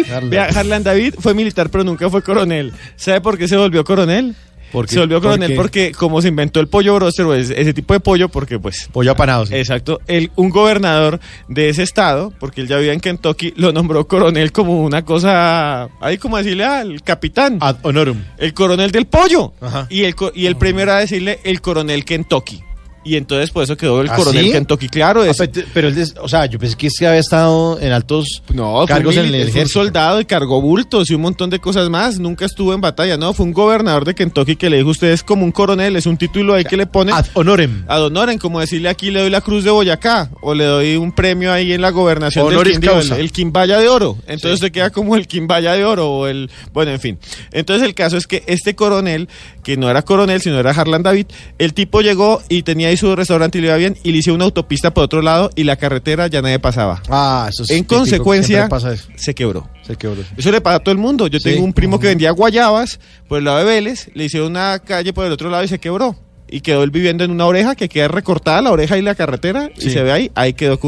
Harlan. 0.56 0.84
David 0.84 1.16
fue 1.20 1.34
militar, 1.34 1.70
pero 1.70 1.84
nunca 1.84 2.10
fue 2.10 2.22
coronel. 2.22 2.74
¿Sabe 2.96 3.22
por 3.22 3.38
qué 3.38 3.48
se 3.48 3.56
volvió 3.56 3.84
coronel? 3.84 4.36
¿Por 4.72 4.88
qué? 4.88 4.94
Se 4.94 5.00
volvió 5.00 5.22
¿Por 5.22 5.30
coronel 5.32 5.56
porque 5.56 5.92
como 5.92 6.20
se 6.20 6.30
inventó 6.30 6.60
el 6.60 6.68
pollo 6.68 6.96
broster, 6.96 7.26
o 7.26 7.36
ese, 7.36 7.74
tipo 7.76 7.94
de 7.94 8.00
pollo, 8.00 8.28
porque 8.28 8.58
pues... 8.58 8.90
Pollo 8.92 9.12
apanado, 9.12 9.46
sí. 9.46 9.54
Exacto. 9.54 10.02
El, 10.08 10.32
un 10.36 10.50
gobernador 10.50 11.20
de 11.48 11.70
ese 11.70 11.84
estado, 11.84 12.34
porque 12.40 12.62
él 12.62 12.68
ya 12.68 12.78
vivía 12.78 12.94
en 12.94 13.00
Kentucky, 13.00 13.54
lo 13.56 13.72
nombró 13.72 14.08
coronel 14.08 14.52
como 14.52 14.82
una 14.82 15.06
cosa... 15.06 15.90
Ahí 16.02 16.18
como 16.18 16.38
decirle 16.38 16.66
al 16.66 17.04
capitán. 17.04 17.60
Ad 17.62 17.78
honorum. 17.84 18.18
El 18.40 18.56
coronel 18.56 18.92
del 18.92 19.06
pollo. 19.06 19.54
Ajá. 19.62 19.86
Y 19.92 20.06
el, 20.06 20.16
y 20.34 20.48
el 20.48 20.56
premio 20.56 20.82
era 20.82 20.98
decirle 20.98 21.40
el 21.44 21.62
coronel 21.62 22.04
Kentucky. 22.04 22.64
Y 23.06 23.18
entonces 23.18 23.52
por 23.52 23.64
eso 23.64 23.76
quedó 23.76 24.02
el 24.02 24.10
¿Ah, 24.10 24.16
coronel 24.16 24.46
sí? 24.46 24.52
Kentucky. 24.52 24.88
Claro, 24.90 25.22
Ah, 25.24 25.28
es, 25.28 25.38
pero 25.74 25.90
él, 25.90 26.08
o 26.22 26.28
sea, 26.30 26.46
yo 26.46 26.58
pensé 26.60 26.76
que 26.78 26.88
es 26.88 26.94
que 26.98 27.06
había 27.08 27.20
estado 27.20 27.80
en 27.80 27.92
altos 27.92 28.42
no, 28.54 28.78
fue 28.80 28.88
cargos 28.88 29.16
un 29.16 29.22
en 29.22 29.28
el 29.28 29.42
un 29.44 29.48
ejército. 29.50 29.80
soldado 29.82 30.22
y 30.22 30.26
cargó 30.26 30.62
bultos 30.62 31.10
y 31.10 31.14
un 31.16 31.22
montón 31.22 31.50
de 31.50 31.60
cosas 31.60 31.90
más. 31.90 32.20
Nunca 32.20 32.46
estuvo 32.46 32.74
en 32.74 32.82
batalla, 32.82 33.18
no. 33.18 33.34
Fue 33.34 33.46
un 33.46 33.52
gobernador 33.54 34.06
de 34.06 34.16
Kentucky 34.16 34.56
que 34.56 34.70
le 34.70 34.78
dijo: 34.78 34.90
Usted 34.90 35.12
es 35.12 35.24
como 35.24 35.44
un 35.44 35.52
coronel, 35.52 35.96
es 35.96 36.06
un 36.06 36.18
título 36.18 36.54
ahí 36.54 36.64
que 36.64 36.78
le 36.78 36.86
pone. 36.88 37.12
Ad 37.12 37.26
honorem. 37.34 37.84
Ad 37.88 38.04
honorem, 38.06 38.38
como 38.38 38.60
decirle 38.60 38.88
aquí 38.90 39.12
le 39.12 39.22
doy 39.22 39.30
la 39.30 39.42
cruz 39.42 39.64
de 39.64 39.72
Boyacá 39.72 40.30
o 40.42 40.54
le 40.54 40.66
doy 40.66 40.96
un 40.96 41.12
premio 41.12 41.52
ahí 41.52 41.74
en 41.74 41.82
la 41.82 41.90
gobernación 41.92 42.46
Honoris 42.46 42.80
del 42.80 42.90
Quindío, 42.90 43.16
el, 43.16 43.22
el 43.22 43.32
Quimbaya 43.32 43.78
de 43.80 43.90
Oro. 43.90 44.18
Entonces 44.28 44.60
se 44.60 44.72
queda 44.72 44.90
como 44.92 45.16
el 45.16 45.28
Quimbaya 45.28 45.74
de 45.74 45.84
Oro 45.84 46.10
o 46.10 46.28
el... 46.28 46.50
Bueno, 46.72 46.92
en 46.92 47.00
fin. 47.00 47.20
Entonces 47.52 47.86
el 47.88 47.94
caso 47.96 48.18
es 48.18 48.28
que 48.28 48.44
este 48.48 48.76
coronel, 48.76 49.28
que 49.64 49.76
no 49.78 49.90
era 49.90 50.04
coronel, 50.04 50.42
sino 50.42 50.60
era 50.60 50.72
Harlan 50.72 51.04
David, 51.04 51.28
el 51.58 51.74
tipo 51.74 52.02
llegó 52.02 52.42
y 52.50 52.64
tenía 52.64 52.93
ahí 52.94 52.98
su 52.98 53.16
restaurante 53.16 53.58
y 53.58 53.62
le 53.62 53.68
iba 53.68 53.76
bien 53.78 53.98
y 54.04 54.12
le 54.12 54.18
hizo 54.20 54.34
una 54.34 54.46
autopista 54.46 54.94
por 54.94 55.04
otro 55.04 55.22
lado 55.22 55.50
y 55.56 55.64
la 55.66 55.76
carretera 55.76 56.28
ya 56.28 56.42
nadie 56.42 56.60
pasaba. 56.60 57.02
Ah, 57.10 57.48
eso 57.52 57.64
es 57.64 57.70
En 57.72 57.78
típico, 57.80 57.96
consecuencia, 57.98 58.56
siempre 58.58 58.70
pasa 58.70 58.94
eso. 58.94 59.08
se 59.16 59.34
quebró. 59.36 59.70
Se 59.86 59.96
quebró. 59.96 60.24
Eso 60.38 60.52
le 60.52 60.62
pasa 60.62 60.78
a 60.78 60.80
todo 60.80 60.92
el 60.94 60.98
mundo. 61.00 61.28
Yo 61.28 61.40
Sí. 61.40 61.52
tengo 61.52 61.66
un 61.66 61.74
primo 61.74 62.00
que 62.00 62.08
vendía 62.08 62.32
guayabas 62.32 63.00
por 63.28 63.40
el 63.40 63.44
lado 63.46 63.58
de 63.60 63.66
Vélez, 63.66 64.10
le 64.14 64.26
hicieron 64.26 64.52
una 64.52 64.80
calle 64.80 65.12
por 65.14 65.26
el 65.26 65.32
otro 65.32 65.50
lado 65.50 65.64
y 65.64 65.68
se 65.68 65.80
quebró. 65.80 66.16
Y 66.50 66.62
quedó 66.62 66.84
él 66.84 66.92
viviendo 66.92 67.24
en 67.24 67.32
una 67.32 67.46
oreja 67.48 67.76
que 67.76 67.90
queda 67.90 68.08
recortada 68.08 68.62
la 68.62 68.72
oreja 68.72 68.98
y 68.98 69.02
la 69.02 69.16
carretera 69.16 69.72
y 69.76 69.82
Sí. 69.82 69.90
se 69.90 70.04
ve 70.04 70.12
ahí, 70.12 70.32
ahí 70.36 70.54
quedó. 70.54 70.80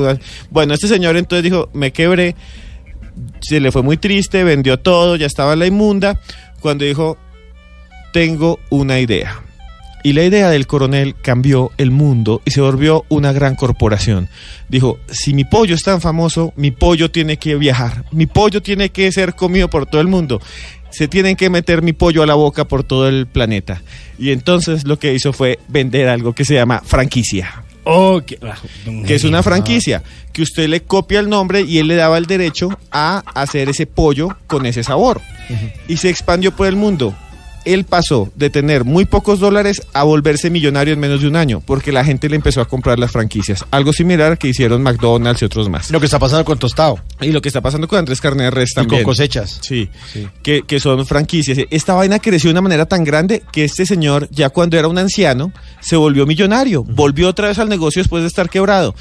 Bueno, 0.51 0.73
este 0.75 0.87
señor 0.87 1.17
entonces 1.17 1.43
dijo, 1.43 1.69
me 1.73 1.91
quebré, 1.91 2.35
se 3.41 3.59
le 3.59 3.71
fue 3.71 3.81
muy 3.81 3.97
triste, 3.97 4.43
vendió 4.43 4.77
todo, 4.77 5.15
ya 5.15 5.25
estaba 5.25 5.53
en 5.53 5.59
la 5.59 5.65
inmunda, 5.65 6.19
cuando 6.59 6.85
dijo, 6.85 7.17
tengo 8.13 8.59
una 8.69 8.99
idea. 8.99 9.41
Y 10.05 10.13
la 10.13 10.23
idea 10.23 10.51
del 10.51 10.67
coronel 10.67 11.15
cambió 11.19 11.71
el 11.79 11.89
mundo 11.89 12.39
y 12.45 12.51
se 12.51 12.61
volvió 12.61 13.05
una 13.09 13.33
gran 13.33 13.55
corporación. 13.55 14.29
Dijo, 14.69 14.99
si 15.09 15.33
mi 15.33 15.45
pollo 15.45 15.73
es 15.73 15.81
tan 15.81 15.99
famoso, 15.99 16.53
mi 16.57 16.69
pollo 16.69 17.09
tiene 17.09 17.37
que 17.37 17.55
viajar, 17.55 18.05
mi 18.11 18.27
pollo 18.27 18.61
tiene 18.61 18.89
que 18.89 19.11
ser 19.11 19.33
comido 19.33 19.67
por 19.67 19.87
todo 19.87 20.01
el 20.01 20.07
mundo. 20.07 20.39
Se 20.91 21.07
tienen 21.07 21.35
que 21.35 21.49
meter 21.49 21.81
mi 21.81 21.93
pollo 21.93 22.21
a 22.21 22.27
la 22.27 22.35
boca 22.35 22.65
por 22.65 22.83
todo 22.83 23.09
el 23.09 23.25
planeta. 23.25 23.81
Y 24.19 24.29
entonces 24.29 24.85
lo 24.85 24.99
que 24.99 25.11
hizo 25.11 25.33
fue 25.33 25.57
vender 25.69 26.07
algo 26.07 26.33
que 26.33 26.45
se 26.45 26.53
llama 26.53 26.83
franquicia 26.85 27.65
Oh, 27.87 28.19
que 28.25 28.39
es 29.13 29.23
una 29.23 29.43
franquicia, 29.43 30.01
que 30.33 30.41
usted 30.41 30.67
le 30.67 30.81
copia 30.81 31.19
el 31.19 31.29
nombre 31.29 31.61
y 31.61 31.77
él 31.77 31.87
le 31.87 31.95
daba 31.95 32.17
el 32.17 32.25
derecho 32.25 32.69
a 32.91 33.23
hacer 33.35 33.69
ese 33.69 33.85
pollo 33.85 34.29
con 34.47 34.65
ese 34.65 34.83
sabor. 34.83 35.21
Y 35.87 35.97
se 35.97 36.09
expandió 36.09 36.51
por 36.55 36.65
el 36.65 36.75
mundo. 36.75 37.15
Él 37.65 37.83
pasó 37.83 38.31
de 38.35 38.49
tener 38.49 38.83
muy 38.85 39.05
pocos 39.05 39.39
dólares 39.39 39.81
a 39.93 40.03
volverse 40.03 40.49
millonario 40.49 40.93
en 40.93 40.99
menos 40.99 41.21
de 41.21 41.27
un 41.27 41.35
año, 41.35 41.61
porque 41.65 41.91
la 41.91 42.05
gente 42.05 42.29
le 42.29 42.35
empezó 42.35 42.61
a 42.61 42.65
comprar 42.67 42.99
las 42.99 43.11
franquicias. 43.11 43.65
Algo 43.71 43.91
similar 43.91 44.37
que 44.37 44.47
hicieron 44.47 44.83
McDonald's 44.83 45.41
y 45.41 45.45
otros 45.45 45.69
más. 45.69 45.91
Lo 45.91 45.99
que 45.99 46.05
está 46.05 46.19
pasando 46.19 46.45
con 46.45 46.57
Tostado. 46.59 46.99
Y 47.21 47.31
lo 47.31 47.41
que 47.41 47.49
está 47.49 47.61
pasando 47.61 47.87
con 47.87 47.99
Andrés 47.99 48.21
Carne 48.21 48.49
Res 48.51 48.71
Y 48.71 48.75
con 48.75 48.83
también. 48.85 49.03
cosechas. 49.03 49.59
Sí, 49.61 49.89
Que, 50.43 50.61
que 50.61 50.79
son 50.79 51.05
franquicias. 51.05 51.57
Esta 51.69 51.93
vaina 51.93 52.19
creció 52.19 52.49
de 52.49 52.53
una 52.53 52.61
manera 52.61 52.85
tan 52.85 53.03
grande 53.03 53.43
que 53.51 53.63
este 53.65 53.85
señor, 53.85 54.27
ya 54.31 54.49
cuando 54.49 54.77
era 54.77 54.87
un 54.87 54.97
anciano, 54.97 55.51
se 55.81 55.95
volvió 55.95 56.25
millonario. 56.25 56.83
Volvió 56.83 57.29
otra 57.29 57.47
vez 57.47 57.59
al 57.59 57.69
negocio 57.69 58.01
después 58.01 58.21
de 58.21 58.27
estar 58.27 58.49
quebrado. 58.49 58.95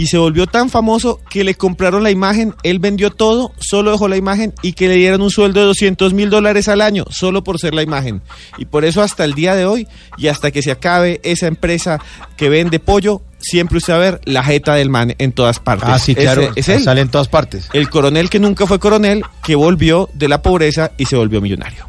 Y 0.00 0.06
se 0.06 0.16
volvió 0.16 0.46
tan 0.46 0.70
famoso 0.70 1.20
que 1.28 1.44
le 1.44 1.54
compraron 1.56 2.02
la 2.02 2.10
imagen, 2.10 2.54
él 2.62 2.78
vendió 2.78 3.10
todo, 3.10 3.52
solo 3.58 3.90
dejó 3.92 4.08
la 4.08 4.16
imagen 4.16 4.54
y 4.62 4.72
que 4.72 4.88
le 4.88 4.94
dieron 4.94 5.20
un 5.20 5.28
sueldo 5.30 5.60
de 5.60 5.66
200 5.66 6.14
mil 6.14 6.30
dólares 6.30 6.68
al 6.68 6.80
año, 6.80 7.04
solo 7.10 7.44
por 7.44 7.58
ser 7.58 7.74
la 7.74 7.82
imagen. 7.82 8.22
Y 8.56 8.64
por 8.64 8.86
eso 8.86 9.02
hasta 9.02 9.26
el 9.26 9.34
día 9.34 9.54
de 9.54 9.66
hoy 9.66 9.86
y 10.16 10.28
hasta 10.28 10.52
que 10.52 10.62
se 10.62 10.70
acabe 10.70 11.20
esa 11.22 11.48
empresa 11.48 12.00
que 12.38 12.48
vende 12.48 12.78
pollo, 12.80 13.20
siempre 13.40 13.76
usted 13.76 13.92
va 13.92 13.96
a 13.96 14.00
ver 14.00 14.20
la 14.24 14.42
jeta 14.42 14.74
del 14.74 14.88
man 14.88 15.14
en 15.18 15.32
todas 15.32 15.58
partes. 15.58 15.88
Ah, 15.90 15.98
sí, 15.98 16.12
Ese- 16.12 16.22
claro. 16.22 16.50
es 16.56 16.68
él. 16.70 16.82
Sale 16.82 17.02
en 17.02 17.10
todas 17.10 17.28
partes. 17.28 17.68
El 17.74 17.90
coronel 17.90 18.30
que 18.30 18.38
nunca 18.38 18.66
fue 18.66 18.78
coronel, 18.78 19.22
que 19.42 19.54
volvió 19.54 20.08
de 20.14 20.28
la 20.28 20.40
pobreza 20.40 20.92
y 20.96 21.04
se 21.04 21.16
volvió 21.16 21.42
millonario. 21.42 21.84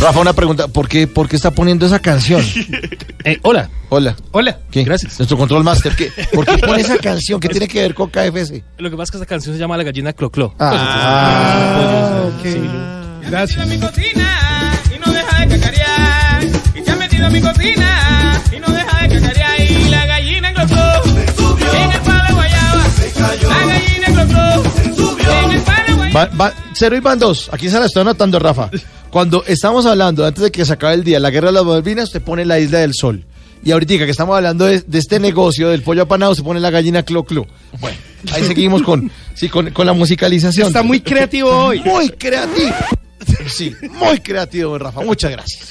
Rafa, 0.00 0.20
una 0.20 0.32
pregunta. 0.32 0.68
¿Por 0.68 0.88
qué, 0.88 1.06
por 1.06 1.28
qué 1.28 1.36
está 1.36 1.50
poniendo 1.50 1.86
esa 1.86 1.98
canción? 1.98 2.42
Eh, 3.26 3.38
hola. 3.40 3.70
Hola. 3.88 4.14
Hola. 4.32 4.58
¿Qué? 4.70 4.84
Gracias. 4.84 5.18
Nuestro 5.18 5.38
control 5.38 5.64
master. 5.64 5.96
¿qué? 5.96 6.12
¿Por 6.30 6.44
qué 6.44 6.58
pone 6.58 6.82
esa 6.82 6.98
canción? 6.98 7.40
¿Qué 7.40 7.48
tiene 7.48 7.66
que 7.66 7.80
ver 7.80 7.94
con 7.94 8.10
KFC? 8.10 8.62
Lo 8.76 8.90
que 8.90 8.96
pasa 8.98 9.04
es 9.04 9.10
que 9.12 9.16
esta 9.16 9.26
canción 9.26 9.54
se 9.54 9.58
llama 9.60 9.78
La 9.78 9.82
gallina 9.82 10.12
Cloclo. 10.12 10.54
Ah, 10.58 12.28
Pues, 12.42 12.54
entonces, 12.54 12.70
sí. 13.22 13.30
Gracias. 13.30 13.66
mi 13.66 13.78
cocina 13.78 14.72
y 14.94 14.98
no 14.98 15.10
deja 15.10 15.40
de 15.46 15.48
cacarear. 15.58 16.44
Y 16.74 16.84
se 16.84 16.90
ha 16.90 16.96
metido 16.96 17.26
a 17.26 17.30
mi 17.30 17.40
cocina 17.40 18.42
y 18.54 18.60
no 18.60 18.66
deja 18.74 19.08
de 19.08 19.08
cacarear. 19.20 19.60
Y 19.70 19.88
la 19.88 20.04
gallina 20.04 20.52
glotó 20.52 21.02
en 21.06 21.92
el 21.92 22.00
palo 22.00 22.24
de 22.28 22.32
guayaba. 22.34 22.84
La 23.48 23.66
gallina 23.66 24.08
glotó 24.10 24.62
en 25.44 25.50
el 25.50 25.62
palo 25.62 25.86
de 25.86 25.94
guayaba. 25.94 26.03
Va, 26.14 26.26
va- 26.26 26.52
cero 26.74 26.96
y 26.96 27.00
van 27.00 27.18
dos. 27.18 27.48
Aquí 27.52 27.68
se 27.68 27.78
la 27.78 27.86
estoy 27.86 28.02
anotando, 28.02 28.38
Rafa. 28.38 28.70
Cuando 29.10 29.44
estamos 29.46 29.86
hablando, 29.86 30.24
antes 30.26 30.42
de 30.44 30.50
que 30.52 30.64
se 30.64 30.72
acabe 30.72 30.94
el 30.94 31.04
día, 31.04 31.18
la 31.20 31.30
guerra 31.30 31.48
de 31.48 31.54
las 31.54 31.64
Malvinas, 31.64 32.04
usted 32.04 32.22
pone 32.22 32.44
la 32.44 32.58
isla 32.58 32.78
del 32.80 32.92
sol. 32.94 33.24
Y 33.64 33.70
ahorita 33.70 33.96
que 34.04 34.10
estamos 34.10 34.36
hablando 34.36 34.66
de, 34.66 34.80
de 34.82 34.98
este 34.98 35.18
negocio 35.18 35.70
del 35.70 35.82
pollo 35.82 36.02
apanado, 36.02 36.34
se 36.34 36.42
pone 36.42 36.60
la 36.60 36.70
gallina 36.70 37.02
clo 37.02 37.24
clo. 37.24 37.46
Bueno, 37.80 37.96
ahí 38.32 38.44
seguimos 38.44 38.82
con, 38.82 39.10
sí, 39.34 39.48
con, 39.48 39.70
con 39.70 39.86
la 39.86 39.92
musicalización. 39.94 40.66
Está 40.66 40.82
muy 40.82 41.00
creativo 41.00 41.48
hoy. 41.50 41.80
Muy 41.80 42.10
creativo. 42.10 42.74
Sí, 43.48 43.74
muy 43.92 44.18
creativo, 44.20 44.76
Rafa. 44.78 45.00
Muchas 45.00 45.30
gracias. 45.30 45.70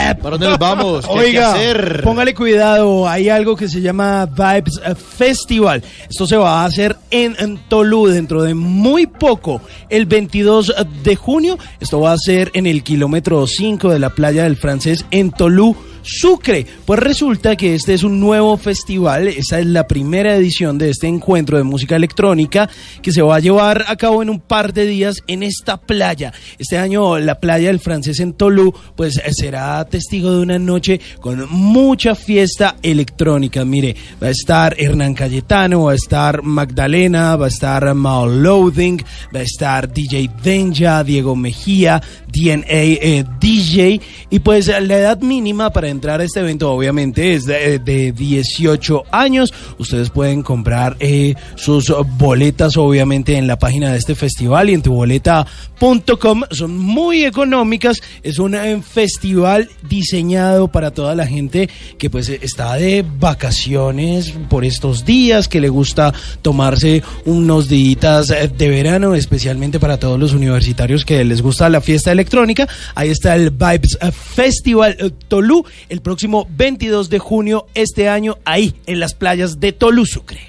¿Para 0.21 0.37
dónde 0.37 0.49
nos 0.49 0.59
vamos? 0.59 1.07
¿Qué 1.07 1.11
hay 1.13 1.31
que 1.31 1.37
Oiga, 1.39 1.53
hacer? 1.53 2.01
póngale 2.03 2.35
cuidado, 2.35 3.09
hay 3.09 3.29
algo 3.29 3.55
que 3.55 3.67
se 3.67 3.81
llama 3.81 4.27
Vibes 4.27 4.79
eh, 4.85 4.93
Festival. 4.93 5.81
Esto 6.07 6.27
se 6.27 6.37
va 6.37 6.61
a 6.61 6.65
hacer 6.65 6.95
en, 7.09 7.35
en 7.39 7.57
Tolú 7.67 8.05
dentro 8.05 8.43
de 8.43 8.53
muy 8.53 9.07
poco, 9.07 9.61
el 9.89 10.05
22 10.05 10.75
de 11.03 11.15
junio. 11.15 11.57
Esto 11.79 11.99
va 12.01 12.13
a 12.13 12.17
ser 12.17 12.51
en 12.53 12.67
el 12.67 12.83
kilómetro 12.83 13.47
5 13.47 13.89
de 13.89 13.97
la 13.97 14.11
playa 14.11 14.43
del 14.43 14.57
Francés 14.57 15.05
en 15.09 15.31
Tolú. 15.31 15.75
Sucre, 16.03 16.65
pues 16.85 16.99
resulta 16.99 17.55
que 17.55 17.75
este 17.75 17.93
es 17.93 18.01
un 18.01 18.19
nuevo 18.19 18.57
festival, 18.57 19.27
esta 19.27 19.59
es 19.59 19.67
la 19.67 19.85
primera 19.85 20.35
edición 20.35 20.79
de 20.79 20.89
este 20.89 21.05
encuentro 21.05 21.57
de 21.59 21.63
música 21.63 21.95
electrónica 21.95 22.67
que 23.03 23.11
se 23.11 23.21
va 23.21 23.35
a 23.35 23.39
llevar 23.39 23.85
a 23.87 23.95
cabo 23.97 24.23
en 24.23 24.31
un 24.31 24.39
par 24.39 24.73
de 24.73 24.87
días 24.87 25.21
en 25.27 25.43
esta 25.43 25.77
playa. 25.77 26.33
Este 26.57 26.79
año 26.79 27.19
la 27.19 27.39
playa 27.39 27.67
del 27.67 27.79
francés 27.79 28.19
en 28.19 28.33
Tolú 28.33 28.73
pues 28.95 29.17
eh, 29.17 29.31
será 29.31 29.85
testigo 29.85 30.10
de 30.19 30.39
una 30.39 30.59
noche 30.59 30.99
con 31.21 31.47
mucha 31.49 32.15
fiesta 32.15 32.75
electrónica. 32.81 33.63
Mire, 33.63 33.95
va 34.21 34.27
a 34.27 34.31
estar 34.31 34.75
Hernán 34.77 35.13
Cayetano, 35.13 35.85
va 35.85 35.93
a 35.93 35.95
estar 35.95 36.43
Magdalena, 36.43 37.35
va 37.37 37.45
a 37.45 37.49
estar 37.49 37.93
Mao 37.93 38.27
Loading, 38.27 39.01
va 39.33 39.39
a 39.39 39.43
estar 39.43 39.91
DJ 39.91 40.29
Denja, 40.43 41.03
Diego 41.03 41.35
Mejía, 41.35 42.01
DNA 42.27 42.63
eh, 42.69 43.25
DJ 43.39 44.01
y 44.29 44.39
pues 44.39 44.67
la 44.67 44.97
edad 44.97 45.21
mínima 45.21 45.69
para 45.69 45.89
entrar 45.89 46.19
a 46.19 46.23
este 46.23 46.41
evento 46.41 46.71
obviamente 46.71 47.33
es 47.33 47.45
de, 47.45 47.79
de 47.79 48.11
18 48.11 49.03
años. 49.11 49.53
Ustedes 49.77 50.09
pueden 50.09 50.41
comprar 50.43 50.97
eh, 50.99 51.35
sus 51.55 51.93
boletas 52.17 52.77
obviamente 52.77 53.37
en 53.37 53.47
la 53.47 53.57
página 53.57 53.91
de 53.91 53.97
este 53.97 54.15
festival 54.15 54.69
y 54.69 54.73
en 54.73 54.81
tuboleta.com. 54.81 56.43
Son 56.51 56.77
muy 56.77 57.23
económicas. 57.25 58.01
Es 58.23 58.39
un 58.39 58.55
eh, 58.55 58.81
festival 58.81 59.69
diseñado 60.01 60.67
para 60.67 60.91
toda 60.91 61.13
la 61.15 61.27
gente 61.27 61.69
que 61.97 62.09
pues 62.09 62.27
está 62.29 62.75
de 62.75 63.05
vacaciones 63.19 64.33
por 64.49 64.65
estos 64.65 65.05
días, 65.05 65.47
que 65.47 65.61
le 65.61 65.69
gusta 65.69 66.13
tomarse 66.41 67.03
unos 67.25 67.69
días 67.69 68.27
de 68.29 68.69
verano, 68.69 69.13
especialmente 69.13 69.79
para 69.79 69.99
todos 69.99 70.19
los 70.19 70.33
universitarios 70.33 71.05
que 71.05 71.23
les 71.23 71.41
gusta 71.41 71.69
la 71.69 71.81
fiesta 71.81 72.11
electrónica. 72.11 72.67
Ahí 72.95 73.09
está 73.09 73.35
el 73.35 73.51
Vibes 73.51 73.97
Festival 74.11 74.97
eh, 74.99 75.11
Tolú 75.27 75.63
el 75.89 76.01
próximo 76.01 76.47
22 76.57 77.09
de 77.09 77.19
junio 77.19 77.67
este 77.75 78.09
año 78.09 78.37
ahí 78.43 78.73
en 78.87 78.99
las 78.99 79.13
playas 79.13 79.59
de 79.59 79.71
Tolú 79.71 80.05
Sucre. 80.05 80.39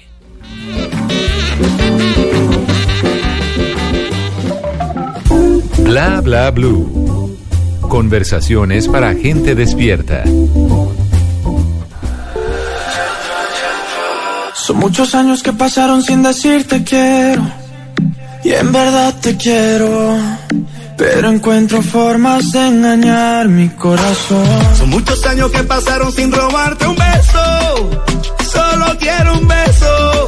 Bla 5.83 6.21
bla 6.21 6.49
blue. 6.49 7.02
Conversaciones 7.89 8.87
para 8.87 9.13
gente 9.13 9.55
despierta. 9.55 10.23
Son 14.55 14.77
muchos 14.77 15.13
años 15.13 15.43
que 15.43 15.53
pasaron 15.53 16.01
sin 16.01 16.23
decirte 16.23 16.83
quiero. 16.83 17.43
Y 18.43 18.51
en 18.51 18.71
verdad 18.71 19.13
te 19.21 19.35
quiero. 19.35 20.17
Pero 20.97 21.29
encuentro 21.29 21.81
formas 21.81 22.51
de 22.51 22.67
engañar 22.67 23.47
mi 23.47 23.69
corazón. 23.69 24.47
Son 24.77 24.89
muchos 24.89 25.25
años 25.25 25.51
que 25.51 25.63
pasaron 25.63 26.11
sin 26.11 26.31
robarte 26.31 26.87
un 26.87 26.95
beso. 26.95 27.89
Solo 28.51 28.97
quiero 28.99 29.33
un 29.33 29.47
beso. 29.47 30.27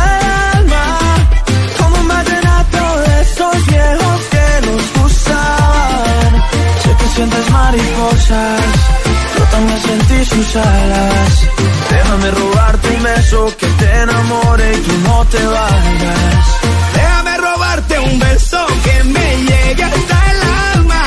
sientes 7.21 7.51
mariposas, 7.51 8.61
yo 9.37 9.43
también 9.51 9.79
sentí 9.79 10.25
sus 10.25 10.55
alas. 10.55 11.47
Déjame 11.91 12.31
robarte 12.31 12.87
un 12.97 13.03
beso 13.03 13.57
que 13.59 13.67
te 13.67 14.01
enamore 14.01 14.73
y 14.73 14.77
tú 14.77 14.91
no 15.03 15.25
te 15.25 15.45
vayas. 15.45 16.45
Déjame 16.95 17.37
robarte 17.37 17.99
un 17.99 18.19
beso 18.19 18.57
que 18.83 19.03
me 19.03 19.35
llegue 19.37 19.83
hasta 19.83 20.31
el 20.31 20.79
alma. 20.79 21.03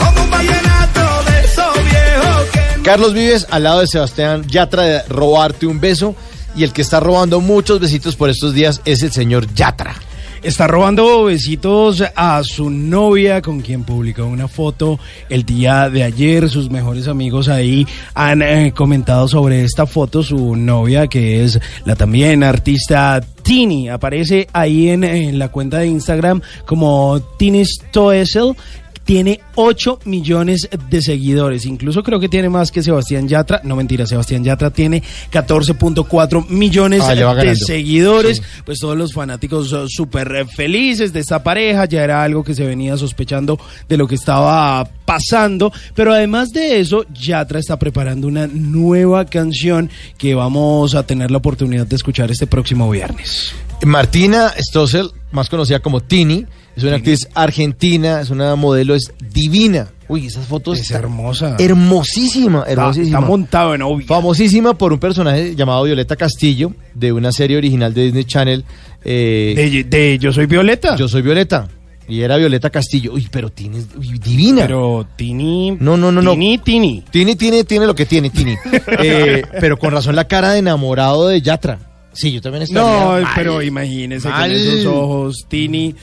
Como 0.00 0.24
un 0.24 0.30
vallenato 0.30 1.30
de 1.30 1.44
esos 1.44 1.74
viejos 1.74 2.48
que 2.52 2.82
Carlos 2.82 3.14
Vives 3.14 3.46
al 3.50 3.62
lado 3.62 3.80
de 3.80 3.86
Sebastián 3.86 4.44
Yatra 4.48 4.82
de 4.82 5.02
robarte 5.04 5.66
un 5.66 5.80
beso. 5.80 6.16
Y 6.54 6.64
el 6.64 6.72
que 6.72 6.82
está 6.82 7.00
robando 7.00 7.40
muchos 7.40 7.80
besitos 7.80 8.16
por 8.16 8.28
estos 8.28 8.52
días 8.54 8.82
es 8.84 9.02
el 9.02 9.12
señor 9.12 9.46
Yatra. 9.54 9.94
Está 10.42 10.66
robando 10.66 11.22
besitos 11.22 12.02
a 12.16 12.42
su 12.42 12.68
novia 12.68 13.40
con 13.40 13.60
quien 13.60 13.84
publicó 13.84 14.26
una 14.26 14.48
foto 14.48 14.98
el 15.28 15.44
día 15.44 15.88
de 15.88 16.02
ayer. 16.02 16.48
Sus 16.48 16.68
mejores 16.68 17.06
amigos 17.06 17.48
ahí 17.48 17.86
han 18.12 18.42
eh, 18.42 18.72
comentado 18.74 19.28
sobre 19.28 19.62
esta 19.62 19.86
foto. 19.86 20.20
Su 20.24 20.56
novia, 20.56 21.06
que 21.06 21.44
es 21.44 21.60
la 21.84 21.94
también 21.94 22.42
artista 22.42 23.20
Tini, 23.42 23.88
aparece 23.88 24.48
ahí 24.52 24.88
en, 24.88 25.04
en 25.04 25.38
la 25.38 25.48
cuenta 25.48 25.78
de 25.78 25.86
Instagram 25.86 26.42
como 26.66 27.20
Tini 27.38 27.64
Stoessel. 27.64 28.56
Tiene 29.04 29.40
8 29.56 30.00
millones 30.04 30.68
de 30.88 31.02
seguidores. 31.02 31.66
Incluso 31.66 32.02
creo 32.02 32.20
que 32.20 32.28
tiene 32.28 32.48
más 32.48 32.70
que 32.70 32.82
Sebastián 32.82 33.28
Yatra. 33.28 33.60
No 33.64 33.76
mentira, 33.76 34.06
Sebastián 34.06 34.44
Yatra 34.44 34.70
tiene 34.70 35.02
14.4 35.32 36.48
millones 36.48 37.02
Ah, 37.02 37.14
de 37.14 37.56
seguidores. 37.56 38.42
Pues 38.64 38.78
todos 38.78 38.96
los 38.96 39.12
fanáticos 39.12 39.72
eh, 39.72 39.84
súper 39.88 40.46
felices 40.46 41.12
de 41.12 41.20
esta 41.20 41.42
pareja. 41.42 41.84
Ya 41.86 42.02
era 42.04 42.22
algo 42.22 42.44
que 42.44 42.54
se 42.54 42.64
venía 42.66 42.96
sospechando 42.96 43.58
de 43.88 43.96
lo 43.96 44.06
que 44.06 44.14
estaba 44.14 44.84
pasando. 45.04 45.72
Pero 45.94 46.12
además 46.12 46.50
de 46.50 46.80
eso, 46.80 47.04
Yatra 47.12 47.58
está 47.58 47.78
preparando 47.78 48.26
una 48.26 48.46
nueva 48.46 49.24
canción 49.26 49.90
que 50.18 50.34
vamos 50.34 50.94
a 50.94 51.04
tener 51.04 51.30
la 51.30 51.38
oportunidad 51.38 51.86
de 51.86 51.96
escuchar 51.96 52.30
este 52.30 52.46
próximo 52.46 52.90
viernes. 52.90 53.54
Martina 53.84 54.52
Stossel, 54.58 55.10
más 55.32 55.48
conocida 55.48 55.80
como 55.80 56.00
Tini, 56.00 56.46
es 56.76 56.82
una 56.84 56.96
actriz 56.96 57.28
argentina, 57.34 58.20
es 58.20 58.30
una 58.30 58.54
modelo, 58.56 58.94
es 58.94 59.12
divina. 59.32 59.88
Uy, 60.08 60.26
esas 60.26 60.46
fotos. 60.46 60.78
Es 60.78 60.90
hermosa. 60.90 61.56
Hermosísima, 61.58 62.64
hermosísima. 62.66 63.18
está 63.18 63.20
montado 63.20 63.74
en 63.74 63.82
obvio. 63.82 64.06
Famosísima 64.06 64.74
por 64.76 64.92
un 64.92 64.98
personaje 64.98 65.54
llamado 65.54 65.84
Violeta 65.84 66.16
Castillo, 66.16 66.72
de 66.94 67.12
una 67.12 67.32
serie 67.32 67.56
original 67.56 67.94
de 67.94 68.04
Disney 68.04 68.24
Channel. 68.24 68.64
eh, 69.04 69.54
De, 69.56 69.84
de 69.84 70.18
Yo 70.18 70.32
Soy 70.32 70.46
Violeta. 70.46 70.96
Yo 70.96 71.08
soy 71.08 71.22
Violeta. 71.22 71.68
Y 72.08 72.20
era 72.20 72.36
Violeta 72.36 72.68
Castillo. 72.68 73.12
Uy, 73.14 73.28
pero 73.30 73.50
Tini 73.50 73.78
uy, 73.96 74.18
divina. 74.18 74.62
Pero 74.62 75.06
Tini. 75.16 75.70
No, 75.80 75.96
no, 75.96 76.10
no, 76.12 76.20
no. 76.20 76.32
Tini, 76.32 76.58
Tini. 76.58 77.04
Tini 77.10 77.36
tiene, 77.36 77.64
tiene 77.64 77.86
lo 77.86 77.94
que 77.94 78.04
tiene, 78.06 78.28
Tini. 78.30 78.54
Eh, 79.04 79.42
pero 79.60 79.78
con 79.78 79.92
razón 79.92 80.16
la 80.16 80.26
cara 80.26 80.52
de 80.52 80.58
enamorado 80.58 81.28
de 81.28 81.40
Yatra. 81.40 81.78
Sí, 82.12 82.32
yo 82.32 82.40
también 82.40 82.62
estaría 82.64 82.82
No, 82.82 83.08
mal. 83.08 83.26
pero 83.34 83.62
imagínese 83.62 84.28
Mal. 84.28 84.50
con 84.50 84.58
esos 84.60 84.86
ojos, 84.86 85.46
Tini. 85.48 85.94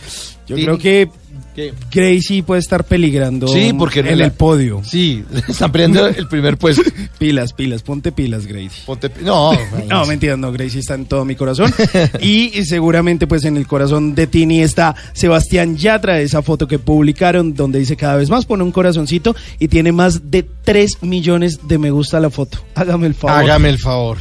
Yo 0.48 0.56
Tini. 0.56 0.65
creo 0.65 0.77
que 0.77 1.10
¿Qué? 1.56 1.73
Gracie 1.91 2.41
puede 2.44 2.60
estar 2.61 2.84
peligrando 2.86 3.48
Sí, 3.48 3.73
porque 3.77 3.99
en 3.99 4.07
el 4.22 4.31
podio. 4.31 4.81
Sí, 4.86 5.23
están 5.48 5.72
peleando 5.72 6.07
el 6.07 6.27
primer 6.27 6.57
puesto. 6.57 6.84
Pilas, 7.19 7.53
pilas, 7.53 7.81
ponte 7.81 8.11
pilas, 8.11 8.45
Gracie. 8.45 8.84
Ponte- 8.86 9.11
no, 9.22 9.52
No, 9.90 10.06
mentira, 10.06 10.38
no, 10.38 10.52
Gracie 10.52 10.80
está 10.80 10.94
en 10.95 11.06
todo 11.06 11.26
mi 11.26 11.36
corazón. 11.36 11.73
y 12.22 12.49
seguramente 12.65 13.27
pues 13.27 13.45
en 13.45 13.57
el 13.57 13.68
corazón 13.68 14.15
de 14.15 14.27
Tini 14.27 14.61
está 14.61 14.95
Sebastián 15.14 15.76
Yatra, 15.76 16.19
esa 16.22 16.41
foto 16.41 16.68
que 16.68 16.80
publicaron 16.80 17.53
donde 17.53 17.80
dice 17.80 17.98
cada 17.98 18.15
vez 18.15 18.30
más, 18.30 18.45
pone 18.45 18.64
un 18.64 18.72
corazoncito 18.72 19.36
y 19.60 19.68
tiene 19.68 19.91
más 19.91 20.31
de 20.31 20.44
3 20.64 21.03
millones 21.03 21.68
de 21.68 21.77
me 21.77 21.91
gusta 21.91 22.19
la 22.19 22.30
foto. 22.30 22.60
Hágame 22.76 23.07
el 23.07 23.15
favor. 23.15 23.36
Hágame 23.38 23.69
el 23.69 23.80
favor. 23.80 24.18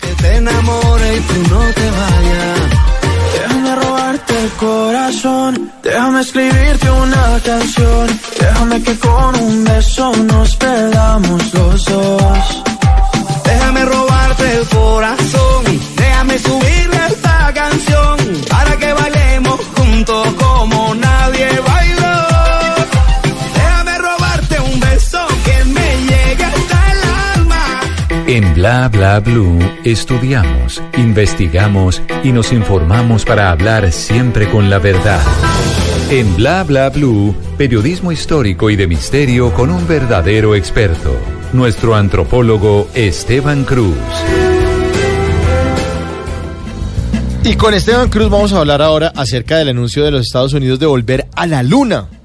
Que 0.00 0.14
te 0.22 0.36
enamore 0.36 1.16
y 1.16 1.20
tú 1.20 1.54
no 1.54 1.60
te 1.60 1.90
vayas. 1.90 2.60
Déjame 3.34 3.76
robarte 3.76 4.42
el 4.42 4.50
corazón, 4.52 5.72
déjame 5.82 6.20
escribirte 6.22 6.90
una 6.90 7.40
canción, 7.44 8.20
déjame 8.40 8.82
que 8.82 8.98
con 8.98 9.36
un 9.36 9.64
beso 9.64 10.16
nos 10.16 10.56
perdamos 10.56 11.54
los 11.54 11.84
dos. 11.84 12.62
Déjame 13.44 13.84
robarte 13.84 14.56
el 14.58 14.68
corazón. 14.68 15.64
Déjame 15.96 16.38
subirle 16.38 17.06
esta 17.08 17.52
canción. 17.52 18.16
Para 18.48 18.76
que 18.78 18.92
bailemos 18.92 19.60
juntos 19.76 20.28
como 20.38 20.94
nadie 20.94 21.48
bailó. 21.60 21.69
En 28.32 28.54
Bla 28.54 28.88
Bla 28.88 29.18
Blue 29.18 29.58
estudiamos, 29.82 30.80
investigamos 30.96 32.00
y 32.22 32.30
nos 32.30 32.52
informamos 32.52 33.24
para 33.24 33.50
hablar 33.50 33.90
siempre 33.90 34.48
con 34.48 34.70
la 34.70 34.78
verdad. 34.78 35.20
En 36.10 36.36
Bla 36.36 36.62
Bla 36.62 36.90
Blue, 36.90 37.34
periodismo 37.58 38.12
histórico 38.12 38.70
y 38.70 38.76
de 38.76 38.86
misterio 38.86 39.52
con 39.52 39.68
un 39.68 39.84
verdadero 39.88 40.54
experto, 40.54 41.12
nuestro 41.52 41.96
antropólogo 41.96 42.88
Esteban 42.94 43.64
Cruz. 43.64 43.96
Y 47.42 47.56
con 47.56 47.74
Esteban 47.74 48.10
Cruz 48.10 48.30
vamos 48.30 48.52
a 48.52 48.60
hablar 48.60 48.80
ahora 48.80 49.12
acerca 49.16 49.58
del 49.58 49.70
anuncio 49.70 50.04
de 50.04 50.12
los 50.12 50.20
Estados 50.20 50.52
Unidos 50.52 50.78
de 50.78 50.86
volver 50.86 51.26
a 51.34 51.48
la 51.48 51.64
Luna. 51.64 52.19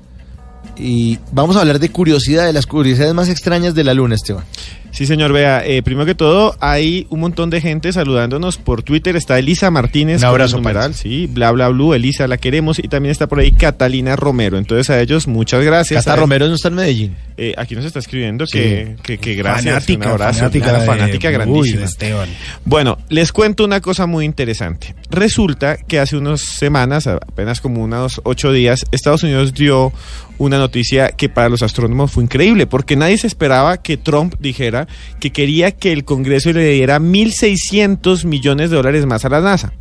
Y 0.77 1.19
vamos 1.31 1.56
a 1.56 1.61
hablar 1.61 1.80
de 1.80 1.89
curiosidad, 1.89 2.45
de 2.45 2.53
las 2.53 2.65
curiosidades 2.65 3.14
más 3.14 3.30
extrañas 3.30 3.76
de 3.76 3.84
la 3.84 3.93
Luna, 3.93 4.15
Esteban. 4.15 4.43
Sí, 4.91 5.06
señor, 5.06 5.34
vea, 5.34 5.61
eh, 5.65 5.84
primero 5.84 6.06
que 6.06 6.15
todo, 6.15 6.56
hay 6.61 7.06
un 7.10 7.19
montón 7.19 7.49
de 7.49 7.60
gente 7.60 7.91
saludándonos 7.91 8.56
por 8.57 8.81
Twitter. 8.81 9.18
Está 9.18 9.38
Elisa 9.38 9.69
Martínez. 9.69 10.22
Un 10.22 10.27
abrazo, 10.27 10.56
numeral, 10.56 10.93
sí, 10.93 11.27
bla, 11.27 11.52
bla, 11.52 11.68
blue, 11.68 11.93
Elisa, 11.93 12.30
la 12.30 12.38
queremos. 12.38 12.80
Y 12.80 12.88
también 12.88 13.11
está 13.11 13.27
por 13.27 13.39
ahí 13.39 13.52
Catalina 13.52 14.15
Romero. 14.15 14.57
Entonces, 14.57 14.89
a 14.89 15.02
ellos, 15.02 15.27
muchas 15.27 15.61
gracias. 15.65 16.06
Cata 16.06 16.15
Romero 16.15 16.47
no 16.47 16.56
está 16.56 16.69
en 16.69 16.76
Medellín. 16.76 17.18
eh, 17.35 17.53
aquí 17.57 17.76
nos 17.76 17.84
está 17.84 17.99
escribiendo 17.99 18.47
Sí. 18.47 18.53
que, 18.57 18.95
que, 19.03 19.18
que 19.18 19.35
gracias. 19.35 19.65
Fanática, 19.73 20.06
un 20.06 20.11
abrazo. 20.11 20.39
fanática 20.39 20.69
una 20.69 20.80
de- 20.80 20.85
fanática 20.85 21.27
uy, 21.27 21.31
de 21.34 21.38
grandísima. 21.39 21.84
Esteban. 21.84 22.30
Bueno, 22.64 22.97
les 23.10 23.34
cuento 23.34 23.65
una 23.65 23.81
cosa 23.81 24.06
muy 24.06 24.23
interesante. 24.23 24.95
Resulta 25.10 25.76
que 25.76 25.99
hace 25.99 26.15
unas 26.15 26.39
semanas, 26.39 27.07
apenas 27.07 27.60
como 27.60 27.84
unos 27.84 28.22
ocho 28.23 28.53
días, 28.53 28.85
Estados 28.93 29.23
Unidos 29.23 29.53
dio 29.53 29.91
una 30.38 30.57
noticia 30.57 31.10
que 31.10 31.30
para 31.30 31.49
los 31.49 31.64
astrónomos 31.64 32.12
fue 32.12 32.24
increíble, 32.24 32.68
porque 32.68 32.95
nadie 32.95 33.18
se 33.18 33.28
esperaba 33.28 33.78
que 33.78 33.98
Trump 33.98 34.36
dijera 34.40 34.88
que 35.20 35.32
quería 35.32 35.72
que 35.72 35.91
el 35.91 36.06
Congreso 36.06 36.52
le 36.52 36.70
diera 36.70 36.99
1.600 36.99 38.26
millones 38.26 38.70
de 38.70 38.76
dólares 38.76 39.06
más 39.06 39.26
a 39.26 39.30
la 39.30 39.41
NASA. 39.41 39.74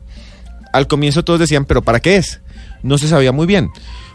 Al 0.73 0.87
comienzo 0.87 1.25
todos 1.25 1.41
decían, 1.41 1.65
pero 1.65 1.83
¿para 1.83 2.01
qué 2.01 2.17
es? 2.17 2.41
No 2.83 2.99
se 2.99 3.09
sabía 3.09 3.33
muy 3.33 3.47
bien. 3.47 3.71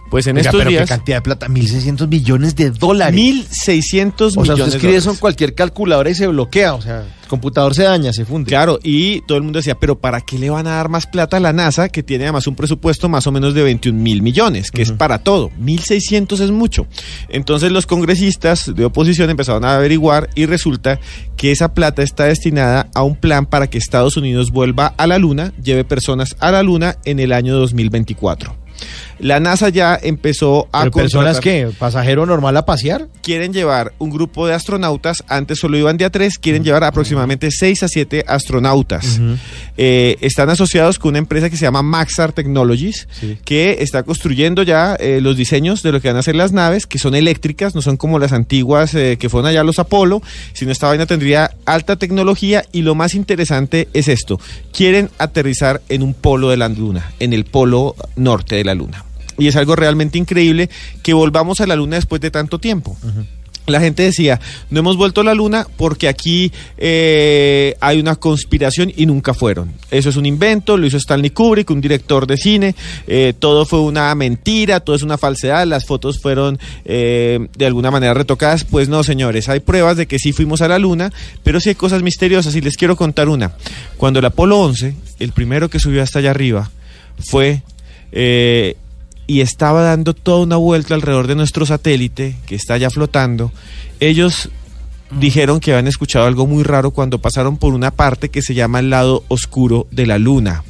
Pues 0.10 0.28
en 0.28 0.38
Oiga, 0.38 0.50
estos 0.50 0.60
pero 0.60 0.70
qué 0.70 0.76
días... 0.78 0.90
cantidad 0.90 1.18
de 1.18 1.22
plata, 1.22 1.48
1.600 1.48 2.08
millones 2.08 2.56
de 2.56 2.72
dólares. 2.72 3.20
1.600 3.20 4.14
O 4.22 4.30
sea, 4.30 4.42
millones 4.42 4.66
usted 4.66 4.76
escribe 4.76 4.96
eso 4.96 5.12
en 5.12 5.18
cualquier 5.18 5.54
calculadora 5.56 6.10
y 6.10 6.16
se 6.16 6.28
bloquea. 6.28 6.74
O 6.74 6.82
sea, 6.82 7.02
el 7.02 7.28
computador 7.28 7.76
se 7.76 7.84
daña, 7.84 8.12
se 8.12 8.26
funde. 8.26 8.50
Claro, 8.50 8.80
y 8.82 9.22
todo 9.22 9.38
el 9.38 9.44
mundo 9.44 9.60
decía, 9.60 9.76
pero 9.76 10.00
¿para 10.00 10.22
qué 10.22 10.40
le 10.40 10.50
van 10.50 10.66
a 10.68 10.72
dar 10.72 10.90
más 10.90 11.06
plata 11.06 11.38
a 11.38 11.40
la 11.40 11.54
NASA 11.54 11.90
que 11.90 12.02
tiene 12.02 12.24
además 12.26 12.48
un 12.48 12.56
presupuesto 12.56 13.08
más 13.08 13.28
o 13.28 13.32
menos 13.32 13.54
de 13.54 13.64
21 13.64 14.00
mil 14.00 14.22
millones, 14.22 14.72
que 14.72 14.82
es 14.82 14.92
para 14.92 15.20
todo? 15.20 15.52
1.600 15.62 16.40
es 16.40 16.52
mucho. 16.52 16.88
Entonces 17.30 17.72
los 17.72 17.86
congresistas 17.86 18.74
de 18.74 18.86
oposición 18.86 19.30
empezaron 19.30 19.64
a 19.66 19.76
averiguar 19.76 20.30
y 20.36 20.46
resulta 20.48 21.00
que 21.38 21.52
esa 21.52 21.74
plata 21.74 22.02
está 22.02 22.26
destinada 22.26 22.90
a 22.96 23.04
un 23.04 23.16
plan 23.16 23.46
para 23.46 23.68
que 23.70 23.78
Estados 23.78 24.18
Unidos 24.18 24.52
vuelva 24.52 24.88
a 24.98 25.08
la 25.08 25.20
Luna, 25.20 25.54
lleve 25.62 25.84
personas 25.86 26.36
a 26.40 26.52
la 26.52 26.64
Luna 26.64 26.98
en 27.06 27.20
el 27.20 27.32
año 27.32 27.56
2024. 27.56 28.56
La 29.20 29.40
NASA 29.40 29.70
ya 29.70 30.00
empezó 30.02 30.68
a 30.72 30.84
¿Pero 30.84 30.92
personas 30.92 31.40
que 31.40 31.70
¿Pasajero 31.78 32.26
normal 32.26 32.56
a 32.58 32.66
pasear? 32.66 33.08
quieren 33.22 33.54
llevar 33.54 33.94
un 34.00 34.10
grupo 34.10 34.48
de 34.48 34.54
astronautas, 34.54 35.24
antes 35.28 35.60
solo 35.60 35.78
iban 35.78 35.98
de 35.98 36.06
a 36.06 36.10
tres, 36.10 36.40
quieren 36.40 36.64
llevar 36.64 36.84
aproximadamente 36.84 37.52
seis 37.52 37.84
a 37.84 37.88
siete 37.88 38.24
astronautas. 38.28 39.20
Eh, 39.78 40.18
están 40.22 40.50
asociados 40.50 40.98
con 40.98 41.10
una 41.10 41.20
empresa 41.20 41.50
que 41.50 41.58
se 41.58 41.66
llama 41.66 41.84
Maxar 41.84 42.32
Technologies, 42.32 43.08
que 43.46 43.78
está 43.82 44.04
construyendo 44.04 44.64
ya 44.64 44.96
eh, 44.96 45.20
los 45.22 45.38
diseños 45.38 45.84
de 45.84 45.92
lo 45.92 46.02
que 46.02 46.08
van 46.08 46.18
a 46.18 46.24
ser 46.24 46.36
las 46.36 46.52
naves, 46.52 46.88
que 46.88 46.98
son 46.98 47.14
eléctricas, 47.14 47.76
no 47.76 47.82
son 47.82 47.98
como 47.98 48.20
las 48.20 48.34
antiguas 48.34 48.96
eh, 48.96 49.18
que 49.20 49.30
fueron 49.30 49.48
allá 49.48 49.64
los 49.64 49.80
Apolo, 49.80 50.22
sino 50.54 50.72
esta 50.72 50.88
vaina 50.88 51.06
tendría 51.06 51.52
alta 51.66 51.98
tecnología. 51.98 52.66
Y 52.72 52.82
lo 52.82 52.96
más 52.96 53.14
interesante 53.14 53.88
es 53.94 54.08
esto, 54.08 54.40
quieren 54.74 55.10
aterrizar 55.18 55.82
en 55.90 56.04
un 56.04 56.14
polo 56.14 56.50
de 56.50 56.58
la 56.58 56.70
Luna, 56.70 57.12
en 57.20 57.34
el 57.34 57.46
polo 57.46 57.96
norte 58.16 58.56
de 58.56 58.64
la 58.64 58.76
Luna. 58.76 59.06
Y 59.40 59.48
es 59.48 59.56
algo 59.56 59.76
realmente 59.76 60.18
increíble 60.18 60.70
que 61.02 61.14
volvamos 61.14 61.60
a 61.62 61.68
la 61.68 61.76
Luna 61.76 61.96
después 61.96 62.22
de 62.22 62.32
tanto 62.32 62.60
tiempo. 62.60 62.98
La 63.70 63.80
gente 63.80 64.04
decía, 64.04 64.40
no 64.70 64.80
hemos 64.80 64.98
vuelto 64.98 65.22
a 65.22 65.24
la 65.24 65.34
luna 65.34 65.68
porque 65.78 66.08
aquí 66.08 66.52
eh, 66.78 67.76
hay 67.80 68.00
una 68.00 68.16
conspiración 68.16 68.92
y 68.96 69.06
nunca 69.06 69.34
fueron. 69.34 69.74
Eso 69.92 70.10
es 70.10 70.16
un 70.16 70.26
invento, 70.26 70.78
lo 70.78 70.88
hizo 70.88 70.98
Stanley 70.98 71.30
Kubrick, 71.30 71.70
un 71.70 71.82
director 71.82 72.26
de 72.26 72.38
cine, 72.38 72.76
eh, 73.08 73.34
todo 73.38 73.66
fue 73.66 73.82
una 73.82 74.14
mentira, 74.16 74.80
todo 74.80 74.96
es 74.96 75.04
una 75.04 75.18
falsedad, 75.18 75.68
las 75.68 75.86
fotos 75.86 76.20
fueron 76.20 76.60
eh, 76.86 77.48
de 77.56 77.66
alguna 77.66 77.92
manera 77.92 78.14
retocadas. 78.14 78.64
Pues 78.64 78.90
no, 78.90 79.04
señores, 79.04 79.50
hay 79.50 79.60
pruebas 79.60 79.98
de 79.98 80.08
que 80.08 80.20
sí 80.20 80.34
fuimos 80.34 80.62
a 80.62 80.68
la 80.68 80.80
luna, 80.80 81.12
pero 81.44 81.60
sí 81.60 81.70
hay 81.70 81.76
cosas 81.76 82.02
misteriosas 82.02 82.56
y 82.56 82.62
les 82.62 82.76
quiero 82.76 82.96
contar 82.96 83.30
una. 83.30 83.54
Cuando 83.98 84.20
el 84.20 84.26
Apolo 84.26 84.60
11, 84.60 84.96
el 85.20 85.32
primero 85.32 85.70
que 85.70 85.80
subió 85.80 86.02
hasta 86.02 86.20
allá 86.20 86.32
arriba, 86.32 86.72
fue... 87.20 87.62
y 89.30 89.42
estaba 89.42 89.84
dando 89.84 90.16
toda 90.16 90.42
una 90.42 90.56
vuelta 90.56 90.96
alrededor 90.96 91.28
de 91.28 91.36
nuestro 91.36 91.64
satélite 91.64 92.36
que 92.48 92.56
está 92.56 92.78
ya 92.78 92.90
flotando, 92.90 93.52
ellos 94.00 94.50
dijeron 95.12 95.60
que 95.60 95.72
habían 95.72 95.86
escuchado 95.86 96.26
algo 96.26 96.48
muy 96.48 96.64
raro 96.64 96.90
cuando 96.90 97.20
pasaron 97.20 97.58
por 97.58 97.76
una 97.76 97.92
parte 97.92 98.30
que 98.30 98.42
se 98.42 98.56
llama 98.56 98.80
el 98.80 98.90
lado 98.90 99.24
oscuro 99.28 99.86
de 99.92 100.08
la 100.08 100.18
luna. 100.18 100.64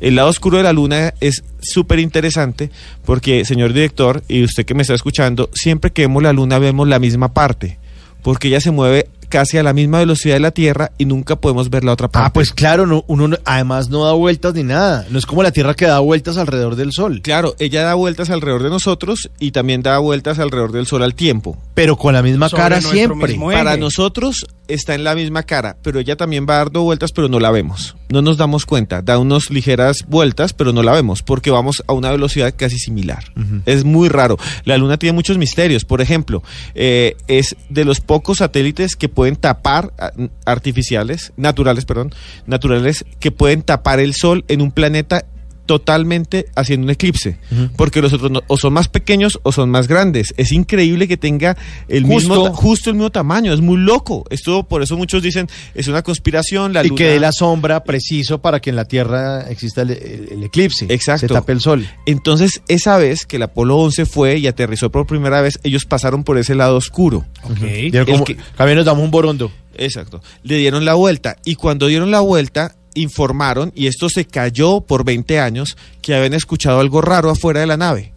El 0.00 0.16
lado 0.16 0.28
oscuro 0.28 0.58
de 0.58 0.64
la 0.64 0.74
luna 0.74 1.14
es 1.22 1.42
súper 1.62 1.98
interesante 1.98 2.70
porque, 3.06 3.46
señor 3.46 3.72
director, 3.72 4.22
y 4.28 4.44
usted 4.44 4.66
que 4.66 4.74
me 4.74 4.82
está 4.82 4.92
escuchando, 4.92 5.48
siempre 5.54 5.90
que 5.90 6.02
vemos 6.02 6.22
la 6.22 6.34
luna 6.34 6.58
vemos 6.58 6.86
la 6.86 6.98
misma 6.98 7.32
parte, 7.32 7.78
porque 8.20 8.48
ella 8.48 8.60
se 8.60 8.72
mueve 8.72 9.08
casi 9.28 9.58
a 9.58 9.62
la 9.62 9.72
misma 9.72 9.98
velocidad 9.98 10.34
de 10.34 10.40
la 10.40 10.50
Tierra 10.50 10.92
y 10.98 11.04
nunca 11.04 11.36
podemos 11.36 11.70
ver 11.70 11.84
la 11.84 11.92
otra 11.92 12.08
parte. 12.08 12.26
Ah, 12.28 12.32
pues 12.32 12.50
claro, 12.52 12.86
no, 12.86 13.04
uno 13.06 13.28
no- 13.28 13.38
además 13.44 13.88
no 13.90 14.04
da 14.04 14.12
vueltas 14.12 14.54
ni 14.54 14.62
nada. 14.62 15.06
No 15.10 15.18
es 15.18 15.26
como 15.26 15.42
la 15.42 15.50
Tierra 15.52 15.74
que 15.74 15.86
da 15.86 15.98
vueltas 16.00 16.36
alrededor 16.36 16.76
del 16.76 16.92
Sol. 16.92 17.20
Claro, 17.22 17.54
ella 17.58 17.82
da 17.82 17.94
vueltas 17.94 18.30
alrededor 18.30 18.62
de 18.62 18.70
nosotros 18.70 19.28
y 19.38 19.50
también 19.52 19.82
da 19.82 19.98
vueltas 19.98 20.38
alrededor 20.38 20.72
del 20.72 20.86
Sol 20.86 21.02
al 21.02 21.14
tiempo. 21.14 21.56
Pero 21.76 21.98
con 21.98 22.14
la 22.14 22.22
misma 22.22 22.48
cara 22.48 22.80
siempre. 22.80 23.36
Para 23.38 23.76
nosotros 23.76 24.46
está 24.66 24.94
en 24.94 25.04
la 25.04 25.14
misma 25.14 25.42
cara, 25.42 25.76
pero 25.82 26.00
ella 26.00 26.16
también 26.16 26.46
va 26.48 26.56
dando 26.56 26.82
vueltas, 26.82 27.12
pero 27.12 27.28
no 27.28 27.38
la 27.38 27.50
vemos. 27.50 27.94
No 28.08 28.22
nos 28.22 28.38
damos 28.38 28.64
cuenta. 28.64 29.02
Da 29.02 29.18
unas 29.18 29.50
ligeras 29.50 30.06
vueltas, 30.08 30.54
pero 30.54 30.72
no 30.72 30.82
la 30.82 30.92
vemos 30.92 31.22
porque 31.22 31.50
vamos 31.50 31.84
a 31.86 31.92
una 31.92 32.10
velocidad 32.10 32.54
casi 32.56 32.78
similar. 32.78 33.24
Es 33.66 33.84
muy 33.84 34.08
raro. 34.08 34.38
La 34.64 34.78
Luna 34.78 34.96
tiene 34.96 35.12
muchos 35.12 35.36
misterios. 35.36 35.84
Por 35.84 36.00
ejemplo, 36.00 36.42
eh, 36.74 37.14
es 37.28 37.56
de 37.68 37.84
los 37.84 38.00
pocos 38.00 38.38
satélites 38.38 38.96
que 38.96 39.10
pueden 39.10 39.36
tapar 39.36 39.92
ah, 39.98 40.12
artificiales, 40.46 41.34
naturales, 41.36 41.84
perdón, 41.84 42.14
naturales 42.46 43.04
que 43.20 43.32
pueden 43.32 43.60
tapar 43.60 44.00
el 44.00 44.14
Sol 44.14 44.46
en 44.48 44.62
un 44.62 44.72
planeta 44.72 45.26
totalmente 45.66 46.46
haciendo 46.54 46.84
un 46.86 46.90
eclipse, 46.90 47.36
porque 47.76 48.00
los 48.00 48.12
otros 48.12 48.30
no- 48.30 48.42
o 48.46 48.56
son 48.56 48.72
más 48.72 48.88
pequeños 48.88 49.38
o 49.42 49.52
son 49.52 49.68
más 49.70 49.88
grandes. 49.88 50.32
Es 50.36 50.52
increíble 50.52 51.06
que 51.08 51.16
tenga 51.16 51.56
el 51.88 52.04
Justo. 52.04 52.30
mismo 52.30 52.54
justo 52.54 52.90
el 52.90 52.96
mismo 52.96 53.10
tamaño, 53.10 53.52
es 53.52 53.60
muy 53.60 53.76
loco. 53.78 54.24
Esto 54.30 54.62
por 54.62 54.82
eso 54.82 54.96
muchos 54.96 55.22
dicen 55.22 55.48
es 55.74 55.88
una 55.88 56.02
conspiración, 56.02 56.72
la 56.72 56.84
y 56.84 56.88
luna 56.88 56.98
que 56.98 57.08
dé 57.08 57.20
la 57.20 57.32
sombra 57.32 57.84
preciso 57.84 58.40
para 58.40 58.60
que 58.60 58.70
en 58.70 58.76
la 58.76 58.86
Tierra 58.86 59.50
exista 59.50 59.82
el, 59.82 59.90
el- 59.90 60.28
el 60.32 60.42
eclipse. 60.44 60.86
Exacto. 60.88 61.26
Se 61.26 61.34
tape 61.34 61.52
el 61.52 61.60
sol. 61.60 61.86
Entonces, 62.06 62.62
esa 62.68 62.96
vez 62.96 63.26
que 63.26 63.36
el 63.36 63.42
Apolo 63.42 63.76
11 63.78 64.06
fue 64.06 64.38
y 64.38 64.46
aterrizó 64.46 64.90
por 64.90 65.06
primera 65.06 65.40
vez, 65.42 65.58
ellos 65.64 65.84
pasaron 65.84 66.24
por 66.24 66.38
ese 66.38 66.54
lado 66.54 66.76
oscuro. 66.76 67.24
Como- 67.42 68.24
que- 68.24 68.36
También 68.56 68.76
nos 68.76 68.86
damos 68.86 69.04
un 69.04 69.10
borondo. 69.10 69.50
Exacto. 69.78 70.22
Le 70.42 70.56
dieron 70.56 70.84
la 70.84 70.94
vuelta 70.94 71.36
y 71.44 71.54
cuando 71.56 71.86
dieron 71.88 72.10
la 72.10 72.20
vuelta 72.20 72.74
informaron, 72.96 73.72
y 73.74 73.86
esto 73.86 74.08
se 74.08 74.24
cayó 74.24 74.80
por 74.80 75.04
20 75.04 75.38
años, 75.38 75.76
que 76.02 76.14
habían 76.14 76.34
escuchado 76.34 76.80
algo 76.80 77.00
raro 77.00 77.30
afuera 77.30 77.60
de 77.60 77.66
la 77.66 77.76
nave, 77.76 78.12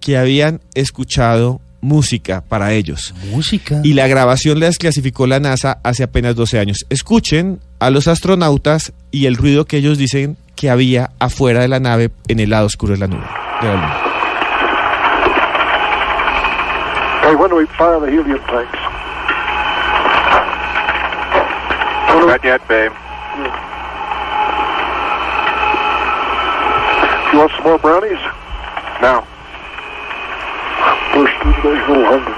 que 0.00 0.18
habían 0.18 0.60
escuchado 0.74 1.60
música 1.80 2.42
para 2.46 2.72
ellos. 2.72 3.14
Música. 3.30 3.80
Y 3.84 3.94
la 3.94 4.06
grabación 4.08 4.60
la 4.60 4.66
desclasificó 4.66 5.26
la 5.26 5.40
NASA 5.40 5.78
hace 5.84 6.02
apenas 6.02 6.34
12 6.34 6.58
años. 6.58 6.84
Escuchen 6.90 7.60
a 7.78 7.90
los 7.90 8.08
astronautas 8.08 8.92
y 9.10 9.26
el 9.26 9.36
ruido 9.36 9.64
que 9.64 9.76
ellos 9.78 9.96
dicen 9.96 10.36
que 10.56 10.70
había 10.70 11.10
afuera 11.20 11.60
de 11.60 11.68
la 11.68 11.78
nave 11.78 12.10
en 12.26 12.40
el 12.40 12.50
lado 12.50 12.66
oscuro 12.66 12.94
de 12.94 12.98
la 12.98 13.06
nube. 13.06 13.24
de 13.62 13.68
la 13.68 13.74
luna. 13.74 13.96
Hey, 17.22 17.34
when 17.34 17.50
do 17.50 17.56
we 17.56 17.66
fire 17.76 18.00
the 18.00 18.06
helium 18.10 18.40
tanks? 18.46 18.78
Not 22.26 22.42
yet, 22.42 22.60
babe. 22.68 22.92
You 27.32 27.38
want 27.38 27.50
some 27.52 27.64
more 27.64 27.78
brownies? 27.78 28.18
No. 29.02 29.24
First, 31.12 31.34
little 31.64 32.04
hungry. 32.06 32.34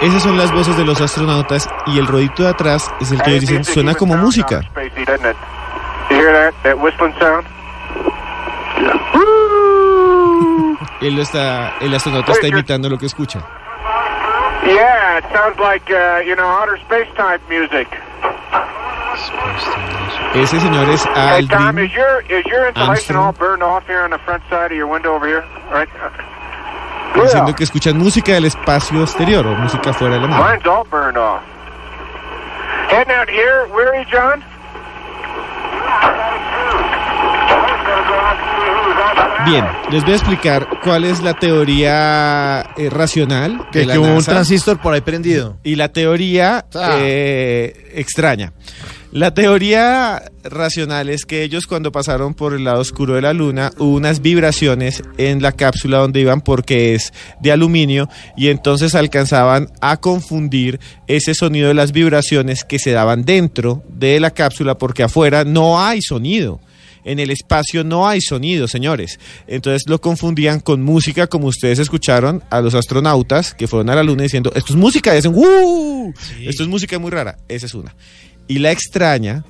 Esas 0.00 0.22
son 0.22 0.38
las 0.38 0.52
voces 0.52 0.76
de 0.76 0.84
los 0.84 1.00
astronautas 1.00 1.68
y 1.86 1.98
el 1.98 2.06
rodito 2.06 2.44
de 2.44 2.50
atrás 2.50 2.92
es 3.00 3.10
el 3.10 3.20
que 3.20 3.30
ellos 3.30 3.40
dicen 3.40 3.64
suena 3.64 3.94
como 3.94 4.16
música. 4.16 4.62
Spacey, 4.62 5.04
doesn't 5.04 5.26
it? 5.26 5.36
You 6.10 6.16
hear 6.16 6.32
that? 6.32 6.54
That 6.62 6.78
whistling 6.78 7.12
sound? 7.18 7.44
Él 11.00 11.14
lo 11.14 11.22
está, 11.22 11.74
el 11.80 11.94
astronauta 11.94 12.32
está 12.32 12.48
imitando 12.48 12.88
lo 12.88 12.98
que 12.98 13.06
escucha. 13.06 13.40
Yeah, 14.64 15.18
it 15.18 15.24
sounds 15.32 15.58
like, 15.58 15.88
uh, 15.90 16.20
you 16.26 16.34
know, 16.34 16.46
outer 16.46 16.76
space 16.78 17.08
type 17.16 17.40
music. 17.48 17.88
Ese 20.34 20.60
señor 20.60 20.88
es 20.90 21.04
Hey, 21.14 21.46
Tom, 21.48 21.78
is 21.78 21.90
your 21.92 22.22
is 22.28 22.44
your 22.46 22.68
insulation 22.68 23.16
all 23.16 23.32
burned 23.32 23.62
off 23.62 23.84
here 23.86 24.02
on 24.04 24.10
the 24.10 24.18
front 24.24 24.42
side 24.50 24.66
of 24.70 24.76
your 24.76 24.86
window 24.86 25.14
over 25.16 25.26
here? 25.26 25.44
Right? 25.72 25.88
diciendo 27.14 27.54
que 27.56 27.64
escuchan 27.64 27.96
música 27.98 28.32
del 28.34 28.44
espacio 28.44 29.02
exterior 29.02 29.44
o 29.46 29.54
música 29.56 29.92
fuera 29.92 30.14
de 30.16 30.20
la 30.20 30.28
nave. 30.28 30.44
Mine's 30.52 30.66
all 30.66 30.84
burned 30.88 31.16
off. 31.16 31.40
Heading 32.90 33.12
out 33.12 33.28
here, 33.28 33.66
weary, 33.74 34.06
John? 34.10 34.42
Bien, 39.46 39.64
les 39.90 40.02
voy 40.04 40.12
a 40.12 40.16
explicar 40.16 40.68
cuál 40.84 41.04
es 41.04 41.22
la 41.22 41.32
teoría 41.34 42.60
eh, 42.76 42.90
racional 42.90 43.66
Que, 43.72 43.80
de 43.80 43.86
la 43.86 43.92
que 43.94 43.98
hubo 43.98 44.08
un 44.14 44.24
transistor 44.24 44.78
por 44.78 44.92
ahí 44.92 45.00
prendido. 45.00 45.56
y 45.64 45.76
la 45.76 45.88
teoría 45.88 46.66
Ah. 46.74 46.96
eh, 46.98 47.90
extraña. 47.94 48.52
La 49.10 49.32
teoría 49.32 50.30
racional 50.44 51.08
es 51.08 51.24
que 51.24 51.42
ellos 51.42 51.66
cuando 51.66 51.90
pasaron 51.90 52.34
por 52.34 52.52
el 52.52 52.64
lado 52.64 52.80
oscuro 52.80 53.14
de 53.14 53.22
la 53.22 53.32
luna 53.32 53.72
hubo 53.78 53.94
unas 53.94 54.20
vibraciones 54.20 55.02
en 55.16 55.40
la 55.40 55.52
cápsula 55.52 55.96
donde 55.96 56.20
iban 56.20 56.42
porque 56.42 56.94
es 56.94 57.14
de 57.40 57.50
aluminio 57.50 58.10
y 58.36 58.48
entonces 58.48 58.94
alcanzaban 58.94 59.70
a 59.80 59.96
confundir 59.96 60.78
ese 61.06 61.34
sonido 61.34 61.68
de 61.68 61.74
las 61.74 61.92
vibraciones 61.92 62.64
que 62.64 62.78
se 62.78 62.90
daban 62.90 63.24
dentro 63.24 63.82
de 63.88 64.20
la 64.20 64.30
cápsula 64.30 64.76
porque 64.76 65.04
afuera 65.04 65.44
no 65.44 65.80
hay 65.80 66.02
sonido. 66.02 66.60
En 67.04 67.18
el 67.18 67.30
espacio 67.30 67.84
no 67.84 68.06
hay 68.06 68.20
sonido, 68.20 68.68
señores. 68.68 69.18
Entonces 69.46 69.88
lo 69.88 70.02
confundían 70.02 70.60
con 70.60 70.82
música, 70.82 71.26
como 71.26 71.46
ustedes 71.46 71.78
escucharon 71.78 72.42
a 72.50 72.60
los 72.60 72.74
astronautas 72.74 73.54
que 73.54 73.66
fueron 73.66 73.88
a 73.88 73.94
la 73.94 74.02
luna 74.02 74.24
diciendo, 74.24 74.52
esto 74.54 74.74
es 74.74 74.78
música, 74.78 75.14
y 75.14 75.18
hacen, 75.18 75.32
¡Uh! 75.34 76.12
Esto 76.40 76.62
es 76.64 76.68
música 76.68 76.98
muy 76.98 77.10
rara. 77.10 77.38
Esa 77.48 77.64
es 77.64 77.72
una. 77.72 77.94
Y 78.48 78.58
la 78.58 78.72
extraña 78.72 79.44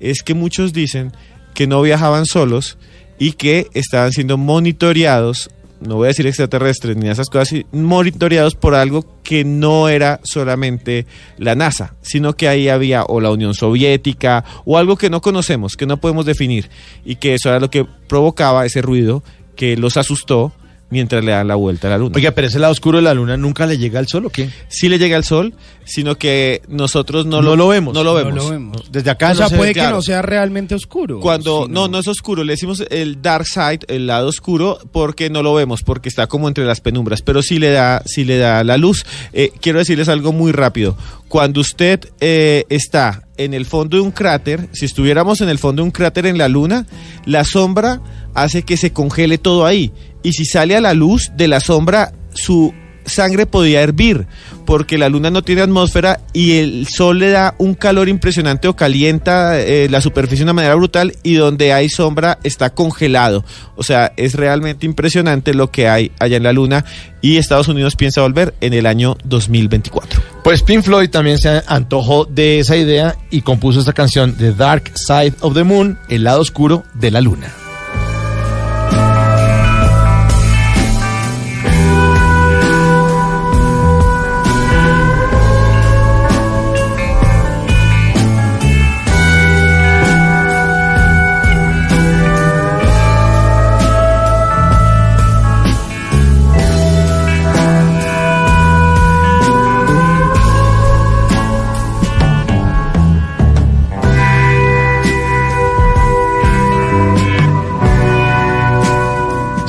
es 0.00 0.22
que 0.22 0.34
muchos 0.34 0.72
dicen 0.72 1.12
que 1.54 1.66
no 1.66 1.82
viajaban 1.82 2.26
solos 2.26 2.78
y 3.18 3.32
que 3.32 3.68
estaban 3.74 4.12
siendo 4.12 4.38
monitoreados, 4.38 5.50
no 5.80 5.96
voy 5.96 6.06
a 6.06 6.08
decir 6.08 6.26
extraterrestres 6.26 6.96
ni 6.96 7.08
esas 7.08 7.28
cosas, 7.28 7.60
monitoreados 7.72 8.54
por 8.54 8.74
algo 8.74 9.04
que 9.22 9.44
no 9.44 9.88
era 9.88 10.20
solamente 10.24 11.06
la 11.36 11.54
NASA, 11.54 11.94
sino 12.00 12.34
que 12.34 12.48
ahí 12.48 12.68
había 12.68 13.04
o 13.04 13.20
la 13.20 13.30
Unión 13.30 13.54
Soviética 13.54 14.44
o 14.64 14.78
algo 14.78 14.96
que 14.96 15.10
no 15.10 15.20
conocemos, 15.20 15.76
que 15.76 15.86
no 15.86 15.98
podemos 15.98 16.26
definir 16.26 16.70
y 17.04 17.16
que 17.16 17.34
eso 17.34 17.48
era 17.48 17.60
lo 17.60 17.70
que 17.70 17.84
provocaba 17.84 18.66
ese 18.66 18.82
ruido 18.82 19.22
que 19.56 19.76
los 19.76 19.96
asustó 19.96 20.52
mientras 20.90 21.24
le 21.24 21.32
dan 21.32 21.48
la 21.48 21.54
vuelta 21.56 21.88
a 21.88 21.90
la 21.92 21.98
luna. 21.98 22.12
Oiga, 22.14 22.30
pero 22.32 22.46
ese 22.46 22.58
lado 22.58 22.72
oscuro 22.72 22.98
de 22.98 23.02
la 23.04 23.14
luna 23.14 23.36
nunca 23.36 23.66
le 23.66 23.78
llega 23.78 23.98
al 23.98 24.06
sol 24.06 24.26
o 24.26 24.30
qué? 24.30 24.48
Sí 24.68 24.88
le 24.88 24.98
llega 24.98 25.16
al 25.16 25.24
sol, 25.24 25.54
sino 25.84 26.16
que 26.16 26.62
nosotros 26.68 27.26
no, 27.26 27.42
No 27.42 27.56
lo 27.56 27.66
vemos. 27.68 27.94
No 27.94 28.04
lo 28.04 28.10
No 28.12 28.16
vemos. 28.16 28.34
lo 28.44 28.50
vemos. 28.50 28.92
Desde 28.92 29.10
acá 29.10 29.32
o 29.32 29.34
sea, 29.34 29.44
no 29.46 29.50
se 29.50 29.56
puede 29.56 29.70
ve 29.70 29.74
que 29.74 29.80
claro. 29.80 29.96
no 29.96 30.02
sea 30.02 30.22
realmente 30.22 30.74
oscuro. 30.74 31.18
Cuando 31.20 31.64
sino- 31.64 31.74
no, 31.82 31.88
no 31.88 31.98
es 31.98 32.06
oscuro, 32.08 32.44
le 32.44 32.52
decimos 32.52 32.84
el 32.90 33.20
dark 33.22 33.46
side, 33.46 33.80
el 33.88 34.06
lado 34.06 34.28
oscuro, 34.28 34.78
porque 34.92 35.30
no 35.30 35.42
lo 35.42 35.54
vemos, 35.54 35.82
porque 35.82 36.08
está 36.08 36.26
como 36.28 36.46
entre 36.48 36.64
las 36.64 36.80
penumbras, 36.80 37.22
pero 37.22 37.42
sí 37.42 37.58
le 37.58 37.70
da, 37.70 38.02
sí 38.06 38.24
le 38.24 38.38
da 38.38 38.62
la 38.62 38.76
luz. 38.76 39.04
Eh, 39.32 39.50
quiero 39.60 39.78
decirles 39.80 40.08
algo 40.08 40.32
muy 40.32 40.52
rápido. 40.52 40.96
Cuando 41.28 41.60
usted 41.60 42.00
eh, 42.20 42.64
está 42.68 43.22
en 43.36 43.54
el 43.54 43.66
fondo 43.66 43.96
de 43.96 44.02
un 44.04 44.12
cráter, 44.12 44.68
si 44.72 44.84
estuviéramos 44.84 45.40
en 45.40 45.48
el 45.48 45.58
fondo 45.58 45.82
de 45.82 45.86
un 45.86 45.90
cráter 45.90 46.26
en 46.26 46.38
la 46.38 46.48
luna, 46.48 46.86
la 47.26 47.44
sombra 47.44 48.00
hace 48.34 48.62
que 48.62 48.76
se 48.76 48.92
congele 48.92 49.38
todo 49.38 49.66
ahí. 49.66 49.90
Y 50.24 50.32
si 50.32 50.44
sale 50.44 50.74
a 50.74 50.80
la 50.80 50.94
luz 50.94 51.30
de 51.36 51.46
la 51.46 51.60
sombra, 51.60 52.12
su 52.32 52.74
sangre 53.06 53.46
podía 53.46 53.82
hervir, 53.82 54.26
porque 54.64 54.98
la 54.98 55.08
luna 55.08 55.30
no 55.30 55.42
tiene 55.42 55.62
atmósfera 55.62 56.20
y 56.32 56.58
el 56.58 56.86
sol 56.88 57.18
le 57.18 57.30
da 57.30 57.54
un 57.58 57.74
calor 57.74 58.08
impresionante 58.08 58.68
o 58.68 58.74
calienta 58.74 59.60
eh, 59.60 59.88
la 59.90 60.00
superficie 60.00 60.38
de 60.38 60.44
una 60.44 60.54
manera 60.54 60.74
brutal 60.74 61.14
y 61.22 61.34
donde 61.34 61.72
hay 61.72 61.88
sombra 61.88 62.38
está 62.42 62.70
congelado. 62.70 63.44
O 63.76 63.82
sea, 63.82 64.12
es 64.16 64.34
realmente 64.34 64.86
impresionante 64.86 65.54
lo 65.54 65.70
que 65.70 65.88
hay 65.88 66.12
allá 66.18 66.36
en 66.36 66.42
la 66.44 66.52
luna 66.52 66.84
y 67.20 67.36
Estados 67.36 67.68
Unidos 67.68 67.96
piensa 67.96 68.22
volver 68.22 68.54
en 68.60 68.72
el 68.72 68.86
año 68.86 69.16
2024. 69.24 70.22
Pues 70.42 70.62
Pink 70.62 70.82
Floyd 70.82 71.10
también 71.10 71.38
se 71.38 71.62
antojó 71.66 72.24
de 72.24 72.60
esa 72.60 72.76
idea 72.76 73.16
y 73.30 73.42
compuso 73.42 73.80
esta 73.80 73.92
canción 73.92 74.34
The 74.36 74.52
Dark 74.52 74.92
Side 74.94 75.34
of 75.40 75.54
the 75.54 75.64
Moon, 75.64 75.98
el 76.08 76.24
lado 76.24 76.40
oscuro 76.40 76.84
de 76.94 77.10
la 77.10 77.20
luna. 77.20 77.63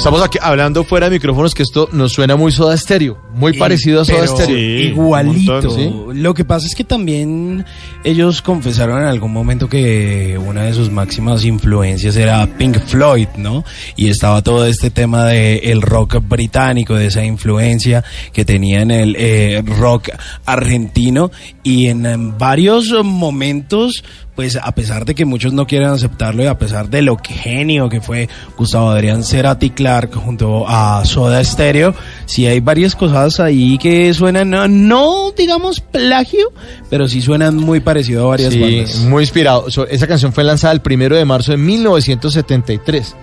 Estamos 0.06 0.22
aquí 0.22 0.38
hablando 0.40 0.84
fuera 0.84 1.10
de 1.10 1.16
micrófonos 1.16 1.56
que 1.56 1.64
esto 1.64 1.90
nos 1.92 2.12
suena 2.14 2.36
muy 2.36 2.52
Soda 2.52 2.78
Stereo, 2.78 3.18
muy 3.34 3.56
Y- 3.56 3.58
parecido 3.58 4.02
a 4.02 4.06
Soda 4.06 4.20
pero 4.20 4.36
Stereo. 4.38 4.90
Igualito. 4.90 5.72
¿Sí? 5.72 5.92
Lo 6.14 6.36
que 6.36 6.46
pasa 6.46 6.68
es 6.68 6.76
que 6.76 6.84
también 6.84 7.66
ellos 8.04 8.44
confesaron 8.44 9.02
en 9.02 9.08
algún 9.08 9.34
momento 9.34 9.68
que 9.68 10.38
una 10.38 10.66
de 10.66 10.76
sus 10.76 10.92
máximas 10.92 11.44
influencias 11.44 12.16
era 12.18 12.46
Pink 12.46 12.82
Floyd, 12.82 13.30
¿no? 13.38 13.66
Y 13.96 14.10
estaba 14.10 14.44
todo 14.44 14.68
este 14.68 14.92
tema 14.92 15.26
de 15.26 15.58
el 15.72 15.82
rock 15.82 16.18
británico, 16.22 16.94
de 16.94 17.08
esa 17.08 17.26
influencia 17.26 18.04
que 18.32 18.46
tenía 18.46 18.84
en 18.84 18.92
el 18.92 19.16
eh, 19.18 19.64
rock 19.66 20.10
argentino 20.46 21.32
y 21.64 21.88
en, 21.88 22.38
varios 22.38 22.94
momentos 23.04 24.04
pues 24.36 24.58
a 24.62 24.72
pesar 24.74 25.06
de 25.06 25.16
que 25.16 25.24
muchos 25.26 25.54
no 25.54 25.66
quieren 25.66 25.90
aceptarlo 25.90 26.44
y 26.44 26.48
a 26.48 26.58
pesar 26.58 26.90
de 26.90 27.02
lo 27.02 27.18
genio 27.24 27.88
que 27.90 28.02
fue 28.02 28.28
Gustavo 28.58 28.90
Adrián 28.90 29.24
Cerati 29.24 29.70
Clark 29.70 30.14
junto 30.16 30.66
a 30.68 31.04
Soda 31.06 31.44
Stereo, 31.44 31.96
sí 32.26 32.46
hay 32.46 32.60
varias 32.60 32.96
cosas 32.96 33.40
ahí 33.40 33.78
que 33.78 34.14
suenan, 34.14 34.50
no, 34.50 34.68
no, 34.68 35.32
digamos 35.38 35.80
plagio, 35.80 36.52
pero 36.90 37.08
sí 37.08 37.22
suenan 37.22 37.56
muy 37.56 37.80
parecido 37.80 38.26
a 38.26 38.30
varias 38.30 38.54
Sí, 38.54 38.60
bandas. 38.60 38.96
muy 39.06 39.24
inspirado. 39.24 39.68
Esa 39.90 40.08
canción 40.08 40.34
fue 40.34 40.44
lanzada 40.44 40.74
el 40.74 40.82
primero 40.82 41.16
de 41.16 41.24
marzo 41.26 41.52
de 41.52 41.58
1973. 41.58 43.16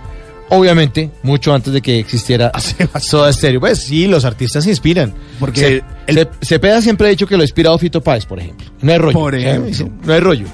Obviamente, 0.48 1.10
mucho 1.22 1.55
antes 1.55 1.72
de 1.72 1.80
que 1.80 1.98
existiera 1.98 2.52
Soda 3.01 3.32
Stereo. 3.32 3.60
Pues 3.60 3.78
sí, 3.84 4.06
los 4.06 4.24
artistas 4.26 4.64
se 4.64 4.70
inspiran. 4.70 5.14
Porque 5.40 5.82
Se- 6.06 6.14
Se- 6.14 6.28
Cepeda 6.43 6.82
siempre 6.82 7.06
ha 7.06 7.10
dicho 7.10 7.26
que 7.26 7.36
lo 7.36 7.40
ha 7.43 7.44
inspirado 7.44 7.78
Fito 7.78 8.02
Páez, 8.02 8.26
por 8.26 8.39
ejemplo. 8.39 8.66
No 8.82 8.93
hay 8.93 8.98
rollo. 8.98 9.12
Por 9.18 9.34
¿sí? 9.34 9.40
ejemplo. 9.47 9.89
No 10.05 10.12
hay 10.12 10.20
rollo. 10.20 10.47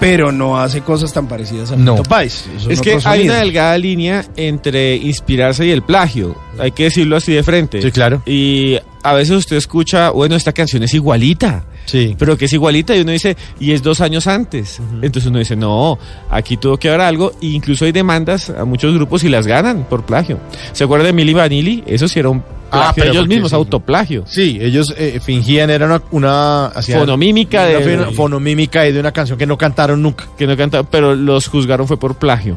Pero 0.00 0.30
no 0.30 0.58
hace 0.58 0.80
cosas 0.82 1.12
tan 1.12 1.26
parecidas 1.26 1.72
a 1.72 1.76
No. 1.76 1.96
Fito 1.96 2.08
Páez. 2.08 2.44
Es 2.68 2.80
que 2.80 2.98
hay 3.04 3.24
una 3.24 3.38
delgada 3.38 3.76
línea 3.78 4.24
entre 4.36 4.96
inspirarse 4.96 5.66
y 5.66 5.70
el 5.70 5.82
plagio. 5.82 6.36
Hay 6.58 6.70
que 6.72 6.84
decirlo 6.84 7.16
así 7.16 7.32
de 7.32 7.42
frente. 7.42 7.82
Sí, 7.82 7.90
claro. 7.90 8.22
Y 8.26 8.78
a 9.02 9.12
veces 9.14 9.36
usted 9.36 9.56
escucha, 9.56 10.10
bueno, 10.10 10.36
esta 10.36 10.52
canción 10.52 10.82
es 10.82 10.94
igualita. 10.94 11.64
Sí. 11.86 12.14
Pero 12.18 12.36
que 12.36 12.44
es 12.44 12.52
igualita 12.52 12.94
y 12.94 13.00
uno 13.00 13.12
dice, 13.12 13.36
y 13.58 13.72
es 13.72 13.82
dos 13.82 14.00
años 14.00 14.26
antes. 14.26 14.80
Entonces 15.00 15.26
uno 15.26 15.38
dice, 15.38 15.56
no, 15.56 15.98
aquí 16.30 16.56
tuvo 16.58 16.76
que 16.76 16.88
haber 16.88 17.00
algo. 17.00 17.32
E 17.40 17.46
incluso 17.46 17.84
hay 17.84 17.92
demandas 17.92 18.50
a 18.50 18.64
muchos 18.64 18.94
grupos 18.94 19.24
y 19.24 19.28
las 19.28 19.46
ganan 19.46 19.84
por 19.88 20.04
plagio. 20.04 20.38
¿Se 20.72 20.84
acuerda 20.84 21.06
de 21.06 21.12
Milli 21.12 21.34
Vanilli? 21.34 21.82
Eso 21.86 22.06
sí 22.06 22.18
era 22.18 22.28
un 22.28 22.42
Ah, 22.70 22.92
pero 22.94 23.10
ellos 23.12 23.26
mismos, 23.28 23.50
sí. 23.50 23.56
autoplagio. 23.56 24.24
Sí, 24.26 24.58
ellos 24.60 24.92
eh, 24.96 25.20
fingían, 25.24 25.70
era 25.70 25.86
una, 25.86 26.02
una 26.10 26.72
Fonomímica 26.98 27.60
una 27.60 27.68
de- 27.78 27.80
fe- 28.06 28.12
fonomímica 28.14 28.86
y 28.86 28.92
de 28.92 29.00
una 29.00 29.12
canción 29.12 29.38
que 29.38 29.46
no 29.46 29.56
cantaron 29.56 30.02
nunca. 30.02 30.24
Que 30.36 30.46
no 30.46 30.56
canta, 30.56 30.82
pero 30.82 31.14
los 31.14 31.46
juzgaron 31.48 31.86
fue 31.86 31.98
por 31.98 32.16
plagio. 32.16 32.56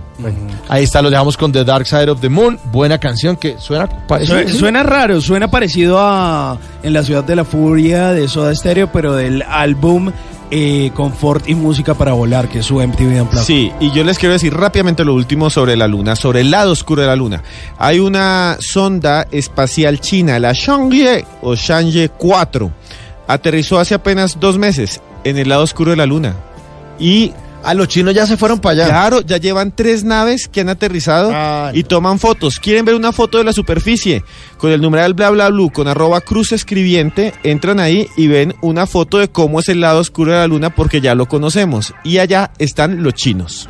Ahí 0.69 0.83
está, 0.83 1.01
lo 1.01 1.09
dejamos 1.09 1.37
con 1.37 1.51
The 1.51 1.63
Dark 1.63 1.85
Side 1.85 2.09
of 2.09 2.21
the 2.21 2.29
Moon. 2.29 2.59
Buena 2.71 2.97
canción 2.97 3.35
que 3.37 3.55
suena 3.59 3.87
parecido. 4.07 4.47
Su- 4.49 4.57
Suena 4.59 4.83
raro, 4.83 5.19
suena 5.21 5.49
parecido 5.49 5.97
a 5.99 6.57
En 6.83 6.93
la 6.93 7.03
ciudad 7.03 7.23
de 7.23 7.35
la 7.35 7.45
furia 7.45 8.09
de 8.13 8.27
Soda 8.27 8.53
Stereo, 8.55 8.91
pero 8.91 9.15
del 9.15 9.41
álbum 9.43 10.11
eh, 10.51 10.91
Confort 10.93 11.47
y 11.49 11.55
música 11.55 11.93
para 11.93 12.13
volar, 12.13 12.49
que 12.49 12.59
es 12.59 12.65
su 12.65 12.75
MTV 12.75 13.21
Unplugged. 13.21 13.45
Sí, 13.45 13.71
y 13.79 13.91
yo 13.91 14.03
les 14.03 14.19
quiero 14.19 14.33
decir 14.33 14.53
rápidamente 14.53 15.05
lo 15.05 15.13
último 15.13 15.49
sobre 15.49 15.75
la 15.75 15.87
Luna, 15.87 16.15
sobre 16.15 16.41
el 16.41 16.51
lado 16.51 16.71
oscuro 16.71 17.01
de 17.01 17.07
la 17.07 17.15
Luna. 17.15 17.41
Hay 17.77 17.99
una 17.99 18.57
sonda 18.59 19.25
espacial 19.31 19.99
china, 19.99 20.37
la 20.39 20.53
Chang'e 20.53 21.25
o 21.41 21.55
Chang'e 21.55 22.09
4. 22.09 22.71
Aterrizó 23.27 23.79
hace 23.79 23.95
apenas 23.95 24.39
dos 24.39 24.57
meses 24.57 25.01
en 25.23 25.37
el 25.37 25.49
lado 25.49 25.63
oscuro 25.63 25.91
de 25.91 25.97
la 25.97 26.05
Luna. 26.05 26.35
Y 26.99 27.31
a 27.63 27.73
los 27.73 27.87
chinos 27.87 28.13
ya 28.13 28.25
se 28.25 28.37
fueron 28.37 28.59
para 28.59 28.73
allá. 28.73 28.85
Claro, 28.87 29.21
ya 29.21 29.37
llevan 29.37 29.73
tres 29.75 30.03
naves 30.03 30.47
que 30.47 30.61
han 30.61 30.69
aterrizado 30.69 31.31
y 31.73 31.83
toman 31.83 32.19
fotos. 32.19 32.59
¿Quieren 32.59 32.85
ver 32.85 32.95
una 32.95 33.11
foto 33.11 33.37
de 33.37 33.43
la 33.43 33.53
superficie? 33.53 34.23
Con 34.57 34.71
el 34.71 34.81
numeral 34.81 35.13
bla 35.13 35.29
bla 35.29 35.49
blue, 35.49 35.71
con 35.71 35.87
arroba 35.87 36.21
cruz 36.21 36.51
escribiente, 36.51 37.33
entran 37.43 37.79
ahí 37.79 38.07
y 38.17 38.27
ven 38.27 38.55
una 38.61 38.85
foto 38.87 39.17
de 39.17 39.29
cómo 39.29 39.59
es 39.59 39.69
el 39.69 39.81
lado 39.81 39.99
oscuro 39.99 40.31
de 40.31 40.39
la 40.39 40.47
luna 40.47 40.69
porque 40.69 41.01
ya 41.01 41.15
lo 41.15 41.27
conocemos. 41.27 41.93
Y 42.03 42.17
allá 42.19 42.51
están 42.57 43.03
los 43.03 43.13
chinos. 43.13 43.69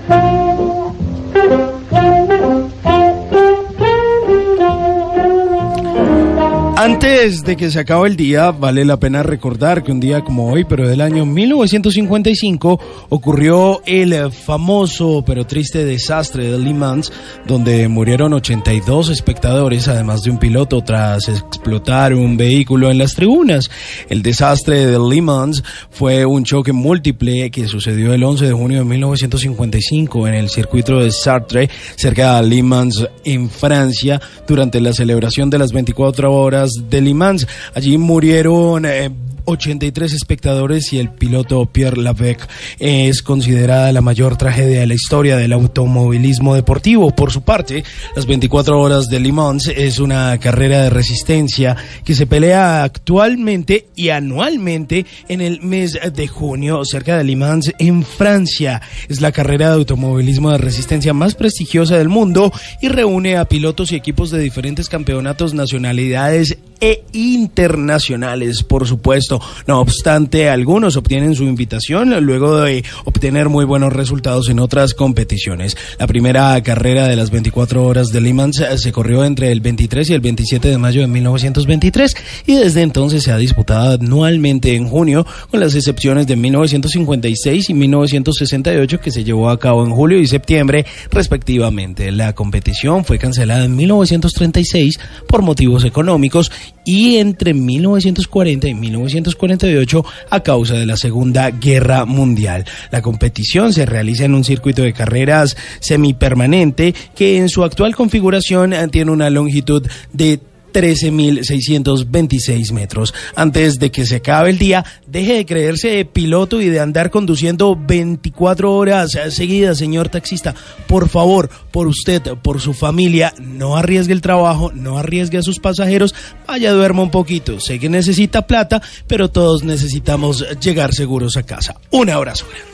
Antes 6.83 7.43
de 7.43 7.57
que 7.57 7.69
se 7.69 7.77
acabe 7.77 8.07
el 8.07 8.15
día, 8.15 8.49
vale 8.49 8.83
la 8.85 8.97
pena 8.97 9.21
recordar 9.21 9.83
que 9.83 9.91
un 9.91 9.99
día 9.99 10.23
como 10.23 10.51
hoy, 10.51 10.63
pero 10.63 10.89
del 10.89 11.01
año 11.01 11.27
1955, 11.27 12.79
ocurrió 13.09 13.83
el 13.85 14.31
famoso 14.31 15.23
pero 15.23 15.45
triste 15.45 15.85
desastre 15.85 16.49
de 16.49 16.57
Le 16.57 16.73
Mans, 16.73 17.13
donde 17.45 17.87
murieron 17.87 18.33
82 18.33 19.09
espectadores, 19.09 19.87
además 19.89 20.23
de 20.23 20.31
un 20.31 20.39
piloto, 20.39 20.83
tras 20.83 21.29
explotar 21.29 22.15
un 22.15 22.35
vehículo 22.35 22.89
en 22.89 22.97
las 22.97 23.13
tribunas. 23.13 23.69
El 24.09 24.23
desastre 24.23 24.87
de 24.87 24.97
Le 24.97 25.21
Mans 25.21 25.63
fue 25.91 26.25
un 26.25 26.43
choque 26.43 26.73
múltiple 26.73 27.51
que 27.51 27.67
sucedió 27.67 28.11
el 28.11 28.23
11 28.23 28.47
de 28.47 28.53
junio 28.53 28.79
de 28.79 28.85
1955 28.85 30.27
en 30.27 30.33
el 30.33 30.49
circuito 30.49 30.97
de 30.97 31.11
Sartre, 31.11 31.69
cerca 31.95 32.41
de 32.41 32.49
Le 32.49 32.63
Mans, 32.63 33.07
en 33.23 33.51
Francia, 33.51 34.19
durante 34.47 34.81
la 34.81 34.93
celebración 34.93 35.51
de 35.51 35.59
las 35.59 35.71
24 35.73 36.33
horas 36.33 36.70
de 36.89 37.01
Le 37.01 37.13
Mans. 37.13 37.45
Allí 37.73 37.97
murieron 37.97 38.85
eh, 38.85 39.09
83 39.45 40.13
espectadores 40.13 40.93
y 40.93 40.99
el 40.99 41.09
piloto 41.09 41.65
Pierre 41.65 42.01
Lavec 42.01 42.47
es 42.79 43.21
considerada 43.21 43.91
la 43.91 44.01
mayor 44.01 44.37
tragedia 44.37 44.79
de 44.79 44.87
la 44.87 44.93
historia 44.93 45.37
del 45.37 45.53
automovilismo 45.53 46.55
deportivo. 46.55 47.11
Por 47.11 47.31
su 47.31 47.41
parte, 47.41 47.83
las 48.15 48.25
24 48.25 48.79
horas 48.79 49.07
de 49.07 49.19
Le 49.19 49.31
Mans 49.31 49.67
es 49.67 49.99
una 49.99 50.37
carrera 50.39 50.81
de 50.81 50.89
resistencia 50.89 51.75
que 52.03 52.15
se 52.15 52.27
pelea 52.27 52.83
actualmente 52.83 53.87
y 53.95 54.09
anualmente 54.09 55.05
en 55.27 55.41
el 55.41 55.61
mes 55.61 55.99
de 56.13 56.27
junio 56.27 56.83
cerca 56.85 57.17
de 57.17 57.23
Le 57.23 57.35
Mans 57.35 57.71
en 57.79 58.03
Francia. 58.03 58.81
Es 59.07 59.21
la 59.21 59.31
carrera 59.31 59.69
de 59.69 59.75
automovilismo 59.75 60.51
de 60.51 60.57
resistencia 60.57 61.13
más 61.13 61.35
prestigiosa 61.35 61.97
del 61.97 62.09
mundo 62.09 62.51
y 62.81 62.87
reúne 62.87 63.37
a 63.37 63.45
pilotos 63.45 63.91
y 63.91 63.95
equipos 63.95 64.31
de 64.31 64.39
diferentes 64.39 64.89
campeonatos, 64.89 65.53
nacionalidades 65.53 66.57
e 66.79 67.03
internacionales. 67.13 68.63
Por 68.63 68.87
supuesto, 68.87 69.30
No 69.67 69.79
obstante, 69.79 70.49
algunos 70.49 70.97
obtienen 70.97 71.35
su 71.35 71.43
invitación 71.43 72.25
luego 72.25 72.61
de 72.61 72.83
obtener 73.05 73.49
muy 73.49 73.65
buenos 73.65 73.93
resultados 73.93 74.49
en 74.49 74.59
otras 74.59 74.93
competiciones. 74.93 75.77
La 75.99 76.07
primera 76.07 76.61
carrera 76.63 77.07
de 77.07 77.15
las 77.15 77.31
24 77.31 77.85
horas 77.85 78.07
de 78.09 78.21
Le 78.21 78.33
Mans 78.33 78.59
eh, 78.59 78.77
se 78.77 78.91
corrió 78.91 79.23
entre 79.23 79.51
el 79.51 79.61
23 79.61 80.09
y 80.09 80.13
el 80.13 80.21
27 80.21 80.67
de 80.69 80.77
mayo 80.77 81.01
de 81.01 81.07
1923 81.07 82.15
y 82.47 82.55
desde 82.55 82.81
entonces 82.81 83.23
se 83.23 83.31
ha 83.31 83.37
disputado 83.37 83.93
anualmente 83.93 84.75
en 84.75 84.87
junio, 84.87 85.25
con 85.49 85.59
las 85.59 85.75
excepciones 85.75 86.27
de 86.27 86.35
1956 86.35 87.69
y 87.69 87.73
1968 87.73 88.99
que 88.99 89.11
se 89.11 89.23
llevó 89.23 89.49
a 89.49 89.59
cabo 89.59 89.85
en 89.85 89.91
julio 89.91 90.19
y 90.19 90.27
septiembre 90.27 90.85
respectivamente. 91.11 92.11
La 92.11 92.33
competición 92.33 93.05
fue 93.05 93.19
cancelada 93.19 93.65
en 93.65 93.75
1936 93.75 94.99
por 95.27 95.41
motivos 95.41 95.85
económicos 95.85 96.51
y 96.85 97.17
entre 97.17 97.53
1940 97.53 98.67
y 98.67 98.73
1948 98.73 100.05
a 100.29 100.39
causa 100.41 100.75
de 100.75 100.85
la 100.85 100.97
Segunda 100.97 101.51
Guerra 101.51 102.05
Mundial. 102.05 102.65
La 102.91 103.01
competición 103.01 103.73
se 103.73 103.85
realiza 103.85 104.25
en 104.25 104.35
un 104.35 104.43
circuito 104.43 104.81
de 104.81 104.93
carreras 104.93 105.57
semipermanente 105.79 106.93
que 107.15 107.37
en 107.37 107.49
su 107.49 107.63
actual 107.63 107.95
configuración 107.95 108.73
eh, 108.73 108.87
tiene 108.89 109.11
una 109.11 109.29
longitud 109.29 109.87
de 110.13 110.39
13.626 110.71 112.71
metros. 112.71 113.13
Antes 113.35 113.79
de 113.79 113.91
que 113.91 114.05
se 114.05 114.17
acabe 114.17 114.49
el 114.49 114.57
día, 114.57 114.85
deje 115.07 115.33
de 115.33 115.45
creerse 115.45 116.05
piloto 116.05 116.61
y 116.61 116.69
de 116.69 116.79
andar 116.79 117.09
conduciendo 117.09 117.75
24 117.75 118.73
horas 118.73 119.17
seguidas, 119.29 119.77
señor 119.77 120.09
taxista. 120.09 120.55
Por 120.87 121.09
favor, 121.09 121.49
por 121.71 121.87
usted, 121.87 122.21
por 122.41 122.61
su 122.61 122.73
familia, 122.73 123.33
no 123.39 123.77
arriesgue 123.77 124.13
el 124.13 124.21
trabajo, 124.21 124.71
no 124.73 124.97
arriesgue 124.97 125.37
a 125.37 125.43
sus 125.43 125.59
pasajeros, 125.59 126.15
vaya, 126.47 126.71
duerma 126.71 127.03
un 127.03 127.11
poquito. 127.11 127.59
Sé 127.59 127.79
que 127.79 127.89
necesita 127.89 128.47
plata, 128.47 128.81
pero 129.07 129.29
todos 129.29 129.63
necesitamos 129.63 130.45
llegar 130.59 130.93
seguros 130.93 131.37
a 131.37 131.43
casa. 131.43 131.75
Un 131.91 132.09
abrazo 132.09 132.45
grande. 132.49 132.71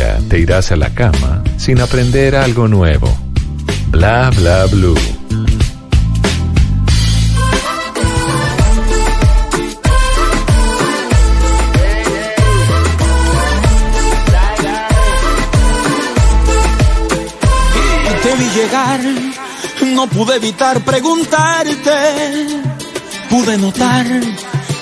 Te 0.00 0.38
irás 0.38 0.72
a 0.72 0.76
la 0.76 0.88
cama 0.94 1.42
sin 1.58 1.78
aprender 1.78 2.34
algo 2.34 2.66
nuevo. 2.68 3.14
Bla 3.88 4.30
bla 4.30 4.64
blue. 4.66 4.94
Te 18.22 18.34
vi 18.36 18.48
llegar, 18.54 19.00
no 19.94 20.06
pude 20.06 20.36
evitar 20.36 20.80
preguntarte. 20.80 21.90
Pude 23.28 23.58
notar 23.58 24.06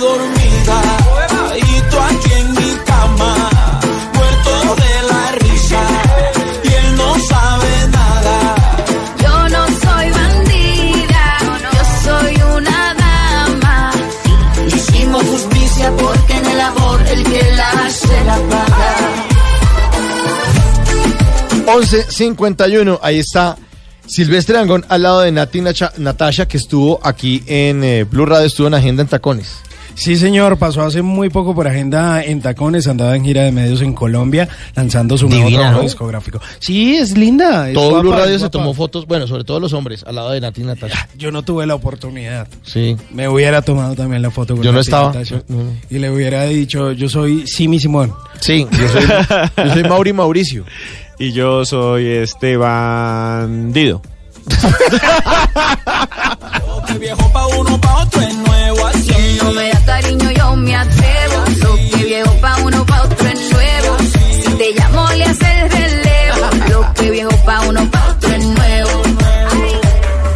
Dormida. 0.00 0.80
Y 1.56 1.80
tú 1.90 1.96
aquí 1.98 2.32
en 2.40 2.50
mi 2.52 2.70
cama. 2.84 3.50
Muerto 4.14 4.74
de 4.82 4.92
la 5.10 5.32
risa. 5.42 5.80
Y 6.64 6.68
él 6.68 6.96
no 6.96 7.14
sabe 7.20 7.88
nada. 7.90 8.36
Yo 9.22 9.48
no 9.48 9.66
soy 9.66 10.10
bandida, 10.10 11.38
yo 11.72 11.82
soy 12.04 12.34
una 12.56 12.94
dama. 12.94 13.92
Hicimos 14.66 15.22
justicia 15.24 15.92
porque 15.96 16.32
en 16.36 16.46
el 16.46 16.60
amor 16.60 17.00
el 17.08 17.22
que 17.24 17.42
la 17.56 17.70
hace 17.86 18.24
la 18.24 18.36
paga. 18.50 18.94
11.51, 21.66 22.98
ahí 23.02 23.18
está 23.18 23.56
Silvestre 24.06 24.56
Angón 24.58 24.86
al 24.88 25.02
lado 25.02 25.20
de 25.20 25.30
Nati 25.32 25.60
Nacha- 25.60 25.92
Natasha, 25.98 26.48
que 26.48 26.56
estuvo 26.56 26.98
aquí 27.02 27.42
en 27.46 27.84
eh, 27.84 28.04
Blue 28.04 28.24
Radio, 28.24 28.46
estuvo 28.46 28.66
en 28.68 28.74
Agenda 28.74 29.02
en 29.02 29.08
Tacones. 29.08 29.56
Sí, 29.98 30.14
señor, 30.16 30.58
pasó 30.58 30.82
hace 30.82 31.02
muy 31.02 31.28
poco 31.28 31.56
por 31.56 31.66
agenda 31.66 32.22
en 32.22 32.40
Tacones, 32.40 32.86
andaba 32.86 33.16
en 33.16 33.24
gira 33.24 33.42
de 33.42 33.50
medios 33.50 33.82
en 33.82 33.94
Colombia, 33.94 34.48
lanzando 34.76 35.18
su 35.18 35.28
nuevo 35.28 35.50
trabajo 35.50 35.78
¿no? 35.78 35.82
discográfico. 35.82 36.40
Sí, 36.60 36.94
es 36.94 37.18
linda. 37.18 37.68
es 37.68 37.74
Todo 37.74 37.90
guapa, 37.90 38.02
Blue 38.02 38.12
es 38.12 38.18
Radio 38.20 38.38
se 38.38 38.48
tomó 38.48 38.74
fotos, 38.74 39.06
bueno, 39.06 39.26
sobre 39.26 39.42
todo 39.42 39.58
los 39.58 39.72
hombres, 39.72 40.04
al 40.06 40.14
lado 40.14 40.30
de 40.30 40.40
Nati 40.40 40.62
Natasha. 40.62 41.08
Yo 41.16 41.32
no 41.32 41.42
tuve 41.42 41.66
la 41.66 41.74
oportunidad. 41.74 42.46
Sí. 42.62 42.96
Me 43.10 43.28
hubiera 43.28 43.60
tomado 43.60 43.96
también 43.96 44.22
la 44.22 44.30
foto 44.30 44.54
con 44.54 44.62
Yo 44.62 44.70
no 44.70 44.78
Nati 44.78 44.86
estaba. 44.86 45.08
Natasha. 45.08 45.42
No, 45.48 45.64
no. 45.64 45.72
Y 45.90 45.98
le 45.98 46.10
hubiera 46.10 46.44
dicho, 46.44 46.92
yo 46.92 47.08
soy 47.08 47.48
Simi 47.48 47.80
Simón. 47.80 48.14
Sí, 48.38 48.68
yo 48.70 48.88
soy, 48.88 49.02
yo 49.64 49.72
soy 49.72 49.82
Mauri 49.82 50.12
Mauricio. 50.12 50.64
Y 51.18 51.32
yo 51.32 51.64
soy 51.64 52.06
Esteban 52.06 53.72
Dido. 53.72 54.00
Que 56.88 56.98
viejo 56.98 57.32
pa' 57.32 57.46
uno, 57.46 57.80
pa' 57.80 58.02
otro 58.02 58.20
es 58.22 58.34
nuevo. 58.34 58.86
Así 58.86 59.38
No 59.42 59.52
me 59.52 59.68
da 59.70 59.84
cariño, 59.84 60.30
yo 60.30 60.56
me 60.56 60.74
atrevo. 60.74 61.44
Lo 61.62 61.74
que 61.76 62.04
viejo 62.04 62.32
pa' 62.40 62.56
uno, 62.62 62.86
pa' 62.86 63.02
otro 63.02 63.28
es 63.28 63.52
nuevo. 63.52 63.96
Si 64.42 64.50
te 64.54 64.72
llamo, 64.72 65.08
le 65.12 65.24
hace 65.24 65.60
el 65.60 65.70
relevo. 65.70 66.48
Lo 66.70 66.94
que 66.94 67.10
viejo 67.10 67.36
pa' 67.44 67.60
uno, 67.68 67.90
pa' 67.90 68.08
otro 68.10 68.30
es 68.34 68.44
nuevo. 68.44 69.02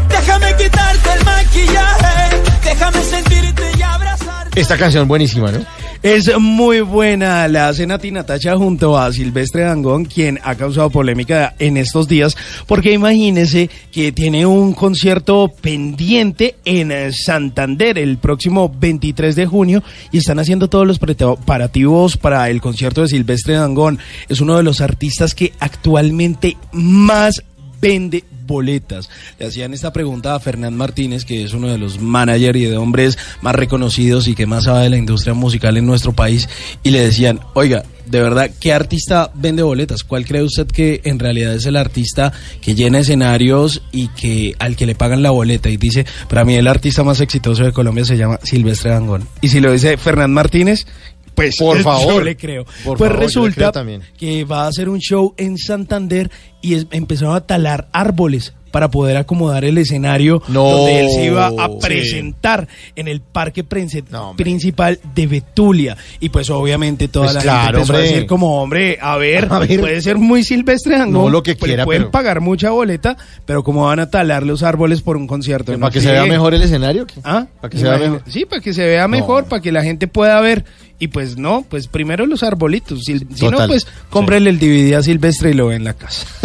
Déjame 0.09 0.57
quitarte 0.57 1.11
el 1.19 1.25
maquillaje. 1.25 2.43
Déjame 2.65 3.03
sentirte 3.05 3.73
y 3.79 3.83
abrazarte. 3.83 4.61
Esta 4.61 4.77
canción 4.77 5.09
buenísima, 5.09 5.51
¿no? 5.53 5.61
Es 6.03 6.37
muy 6.37 6.81
buena 6.81 7.47
la 7.47 7.69
hace 7.69 7.87
Nati 7.87 8.11
Natacha 8.11 8.57
junto 8.57 8.99
a 8.99 9.13
Silvestre 9.13 9.63
Dangón, 9.63 10.05
quien 10.05 10.41
ha 10.43 10.57
causado 10.57 10.91
polémica 10.91 11.55
en 11.61 11.77
estos 11.77 12.09
días, 12.09 12.37
porque 12.67 12.93
imagínese 12.93 13.71
que 13.93 14.11
tiene 14.11 14.45
un 14.45 14.73
concierto 14.73 15.49
pendiente 15.61 16.57
en 16.65 16.91
eh, 16.91 17.13
Santander 17.13 17.99
el 17.99 18.19
próximo 18.19 18.69
23 18.69 19.37
de 19.37 19.47
junio 19.47 19.85
y 20.11 20.19
están 20.19 20.41
haciendo 20.41 20.69
todos 20.69 20.89
los 20.89 20.99
preparativos 20.99 22.17
para 22.17 22.51
el 22.51 22.61
concierto 22.61 23.03
de 23.03 23.09
Silvestre 23.09 23.55
Dangón. 23.55 24.01
Es 24.29 24.41
uno 24.41 24.57
de 24.57 24.65
los 24.65 24.81
artistas 24.81 25.37
que 25.37 25.53
actualmente 25.61 26.57
más 26.73 27.45
vende 27.81 28.25
boletas. 28.53 29.09
Le 29.39 29.47
hacían 29.47 29.75
esta 29.75 29.93
pregunta 29.93 30.35
a 30.35 30.41
Fernán 30.41 30.77
Martínez, 30.77 31.25
que 31.25 31.43
es 31.43 31.55
uno 31.55 31.69
de 31.69 31.79
los 31.79 32.01
managers 32.01 32.59
y 32.59 32.65
de 32.67 32.77
hombres 32.77 33.19
más 33.41 33.55
reconocidos 33.55 34.29
y 34.29 34.35
que 34.35 34.47
más 34.47 34.65
sabe 34.65 34.85
de 34.85 34.91
la 34.91 34.99
industria 34.99 35.35
musical 35.35 35.77
en 35.77 35.87
nuestro 35.87 36.13
país, 36.13 36.49
y 36.83 36.91
le 36.91 37.01
decían, 37.01 37.41
oiga, 37.55 37.83
de 38.07 38.21
verdad, 38.21 38.51
¿qué 38.61 38.73
artista 38.73 39.31
vende 39.35 39.63
boletas? 39.63 40.05
¿Cuál 40.05 40.27
cree 40.27 40.43
usted 40.43 40.67
que 40.67 41.01
en 41.05 41.19
realidad 41.19 41.55
es 41.55 41.67
el 41.67 41.77
artista 41.77 42.33
que 42.61 42.75
llena 42.75 42.99
escenarios 42.99 43.83
y 43.93 44.09
que 44.09 44.55
al 44.59 44.77
que 44.77 44.87
le 44.87 44.95
pagan 44.95 45.23
la 45.23 45.31
boleta? 45.31 45.71
Y 45.71 45.77
dice, 45.77 46.05
para 46.29 46.45
mí 46.45 46.55
el 46.55 46.67
artista 46.67 47.05
más 47.05 47.21
exitoso 47.21 47.65
de 47.65 47.73
Colombia 47.73 48.05
se 48.05 48.17
llama 48.17 48.39
Silvestre 48.43 48.91
Dangón. 48.91 49.27
Y 49.41 49.49
si 49.49 49.61
lo 49.61 49.73
dice 49.73 49.97
Fernán 49.97 50.33
Martínez, 50.33 50.87
pues 51.35 51.57
Por 51.57 51.79
yo 51.79 51.83
favor. 51.85 52.25
le 52.25 52.37
creo. 52.37 52.65
Por 52.85 52.99
pues 52.99 53.09
favor, 53.11 53.13
yo 53.15 53.21
resulta 53.27 53.73
creo 53.73 54.01
que 54.19 54.45
va 54.45 54.65
a 54.65 54.69
hacer 54.69 54.89
un 54.89 54.99
show 54.99 55.35
en 55.37 55.57
Santander 55.59 56.31
y 56.61 56.75
es- 56.75 56.87
empezaron 56.91 57.35
a 57.37 57.41
talar 57.43 57.89
árboles 57.93 58.53
para 58.71 58.91
poder 58.91 59.19
acomodar 59.19 59.67
el 59.67 59.77
escenario 59.77 60.43
No. 60.49 60.65
donde 60.71 61.01
él 61.01 61.11
se 61.11 61.27
iba 61.27 61.49
a 61.49 61.69
Sí. 61.69 61.77
presentar 61.83 62.67
en 62.97 63.07
el 63.07 63.21
parque 63.21 63.65
principal 63.65 64.99
de 65.15 65.27
Betulia. 65.27 65.97
Y 66.21 66.31
pues 66.31 66.49
obviamente 66.51 67.09
toda 67.09 67.27
Pues 67.27 67.35
la 67.37 67.43
claro, 67.43 67.61
gente 67.65 67.77
empezó 67.81 67.93
a 67.93 67.97
hombre. 67.97 68.09
decir 68.13 68.27
como, 68.27 68.63
hombre, 68.63 68.99
a 69.01 69.17
ver, 69.19 69.47
A 69.51 69.59
ver. 69.59 69.81
puede 69.81 70.01
ser 70.01 70.17
muy 70.17 70.43
silvestre 70.43 70.97
Dangond, 70.99 71.25
No, 71.27 71.31
lo 71.31 71.43
que 71.43 71.55
pues, 71.55 71.69
quiera, 71.69 71.85
pueden 71.85 72.03
pero- 72.05 72.11
pagar 72.13 72.41
mucha 72.41 72.71
boleta, 72.71 73.17
pero 73.45 73.63
como 73.63 73.85
van 73.87 74.01
a 74.01 74.09
talar 74.11 74.43
los 74.45 74.63
árboles 74.63 75.03
por 75.03 75.19
un 75.19 75.27
concierto. 75.27 75.73
¿Para 75.73 75.79
No 75.79 75.91
que 75.91 76.01
se 76.01 76.11
vea 76.11 76.25
mejor 76.25 76.55
el 76.55 76.63
escenario? 76.63 77.07
¿Ah? 77.25 77.47
¿Para 77.61 77.71
que 77.71 77.77
se 77.79 77.85
vea 77.85 77.99
mejor? 77.99 78.23
Sí, 78.29 78.47
para 78.47 78.63
que 78.63 78.73
se 78.73 78.87
vea 78.87 79.07
mejor, 79.09 79.45
para 79.47 79.61
que 79.61 79.71
la 79.73 79.83
gente 79.83 80.07
pueda 80.09 80.41
ver. 80.41 80.65
Y 81.03 81.09
pues 81.09 81.37
no, 81.37 81.67
pues 81.69 81.89
primero 81.89 82.27
los 82.27 82.45
arbolitos. 82.45 83.03
Si, 83.03 83.19
si 83.35 83.49
no, 83.49 83.67
pues 83.67 83.89
cómprele 84.09 84.51
el 84.51 84.61
DVD 84.61 84.95
a 84.95 85.03
Silvestre 85.03 85.51
y 85.51 85.55
lo 85.55 85.67
ve 85.67 85.75
en 85.75 85.83
la 85.83 85.95
casa. 85.95 86.25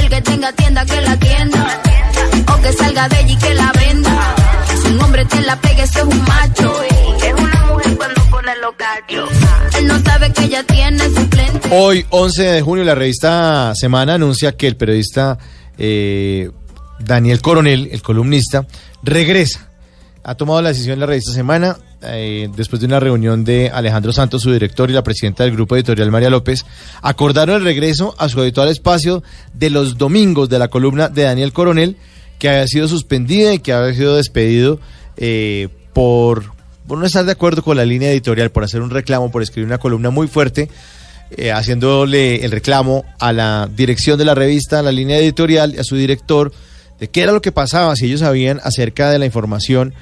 El 0.00 0.08
que 0.08 0.22
tenga 0.22 0.52
tienda, 0.52 0.86
que 0.86 1.00
la 1.00 1.18
tienda. 1.18 1.80
O 2.56 2.62
que 2.62 2.72
salga 2.72 3.08
de 3.08 3.16
allí, 3.16 3.36
que 3.36 3.52
la 3.52 3.72
venda. 3.72 4.36
Si 4.80 4.92
un 4.92 5.00
hombre 5.02 5.24
te 5.24 5.40
la 5.40 5.60
pega, 5.60 5.82
eso 5.82 5.98
es 5.98 6.04
un 6.04 6.22
macho. 6.22 6.82
Es 6.84 7.34
una 7.36 7.66
mujer 7.66 7.96
cuando 7.96 8.22
pone 8.30 8.52
los 8.62 8.74
cachos. 8.76 9.28
Él 9.76 9.88
no 9.88 10.00
sabe 10.02 10.32
que 10.32 10.44
ella 10.44 10.62
tiene 10.62 11.04
suplente. 11.04 11.68
Hoy, 11.72 12.06
11 12.10 12.42
de 12.44 12.62
junio, 12.62 12.84
la 12.84 12.94
revista 12.94 13.74
Semana 13.74 14.14
anuncia 14.14 14.56
que 14.56 14.68
el 14.68 14.76
periodista 14.76 15.36
eh, 15.78 16.48
Daniel 17.00 17.42
Coronel, 17.42 17.88
el 17.90 18.02
columnista, 18.02 18.68
regresa. 19.02 19.67
Ha 20.28 20.34
tomado 20.34 20.60
la 20.60 20.68
decisión 20.68 21.00
la 21.00 21.06
revista 21.06 21.32
Semana, 21.32 21.78
eh, 22.02 22.50
después 22.54 22.80
de 22.80 22.86
una 22.86 23.00
reunión 23.00 23.44
de 23.44 23.70
Alejandro 23.70 24.12
Santos, 24.12 24.42
su 24.42 24.52
director, 24.52 24.90
y 24.90 24.92
la 24.92 25.02
presidenta 25.02 25.44
del 25.44 25.54
grupo 25.54 25.74
editorial 25.74 26.10
María 26.10 26.28
López, 26.28 26.66
acordaron 27.00 27.56
el 27.56 27.64
regreso 27.64 28.14
a 28.18 28.28
su 28.28 28.38
habitual 28.38 28.68
espacio 28.68 29.22
de 29.54 29.70
los 29.70 29.96
domingos 29.96 30.50
de 30.50 30.58
la 30.58 30.68
columna 30.68 31.08
de 31.08 31.22
Daniel 31.22 31.54
Coronel, 31.54 31.96
que 32.38 32.50
había 32.50 32.66
sido 32.66 32.88
suspendida 32.88 33.54
y 33.54 33.60
que 33.60 33.72
había 33.72 33.94
sido 33.94 34.16
despedido 34.16 34.80
eh, 35.16 35.68
por, 35.94 36.52
no 36.86 37.06
estar 37.06 37.24
de 37.24 37.32
acuerdo 37.32 37.62
con 37.62 37.78
la 37.78 37.86
línea 37.86 38.10
editorial, 38.10 38.50
por 38.50 38.64
hacer 38.64 38.82
un 38.82 38.90
reclamo, 38.90 39.30
por 39.30 39.40
escribir 39.40 39.66
una 39.66 39.78
columna 39.78 40.10
muy 40.10 40.28
fuerte 40.28 40.68
eh, 41.30 41.52
haciéndole 41.52 42.44
el 42.44 42.50
reclamo 42.50 43.06
a 43.18 43.32
la 43.32 43.66
dirección 43.74 44.18
de 44.18 44.26
la 44.26 44.34
revista, 44.34 44.80
a 44.80 44.82
la 44.82 44.92
línea 44.92 45.16
editorial, 45.16 45.74
a 45.78 45.84
su 45.84 45.96
director, 45.96 46.52
de 47.00 47.08
qué 47.08 47.22
era 47.22 47.32
lo 47.32 47.40
que 47.40 47.50
pasaba, 47.50 47.96
si 47.96 48.04
ellos 48.04 48.20
sabían 48.20 48.60
acerca 48.62 49.10
de 49.10 49.18
la 49.18 49.24
información 49.24 49.94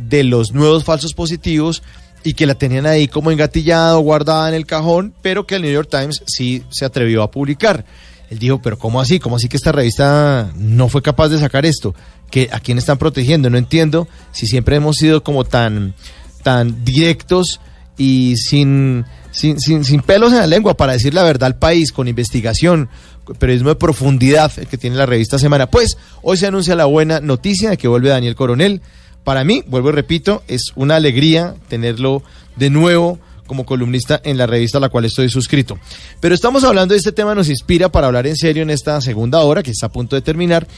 de 0.00 0.24
los 0.24 0.52
nuevos 0.52 0.84
falsos 0.84 1.14
positivos 1.14 1.82
y 2.24 2.34
que 2.34 2.46
la 2.46 2.54
tenían 2.54 2.86
ahí 2.86 3.08
como 3.08 3.30
engatillada 3.30 3.96
o 3.96 4.00
guardada 4.00 4.48
en 4.48 4.54
el 4.54 4.66
cajón, 4.66 5.14
pero 5.22 5.46
que 5.46 5.56
el 5.56 5.62
New 5.62 5.72
York 5.72 5.88
Times 5.90 6.22
sí 6.26 6.62
se 6.70 6.84
atrevió 6.84 7.22
a 7.22 7.30
publicar. 7.30 7.84
Él 8.30 8.38
dijo, 8.38 8.60
pero 8.60 8.78
¿cómo 8.78 9.00
así? 9.00 9.18
¿Cómo 9.18 9.36
así 9.36 9.48
que 9.48 9.56
esta 9.56 9.72
revista 9.72 10.50
no 10.56 10.88
fue 10.88 11.00
capaz 11.00 11.28
de 11.28 11.38
sacar 11.38 11.64
esto? 11.64 11.94
¿Que, 12.30 12.50
¿A 12.52 12.60
quién 12.60 12.76
están 12.76 12.98
protegiendo? 12.98 13.48
No 13.48 13.56
entiendo 13.56 14.06
si 14.32 14.46
siempre 14.46 14.76
hemos 14.76 14.96
sido 14.96 15.22
como 15.22 15.44
tan, 15.44 15.94
tan 16.42 16.84
directos 16.84 17.60
y 17.96 18.36
sin, 18.36 19.06
sin, 19.30 19.58
sin, 19.58 19.84
sin 19.84 20.02
pelos 20.02 20.32
en 20.32 20.40
la 20.40 20.46
lengua 20.46 20.76
para 20.76 20.92
decir 20.92 21.14
la 21.14 21.22
verdad 21.22 21.46
al 21.46 21.56
país, 21.56 21.90
con 21.90 22.06
investigación, 22.06 22.90
periodismo 23.38 23.70
de 23.70 23.76
profundidad, 23.76 24.52
el 24.58 24.66
que 24.66 24.76
tiene 24.76 24.96
la 24.96 25.06
revista 25.06 25.38
Semana. 25.38 25.70
Pues 25.70 25.96
hoy 26.22 26.36
se 26.36 26.46
anuncia 26.46 26.76
la 26.76 26.84
buena 26.84 27.20
noticia 27.20 27.70
de 27.70 27.76
que 27.78 27.88
vuelve 27.88 28.10
Daniel 28.10 28.34
Coronel. 28.34 28.82
Para 29.24 29.44
mí, 29.44 29.62
vuelvo 29.66 29.90
y 29.90 29.92
repito, 29.92 30.42
es 30.48 30.72
una 30.74 30.96
alegría 30.96 31.54
tenerlo 31.68 32.22
de 32.56 32.70
nuevo 32.70 33.18
como 33.48 33.66
columnista 33.66 34.20
en 34.22 34.36
la 34.36 34.46
revista 34.46 34.78
a 34.78 34.80
la 34.80 34.90
cual 34.90 35.06
estoy 35.06 35.28
suscrito. 35.28 35.78
Pero 36.20 36.34
estamos 36.34 36.62
hablando 36.62 36.92
de 36.92 36.98
este 36.98 37.12
tema, 37.12 37.34
nos 37.34 37.48
inspira 37.48 37.88
para 37.90 38.06
hablar 38.06 38.26
en 38.28 38.36
serio 38.36 38.62
en 38.62 38.70
esta 38.70 39.00
segunda 39.00 39.40
hora, 39.40 39.64
que 39.64 39.72
está 39.72 39.86
a 39.86 39.92
punto 39.92 40.14
de 40.14 40.22
terminar, 40.22 40.68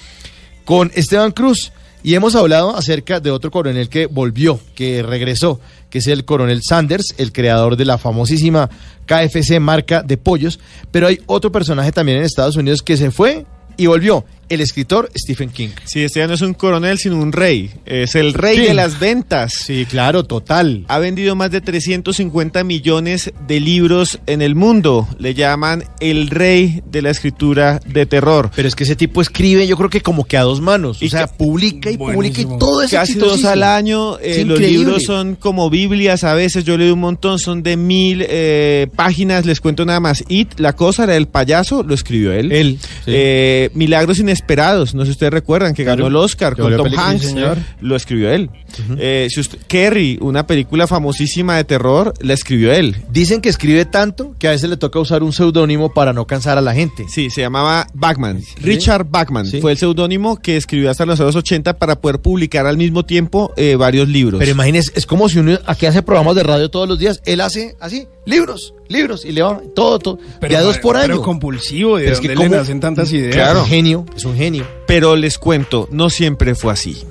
con 0.64 0.90
Esteban 0.94 1.32
Cruz. 1.32 1.72
Y 2.02 2.14
hemos 2.14 2.34
hablado 2.34 2.74
acerca 2.74 3.20
de 3.20 3.30
otro 3.30 3.50
coronel 3.50 3.90
que 3.90 4.06
volvió, 4.06 4.58
que 4.74 5.02
regresó, 5.02 5.60
que 5.90 5.98
es 5.98 6.06
el 6.06 6.24
coronel 6.24 6.62
Sanders, 6.66 7.14
el 7.18 7.30
creador 7.30 7.76
de 7.76 7.84
la 7.84 7.98
famosísima 7.98 8.70
KFC 9.04 9.60
marca 9.60 10.02
de 10.02 10.16
pollos. 10.16 10.60
Pero 10.90 11.08
hay 11.08 11.18
otro 11.26 11.52
personaje 11.52 11.92
también 11.92 12.18
en 12.18 12.24
Estados 12.24 12.56
Unidos 12.56 12.80
que 12.80 12.96
se 12.96 13.10
fue 13.10 13.44
y 13.76 13.86
volvió, 13.86 14.24
el 14.50 14.60
escritor 14.60 15.10
Stephen 15.16 15.48
King. 15.48 15.68
Sí, 15.84 16.02
este 16.02 16.18
ya 16.20 16.26
no 16.26 16.34
es 16.34 16.42
un 16.42 16.52
coronel, 16.54 16.98
sino 16.98 17.16
un 17.16 17.32
rey. 17.32 17.70
Es 17.86 18.14
el 18.14 18.34
rey 18.34 18.56
Sí. 18.58 18.62
de 18.66 18.74
las 18.74 18.98
ventas. 19.00 19.54
Sí, 19.54 19.86
claro, 19.88 20.24
total. 20.24 20.84
Ha 20.88 20.98
vendido 20.98 21.34
más 21.36 21.50
de 21.50 21.60
350 21.60 22.64
millones 22.64 23.32
de 23.46 23.60
libros 23.60 24.18
en 24.26 24.42
el 24.42 24.54
mundo. 24.54 25.08
Le 25.18 25.34
llaman 25.34 25.84
el 26.00 26.28
rey 26.28 26.82
de 26.90 27.00
la 27.02 27.10
escritura 27.10 27.80
de 27.86 28.06
terror. 28.06 28.50
Pero 28.54 28.68
es 28.68 28.74
que 28.74 28.84
ese 28.84 28.96
tipo 28.96 29.22
escribe, 29.22 29.66
yo 29.66 29.76
creo 29.76 29.88
que 29.88 30.00
como 30.00 30.24
que 30.24 30.36
a 30.36 30.42
dos 30.42 30.60
manos. 30.60 31.00
o 31.02 31.08
sea, 31.08 31.26
publica 31.28 31.90
y 31.90 31.96
publica 31.96 32.40
y 32.40 32.44
todo 32.58 32.82
es 32.82 32.90
Casi 32.90 33.14
dos 33.14 33.44
al 33.44 33.62
año. 33.62 34.18
Eh, 34.18 34.44
los 34.44 34.60
libros 34.60 35.04
son 35.04 35.36
como 35.36 35.70
Biblias 35.70 36.24
a 36.24 36.34
veces. 36.34 36.64
Yo 36.64 36.76
leí 36.76 36.90
un 36.90 37.00
montón, 37.00 37.38
son 37.38 37.62
de 37.62 37.76
mil 37.76 38.24
eh, 38.28 38.88
páginas. 38.96 39.46
Les 39.46 39.60
cuento 39.60 39.84
nada 39.86 40.00
más. 40.00 40.24
It, 40.28 40.58
la 40.58 40.74
cosa, 40.74 41.06
la 41.06 41.12
del 41.14 41.28
payaso, 41.28 41.82
lo 41.84 41.94
escribió 41.94 42.32
él. 42.32 42.50
Él, 42.52 42.78
sí. 43.04 43.12
Eh, 43.14 43.70
Milagros 43.74 44.18
Inesperados, 44.18 44.39
no 44.94 45.02
sé 45.02 45.06
si 45.06 45.10
ustedes 45.12 45.32
recuerdan, 45.32 45.74
que 45.74 45.84
ganó 45.84 46.06
el 46.06 46.16
Oscar 46.16 46.56
con 46.56 46.76
Tom 46.76 46.88
Hanks. 46.96 47.26
señor. 47.26 47.58
Lo 47.80 47.96
escribió 47.96 48.30
él. 48.30 48.50
Eh, 48.98 49.26
si 49.30 49.40
usted- 49.40 49.58
Kerry, 49.66 50.18
una 50.20 50.46
película 50.46 50.86
famosísima 50.86 51.56
de 51.56 51.64
terror, 51.64 52.14
la 52.20 52.34
escribió 52.34 52.72
él. 52.72 52.96
Dicen 53.10 53.40
que 53.40 53.48
escribe 53.48 53.84
tanto 53.84 54.34
que 54.38 54.48
a 54.48 54.50
veces 54.52 54.70
le 54.70 54.76
toca 54.76 54.98
usar 54.98 55.22
un 55.22 55.32
seudónimo 55.32 55.92
para 55.92 56.12
no 56.12 56.26
cansar 56.26 56.58
a 56.58 56.60
la 56.60 56.74
gente. 56.74 57.06
Sí, 57.08 57.30
se 57.30 57.40
llamaba 57.40 57.86
Bachman. 57.94 58.42
Richard 58.60 59.06
Bachman 59.08 59.46
Sí. 59.46 59.60
fue 59.60 59.72
el 59.72 59.78
seudónimo 59.78 60.36
que 60.36 60.56
escribió 60.56 60.90
hasta 60.90 61.06
los 61.06 61.20
años 61.20 61.36
80 61.36 61.78
para 61.78 62.00
poder 62.00 62.20
publicar 62.20 62.66
al 62.66 62.76
mismo 62.76 63.04
tiempo 63.04 63.52
eh, 63.56 63.76
varios 63.76 64.08
libros. 64.08 64.38
Pero 64.38 64.50
imagínese, 64.52 64.92
es 64.94 65.06
como 65.06 65.28
si 65.28 65.38
uno 65.38 65.58
aquí 65.66 65.86
hace 65.86 66.02
programas 66.02 66.34
de 66.36 66.42
radio 66.42 66.70
todos 66.70 66.88
los 66.88 66.98
días, 66.98 67.20
él 67.24 67.40
hace 67.40 67.76
así, 67.80 68.06
libros, 68.30 68.74
libros, 68.88 69.24
y 69.24 69.32
le 69.32 69.42
va 69.42 69.60
todo, 69.74 69.98
todo, 69.98 70.18
de 70.40 70.56
a 70.56 70.62
dos 70.62 70.78
por 70.78 70.96
año. 70.96 71.08
Pero 71.08 71.22
compulsivo, 71.22 71.98
¿de 71.98 72.04
Pero 72.04 72.14
es 72.14 72.20
que 72.20 72.34
le 72.34 72.48
nacen 72.48 72.80
tantas 72.80 73.12
ideas? 73.12 73.34
Claro. 73.34 73.58
Es 73.58 73.64
un 73.64 73.70
genio, 73.70 74.06
es 74.16 74.24
un 74.24 74.36
genio. 74.36 74.66
Pero 74.86 75.16
les 75.16 75.38
cuento, 75.38 75.88
no 75.90 76.08
siempre 76.08 76.54
fue 76.54 76.72
así. 76.72 77.04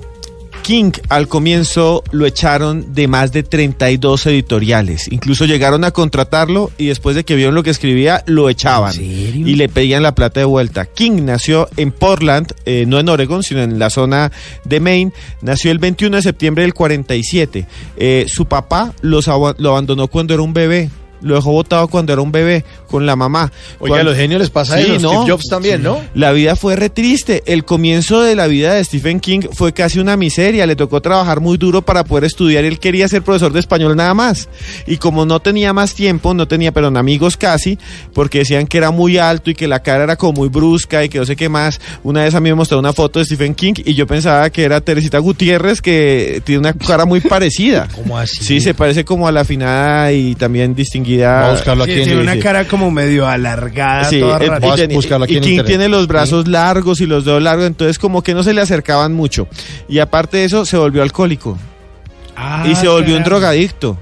King 0.62 0.92
al 1.08 1.26
comienzo 1.26 2.04
lo 2.12 2.26
echaron 2.26 2.94
de 2.94 3.08
más 3.08 3.32
de 3.32 3.42
32 3.42 4.26
editoriales. 4.26 5.10
Incluso 5.10 5.44
llegaron 5.44 5.84
a 5.84 5.90
contratarlo 5.90 6.70
y 6.78 6.86
después 6.86 7.16
de 7.16 7.24
que 7.24 7.34
vieron 7.34 7.54
lo 7.54 7.62
que 7.62 7.70
escribía, 7.70 8.22
lo 8.26 8.48
echaban. 8.48 8.94
Y 9.00 9.56
le 9.56 9.68
pedían 9.68 10.02
la 10.02 10.14
plata 10.14 10.40
de 10.40 10.46
vuelta. 10.46 10.86
King 10.86 11.24
nació 11.24 11.68
en 11.76 11.92
Portland, 11.92 12.52
eh, 12.66 12.84
no 12.86 13.00
en 13.00 13.08
Oregon, 13.08 13.42
sino 13.42 13.62
en 13.62 13.78
la 13.78 13.90
zona 13.90 14.30
de 14.64 14.80
Maine. 14.80 15.12
Nació 15.42 15.72
el 15.72 15.78
21 15.78 16.16
de 16.16 16.22
septiembre 16.22 16.62
del 16.62 16.74
47. 16.74 17.66
Eh, 17.96 18.26
su 18.28 18.46
papá 18.46 18.94
los 19.00 19.26
lo 19.26 19.70
abandonó 19.70 20.08
cuando 20.08 20.34
era 20.34 20.42
un 20.42 20.52
bebé. 20.52 20.90
Lo 21.22 21.34
dejó 21.34 21.52
botado 21.52 21.88
cuando 21.88 22.12
era 22.12 22.22
un 22.22 22.32
bebé 22.32 22.64
con 22.88 23.06
la 23.06 23.16
mamá. 23.16 23.50
Oiga, 23.78 24.00
a 24.00 24.02
los 24.02 24.16
genios 24.16 24.40
les 24.40 24.50
pasa 24.50 24.80
eso, 24.80 24.98
Steve 24.98 25.30
Jobs 25.30 25.48
también, 25.48 25.82
¿no? 25.82 26.00
La 26.14 26.32
vida 26.32 26.56
fue 26.56 26.76
re 26.76 26.90
triste. 26.90 27.42
El 27.46 27.64
comienzo 27.64 28.20
de 28.20 28.36
la 28.36 28.46
vida 28.46 28.74
de 28.74 28.84
Stephen 28.84 29.20
King 29.20 29.40
fue 29.52 29.72
casi 29.72 29.98
una 29.98 30.16
miseria. 30.16 30.66
Le 30.66 30.76
tocó 30.76 31.00
trabajar 31.00 31.40
muy 31.40 31.56
duro 31.56 31.82
para 31.82 32.04
poder 32.04 32.24
estudiar. 32.24 32.64
Él 32.64 32.78
quería 32.78 33.08
ser 33.08 33.22
profesor 33.22 33.52
de 33.52 33.60
español 33.60 33.96
nada 33.96 34.14
más. 34.14 34.48
Y 34.86 34.96
como 34.96 35.24
no 35.26 35.40
tenía 35.40 35.72
más 35.72 35.94
tiempo, 35.94 36.34
no 36.34 36.46
tenía, 36.46 36.72
pero 36.72 36.90
amigos 36.98 37.36
casi, 37.36 37.78
porque 38.12 38.40
decían 38.40 38.66
que 38.66 38.78
era 38.78 38.90
muy 38.90 39.18
alto 39.18 39.50
y 39.50 39.54
que 39.54 39.68
la 39.68 39.82
cara 39.82 40.04
era 40.04 40.16
como 40.16 40.34
muy 40.34 40.48
brusca 40.48 41.04
y 41.04 41.08
que 41.08 41.18
no 41.18 41.24
sé 41.24 41.36
qué 41.36 41.48
más. 41.48 41.80
Una 42.02 42.24
vez 42.24 42.34
a 42.34 42.40
mí 42.40 42.48
me 42.48 42.54
mostró 42.54 42.78
una 42.78 42.92
foto 42.92 43.18
de 43.18 43.24
Stephen 43.24 43.54
King 43.54 43.74
y 43.84 43.94
yo 43.94 44.06
pensaba 44.06 44.50
que 44.50 44.62
era 44.62 44.80
Teresita 44.80 45.18
Gutiérrez, 45.18 45.80
que 45.80 46.42
tiene 46.44 46.60
una 46.60 46.72
cara 46.72 47.04
muy 47.04 47.20
parecida. 47.20 47.88
¿Cómo 47.94 48.16
así? 48.16 48.44
Sí, 48.44 48.60
se 48.60 48.74
parece 48.74 49.04
como 49.04 49.28
a 49.28 49.32
la 49.32 49.40
afinada 49.40 50.12
y 50.12 50.34
también 50.34 50.74
distinguida. 50.74 51.09
Voy 51.16 51.24
a 51.24 51.50
buscarlo 51.52 51.84
Sí, 51.84 51.90
aquí 51.92 52.00
en 52.00 52.06
tiene 52.06 52.22
una 52.22 52.38
cara 52.38 52.66
como 52.66 52.90
medio 52.90 53.26
alargada, 53.26 54.04
Sí, 54.04 54.20
toda 54.20 54.38
rara. 54.38 54.66
y, 54.66 54.74
tiene- 54.74 54.94
buscarlo 54.94 55.24
aquí 55.24 55.34
y 55.34 55.36
en 55.38 55.42
King 55.42 55.62
tiene 55.66 55.88
los 55.88 56.06
brazos 56.06 56.46
largos 56.48 57.00
y 57.00 57.06
los 57.06 57.24
dedos 57.24 57.42
largos, 57.42 57.66
entonces 57.66 57.98
como 57.98 58.22
que 58.22 58.34
no 58.34 58.42
se 58.42 58.52
le 58.54 58.60
acercaban 58.60 59.12
mucho. 59.12 59.48
Y 59.88 59.98
aparte 59.98 60.38
de 60.38 60.44
eso, 60.44 60.64
se 60.64 60.76
volvió 60.76 61.02
alcohólico. 61.02 61.58
Ah, 62.36 62.64
y 62.70 62.74
se 62.74 62.88
volvió 62.88 63.16
un 63.16 63.22
drogadicto. 63.24 63.98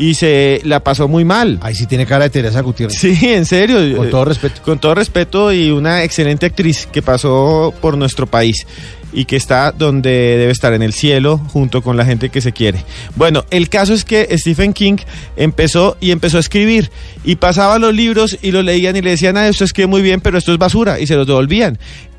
Y 0.00 0.14
se 0.14 0.60
la 0.64 0.78
pasó 0.84 1.08
muy 1.08 1.24
mal. 1.24 1.58
Ahí 1.60 1.74
sí 1.74 1.86
tiene 1.86 2.06
cara 2.06 2.24
de 2.24 2.30
Teresa 2.30 2.60
Gutiérrez. 2.60 2.96
Sí, 2.96 3.18
en 3.22 3.44
serio. 3.44 3.96
Con 3.96 4.08
todo 4.10 4.24
respeto. 4.26 4.62
Con 4.62 4.78
todo 4.78 4.94
respeto 4.94 5.52
y 5.52 5.70
una 5.72 6.04
excelente 6.04 6.46
actriz 6.46 6.86
que 6.92 7.02
pasó 7.02 7.74
por 7.80 7.98
nuestro 7.98 8.26
país 8.28 8.64
y 9.12 9.24
que 9.24 9.36
está 9.36 9.72
donde 9.72 10.10
debe 10.10 10.52
estar, 10.52 10.72
en 10.72 10.82
el 10.82 10.92
cielo, 10.92 11.38
junto 11.38 11.82
con 11.82 11.96
la 11.96 12.04
gente 12.04 12.28
que 12.28 12.40
se 12.40 12.52
quiere. 12.52 12.84
Bueno, 13.16 13.44
el 13.50 13.68
caso 13.68 13.94
es 13.94 14.04
que 14.04 14.28
Stephen 14.36 14.72
King 14.72 14.96
empezó 15.36 15.96
y 16.00 16.10
empezó 16.10 16.36
a 16.36 16.40
escribir 16.40 16.90
y 17.24 17.36
pasaba 17.36 17.78
los 17.78 17.94
libros 17.94 18.38
y 18.42 18.50
los 18.50 18.64
leían 18.64 18.96
y 18.96 19.02
le 19.02 19.10
decían, 19.10 19.36
ah, 19.36 19.48
esto 19.48 19.64
escribe 19.64 19.86
muy 19.86 20.02
bien, 20.02 20.20
pero 20.20 20.38
esto 20.38 20.52
es 20.52 20.58
basura 20.58 21.00
y 21.00 21.06
se 21.06 21.14
los 21.14 21.26
devolvían. 21.26 21.78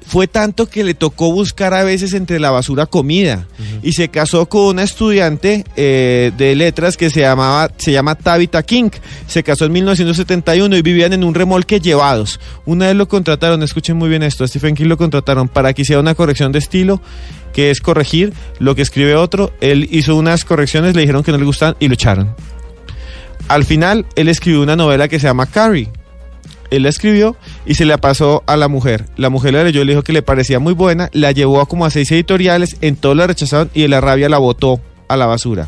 Fue 0.10 0.26
tanto 0.28 0.66
que 0.66 0.84
le 0.84 0.96
tocó 0.96 1.32
buscar 1.32 1.76
a 1.76 1.84
veces 1.84 2.16
entre 2.16 2.40
la 2.40 2.50
basura 2.50 2.88
comida 2.88 3.46
y 3.84 3.94
se 3.94 4.10
casó 4.10 4.50
con 4.50 4.62
una 4.64 4.82
estudiante 4.82 5.64
eh, 5.76 6.32
de 6.36 6.56
letras 6.56 6.98
que 6.98 7.12
se 7.12 7.22
llamaba 7.22 7.70
se 7.78 7.92
llama 7.92 8.16
Tabitha 8.16 8.64
King. 8.64 8.90
Se 9.28 9.44
casó 9.44 9.66
en 9.66 9.74
1971 9.74 10.76
y 10.76 10.82
vivían 10.82 11.14
en 11.14 11.24
un 11.24 11.36
remolque 11.36 11.80
llevados. 11.80 12.40
Una 12.66 12.88
vez 12.88 12.96
lo 12.96 13.08
contrataron, 13.08 13.62
escuchen 13.62 13.98
muy 13.98 14.10
bien 14.10 14.24
esto, 14.24 14.44
a 14.44 14.48
Stephen 14.48 14.74
King 14.74 14.88
lo 14.88 14.98
contrataron 14.98 15.48
para 15.48 15.74
que 15.74 15.84
hiciera 15.84 16.00
una 16.00 16.16
corrección 16.16 16.52
de 16.52 16.58
estilo 16.58 17.00
que 17.54 17.70
es 17.70 17.80
corregir 17.80 18.34
lo 18.58 18.74
que 18.74 18.82
escribe 18.82 19.14
otro. 19.14 19.54
Él 19.62 19.88
hizo 19.92 20.16
unas 20.16 20.44
correcciones, 20.44 20.96
le 20.96 21.02
dijeron 21.02 21.22
que 21.22 21.32
no 21.32 21.38
le 21.38 21.46
gustaban 21.46 21.76
y 21.80 21.88
lo 21.88 21.94
echaron. 21.94 22.34
Al 23.48 23.64
final, 23.64 24.08
él 24.16 24.28
escribió 24.28 24.64
una 24.64 24.76
novela 24.76 25.08
que 25.08 25.20
se 25.20 25.28
llama 25.28 25.46
Carrie. 25.46 25.92
Él 26.72 26.84
la 26.84 26.90
escribió 26.90 27.36
y 27.66 27.76
se 27.76 27.86
la 27.86 27.98
pasó 27.98 28.44
a 28.46 28.58
la 28.58 28.68
mujer. 28.68 29.06
La 29.18 29.30
mujer 29.30 29.54
la 29.54 29.64
leyó 29.64 29.82
y 29.82 29.86
le 29.86 29.94
dijo 29.94 30.04
que 30.04 30.14
le 30.14 30.22
parecía 30.22 30.60
muy 30.60 30.74
buena, 30.74 31.10
la 31.14 31.32
llevó 31.32 31.62
a 31.62 31.66
como 31.66 31.86
a 31.86 31.90
seis 31.90 32.12
editoriales, 32.12 32.78
en 32.82 32.96
todo 32.96 33.16
la 33.16 33.28
rechazaron 33.28 33.70
y 33.74 33.84
de 33.84 33.88
la 33.88 34.02
rabia 34.02 34.30
la 34.30 34.38
botó 34.38 34.80
a 35.08 35.18
la 35.18 35.26
basura. 35.26 35.68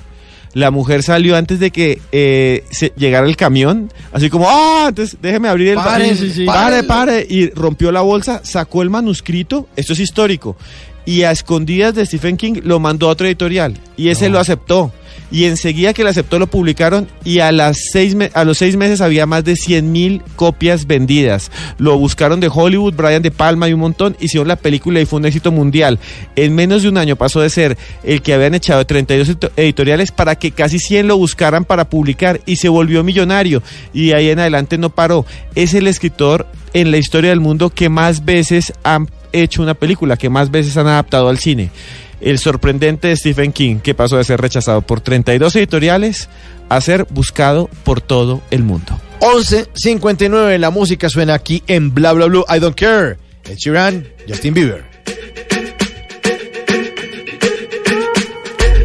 La 0.54 0.70
mujer 0.70 1.02
salió 1.02 1.38
antes 1.38 1.60
de 1.60 1.72
que 1.72 2.02
eh, 2.12 2.66
se 2.72 2.92
llegara 2.98 3.26
el 3.26 3.38
camión, 3.38 3.92
así 4.12 4.30
como, 4.30 4.48
¡ah! 4.50 4.88
Entonces 4.90 5.18
déjeme 5.22 5.48
abrir 5.48 5.70
el 5.70 5.76
Pare, 5.76 6.14
sí, 6.16 6.30
sí. 6.30 6.46
Pare, 6.46 6.84
pare. 6.84 7.26
Y 7.30 7.50
rompió 7.52 7.92
la 7.92 8.02
bolsa, 8.02 8.42
sacó 8.44 8.82
el 8.82 8.90
manuscrito, 8.90 9.70
esto 9.78 9.94
es 9.94 10.00
histórico, 10.00 10.58
y 11.06 11.24
a 11.24 11.32
escondidas 11.32 11.96
de 11.96 12.06
Stephen 12.06 12.38
King 12.38 12.62
lo 12.64 12.80
mandó 12.80 13.08
a 13.08 13.12
otro 13.12 13.28
editorial 13.28 13.78
y 13.98 14.10
ese 14.10 14.30
lo 14.30 14.40
aceptó. 14.40 14.92
Y 15.30 15.46
enseguida 15.46 15.94
que 15.94 16.04
lo 16.04 16.10
aceptó 16.10 16.40
lo 16.40 16.48
publicaron 16.48 17.08
y 17.24 17.40
a, 17.40 17.54
las 17.54 17.78
seis 17.92 18.16
a 18.34 18.44
los 18.44 18.58
seis 18.58 18.76
meses 18.76 19.00
había 19.00 19.26
más 19.26 19.46
de 19.46 19.56
100 19.56 19.90
mil 19.92 20.22
copias 20.36 20.88
vendidas. 20.88 21.52
Lo 21.78 21.98
buscaron 21.98 22.42
de 22.42 22.50
Hollywood, 22.54 22.96
Brian 22.96 23.22
De 23.22 23.32
Palma 23.32 23.70
y 23.70 23.74
un 23.74 23.80
montón, 23.80 24.18
hicieron 24.20 24.50
la 24.50 24.58
película 24.58 25.00
y 25.00 25.06
fue 25.06 25.20
un 25.20 25.26
éxito 25.26 25.52
mundial. 25.52 26.00
En 26.36 26.54
menos 26.54 26.84
de 26.84 26.90
un 26.90 26.98
año 26.98 27.16
pasó 27.16 27.40
de 27.40 27.50
ser 27.50 27.78
el 28.04 28.22
que 28.22 28.34
habían 28.34 28.56
echado 28.56 28.86
32 28.86 29.30
edito- 29.30 29.52
editoriales 29.56 30.12
para 30.12 30.36
que 30.36 30.52
casi 30.52 30.80
100 30.80 31.08
lo 31.08 31.18
buscaran 31.18 31.64
para 31.64 31.90
publicar 31.90 32.42
y 32.46 32.58
se 32.58 32.68
volvió 32.70 33.02
millonario 33.04 33.64
y 33.94 34.08
de 34.08 34.16
ahí 34.16 34.30
en 34.30 34.40
adelante 34.40 34.78
no 34.78 34.90
paró. 34.90 35.26
Es 35.56 35.74
el 35.74 35.88
escritor 35.88 36.46
en 36.74 36.92
la 36.92 36.98
historia 36.98 37.30
del 37.30 37.40
mundo 37.40 37.70
que 37.70 37.88
más 37.90 38.26
veces 38.26 38.74
han 38.84 39.10
hecho 39.34 39.62
una 39.62 39.74
película, 39.74 40.18
que 40.18 40.30
más 40.30 40.52
veces 40.52 40.78
han 40.78 40.88
adaptado 40.88 41.30
al 41.30 41.40
cine. 41.40 41.72
El 42.20 42.38
sorprendente 42.38 43.16
Stephen 43.16 43.52
King, 43.52 43.78
que 43.78 43.96
pasó 43.96 44.18
de 44.18 44.24
ser 44.24 44.40
rechazado 44.40 44.82
por 44.82 45.02
32 45.02 45.56
editoriales 45.56 46.30
a 46.70 46.80
ser 46.82 47.06
buscado 47.10 47.70
por 47.84 48.02
todo 48.02 48.42
el 48.52 48.64
mundo. 48.64 49.00
11.59, 49.22 50.58
la 50.58 50.70
música 50.70 51.10
suena 51.10 51.34
aquí 51.34 51.64
en 51.68 51.94
Bla 51.94 52.14
Bla 52.14 52.28
Blue, 52.28 52.46
I 52.50 52.60
Don't 52.60 52.76
Care. 52.76 53.18
El 53.50 53.58
Sheeran, 53.58 54.08
Justin 54.28 54.54
Bieber. 54.54 54.84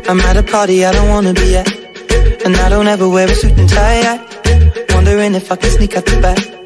I'm 0.08 0.20
at 0.20 0.36
a 0.36 0.42
party 0.42 0.84
I 0.84 0.92
don't 0.92 1.08
wanna 1.08 1.32
be 1.32 1.56
at. 1.56 1.66
And 2.44 2.56
I 2.56 2.68
don't 2.68 2.86
ever 2.86 3.08
wear 3.08 3.28
a 3.28 3.34
suit 3.34 3.58
and 3.58 3.68
tie. 3.68 4.02
I 4.02 4.36
wondering 4.94 5.34
if 5.34 5.50
I 5.50 5.56
can 5.56 5.70
sneak 5.70 5.96
out 5.96 6.04
the 6.04 6.20
back. 6.20 6.65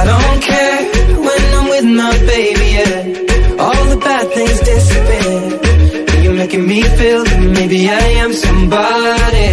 I 0.00 0.04
don't 0.12 0.40
care 0.50 0.78
when 1.26 1.42
I'm 1.58 1.66
with 1.74 1.86
my 2.02 2.12
baby, 2.32 2.66
yeah. 2.78 3.62
All 3.64 3.84
the 3.92 3.98
bad 4.06 4.24
things 4.36 4.58
disappear. 4.70 6.22
You're 6.22 6.38
making 6.42 6.66
me 6.66 6.80
feel 6.98 7.22
that 7.24 7.40
maybe 7.58 7.80
I 7.88 8.06
am 8.24 8.32
somebody. 8.32 9.50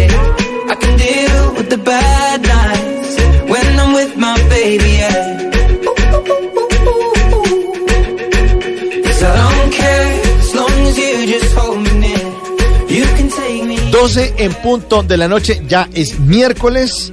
I 0.72 0.74
can 0.82 0.94
deal 1.04 1.54
with 1.56 1.68
the 1.68 1.78
bad 1.92 2.38
nights 2.56 3.10
when 3.52 3.66
I'm 3.82 3.92
with 3.92 4.16
my 4.16 4.36
baby, 4.56 4.90
yeah. 5.02 5.20
Cause 9.04 9.22
I 9.22 9.32
don't 9.44 9.72
care 9.82 10.08
as 10.42 10.54
long 10.54 10.76
as 10.88 10.96
you 11.02 11.26
just 11.34 11.54
hold 11.56 11.78
me 11.86 11.92
near. 12.04 12.26
You 12.96 13.04
can 13.16 13.28
take 13.28 13.64
me. 13.64 13.76
12 13.90 14.34
en 14.38 14.52
punto 14.62 15.02
de 15.02 15.16
la 15.18 15.28
noche, 15.28 15.60
ya 15.68 15.88
es 15.92 16.18
miércoles. 16.20 17.12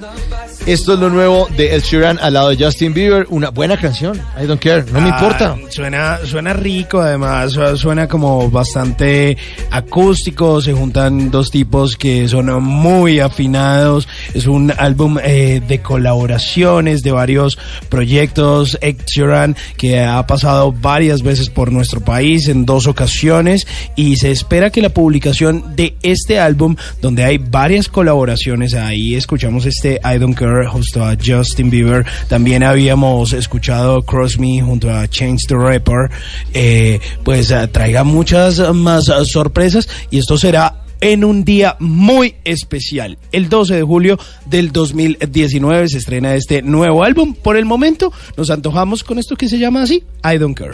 Esto 0.66 0.94
es 0.96 1.00
lo 1.00 1.12
nuevo 1.12 1.48
de 1.56 1.76
El 1.76 1.82
Sheeran 1.84 2.18
al 2.20 2.34
lado 2.34 2.50
de 2.50 2.58
Justin 2.66 2.92
Bieber. 2.92 3.28
Una 3.30 3.52
buena 3.52 3.78
canción, 3.78 4.20
I 4.42 4.48
don't 4.48 4.60
care, 4.60 4.84
no 4.92 5.00
me 5.00 5.12
Ah, 5.12 5.16
importa. 5.20 5.56
Suena, 5.70 6.18
suena 6.26 6.54
rico, 6.54 7.02
además, 7.02 7.52
su- 7.52 7.78
suena 7.78 8.08
como 8.08 8.50
bastante 8.50 9.38
acústico. 9.70 10.60
Se 10.62 10.74
juntan 10.74 11.30
dos 11.30 11.52
tipos 11.52 11.96
que 11.96 12.28
son 12.28 12.64
muy 12.64 13.20
afinados. 13.20 14.08
Es 14.34 14.48
un 14.48 14.74
álbum 14.76 15.20
eh, 15.24 15.62
de 15.68 15.82
colaboraciones 15.84 17.04
de 17.04 17.12
varios 17.12 17.60
proyectos. 17.90 18.76
Ed 18.82 18.96
Sheeran, 19.06 19.56
que 19.78 20.02
ha 20.04 20.26
pasado 20.26 20.72
varias 20.72 21.22
veces 21.22 21.52
por 21.52 21.72
nuestro 21.72 22.02
país 22.02 22.48
en 22.48 22.66
dos 22.66 22.88
ocasiones. 22.88 23.68
Y 23.96 24.16
se 24.16 24.32
espera 24.32 24.72
que 24.72 24.82
la 24.82 24.90
publicación 24.90 25.76
de 25.76 25.96
este 26.02 26.40
álbum, 26.40 26.76
donde 27.04 27.24
hay 27.24 27.38
varias 27.38 27.88
colaboraciones, 27.88 28.74
ahí 28.74 29.14
escuchamos 29.14 29.68
este 29.68 30.02
I 30.04 30.18
Don't 30.18 30.36
Care 30.36 30.55
junto 30.64 31.03
a 31.03 31.15
Justin 31.23 31.69
Bieber. 31.69 32.06
También 32.27 32.64
habíamos 32.64 33.34
escuchado 33.34 34.02
Cross 34.03 34.40
Me 34.40 34.61
junto 34.61 34.90
a 34.91 35.07
Change 35.07 35.48
the 35.48 35.56
Rapper. 35.56 36.10
eh, 36.53 36.99
pues 37.23 37.52
eh, 37.52 37.68
traiga 37.68 38.03
muchas 38.03 38.60
más 38.73 39.06
sorpresas 39.26 39.88
y 40.10 40.19
esto 40.19 40.38
será 40.38 40.82
en 41.02 41.23
un 41.23 41.44
día 41.44 41.76
muy 41.80 42.36
especial. 42.45 43.18
El 43.32 43.49
12 43.49 43.76
de 43.76 43.84
julio 43.84 44.18
del 44.45 44.72
2019 44.72 45.90
se 45.90 45.98
estrena 45.98 46.36
este 46.36 46.61
nuevo 46.61 47.03
álbum. 47.03 47.34
Por 47.34 47.57
el 47.57 47.65
momento 47.65 48.11
nos 48.38 48.49
antojamos 48.49 49.03
con 49.03 49.19
esto 49.19 49.36
que 49.36 49.49
se 49.49 49.60
llama 49.60 49.84
así, 49.84 50.03
I 50.23 50.38
Don't 50.38 50.57
Care. 50.57 50.73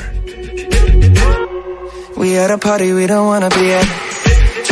We 2.18 2.38
at 2.38 2.52
a 2.52 2.58
party 2.58 2.94
we 2.94 3.08
don't 3.08 3.28
wanna 3.28 3.50
be 3.50 3.74
at. 3.74 4.11